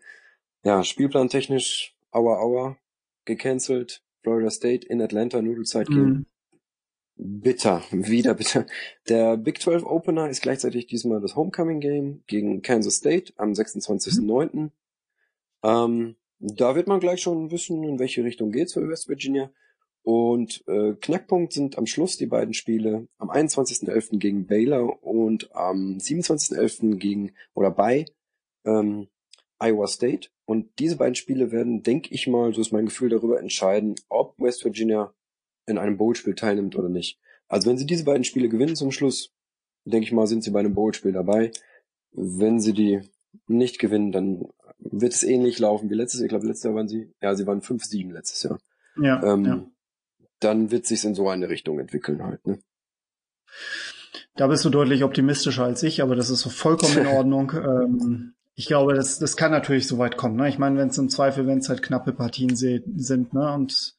Ja, 0.63 0.83
spielplantechnisch, 0.83 1.95
Aua 2.11 2.39
Aua, 2.39 2.77
gecancelt, 3.25 4.03
Florida 4.21 4.49
State 4.49 4.87
in 4.87 5.01
Atlanta, 5.01 5.41
Nudelzeit 5.41 5.89
mhm. 5.89 5.93
gehen. 5.93 6.25
Bitter, 7.15 7.83
wieder 7.91 8.33
bitter. 8.33 8.65
Der 9.09 9.37
Big 9.37 9.61
12 9.61 9.83
Opener 9.83 10.29
ist 10.29 10.41
gleichzeitig 10.41 10.87
diesmal 10.87 11.21
das 11.21 11.35
Homecoming 11.35 11.79
Game 11.79 12.23
gegen 12.27 12.61
Kansas 12.61 12.95
State 12.95 13.33
am 13.37 13.51
26.09. 13.51 14.55
Mhm. 14.55 14.71
Ähm, 15.63 16.15
da 16.39 16.75
wird 16.75 16.87
man 16.87 16.99
gleich 16.99 17.21
schon 17.21 17.51
wissen, 17.51 17.83
in 17.83 17.99
welche 17.99 18.23
Richtung 18.23 18.51
geht's 18.51 18.73
für 18.73 18.87
West 18.89 19.07
Virginia. 19.07 19.51
Und 20.03 20.63
äh, 20.67 20.93
Knackpunkt 20.93 21.53
sind 21.53 21.77
am 21.77 21.85
Schluss 21.85 22.17
die 22.17 22.25
beiden 22.25 22.55
Spiele 22.55 23.07
am 23.19 23.29
21.11. 23.29 24.17
gegen 24.17 24.47
Baylor 24.47 25.03
und 25.03 25.55
am 25.55 25.97
27.11. 25.97 26.95
gegen 26.95 27.33
oder 27.53 27.69
bei 27.69 28.05
ähm, 28.65 29.09
Iowa 29.59 29.87
State. 29.87 30.29
Und 30.51 30.67
diese 30.79 30.97
beiden 30.97 31.15
Spiele 31.15 31.53
werden, 31.53 31.81
denke 31.81 32.13
ich 32.13 32.27
mal, 32.27 32.53
so 32.53 32.59
ist 32.59 32.73
mein 32.73 32.87
Gefühl 32.87 33.07
darüber 33.07 33.39
entscheiden, 33.39 33.95
ob 34.09 34.37
West 34.37 34.65
Virginia 34.65 35.13
in 35.65 35.77
einem 35.77 35.95
Bowl-Spiel 35.95 36.35
teilnimmt 36.35 36.75
oder 36.75 36.89
nicht. 36.89 37.21
Also 37.47 37.69
wenn 37.69 37.77
sie 37.77 37.85
diese 37.85 38.03
beiden 38.03 38.25
Spiele 38.25 38.49
gewinnen 38.49 38.75
zum 38.75 38.91
Schluss, 38.91 39.31
denke 39.85 40.07
ich 40.07 40.11
mal, 40.11 40.27
sind 40.27 40.43
sie 40.43 40.51
bei 40.51 40.59
einem 40.59 40.73
Bowl-Spiel 40.73 41.13
dabei. 41.13 41.53
Wenn 42.11 42.59
sie 42.59 42.73
die 42.73 42.99
nicht 43.47 43.79
gewinnen, 43.79 44.11
dann 44.11 44.43
wird 44.77 45.13
es 45.13 45.23
ähnlich 45.23 45.57
laufen 45.57 45.89
wie 45.89 45.93
letztes 45.93 46.19
Jahr. 46.19 46.25
Ich 46.25 46.31
glaube, 46.31 46.47
letztes 46.47 46.65
Jahr 46.65 46.75
waren 46.75 46.89
sie, 46.89 47.13
ja, 47.21 47.33
sie 47.33 47.47
waren 47.47 47.61
5-7 47.61 48.11
letztes 48.11 48.43
Jahr. 48.43 48.59
Ja, 49.01 49.23
ähm, 49.23 49.45
ja. 49.45 49.65
Dann 50.41 50.69
wird 50.69 50.85
sich 50.85 51.05
in 51.05 51.15
so 51.15 51.29
eine 51.29 51.47
Richtung 51.47 51.79
entwickeln 51.79 52.23
halt. 52.23 52.45
Ne? 52.45 52.59
Da 54.35 54.47
bist 54.47 54.65
du 54.65 54.69
deutlich 54.69 55.05
optimistischer 55.05 55.63
als 55.63 55.81
ich, 55.81 56.01
aber 56.01 56.17
das 56.17 56.29
ist 56.29 56.43
vollkommen 56.43 56.97
in 56.97 57.07
Ordnung. 57.15 57.53
ähm, 57.53 58.33
ich 58.61 58.67
glaube, 58.67 58.93
das, 58.93 59.17
das 59.17 59.35
kann 59.35 59.49
natürlich 59.49 59.87
so 59.87 59.97
weit 59.97 60.17
kommen. 60.17 60.35
Ne? 60.35 60.47
Ich 60.47 60.59
meine, 60.59 60.77
wenn 60.77 60.89
es 60.89 60.97
im 60.99 61.09
Zweifel, 61.09 61.47
wenn 61.47 61.57
es 61.57 61.69
halt 61.69 61.81
knappe 61.81 62.13
Partien 62.13 62.55
sind, 62.55 63.33
ne, 63.33 63.53
und 63.53 63.95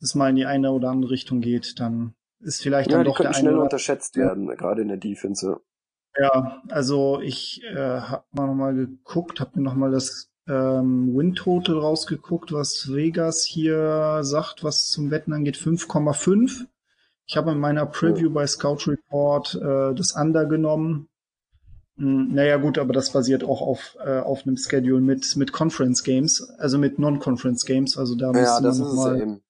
es 0.00 0.14
mal 0.14 0.30
in 0.30 0.36
die 0.36 0.46
eine 0.46 0.70
oder 0.70 0.90
andere 0.90 1.10
Richtung 1.10 1.40
geht, 1.40 1.80
dann 1.80 2.14
ist 2.38 2.62
vielleicht 2.62 2.92
ja, 2.92 2.98
dann 2.98 3.06
doch 3.06 3.16
der 3.16 3.30
eine 3.30 3.34
schnell 3.34 3.58
unterschätzt 3.58 4.16
werden, 4.16 4.46
gerade 4.46 4.82
in 4.82 4.88
der 4.88 4.98
Defense. 4.98 5.60
Ja, 6.16 6.62
also 6.70 7.20
ich 7.22 7.60
äh, 7.64 7.74
habe 7.76 8.24
mal 8.30 8.46
nochmal 8.46 8.74
geguckt, 8.76 9.40
habe 9.40 9.50
mir 9.56 9.64
nochmal 9.64 9.90
das 9.90 10.30
ähm, 10.46 11.12
Win 11.16 11.34
Total 11.34 11.76
rausgeguckt, 11.76 12.52
was 12.52 12.92
Vegas 12.92 13.42
hier 13.42 14.20
sagt, 14.22 14.62
was 14.62 14.86
zum 14.90 15.10
Wetten 15.10 15.32
angeht, 15.32 15.56
5,5. 15.56 16.66
Ich 17.26 17.36
habe 17.36 17.50
in 17.50 17.58
meiner 17.58 17.86
Preview 17.86 18.28
oh. 18.28 18.32
bei 18.32 18.46
Scout 18.46 18.86
Report 18.86 19.56
äh, 19.56 19.92
das 19.92 20.12
Under 20.12 20.46
genommen. 20.46 21.08
Hm, 21.96 22.34
naja 22.34 22.56
gut, 22.56 22.78
aber 22.78 22.92
das 22.92 23.12
basiert 23.12 23.44
auch 23.44 23.60
auf, 23.60 23.96
äh, 24.04 24.18
auf 24.18 24.46
einem 24.46 24.56
Schedule 24.56 25.00
mit, 25.00 25.36
mit 25.36 25.52
Conference 25.52 26.02
Games, 26.02 26.42
also 26.58 26.78
mit 26.78 26.98
Non-Conference 26.98 27.64
Games. 27.64 27.96
Also 27.96 28.16
da 28.16 28.32
ja, 28.32 28.60
das 28.60 28.78
man 28.78 28.88
ist 28.88 28.94
mal, 28.94 29.16
es 29.16 29.22
eben. 29.22 29.42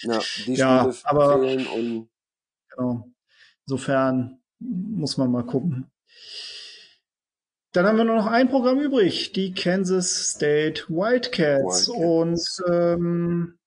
Ja, 0.00 0.20
die 0.46 0.54
ja, 0.54 0.92
aber, 1.04 1.36
und 1.40 2.08
genau. 2.70 3.08
Insofern 3.66 4.38
muss 4.60 5.16
man 5.16 5.30
mal 5.30 5.44
gucken. 5.44 5.90
Dann 7.72 7.86
haben 7.86 7.98
wir 7.98 8.04
nur 8.04 8.16
noch 8.16 8.26
ein 8.26 8.48
Programm 8.48 8.78
übrig, 8.78 9.32
die 9.32 9.52
Kansas 9.52 10.30
State 10.30 10.84
Wildcats. 10.88 11.88
Wildcats. 11.88 11.88
Und 11.88 12.72
ähm, 12.72 13.58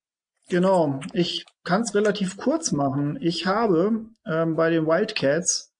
genau, 0.48 1.00
ich 1.12 1.44
kann 1.64 1.82
es 1.82 1.94
relativ 1.94 2.36
kurz 2.36 2.72
machen. 2.72 3.16
Ich 3.20 3.46
habe 3.46 4.06
ähm, 4.26 4.56
bei 4.56 4.70
den 4.70 4.86
Wildcats 4.86 5.71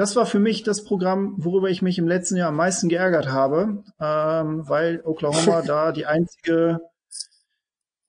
das 0.00 0.16
war 0.16 0.24
für 0.24 0.38
mich 0.38 0.62
das 0.62 0.82
Programm, 0.82 1.34
worüber 1.36 1.68
ich 1.68 1.82
mich 1.82 1.98
im 1.98 2.08
letzten 2.08 2.36
Jahr 2.36 2.48
am 2.48 2.56
meisten 2.56 2.88
geärgert 2.88 3.28
habe, 3.28 3.84
ähm, 4.00 4.66
weil 4.66 5.02
Oklahoma 5.04 5.60
da 5.66 5.92
die 5.92 6.06
einzige 6.06 6.80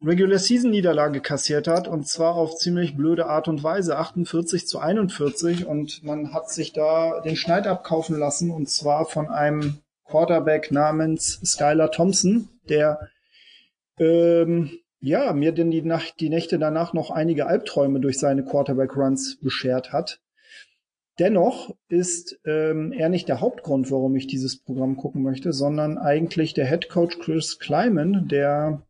Regular 0.02 0.40
Season 0.40 0.72
Niederlage 0.72 1.20
kassiert 1.20 1.68
hat 1.68 1.90
und 1.90 2.08
zwar 2.08 2.36
auf 2.36 2.56
ziemlich 2.56 2.96
blöde 2.96 3.26
Art 3.26 3.50
und 3.50 3.62
Weise 3.62 3.98
48 3.98 4.70
zu 4.70 4.80
41 4.80 5.66
und 5.66 6.02
man 6.02 6.34
hat 6.34 6.50
sich 6.50 6.72
da 6.72 7.20
den 7.20 7.36
Schneid 7.36 7.68
abkaufen 7.68 8.18
lassen 8.18 8.52
und 8.52 8.70
zwar 8.70 9.04
von 9.06 9.28
einem 9.28 9.80
Quarterback 10.06 10.72
namens 10.72 11.42
Skylar 11.44 11.92
Thompson, 11.92 12.48
der 12.70 13.10
ähm, 14.00 14.72
ja 15.02 15.34
mir 15.34 15.52
denn 15.52 15.72
die, 15.72 15.82
Nacht, 15.82 16.22
die 16.22 16.30
Nächte 16.30 16.58
danach 16.58 16.94
noch 16.94 17.12
einige 17.12 17.48
Albträume 17.48 18.00
durch 18.00 18.18
seine 18.18 18.46
Quarterback 18.46 18.96
Runs 18.96 19.40
beschert 19.42 19.92
hat. 19.92 20.22
Dennoch 21.20 21.76
ist 21.88 22.40
ähm, 22.46 22.94
er 22.94 23.10
nicht 23.10 23.28
der 23.28 23.42
Hauptgrund, 23.42 23.92
warum 23.92 24.16
ich 24.16 24.28
dieses 24.28 24.62
Programm 24.64 24.98
gucken 24.98 25.22
möchte, 25.22 25.54
sondern 25.54 25.98
eigentlich 25.98 26.54
der 26.54 26.68
Head 26.68 26.90
Coach 26.90 27.20
Chris 27.20 27.60
Kleiman, 27.60 28.28
der 28.28 28.86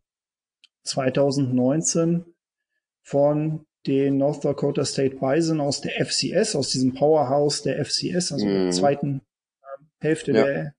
2019 0.84 2.26
von 3.02 3.66
den 3.88 4.18
North 4.18 4.46
Dakota 4.46 4.86
State 4.86 5.18
Bison 5.18 5.60
aus 5.60 5.82
der 5.82 6.06
FCS, 6.06 6.56
aus 6.56 6.70
diesem 6.70 6.94
Powerhouse 6.94 7.64
der 7.64 7.84
FCS, 7.84 8.32
also 8.32 8.46
mm. 8.46 8.50
der 8.50 8.60
mhm. 8.66 8.72
zweiten 8.72 9.22
äh, 9.62 10.06
Hälfte 10.06 10.32
ja. 10.32 10.44
der 10.44 10.76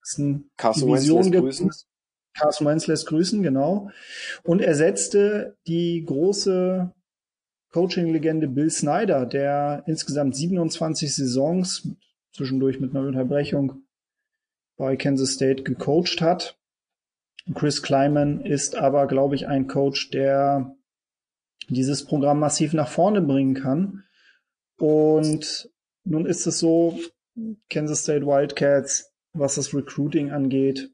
ersten 0.00 0.50
Carson 0.56 0.88
Division 0.88 1.32
grüßen. 1.32 1.70
Carson 2.34 2.66
Wentz 2.66 2.86
lässt 2.86 3.06
grüßen, 3.06 3.42
genau. 3.42 3.90
Und 4.42 4.62
er 4.62 4.74
setzte 4.74 5.56
die 5.66 6.04
große 6.04 6.92
Coaching-Legende 7.72 8.48
Bill 8.48 8.70
Snyder, 8.70 9.26
der 9.26 9.82
insgesamt 9.86 10.36
27 10.36 11.14
Saisons 11.14 11.88
zwischendurch 12.32 12.80
mit 12.80 12.94
einer 12.94 13.06
Unterbrechung 13.06 13.82
bei 14.76 14.96
Kansas 14.96 15.32
State 15.32 15.62
gecoacht 15.62 16.20
hat. 16.20 16.58
Chris 17.54 17.82
Kleiman 17.82 18.40
ist 18.42 18.76
aber, 18.76 19.06
glaube 19.06 19.34
ich, 19.34 19.48
ein 19.48 19.66
Coach, 19.66 20.10
der 20.10 20.76
dieses 21.68 22.04
Programm 22.04 22.38
massiv 22.40 22.72
nach 22.72 22.88
vorne 22.88 23.22
bringen 23.22 23.54
kann. 23.54 24.04
Und 24.78 25.70
nun 26.04 26.26
ist 26.26 26.46
es 26.46 26.58
so, 26.58 26.98
Kansas 27.70 28.02
State 28.02 28.26
Wildcats, 28.26 29.12
was 29.32 29.54
das 29.54 29.74
Recruiting 29.74 30.30
angeht, 30.30 30.90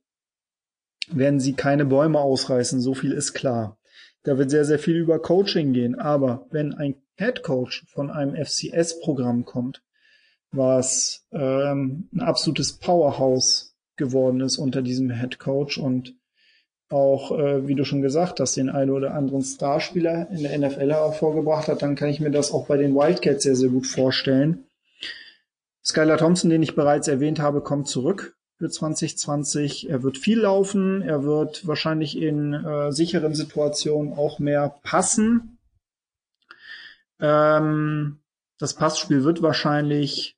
werden 1.10 1.40
sie 1.40 1.54
keine 1.54 1.86
Bäume 1.86 2.20
ausreißen, 2.20 2.80
so 2.80 2.94
viel 2.94 3.12
ist 3.12 3.32
klar. 3.32 3.77
Da 4.24 4.38
wird 4.38 4.50
sehr, 4.50 4.64
sehr 4.64 4.78
viel 4.78 4.96
über 4.96 5.18
Coaching 5.20 5.72
gehen. 5.72 5.98
Aber 5.98 6.46
wenn 6.50 6.74
ein 6.74 6.96
Head 7.16 7.42
Coach 7.42 7.84
von 7.88 8.10
einem 8.10 8.34
FCS-Programm 8.34 9.44
kommt, 9.44 9.82
was 10.50 11.26
ähm, 11.32 12.08
ein 12.14 12.20
absolutes 12.20 12.78
Powerhouse 12.78 13.76
geworden 13.96 14.40
ist 14.40 14.58
unter 14.58 14.82
diesem 14.82 15.10
Head 15.10 15.38
Coach 15.38 15.78
und 15.78 16.14
auch, 16.90 17.38
äh, 17.38 17.66
wie 17.68 17.74
du 17.74 17.84
schon 17.84 18.00
gesagt 18.00 18.40
hast, 18.40 18.56
den 18.56 18.70
einen 18.70 18.90
oder 18.90 19.14
anderen 19.14 19.42
Starspieler 19.42 20.30
in 20.30 20.42
der 20.42 20.58
NFL 20.58 20.90
hervorgebracht 20.90 21.68
hat, 21.68 21.82
dann 21.82 21.96
kann 21.96 22.08
ich 22.08 22.20
mir 22.20 22.30
das 22.30 22.50
auch 22.50 22.66
bei 22.66 22.78
den 22.78 22.94
Wildcats 22.94 23.42
sehr, 23.42 23.56
sehr 23.56 23.68
gut 23.68 23.86
vorstellen. 23.86 24.64
Skylar 25.84 26.16
Thompson, 26.16 26.48
den 26.48 26.62
ich 26.62 26.74
bereits 26.74 27.08
erwähnt 27.08 27.40
habe, 27.40 27.60
kommt 27.60 27.88
zurück 27.88 28.37
für 28.58 28.68
2020. 28.68 29.88
Er 29.88 30.02
wird 30.02 30.18
viel 30.18 30.40
laufen, 30.40 31.00
er 31.02 31.22
wird 31.22 31.66
wahrscheinlich 31.66 32.18
in 32.18 32.52
äh, 32.52 32.92
sicheren 32.92 33.34
Situationen 33.34 34.12
auch 34.12 34.38
mehr 34.40 34.74
passen. 34.82 35.58
Ähm, 37.20 38.18
das 38.58 38.74
Passspiel 38.74 39.22
wird 39.22 39.42
wahrscheinlich 39.42 40.36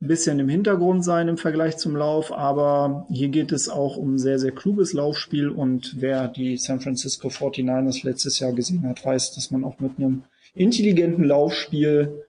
ein 0.00 0.06
bisschen 0.06 0.38
im 0.38 0.48
Hintergrund 0.48 1.04
sein 1.04 1.26
im 1.26 1.38
Vergleich 1.38 1.76
zum 1.76 1.96
Lauf, 1.96 2.32
aber 2.32 3.04
hier 3.10 3.30
geht 3.30 3.50
es 3.50 3.68
auch 3.68 3.96
um 3.96 4.16
sehr, 4.16 4.38
sehr 4.38 4.52
kluges 4.52 4.92
Laufspiel 4.92 5.48
und 5.48 5.96
wer 5.98 6.28
die 6.28 6.56
San 6.56 6.80
Francisco 6.80 7.26
49ers 7.28 8.04
letztes 8.04 8.38
Jahr 8.38 8.52
gesehen 8.52 8.88
hat, 8.88 9.04
weiß, 9.04 9.34
dass 9.34 9.50
man 9.50 9.64
auch 9.64 9.80
mit 9.80 9.98
einem 9.98 10.22
intelligenten 10.54 11.24
Laufspiel 11.24 12.24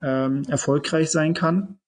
ähm, 0.00 0.44
erfolgreich 0.48 1.10
sein 1.10 1.34
kann 1.34 1.80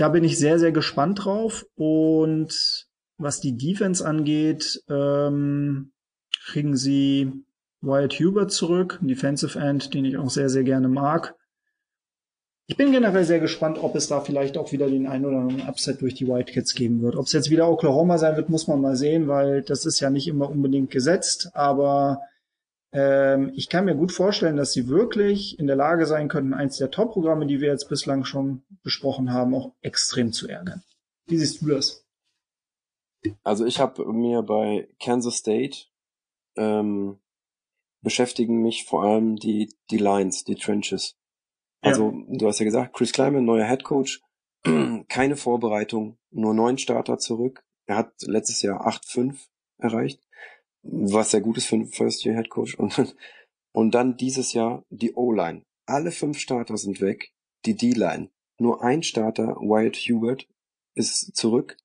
da 0.00 0.08
bin 0.08 0.24
ich 0.24 0.38
sehr, 0.38 0.58
sehr 0.58 0.72
gespannt 0.72 1.24
drauf. 1.24 1.66
Und 1.76 2.86
was 3.18 3.40
die 3.40 3.56
Defense 3.56 4.06
angeht, 4.06 4.82
ähm, 4.88 5.92
kriegen 6.46 6.76
sie 6.76 7.32
Wyatt 7.82 8.14
Hubert 8.14 8.50
zurück, 8.50 8.98
ein 9.02 9.08
Defensive 9.08 9.58
End, 9.58 9.92
den 9.92 10.06
ich 10.06 10.16
auch 10.16 10.30
sehr, 10.30 10.48
sehr 10.48 10.64
gerne 10.64 10.88
mag. 10.88 11.34
ich 12.66 12.76
bin 12.76 12.92
generell 12.92 13.24
sehr 13.24 13.40
gespannt, 13.40 13.78
ob 13.82 13.96
es 13.96 14.06
da 14.06 14.20
vielleicht 14.20 14.56
auch 14.56 14.70
wieder 14.70 14.88
den 14.88 15.08
einen 15.08 15.24
oder 15.24 15.38
anderen 15.38 15.68
Upset 15.68 16.00
durch 16.00 16.14
die 16.14 16.28
Wildcats 16.28 16.74
geben 16.74 17.02
wird. 17.02 17.16
Ob 17.16 17.26
es 17.26 17.32
jetzt 17.32 17.50
wieder 17.50 17.68
Oklahoma 17.68 18.16
sein 18.16 18.36
wird, 18.36 18.48
muss 18.48 18.68
man 18.68 18.80
mal 18.80 18.96
sehen, 18.96 19.26
weil 19.26 19.62
das 19.62 19.86
ist 19.86 19.98
ja 20.00 20.08
nicht 20.08 20.28
immer 20.28 20.48
unbedingt 20.48 20.90
gesetzt. 20.90 21.50
Aber 21.52 22.20
ähm, 22.92 23.52
ich 23.54 23.68
kann 23.68 23.84
mir 23.84 23.94
gut 23.94 24.12
vorstellen, 24.12 24.56
dass 24.56 24.72
sie 24.72 24.88
wirklich 24.88 25.58
in 25.58 25.66
der 25.66 25.76
Lage 25.76 26.06
sein 26.06 26.28
könnten, 26.28 26.54
eins 26.54 26.78
der 26.78 26.90
Top-Programme, 26.90 27.46
die 27.46 27.60
wir 27.60 27.68
jetzt 27.68 27.88
bislang 27.88 28.24
schon 28.24 28.62
besprochen 28.82 29.32
haben, 29.32 29.54
auch 29.54 29.74
extrem 29.80 30.32
zu 30.32 30.48
ärgern. 30.48 30.82
Wie 31.26 31.36
siehst 31.36 31.62
du 31.62 31.68
das? 31.68 32.04
Also 33.42 33.66
ich 33.66 33.78
habe 33.78 34.04
mir 34.12 34.42
bei 34.42 34.88
Kansas 34.98 35.36
State 35.36 35.86
ähm, 36.56 37.18
beschäftigen 38.02 38.62
mich 38.62 38.84
vor 38.84 39.04
allem 39.04 39.36
die 39.36 39.72
die 39.90 39.98
Lines, 39.98 40.44
die 40.44 40.54
Trenches. 40.54 41.16
Also 41.82 42.10
ja. 42.10 42.38
du 42.38 42.46
hast 42.46 42.58
ja 42.58 42.64
gesagt, 42.64 42.94
Chris 42.94 43.12
Kleiman, 43.12 43.44
neuer 43.44 43.66
Head 43.66 43.84
Coach, 43.84 44.22
keine 45.08 45.36
Vorbereitung, 45.36 46.18
nur 46.30 46.54
neun 46.54 46.78
Starter 46.78 47.18
zurück. 47.18 47.64
Er 47.86 47.96
hat 47.96 48.12
letztes 48.22 48.62
Jahr 48.62 48.86
8-5 48.86 49.36
erreicht, 49.78 50.22
was 50.82 51.30
sehr 51.30 51.40
gut 51.40 51.56
ist 51.56 51.66
für 51.66 51.76
einen 51.76 51.86
First-Year-Head 51.86 52.50
Coach. 52.50 52.74
Und, 52.76 52.98
dann, 52.98 53.08
und 53.72 53.94
dann 53.94 54.16
dieses 54.16 54.52
Jahr 54.52 54.84
die 54.90 55.14
O-Line. 55.14 55.62
Alle 55.86 56.10
fünf 56.10 56.38
Starter 56.38 56.76
sind 56.76 57.00
weg, 57.00 57.32
die 57.66 57.76
D-Line. 57.76 58.30
Nur 58.58 58.82
ein 58.82 59.02
Starter, 59.02 59.56
Wyatt 59.56 59.96
Hubert, 59.96 60.46
ist 60.94 61.36
zurück. 61.36 61.76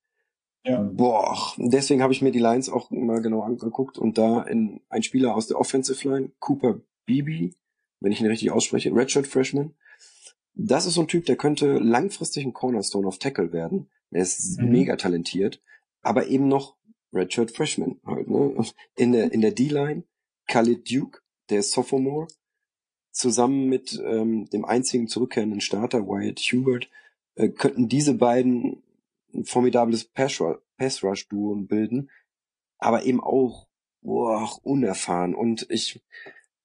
Ja. 0.64 0.82
Boah, 0.82 1.54
deswegen 1.58 2.02
habe 2.02 2.12
ich 2.12 2.22
mir 2.22 2.32
die 2.32 2.40
Lines 2.40 2.70
auch 2.70 2.90
mal 2.90 3.22
genau 3.22 3.42
angeguckt 3.42 4.00
und 4.00 4.18
da 4.18 4.42
in 4.42 4.82
ein 4.90 5.04
Spieler 5.04 5.36
aus 5.36 5.48
der 5.48 5.60
Offensive 5.60 6.08
Line, 6.08 6.32
Cooper 6.40 6.82
Beebe, 7.06 7.54
wenn 8.00 8.12
ich 8.12 8.20
ihn 8.20 8.28
richtig 8.28 8.52
ausspreche, 8.52 8.94
Redshirt 8.94 9.28
Freshman, 9.28 9.76
das 10.56 10.86
ist 10.86 10.96
so 10.96 11.02
ein 11.02 11.08
Typ, 11.08 11.26
der 11.26 11.36
könnte 11.36 11.78
langfristig 11.78 12.46
ein 12.46 12.54
Cornerstone 12.54 13.08
of 13.08 13.20
Tackle 13.20 13.52
werden. 13.52 13.90
Er 14.10 14.24
ist 14.24 14.60
mhm. 14.60 14.70
mega 14.70 14.96
talentiert, 14.96 15.62
aber 16.02 16.28
eben 16.28 16.48
noch 16.48 16.76
Redshirt 17.16 17.52
Freshman 17.52 18.00
halt, 18.06 18.30
ne? 18.30 18.56
In 18.96 19.12
der, 19.12 19.32
in 19.32 19.42
der 19.42 19.52
D-Line, 19.52 20.04
Khalid 20.48 20.92
Duke, 20.92 21.22
der 21.50 21.60
ist 21.60 21.72
Sophomore, 21.72 22.28
zusammen 23.12 23.68
mit 23.68 24.00
ähm, 24.04 24.50
dem 24.50 24.66
einzigen 24.66 25.08
zurückkehrenden 25.08 25.62
Starter, 25.62 26.08
Wyatt 26.08 26.40
Hubert, 26.40 26.90
äh, 27.36 27.50
könnten 27.50 27.88
diese 27.88 28.14
beiden 28.14 28.84
ein 29.34 29.46
formidables 29.46 30.06
Pass-Rush-Duo 30.06 31.56
bilden, 31.56 32.10
aber 32.78 33.06
eben 33.06 33.22
auch 33.22 33.68
boah, 34.02 34.50
unerfahren. 34.64 35.34
Und 35.34 35.66
ich, 35.70 36.04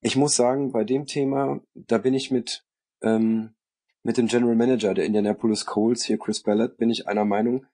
ich 0.00 0.16
muss 0.16 0.36
sagen, 0.36 0.72
bei 0.72 0.84
dem 0.84 1.06
Thema, 1.06 1.60
da 1.74 1.98
bin 1.98 2.14
ich 2.14 2.30
mit 2.30 2.64
ähm, 3.02 3.54
mit 4.02 4.16
dem 4.16 4.26
General 4.26 4.54
Manager 4.54 4.94
der 4.94 5.04
Indianapolis 5.04 5.66
Colts, 5.66 6.04
hier 6.04 6.18
Chris 6.18 6.42
Ballard, 6.42 6.76
bin 6.78 6.90
ich 6.90 7.06
einer 7.06 7.24
Meinung. 7.24 7.66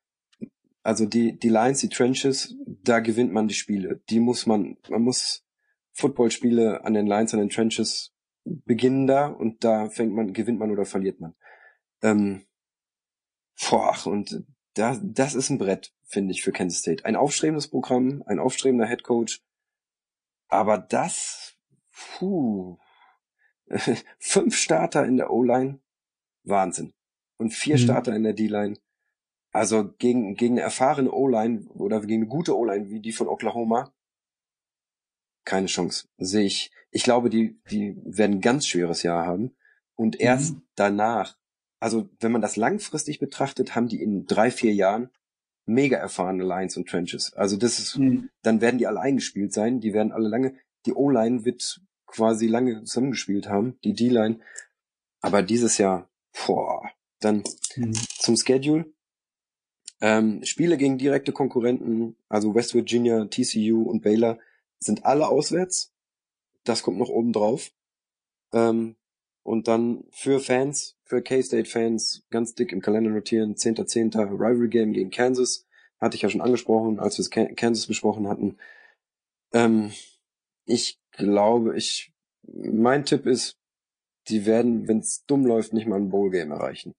Also 0.87 1.05
die, 1.05 1.37
die 1.37 1.49
Lines, 1.49 1.81
die 1.81 1.89
Trenches, 1.89 2.55
da 2.65 3.01
gewinnt 3.01 3.33
man 3.33 3.49
die 3.49 3.55
Spiele. 3.55 4.05
Die 4.09 4.21
muss 4.21 4.47
man, 4.47 4.77
man 4.89 5.03
muss 5.03 5.45
Footballspiele 5.95 6.85
an 6.85 6.95
den 6.95 7.09
Lines, 7.09 7.35
an 7.35 7.41
den 7.41 7.51
Trenches 7.51 8.15
beginnen 8.45 9.09
da 9.09 9.27
und 9.27 9.65
da 9.65 9.91
fängt 9.91 10.15
man, 10.15 10.33
gewinnt 10.33 10.61
man 10.61 10.71
oder 10.71 10.85
verliert 10.85 11.19
man. 11.19 11.35
Ähm, 12.03 12.47
boah, 13.69 13.97
und 14.07 14.45
da, 14.75 14.97
das 15.03 15.35
ist 15.35 15.51
ein 15.51 15.59
Brett, 15.59 15.93
finde 16.05 16.31
ich, 16.31 16.45
für 16.45 16.53
Kansas 16.53 16.83
State. 16.83 17.05
Ein 17.05 17.17
aufstrebendes 17.17 17.67
Programm, 17.67 18.23
ein 18.25 18.39
aufstrebender 18.39 18.87
Head 18.87 19.03
Coach. 19.03 19.43
Aber 20.47 20.79
das, 20.79 21.57
puh, 21.91 22.79
fünf 24.21 24.57
Starter 24.57 25.05
in 25.05 25.17
der 25.17 25.33
O-Line, 25.33 25.81
Wahnsinn. 26.45 26.95
Und 27.39 27.53
vier 27.53 27.75
mhm. 27.75 27.81
Starter 27.81 28.15
in 28.15 28.23
der 28.23 28.35
D-Line. 28.35 28.79
Also 29.57 29.91
gegen, 29.99 30.35
gegen 30.35 30.55
eine 30.55 30.63
erfahrene 30.63 31.11
O-Line 31.11 31.67
oder 31.75 32.01
gegen 32.01 32.23
eine 32.23 32.29
gute 32.29 32.57
O-Line 32.57 32.91
wie 32.91 33.01
die 33.01 33.13
von 33.13 33.29
Oklahoma, 33.29 33.93
keine 35.45 35.67
Chance. 35.67 36.09
Sehe 36.19 36.45
ich. 36.45 36.71
Ich 36.91 37.05
glaube, 37.05 37.31
die, 37.31 37.59
die 37.71 37.97
werden 38.05 38.37
ein 38.37 38.41
ganz 38.41 38.67
schweres 38.67 39.03
Jahr 39.03 39.27
haben. 39.27 39.57
Und 39.95 40.21
erst 40.21 40.55
mhm. 40.55 40.63
danach, 40.75 41.39
also 41.81 42.09
wenn 42.21 42.33
man 42.33 42.43
das 42.43 42.57
langfristig 42.57 43.19
betrachtet, 43.19 43.75
haben 43.75 43.89
die 43.89 44.03
in 44.03 44.27
drei, 44.27 44.51
vier 44.51 44.75
Jahren 44.75 45.11
mega 45.65 45.97
erfahrene 45.97 46.45
Lines 46.45 46.77
und 46.77 46.89
Trenches. 46.89 47.33
Also 47.33 47.57
das 47.57 47.79
ist, 47.79 47.97
mhm. 47.97 48.29
dann 48.43 48.61
werden 48.61 48.79
die 48.79 48.87
alle 48.87 49.01
eingespielt 49.01 49.55
sein. 49.55 49.81
Die 49.81 49.95
werden 49.95 50.13
alle 50.13 50.29
lange, 50.29 50.55
die 50.85 50.93
O-Line 50.93 51.45
wird 51.45 51.81
quasi 52.07 52.47
lange 52.47 52.85
zusammengespielt 52.85 53.49
haben, 53.49 53.79
die 53.85 53.95
D-Line. 53.95 54.39
Aber 55.21 55.43
dieses 55.43 55.79
Jahr, 55.79 56.09
Boah. 56.45 56.91
Dann 57.21 57.45
mhm. 57.77 57.95
zum 57.95 58.37
Schedule. 58.37 58.93
Ähm, 60.01 60.45
Spiele 60.45 60.77
gegen 60.77 60.99
direkte 60.99 61.33
Konkurrenten, 61.33 62.17
also 62.29 62.55
West 62.55 62.75
Virginia, 62.75 63.27
TCU 63.27 63.83
und 63.83 64.03
Baylor, 64.03 64.39
sind 64.79 65.05
alle 65.05 65.29
auswärts. 65.29 65.93
Das 66.65 66.83
kommt 66.83 66.99
noch 66.99 67.09
oben 67.09 67.33
drauf. 67.33 67.71
Ähm, 68.53 68.97
und 69.43 69.69
dann 69.69 70.05
für 70.11 70.41
Fans, 70.41 70.97
für 71.05 71.23
K-State-Fans, 71.23 72.27
ganz 72.31 72.55
dick 72.55 72.73
im 72.73 72.83
Kalender 72.83 73.11
notieren, 73.11 73.55
10.10. 73.55 74.19
Rivalry 74.33 74.69
Game 74.69 74.93
gegen 74.93 75.11
Kansas. 75.11 75.67
Hatte 75.99 76.17
ich 76.17 76.23
ja 76.23 76.29
schon 76.29 76.41
angesprochen, 76.41 76.99
als 76.99 77.19
wir 77.19 77.55
Kansas 77.55 77.87
besprochen 77.87 78.29
hatten. 78.29 78.59
Ähm, 79.53 79.93
ich 80.67 81.01
glaube, 81.13 81.77
ich, 81.77 82.13
mein 82.43 83.05
Tipp 83.05 83.25
ist, 83.25 83.57
die 84.29 84.45
werden, 84.45 84.89
wenn 84.89 84.99
es 84.99 85.25
dumm 85.27 85.47
läuft, 85.47 85.73
nicht 85.73 85.87
mal 85.87 85.97
ein 85.97 86.11
Bowl-Game 86.11 86.51
erreichen. 86.51 86.93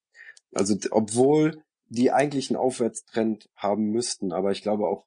Also 0.54 0.78
obwohl 0.92 1.62
die 1.90 2.12
eigentlich 2.12 2.50
einen 2.50 2.58
Aufwärtstrend 2.58 3.50
haben 3.56 3.92
müssten, 3.92 4.32
aber 4.32 4.52
ich 4.52 4.62
glaube 4.62 4.88
auch 4.88 5.06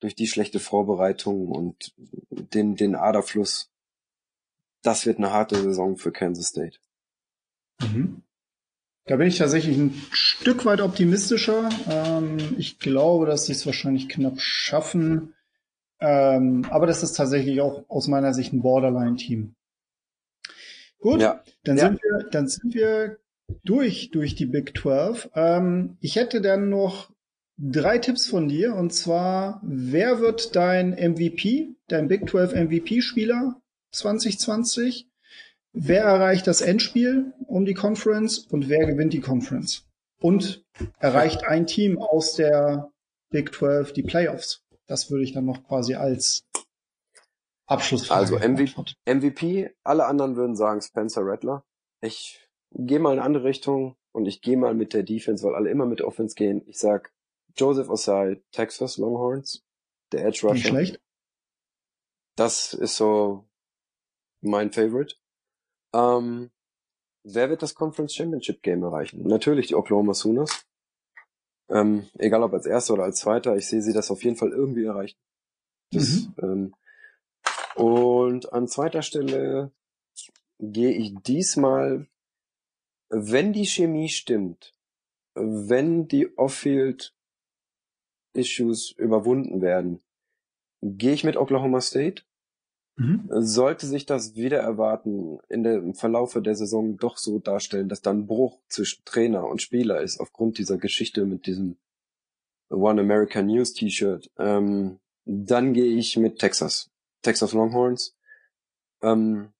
durch 0.00 0.14
die 0.14 0.26
schlechte 0.26 0.60
Vorbereitung 0.60 1.48
und 1.48 1.94
den, 2.30 2.74
den 2.76 2.94
Aderfluss, 2.94 3.70
das 4.82 5.06
wird 5.06 5.18
eine 5.18 5.32
harte 5.32 5.56
Saison 5.56 5.96
für 5.96 6.12
Kansas 6.12 6.48
State. 6.48 6.78
Mhm. 7.80 8.22
Da 9.04 9.16
bin 9.16 9.26
ich 9.26 9.38
tatsächlich 9.38 9.76
ein 9.76 10.00
Stück 10.12 10.64
weit 10.64 10.80
optimistischer. 10.80 11.68
Ähm, 11.88 12.38
ich 12.58 12.78
glaube, 12.78 13.26
dass 13.26 13.46
sie 13.46 13.52
es 13.52 13.66
wahrscheinlich 13.66 14.08
knapp 14.08 14.40
schaffen. 14.40 15.34
Ähm, 15.98 16.64
aber 16.70 16.86
das 16.86 17.02
ist 17.02 17.14
tatsächlich 17.14 17.60
auch 17.60 17.84
aus 17.88 18.08
meiner 18.08 18.32
Sicht 18.34 18.52
ein 18.52 18.62
Borderline-Team. 18.62 19.54
Gut, 20.98 21.20
ja. 21.20 21.42
dann 21.64 21.76
ja. 21.76 21.88
sind 21.88 22.00
wir, 22.02 22.30
dann 22.30 22.48
sind 22.48 22.74
wir 22.74 23.18
durch, 23.64 24.10
durch 24.10 24.34
die 24.34 24.46
Big 24.46 24.76
12. 24.76 25.30
Ähm, 25.34 25.96
ich 26.00 26.16
hätte 26.16 26.40
dann 26.40 26.68
noch 26.68 27.10
drei 27.58 27.98
Tipps 27.98 28.26
von 28.26 28.48
dir 28.48 28.74
und 28.74 28.92
zwar, 28.92 29.60
wer 29.62 30.20
wird 30.20 30.56
dein 30.56 30.90
MVP, 30.92 31.74
dein 31.88 32.08
Big 32.08 32.28
12 32.28 32.54
MVP-Spieler 32.54 33.60
2020? 33.92 35.08
Wer 35.72 36.02
erreicht 36.02 36.46
das 36.46 36.60
Endspiel 36.60 37.32
um 37.46 37.64
die 37.64 37.74
Conference 37.74 38.38
und 38.38 38.68
wer 38.68 38.86
gewinnt 38.86 39.12
die 39.12 39.20
Conference? 39.20 39.86
Und 40.20 40.64
erreicht 40.98 41.44
ein 41.44 41.66
Team 41.66 41.98
aus 41.98 42.34
der 42.34 42.92
Big 43.30 43.54
12 43.54 43.92
die 43.92 44.02
Playoffs? 44.02 44.62
Das 44.86 45.10
würde 45.10 45.24
ich 45.24 45.32
dann 45.32 45.46
noch 45.46 45.66
quasi 45.66 45.94
als 45.94 46.44
Abschlussfrage. 47.66 48.20
Also 48.20 48.38
MVP, 48.38 48.94
MVP, 49.06 49.70
alle 49.82 50.06
anderen 50.06 50.36
würden 50.36 50.56
sagen 50.56 50.82
Spencer 50.82 51.22
Rattler. 51.24 51.64
Ich 52.00 52.40
gehe 52.74 52.98
mal 52.98 53.12
in 53.12 53.18
eine 53.18 53.26
andere 53.26 53.44
Richtung 53.44 53.96
und 54.12 54.26
ich 54.26 54.40
gehe 54.40 54.56
mal 54.56 54.74
mit 54.74 54.92
der 54.94 55.02
Defense, 55.02 55.44
weil 55.44 55.54
alle 55.54 55.70
immer 55.70 55.86
mit 55.86 56.02
Offense 56.02 56.34
gehen. 56.34 56.62
Ich 56.66 56.78
sag 56.78 57.12
Joseph 57.56 57.88
Osai, 57.88 58.42
Texas 58.50 58.96
Longhorns, 58.96 59.64
der 60.12 60.26
Edge 60.26 60.40
Rusher. 60.42 60.54
Nicht 60.54 60.66
schlecht. 60.66 61.00
Das 62.36 62.72
ist 62.74 62.96
so 62.96 63.44
mein 64.40 64.72
Favorite. 64.72 65.16
Ähm, 65.94 66.50
wer 67.24 67.50
wird 67.50 67.62
das 67.62 67.74
Conference 67.74 68.14
Championship 68.14 68.62
Game 68.62 68.82
erreichen? 68.82 69.22
Natürlich 69.22 69.68
die 69.68 69.74
Oklahoma 69.74 70.14
Sooners. 70.14 70.64
Ähm, 71.68 72.08
egal 72.18 72.42
ob 72.42 72.52
als 72.52 72.66
Erster 72.66 72.94
oder 72.94 73.04
als 73.04 73.20
Zweiter, 73.20 73.56
ich 73.56 73.66
sehe 73.66 73.82
sie 73.82 73.92
das 73.92 74.10
auf 74.10 74.24
jeden 74.24 74.36
Fall 74.36 74.50
irgendwie 74.50 74.84
erreichen. 74.84 75.18
Das, 75.90 76.08
mhm. 76.08 76.34
ähm, 76.42 76.74
und 77.74 78.52
an 78.52 78.68
zweiter 78.68 79.02
Stelle 79.02 79.72
gehe 80.58 80.92
ich 80.92 81.14
diesmal, 81.22 82.06
wenn 83.12 83.52
die 83.52 83.66
Chemie 83.66 84.08
stimmt, 84.08 84.74
wenn 85.34 86.08
die 86.08 86.36
Off-Field 86.38 87.14
Issues 88.32 88.90
überwunden 88.92 89.60
werden, 89.60 90.00
gehe 90.80 91.12
ich 91.12 91.22
mit 91.22 91.36
Oklahoma 91.36 91.82
State. 91.82 92.22
Mhm. 92.96 93.28
Sollte 93.28 93.86
sich 93.86 94.06
das 94.06 94.34
wieder 94.34 94.60
erwarten, 94.60 95.38
in 95.48 95.62
der, 95.62 95.76
im 95.76 95.94
Verlaufe 95.94 96.40
der 96.40 96.54
Saison 96.54 96.96
doch 96.96 97.18
so 97.18 97.38
darstellen, 97.38 97.88
dass 97.88 98.00
dann 98.00 98.26
Bruch 98.26 98.60
zwischen 98.68 99.04
Trainer 99.04 99.46
und 99.46 99.60
Spieler 99.60 100.00
ist, 100.00 100.18
aufgrund 100.18 100.58
dieser 100.58 100.78
Geschichte 100.78 101.26
mit 101.26 101.46
diesem 101.46 101.76
One 102.70 103.00
American 103.02 103.46
News 103.46 103.74
T-Shirt, 103.74 104.30
ähm, 104.38 105.00
dann 105.24 105.74
gehe 105.74 105.96
ich 105.96 106.16
mit 106.16 106.38
Texas. 106.38 106.90
Texas 107.20 107.52
Longhorns. 107.52 108.16
Ähm, 109.02 109.52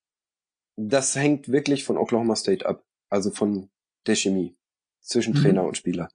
das 0.76 1.14
hängt 1.16 1.52
wirklich 1.52 1.84
von 1.84 1.98
Oklahoma 1.98 2.34
State 2.34 2.66
ab. 2.66 2.82
Also 3.12 3.30
von 3.30 3.68
der 4.06 4.16
Chemie 4.16 4.56
zwischen 5.00 5.34
mhm. 5.34 5.42
Trainer 5.42 5.64
und 5.64 5.76
Spieler. 5.76 6.08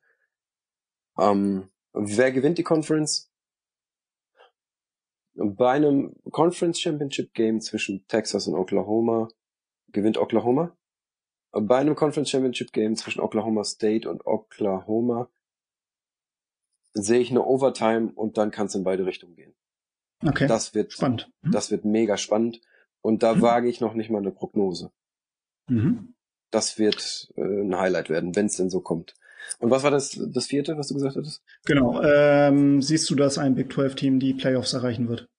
Ähm, 1.19 1.69
wer 1.93 2.31
gewinnt 2.31 2.57
die 2.57 2.63
Conference? 2.63 3.31
Bei 5.35 5.73
einem 5.73 6.15
Conference 6.31 6.79
Championship 6.79 7.35
Game 7.35 7.61
zwischen 7.61 8.07
Texas 8.07 8.47
und 8.47 8.55
Oklahoma 8.55 9.27
gewinnt 9.89 10.17
Oklahoma. 10.17 10.75
Bei 11.51 11.77
einem 11.77 11.93
Conference 11.93 12.31
Championship 12.31 12.73
Game 12.73 12.95
zwischen 12.95 13.21
Oklahoma 13.21 13.63
State 13.63 14.09
und 14.09 14.25
Oklahoma 14.25 15.29
sehe 16.93 17.19
ich 17.19 17.29
eine 17.29 17.45
Overtime 17.45 18.11
und 18.15 18.39
dann 18.39 18.49
kann 18.49 18.65
es 18.65 18.73
in 18.73 18.83
beide 18.83 19.05
Richtungen 19.05 19.35
gehen. 19.35 19.53
Okay. 20.25 20.47
Das 20.47 20.73
wird 20.73 20.93
spannend. 20.93 21.31
Mhm. 21.43 21.51
Das 21.51 21.69
wird 21.69 21.85
mega 21.85 22.17
spannend 22.17 22.59
und 23.01 23.21
da 23.21 23.35
mhm. 23.35 23.41
wage 23.43 23.69
ich 23.69 23.81
noch 23.81 23.93
nicht 23.93 24.09
mal 24.09 24.17
eine 24.17 24.31
Prognose. 24.31 24.91
Mhm. 25.67 26.15
Das 26.51 26.79
wird 26.79 27.31
äh, 27.35 27.41
ein 27.41 27.77
Highlight 27.77 28.09
werden, 28.09 28.35
wenn 28.35 28.45
es 28.45 28.57
denn 28.57 28.69
so 28.69 28.81
kommt. 28.81 29.13
Und 29.59 29.71
was 29.71 29.83
war 29.83 29.91
das, 29.91 30.19
das 30.33 30.47
vierte, 30.47 30.77
was 30.77 30.89
du 30.89 30.95
gesagt 30.95 31.15
hattest? 31.15 31.41
Genau. 31.65 32.01
Ähm, 32.01 32.81
siehst 32.81 33.09
du, 33.09 33.15
dass 33.15 33.37
ein 33.37 33.55
Big 33.55 33.71
12 33.71 33.95
Team 33.95 34.19
die 34.19 34.33
Playoffs 34.33 34.73
erreichen 34.73 35.07
wird? 35.07 35.29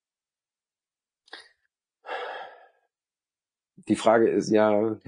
Die 3.88 3.96
Frage 3.96 4.28
ist 4.28 4.50
ja, 4.50 4.98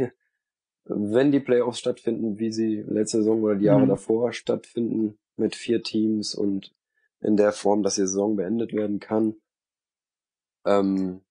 wenn 0.85 1.32
die 1.32 1.40
Playoffs 1.40 1.78
stattfinden, 1.78 2.39
wie 2.39 2.52
sie 2.52 2.82
letzte 2.86 3.18
Saison 3.18 3.43
oder 3.43 3.56
die 3.56 3.66
Jahre 3.66 3.85
mhm. 3.85 3.90
davor 3.90 4.32
stattfinden, 4.32 5.18
mit 5.36 5.55
vier 5.55 5.82
Teams 5.82 6.35
und 6.35 6.74
in 7.20 7.36
der 7.36 7.52
Form, 7.52 7.82
dass 7.82 7.97
die 7.97 8.02
Saison 8.02 8.36
beendet 8.36 8.72
werden 8.72 9.01
kann. 9.01 9.36
Ähm, 10.64 11.22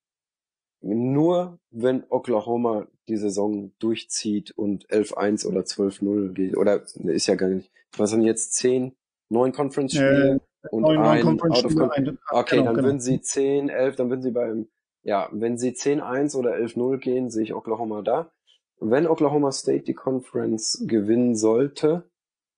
nur 0.82 1.60
wenn 1.72 2.04
Oklahoma 2.10 2.88
die 3.10 3.18
Saison 3.18 3.72
durchzieht 3.80 4.52
und 4.52 4.88
11-1 4.88 5.46
oder 5.46 5.62
12-0 5.62 6.34
geht, 6.34 6.56
oder 6.58 6.84
ist 7.04 7.28
ja 7.28 7.36
gar 7.36 7.50
nicht, 7.50 7.72
was 7.98 8.12
sind 8.12 8.22
jetzt 8.22 8.54
zehn, 8.54 8.94
neun 9.30 9.52
Conference-Spiele 9.52 10.40
äh, 10.64 10.68
und 10.70 10.84
neun, 10.84 11.00
ein 11.00 11.22
Conference 11.22 11.66
out 11.66 11.66
of 11.66 11.76
Con 11.76 12.20
Okay, 12.32 12.58
genau, 12.58 12.66
dann 12.66 12.76
genau. 12.76 12.88
würden 12.88 13.02
sie 13.02 13.22
10, 13.22 13.70
11, 13.70 13.96
dann 13.96 14.10
würden 14.10 14.22
sie 14.22 14.32
beim, 14.32 14.68
ja, 15.04 15.28
wenn 15.32 15.58
sie 15.58 15.72
10-1 15.72 16.36
oder 16.36 16.56
11-0 16.56 16.98
gehen, 16.98 17.30
sehe 17.30 17.44
ich 17.44 17.54
Oklahoma 17.54 18.02
da. 18.02 18.32
Wenn 18.80 19.08
Oklahoma 19.08 19.52
State 19.52 19.84
die 19.84 19.94
Conference 19.94 20.84
gewinnen 20.88 21.36
sollte, 21.36 22.10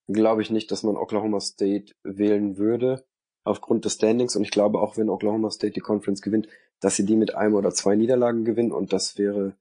glaube 0.08 0.42
ich 0.42 0.52
nicht, 0.52 0.72
dass 0.72 0.84
man 0.84 0.98
Oklahoma 0.98 1.40
State 1.40 1.94
wählen 2.04 2.58
würde 2.58 3.04
aufgrund 3.44 3.86
des 3.86 3.94
Standings 3.94 4.36
und 4.36 4.44
ich 4.44 4.52
glaube 4.52 4.80
auch, 4.80 4.98
wenn 4.98 5.10
Oklahoma 5.10 5.50
State 5.50 5.74
die 5.74 5.80
Conference 5.80 6.22
gewinnt, 6.22 6.48
dass 6.80 6.96
sie 6.96 7.06
die 7.06 7.16
mit 7.16 7.36
einem 7.36 7.56
oder 7.56 7.72
zwei 7.72 7.96
Niederlagen 7.96 8.46
gewinnen 8.46 8.72
und 8.72 8.94
das 8.94 9.18
wäre 9.18 9.54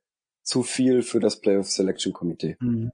zu 0.51 0.65
viel 0.65 1.03
für 1.03 1.21
das 1.21 1.41
Playoff 1.41 1.71
Selection 1.71 2.13
Komitee. 2.13 2.57
Mhm. 2.59 2.91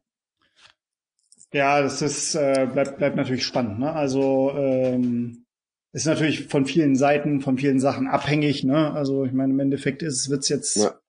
Ja, 1.54 1.80
das 1.80 2.02
ist 2.02 2.34
äh, 2.34 2.68
bleibt 2.70 2.98
bleibt 2.98 3.16
natürlich 3.16 3.46
spannend. 3.46 3.78
Ne? 3.78 3.90
Also 3.92 4.52
ähm, 4.54 5.46
ist 5.92 6.04
natürlich 6.04 6.48
von 6.48 6.66
vielen 6.66 6.96
Seiten, 6.96 7.40
von 7.40 7.56
vielen 7.56 7.80
Sachen 7.80 8.08
abhängig. 8.08 8.62
Ne? 8.62 8.92
Also 8.92 9.24
ich 9.24 9.32
meine, 9.32 9.54
im 9.54 9.60
Endeffekt 9.60 10.02
ist 10.02 10.28
wird's 10.28 10.50
jetzt. 10.50 10.76
Ja. 10.76 11.00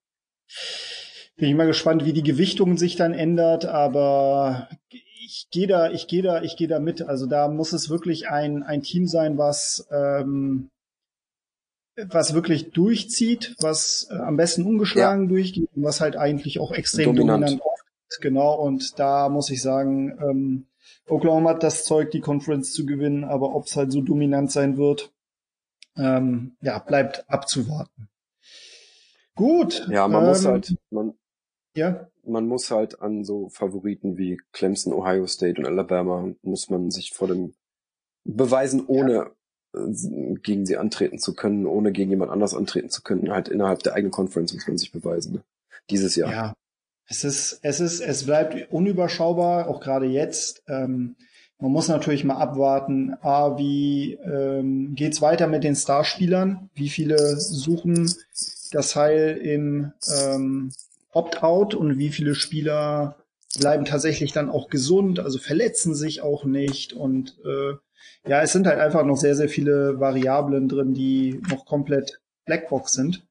Bin 1.36 1.50
ich 1.50 1.54
mal 1.54 1.66
gespannt, 1.66 2.06
wie 2.06 2.14
die 2.14 2.22
Gewichtung 2.22 2.78
sich 2.78 2.96
dann 2.96 3.12
ändert, 3.12 3.66
aber 3.66 4.70
ich 4.90 5.48
gehe 5.50 5.66
da, 5.66 5.90
ich 5.90 6.08
gehe 6.08 6.22
da, 6.22 6.42
ich 6.42 6.56
gehe 6.56 6.66
da 6.66 6.80
mit. 6.80 7.02
Also 7.02 7.26
da 7.26 7.48
muss 7.48 7.74
es 7.74 7.90
wirklich 7.90 8.28
ein 8.28 8.62
ein 8.62 8.82
Team 8.82 9.06
sein, 9.06 9.36
was 9.36 9.86
ähm, 9.90 10.70
was 12.06 12.34
wirklich 12.34 12.70
durchzieht, 12.70 13.56
was 13.60 14.08
äh, 14.10 14.16
am 14.16 14.36
besten 14.36 14.64
ungeschlagen 14.64 15.24
ja. 15.24 15.28
durchgeht 15.28 15.68
und 15.74 15.82
was 15.82 16.00
halt 16.00 16.16
eigentlich 16.16 16.60
auch 16.60 16.72
extrem 16.72 17.16
dominant, 17.16 17.44
dominant 17.44 17.62
auftritt. 17.62 18.20
Genau, 18.20 18.54
und 18.54 18.98
da 18.98 19.28
muss 19.28 19.50
ich 19.50 19.60
sagen, 19.60 20.18
ähm, 20.22 20.66
Oklahoma 21.08 21.50
hat 21.50 21.62
das 21.62 21.84
Zeug, 21.84 22.10
die 22.10 22.20
Conference 22.20 22.72
zu 22.72 22.86
gewinnen, 22.86 23.24
aber 23.24 23.54
ob 23.54 23.66
es 23.66 23.76
halt 23.76 23.92
so 23.92 24.00
dominant 24.00 24.50
sein 24.50 24.76
wird, 24.76 25.12
ähm, 25.96 26.56
ja, 26.60 26.78
bleibt 26.78 27.28
abzuwarten. 27.28 28.08
Gut. 29.34 29.86
Ja, 29.90 30.08
man 30.08 30.22
ähm, 30.22 30.28
muss 30.28 30.44
halt, 30.46 30.76
man, 30.90 31.14
ja? 31.74 32.08
man 32.24 32.46
muss 32.46 32.70
halt 32.70 33.00
an 33.00 33.24
so 33.24 33.48
Favoriten 33.48 34.16
wie 34.16 34.40
Clemson, 34.52 34.92
Ohio 34.92 35.26
State 35.26 35.60
und 35.60 35.66
Alabama 35.66 36.30
muss 36.42 36.70
man 36.70 36.90
sich 36.90 37.12
vor 37.12 37.28
dem 37.28 37.54
beweisen, 38.24 38.84
ohne 38.86 39.12
ja 39.12 39.30
gegen 39.72 40.66
sie 40.66 40.76
antreten 40.76 41.18
zu 41.18 41.34
können, 41.34 41.66
ohne 41.66 41.92
gegen 41.92 42.10
jemand 42.10 42.30
anders 42.30 42.54
antreten 42.54 42.90
zu 42.90 43.02
können. 43.02 43.30
Halt 43.30 43.48
innerhalb 43.48 43.82
der 43.82 43.94
eigenen 43.94 44.10
Conference 44.10 44.54
muss 44.54 44.66
man 44.66 44.78
sich 44.78 44.92
beweisen. 44.92 45.34
Ne? 45.34 45.42
Dieses 45.90 46.16
Jahr. 46.16 46.30
Ja. 46.30 46.54
Es 47.10 47.24
ist, 47.24 47.60
es 47.62 47.80
ist, 47.80 48.00
es 48.00 48.24
bleibt 48.24 48.70
unüberschaubar, 48.70 49.68
auch 49.68 49.80
gerade 49.80 50.06
jetzt. 50.06 50.62
Ähm, 50.68 51.16
man 51.58 51.72
muss 51.72 51.88
natürlich 51.88 52.24
mal 52.24 52.36
abwarten, 52.36 53.14
A, 53.22 53.58
wie 53.58 54.14
ähm, 54.14 54.94
geht's 54.94 55.22
weiter 55.22 55.48
mit 55.48 55.64
den 55.64 55.74
Starspielern? 55.74 56.70
Wie 56.74 56.88
viele 56.88 57.36
suchen 57.38 58.12
das 58.70 58.94
Heil 58.94 59.38
im 59.38 59.92
ähm, 60.08 60.70
Opt-out 61.12 61.74
und 61.74 61.98
wie 61.98 62.10
viele 62.10 62.34
Spieler 62.34 63.16
bleiben 63.58 63.86
tatsächlich 63.86 64.32
dann 64.32 64.50
auch 64.50 64.68
gesund, 64.68 65.18
also 65.18 65.38
verletzen 65.38 65.94
sich 65.94 66.20
auch 66.20 66.44
nicht 66.44 66.92
und 66.92 67.38
äh, 67.44 67.74
ja, 68.26 68.42
es 68.42 68.52
sind 68.52 68.66
halt 68.66 68.78
einfach 68.78 69.04
noch 69.04 69.16
sehr, 69.16 69.34
sehr 69.34 69.48
viele 69.48 70.00
Variablen 70.00 70.68
drin, 70.68 70.94
die 70.94 71.40
noch 71.50 71.64
komplett 71.64 72.20
Blackbox 72.46 72.92
sind. 72.92 73.26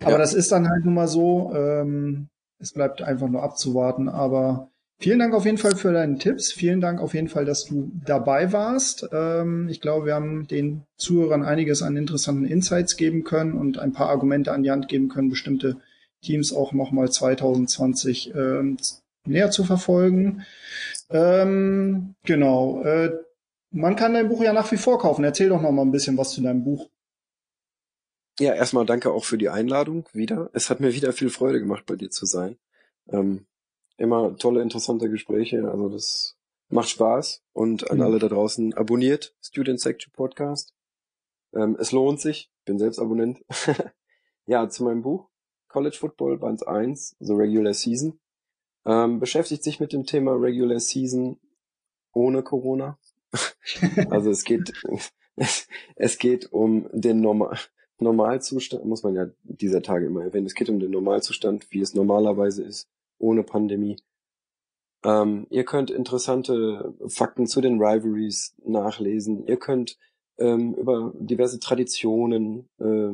Aber 0.00 0.12
ja. 0.12 0.18
das 0.18 0.34
ist 0.34 0.52
dann 0.52 0.68
halt 0.68 0.84
nun 0.84 0.94
mal 0.94 1.08
so. 1.08 1.52
Ähm, 1.54 2.28
es 2.58 2.72
bleibt 2.72 3.02
einfach 3.02 3.28
nur 3.28 3.42
abzuwarten. 3.42 4.08
Aber 4.08 4.70
vielen 4.98 5.18
Dank 5.18 5.34
auf 5.34 5.46
jeden 5.46 5.58
Fall 5.58 5.76
für 5.76 5.92
deine 5.92 6.18
Tipps. 6.18 6.52
Vielen 6.52 6.80
Dank 6.80 7.00
auf 7.00 7.14
jeden 7.14 7.28
Fall, 7.28 7.44
dass 7.44 7.64
du 7.64 7.90
dabei 8.04 8.52
warst. 8.52 9.08
Ähm, 9.12 9.68
ich 9.68 9.80
glaube, 9.80 10.06
wir 10.06 10.14
haben 10.14 10.46
den 10.46 10.82
Zuhörern 10.96 11.42
einiges 11.42 11.82
an 11.82 11.96
interessanten 11.96 12.44
Insights 12.44 12.96
geben 12.96 13.24
können 13.24 13.54
und 13.54 13.78
ein 13.78 13.92
paar 13.92 14.10
Argumente 14.10 14.52
an 14.52 14.62
die 14.62 14.70
Hand 14.70 14.88
geben 14.88 15.08
können, 15.08 15.30
bestimmte 15.30 15.76
Teams 16.22 16.52
auch 16.52 16.72
nochmal 16.72 17.10
2020 17.10 18.34
ähm, 18.34 18.76
näher 19.26 19.50
zu 19.50 19.64
verfolgen. 19.64 20.42
Ähm, 21.08 22.14
genau. 22.24 22.82
Äh, 22.82 23.12
man 23.70 23.96
kann 23.96 24.14
dein 24.14 24.28
Buch 24.28 24.42
ja 24.42 24.52
nach 24.52 24.70
wie 24.72 24.76
vor 24.76 24.98
kaufen. 24.98 25.24
Erzähl 25.24 25.48
doch 25.48 25.60
noch 25.60 25.72
mal 25.72 25.82
ein 25.82 25.92
bisschen 25.92 26.18
was 26.18 26.32
zu 26.32 26.42
deinem 26.42 26.64
Buch. 26.64 26.88
Ja, 28.38 28.54
erstmal 28.54 28.86
danke 28.86 29.12
auch 29.12 29.24
für 29.24 29.38
die 29.38 29.50
Einladung 29.50 30.08
wieder. 30.12 30.50
Es 30.52 30.70
hat 30.70 30.80
mir 30.80 30.94
wieder 30.94 31.12
viel 31.12 31.30
Freude 31.30 31.60
gemacht, 31.60 31.84
bei 31.86 31.96
dir 31.96 32.10
zu 32.10 32.26
sein. 32.26 32.58
Ähm, 33.08 33.46
immer 33.96 34.36
tolle, 34.36 34.62
interessante 34.62 35.10
Gespräche. 35.10 35.70
Also 35.70 35.88
das 35.88 36.36
macht 36.68 36.88
Spaß. 36.88 37.42
Und 37.52 37.90
an 37.90 37.98
mhm. 37.98 38.04
alle 38.04 38.18
da 38.18 38.28
draußen 38.28 38.74
abonniert 38.74 39.34
Student 39.42 39.80
Section 39.80 40.12
Podcast. 40.12 40.74
Ähm, 41.52 41.76
es 41.78 41.92
lohnt 41.92 42.20
sich. 42.20 42.50
Bin 42.64 42.78
selbst 42.78 42.98
Abonnent. 42.98 43.44
ja, 44.46 44.68
zu 44.68 44.84
meinem 44.84 45.02
Buch. 45.02 45.28
College 45.68 45.96
Football 45.98 46.38
Band 46.38 46.66
1, 46.66 47.16
The 47.20 47.32
Regular 47.32 47.74
Season. 47.74 48.18
Ähm, 48.86 49.20
beschäftigt 49.20 49.62
sich 49.62 49.80
mit 49.80 49.92
dem 49.92 50.04
Thema 50.04 50.32
Regular 50.32 50.80
Season 50.80 51.38
ohne 52.12 52.42
Corona. 52.42 52.98
Also 54.10 54.30
es 54.30 54.44
geht, 54.44 54.72
es 55.96 56.18
geht 56.18 56.52
um 56.52 56.88
den 56.92 57.20
Normal, 57.20 57.58
Normalzustand, 57.98 58.84
muss 58.84 59.02
man 59.02 59.14
ja 59.14 59.26
dieser 59.42 59.82
Tage 59.82 60.06
immer 60.06 60.22
erwähnen. 60.22 60.46
Es 60.46 60.54
geht 60.54 60.70
um 60.70 60.80
den 60.80 60.90
Normalzustand, 60.90 61.70
wie 61.70 61.80
es 61.80 61.94
normalerweise 61.94 62.62
ist, 62.62 62.88
ohne 63.18 63.42
Pandemie. 63.42 63.96
Ähm, 65.04 65.46
ihr 65.50 65.64
könnt 65.64 65.90
interessante 65.90 66.94
Fakten 67.06 67.46
zu 67.46 67.60
den 67.60 67.80
Rivalries 67.80 68.54
nachlesen. 68.64 69.46
Ihr 69.46 69.58
könnt 69.58 69.98
ähm, 70.38 70.74
über 70.74 71.12
diverse 71.18 71.60
Traditionen 71.60 72.68
äh, 72.78 73.12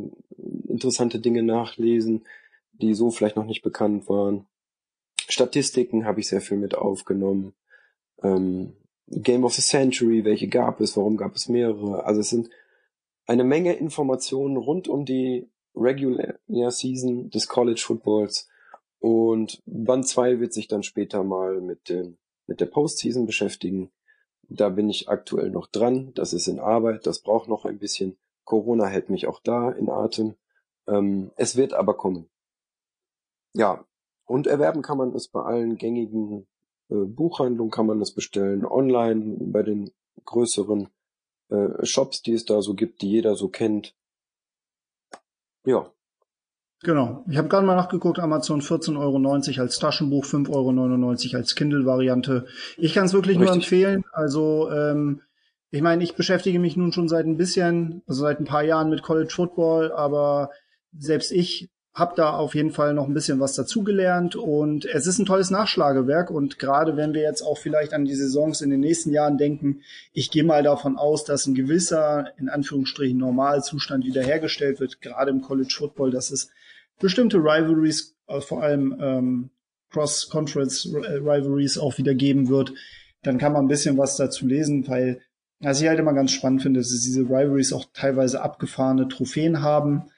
interessante 0.69 1.19
Dinge 1.19 1.43
nachlesen, 1.43 2.25
die 2.73 2.95
so 2.95 3.11
vielleicht 3.11 3.37
noch 3.37 3.47
nicht 3.47 3.63
bekannt 3.63 4.09
waren. 4.09 4.47
Statistiken 5.29 6.05
habe 6.05 6.21
ich 6.21 6.29
sehr 6.29 6.41
viel 6.41 6.57
mit 6.57 6.77
aufgenommen. 6.77 7.55
Ähm, 8.23 8.77
Game 9.09 9.45
of 9.45 9.55
the 9.55 9.63
Century, 9.63 10.25
welche 10.25 10.49
gab 10.49 10.81
es, 10.81 10.97
warum 10.97 11.17
gab 11.17 11.37
es 11.37 11.49
mehrere. 11.49 12.05
Also 12.05 12.21
es 12.21 12.31
sind 12.31 12.51
eine 13.27 13.45
Menge 13.45 13.75
Informationen 13.75 14.57
rund 14.57 14.89
um 14.89 15.05
die 15.05 15.49
Regular 15.75 16.39
Season 16.71 17.31
des 17.31 17.49
College 17.49 17.83
Footballs. 17.85 18.49
Und 18.99 19.63
Band 19.67 20.07
2 20.07 20.41
wird 20.41 20.53
sich 20.53 20.69
dann 20.69 20.83
später 20.83 21.23
mal 21.23 21.61
mit, 21.61 21.89
den, 21.89 22.19
mit 22.47 22.61
der 22.61 22.67
Postseason 22.67 23.27
beschäftigen. 23.27 23.91
Da 24.49 24.69
bin 24.71 24.89
ich 24.89 25.09
aktuell 25.09 25.51
noch 25.51 25.67
dran. 25.67 26.13
Das 26.15 26.33
ist 26.33 26.47
in 26.47 26.59
Arbeit. 26.59 27.07
Das 27.07 27.21
braucht 27.21 27.49
noch 27.49 27.65
ein 27.65 27.79
bisschen. 27.79 28.17
Corona 28.45 28.87
hält 28.87 29.11
mich 29.11 29.27
auch 29.27 29.41
da 29.41 29.71
in 29.71 29.91
Atem. 29.91 30.35
Ähm, 30.87 31.31
es 31.37 31.57
wird 31.57 31.75
aber 31.75 31.95
kommen. 31.95 32.29
Ja. 33.53 33.85
Und 34.25 34.47
erwerben 34.47 34.83
kann 34.83 34.99
man 34.99 35.15
es 35.15 35.29
bei 35.29 35.43
allen 35.43 35.77
gängigen 35.77 36.49
Buchhandlung 36.89 37.71
kann 37.71 37.87
man 37.87 37.99
das 37.99 38.13
bestellen, 38.13 38.65
online 38.65 39.37
bei 39.41 39.63
den 39.63 39.91
größeren 40.25 40.89
äh, 41.49 41.85
Shops, 41.85 42.23
die 42.23 42.33
es 42.33 42.45
da 42.45 42.63
so 42.63 42.75
gibt, 42.75 43.03
die 43.03 43.11
jeder 43.11 43.35
so 43.35 43.49
kennt. 43.49 43.95
Ja, 45.65 45.91
Genau. 46.83 47.25
Ich 47.29 47.39
habe 47.39 47.49
gerade 47.49 47.67
mal 47.67 47.75
nachgeguckt, 47.75 48.19
Amazon 48.19 48.61
14,90 48.61 48.99
Euro 48.99 49.63
als 49.63 49.79
Taschenbuch, 49.79 50.25
5,99 50.25 51.31
Euro 51.33 51.39
als 51.39 51.55
Kindle-Variante. 51.55 52.47
Ich 52.77 52.95
kann 52.95 53.07
es 53.07 53.15
wirklich 53.15 53.39
Richtig. 53.39 53.47
nur 53.47 53.55
empfehlen. 53.55 54.05
Also 54.13 54.71
ähm, 54.71 55.23
ich 55.71 55.83
meine, 55.83 56.05
ich 56.05 56.15
beschäftige 56.15 56.59
mich 56.59 56.77
nun 56.77 56.93
schon 56.93 57.09
seit 57.09 57.27
ein 57.27 57.39
bisschen, 57.39 58.03
also 58.07 58.23
seit 58.23 58.41
ein 58.41 58.45
paar 58.45 58.63
Jahren 58.63 58.91
mit 58.91 59.03
College 59.03 59.33
Football, 59.35 59.91
aber 59.93 60.51
selbst 60.97 61.33
ich 61.33 61.71
habe 61.97 62.15
da 62.15 62.31
auf 62.35 62.55
jeden 62.55 62.73
Fall 62.73 62.93
noch 62.93 63.09
ein 63.09 63.15
bisschen 63.15 63.41
was 63.41 63.55
dazugelernt 63.55 64.37
und 64.37 64.85
es 64.85 65.07
ist 65.07 65.19
ein 65.19 65.25
tolles 65.25 65.51
Nachschlagewerk 65.51 66.31
und 66.31 66.59
gerade 66.59 66.95
wenn 66.99 67.15
wir 67.15 67.23
jetzt 67.23 67.41
auch 67.41 67.57
vielleicht 67.57 67.95
an 67.95 68.05
die 68.05 68.15
Saisons 68.15 68.61
in 68.61 68.69
den 68.69 68.81
nächsten 68.81 69.13
Jahren 69.13 69.39
denken, 69.39 69.81
ich 70.13 70.31
gehe 70.31 70.45
mal 70.45 70.63
davon 70.63 70.99
aus, 70.99 71.25
dass 71.25 71.47
ein 71.47 71.55
gewisser, 71.55 72.33
in 72.37 72.51
Anführungsstrichen, 72.51 73.17
Normalzustand 73.17 74.05
wiederhergestellt 74.05 74.79
wird, 74.79 75.01
gerade 75.01 75.31
im 75.31 75.41
College 75.41 75.75
Football, 75.75 76.11
dass 76.11 76.31
es 76.31 76.51
bestimmte 77.01 77.39
Rivalries, 77.39 78.15
äh, 78.27 78.43
vor 78.43 78.63
allem 78.63 78.95
ähm, 79.01 79.51
Cross-Conference-Rivalries 79.91 81.79
auch 81.79 81.97
wieder 81.97 82.15
geben 82.15 82.51
wird, 82.51 82.75
dann 83.23 83.39
kann 83.39 83.55
man 83.55 83.65
ein 83.65 83.69
bisschen 83.69 83.97
was 83.97 84.17
dazu 84.17 84.47
lesen, 84.47 84.87
weil 84.87 85.23
was 85.61 85.81
ich 85.81 85.89
halt 85.89 85.99
immer 85.99 86.13
ganz 86.13 86.33
spannend 86.33 86.61
finde, 86.61 86.81
ist, 86.81 86.93
dass 86.93 87.01
diese 87.01 87.23
Rivalries 87.23 87.73
auch 87.73 87.87
teilweise 87.95 88.43
abgefahrene 88.43 89.09
Trophäen 89.09 89.63
haben 89.63 90.11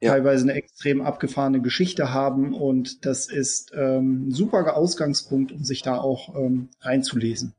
ja. 0.00 0.12
teilweise 0.12 0.44
eine 0.44 0.54
extrem 0.54 1.00
abgefahrene 1.00 1.60
Geschichte 1.60 2.12
haben 2.12 2.54
und 2.54 3.04
das 3.06 3.26
ist 3.26 3.72
ähm, 3.74 4.28
ein 4.28 4.30
super 4.30 4.76
Ausgangspunkt, 4.76 5.52
um 5.52 5.64
sich 5.64 5.82
da 5.82 5.98
auch 5.98 6.34
ähm, 6.36 6.68
reinzulesen. 6.80 7.54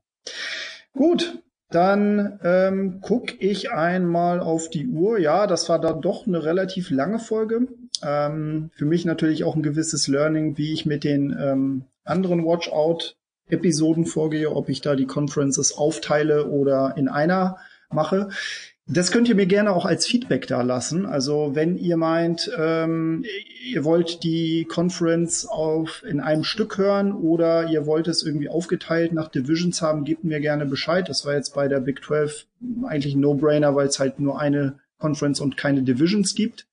Gut, 0.94 1.42
dann 1.70 2.40
ähm, 2.44 3.00
gucke 3.02 3.36
ich 3.40 3.72
einmal 3.72 4.42
auf 4.42 4.70
die 4.70 4.88
Uhr. 4.88 5.20
Ja, 5.20 5.48
das 5.48 5.70
war 5.70 5.80
dann 5.80 6.02
doch 6.02 6.28
eine 6.28 6.44
relativ 6.44 6.90
lange 6.90 7.20
Folge. 7.20 7.68
Ähm, 8.04 8.72
für 8.76 8.86
mich 8.86 9.06
natürlich 9.06 9.44
auch 9.44 9.56
ein 9.56 9.64
gewisses 9.64 10.08
Learning, 10.08 10.58
wie 10.58 10.74
ich 10.74 10.86
mit 10.86 11.04
den 11.04 11.36
ähm, 11.40 11.86
anderen 12.04 12.46
Watchout-Episoden 12.46 14.06
vorgehe, 14.06 14.52
ob 14.52 14.68
ich 14.68 14.82
da 14.82 14.96
die 14.96 15.06
Conferences 15.06 15.78
aufteile 15.78 16.48
oder 16.48 16.96
in 16.98 17.08
einer 17.08 17.58
mache. 17.90 18.30
Das 18.94 19.10
könnt 19.10 19.30
ihr 19.30 19.36
mir 19.36 19.46
gerne 19.46 19.72
auch 19.72 19.86
als 19.86 20.06
Feedback 20.06 20.48
da 20.48 20.64
lassen. 20.64 21.06
Also 21.06 21.52
wenn 21.54 21.78
ihr 21.78 21.96
meint, 21.96 22.52
ähm, 22.60 23.24
ihr 23.66 23.86
wollt 23.86 24.22
die 24.24 24.66
Conference 24.66 25.46
auf 25.46 26.04
in 26.04 26.20
einem 26.20 26.44
Stück 26.44 26.78
hören 26.78 27.14
oder 27.14 27.70
ihr 27.70 27.86
wollt 27.86 28.10
es 28.10 28.22
irgendwie 28.22 28.50
aufgeteilt 28.50 29.14
nach 29.14 29.30
Divisions 29.30 29.82
haben, 29.82 30.04
gebt 30.04 30.26
mir 30.26 30.42
gerne 30.42 30.66
Bescheid. 30.66 31.08
Das 31.08 31.26
war 31.26 31.36
jetzt 31.36 31.54
bei 31.56 31.70
der 31.70 31.80
Big 31.80 32.04
12 32.04 32.48
eigentlich 32.84 33.16
ein 33.16 33.22
No-Brainer, 33.22 33.76
weil 33.76 33.88
es 33.88 33.98
halt 33.98 34.20
nur 34.20 34.42
eine 34.42 34.80
Conference 34.98 35.40
und 35.40 35.56
keine 35.56 35.84
Divisions 35.84 36.36
gibt. 36.36 36.68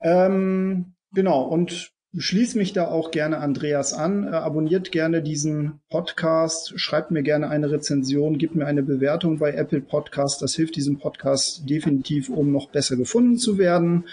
Ähm, 0.00 0.94
genau, 1.12 1.42
und 1.42 1.92
schließe 2.16 2.56
mich 2.58 2.72
da 2.72 2.88
auch 2.88 3.10
gerne 3.10 3.38
Andreas 3.38 3.92
an. 3.92 4.24
Äh, 4.24 4.30
abonniert 4.30 4.92
gerne 4.92 5.22
diesen 5.22 5.80
Podcast, 5.90 6.78
schreibt 6.78 7.10
mir 7.10 7.22
gerne 7.22 7.48
eine 7.48 7.70
Rezension, 7.70 8.38
gibt 8.38 8.54
mir 8.54 8.66
eine 8.66 8.82
Bewertung 8.82 9.38
bei 9.38 9.52
Apple 9.52 9.80
Podcast. 9.80 10.42
Das 10.42 10.54
hilft 10.54 10.76
diesem 10.76 10.98
Podcast 10.98 11.68
definitiv, 11.68 12.28
um 12.28 12.52
noch 12.52 12.70
besser 12.70 12.96
gefunden 12.96 13.38
zu 13.38 13.58
werden. 13.58 14.04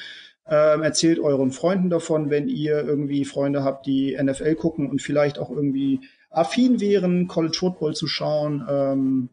Ähm, 0.45 0.83
erzählt 0.83 1.19
euren 1.19 1.51
Freunden 1.51 1.89
davon, 1.89 2.29
wenn 2.29 2.49
ihr 2.49 2.83
irgendwie 2.83 3.23
Freunde 3.23 3.63
habt, 3.63 3.85
die 3.85 4.17
NFL 4.21 4.55
gucken 4.55 4.89
und 4.89 5.01
vielleicht 5.01 5.39
auch 5.39 5.49
irgendwie 5.49 6.01
affin 6.29 6.81
wären, 6.81 7.27
College 7.27 7.57
Football 7.57 7.95
zu 7.95 8.07
schauen. 8.07 8.65
Ähm, 8.69 9.29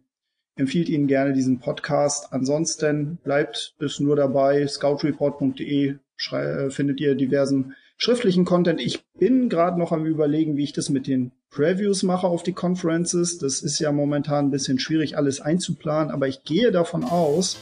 empfiehlt 0.56 0.88
ihnen 0.88 1.08
gerne 1.08 1.32
diesen 1.32 1.58
Podcast. 1.58 2.32
Ansonsten 2.32 3.18
bleibt 3.24 3.74
es 3.80 3.98
nur 3.98 4.14
dabei. 4.14 4.66
Scoutreport.de 4.66 5.96
äh, 6.32 6.70
findet 6.70 7.00
ihr 7.00 7.14
diversen 7.14 7.74
schriftlichen 8.00 8.46
Content. 8.46 8.80
Ich 8.80 9.04
bin 9.18 9.50
gerade 9.50 9.78
noch 9.78 9.92
am 9.92 10.06
überlegen, 10.06 10.56
wie 10.56 10.64
ich 10.64 10.72
das 10.72 10.88
mit 10.88 11.06
den 11.06 11.32
Previews 11.50 12.02
mache 12.02 12.26
auf 12.26 12.42
die 12.42 12.54
Conferences. 12.54 13.36
Das 13.36 13.60
ist 13.60 13.78
ja 13.78 13.92
momentan 13.92 14.46
ein 14.46 14.50
bisschen 14.50 14.78
schwierig, 14.78 15.18
alles 15.18 15.42
einzuplanen, 15.42 16.10
aber 16.10 16.26
ich 16.26 16.42
gehe 16.44 16.72
davon 16.72 17.04
aus, 17.04 17.58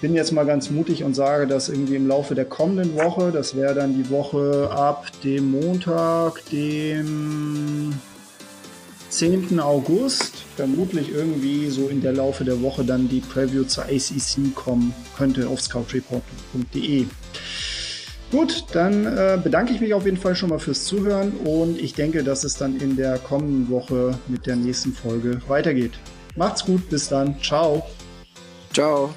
bin 0.00 0.14
jetzt 0.14 0.30
mal 0.30 0.46
ganz 0.46 0.70
mutig 0.70 1.02
und 1.02 1.14
sage, 1.14 1.48
dass 1.48 1.68
irgendwie 1.68 1.96
im 1.96 2.06
Laufe 2.06 2.36
der 2.36 2.44
kommenden 2.44 2.94
Woche, 2.94 3.32
das 3.32 3.56
wäre 3.56 3.74
dann 3.74 4.00
die 4.00 4.08
Woche 4.08 4.70
ab 4.70 5.06
dem 5.24 5.50
Montag, 5.50 6.40
dem 6.52 7.94
10. 9.08 9.58
August, 9.58 10.44
vermutlich 10.54 11.12
irgendwie 11.12 11.66
so 11.70 11.88
in 11.88 12.02
der 12.02 12.12
Laufe 12.12 12.44
der 12.44 12.62
Woche 12.62 12.84
dann 12.84 13.08
die 13.08 13.20
Preview 13.20 13.64
zur 13.64 13.86
ACC 13.86 14.54
kommen 14.54 14.94
könnte 15.16 15.48
auf 15.48 15.60
scoutreport.de. 15.60 17.06
Gut, 18.30 18.64
dann 18.72 19.06
äh, 19.06 19.38
bedanke 19.42 19.72
ich 19.72 19.80
mich 19.80 19.94
auf 19.94 20.04
jeden 20.04 20.18
Fall 20.18 20.36
schon 20.36 20.50
mal 20.50 20.58
fürs 20.58 20.84
Zuhören 20.84 21.32
und 21.44 21.78
ich 21.78 21.94
denke, 21.94 22.22
dass 22.22 22.44
es 22.44 22.56
dann 22.56 22.78
in 22.78 22.96
der 22.96 23.18
kommenden 23.18 23.70
Woche 23.70 24.18
mit 24.28 24.46
der 24.46 24.56
nächsten 24.56 24.92
Folge 24.92 25.40
weitergeht. 25.48 25.92
Macht's 26.36 26.64
gut, 26.64 26.90
bis 26.90 27.08
dann. 27.08 27.40
Ciao. 27.40 27.86
Ciao. 28.72 29.14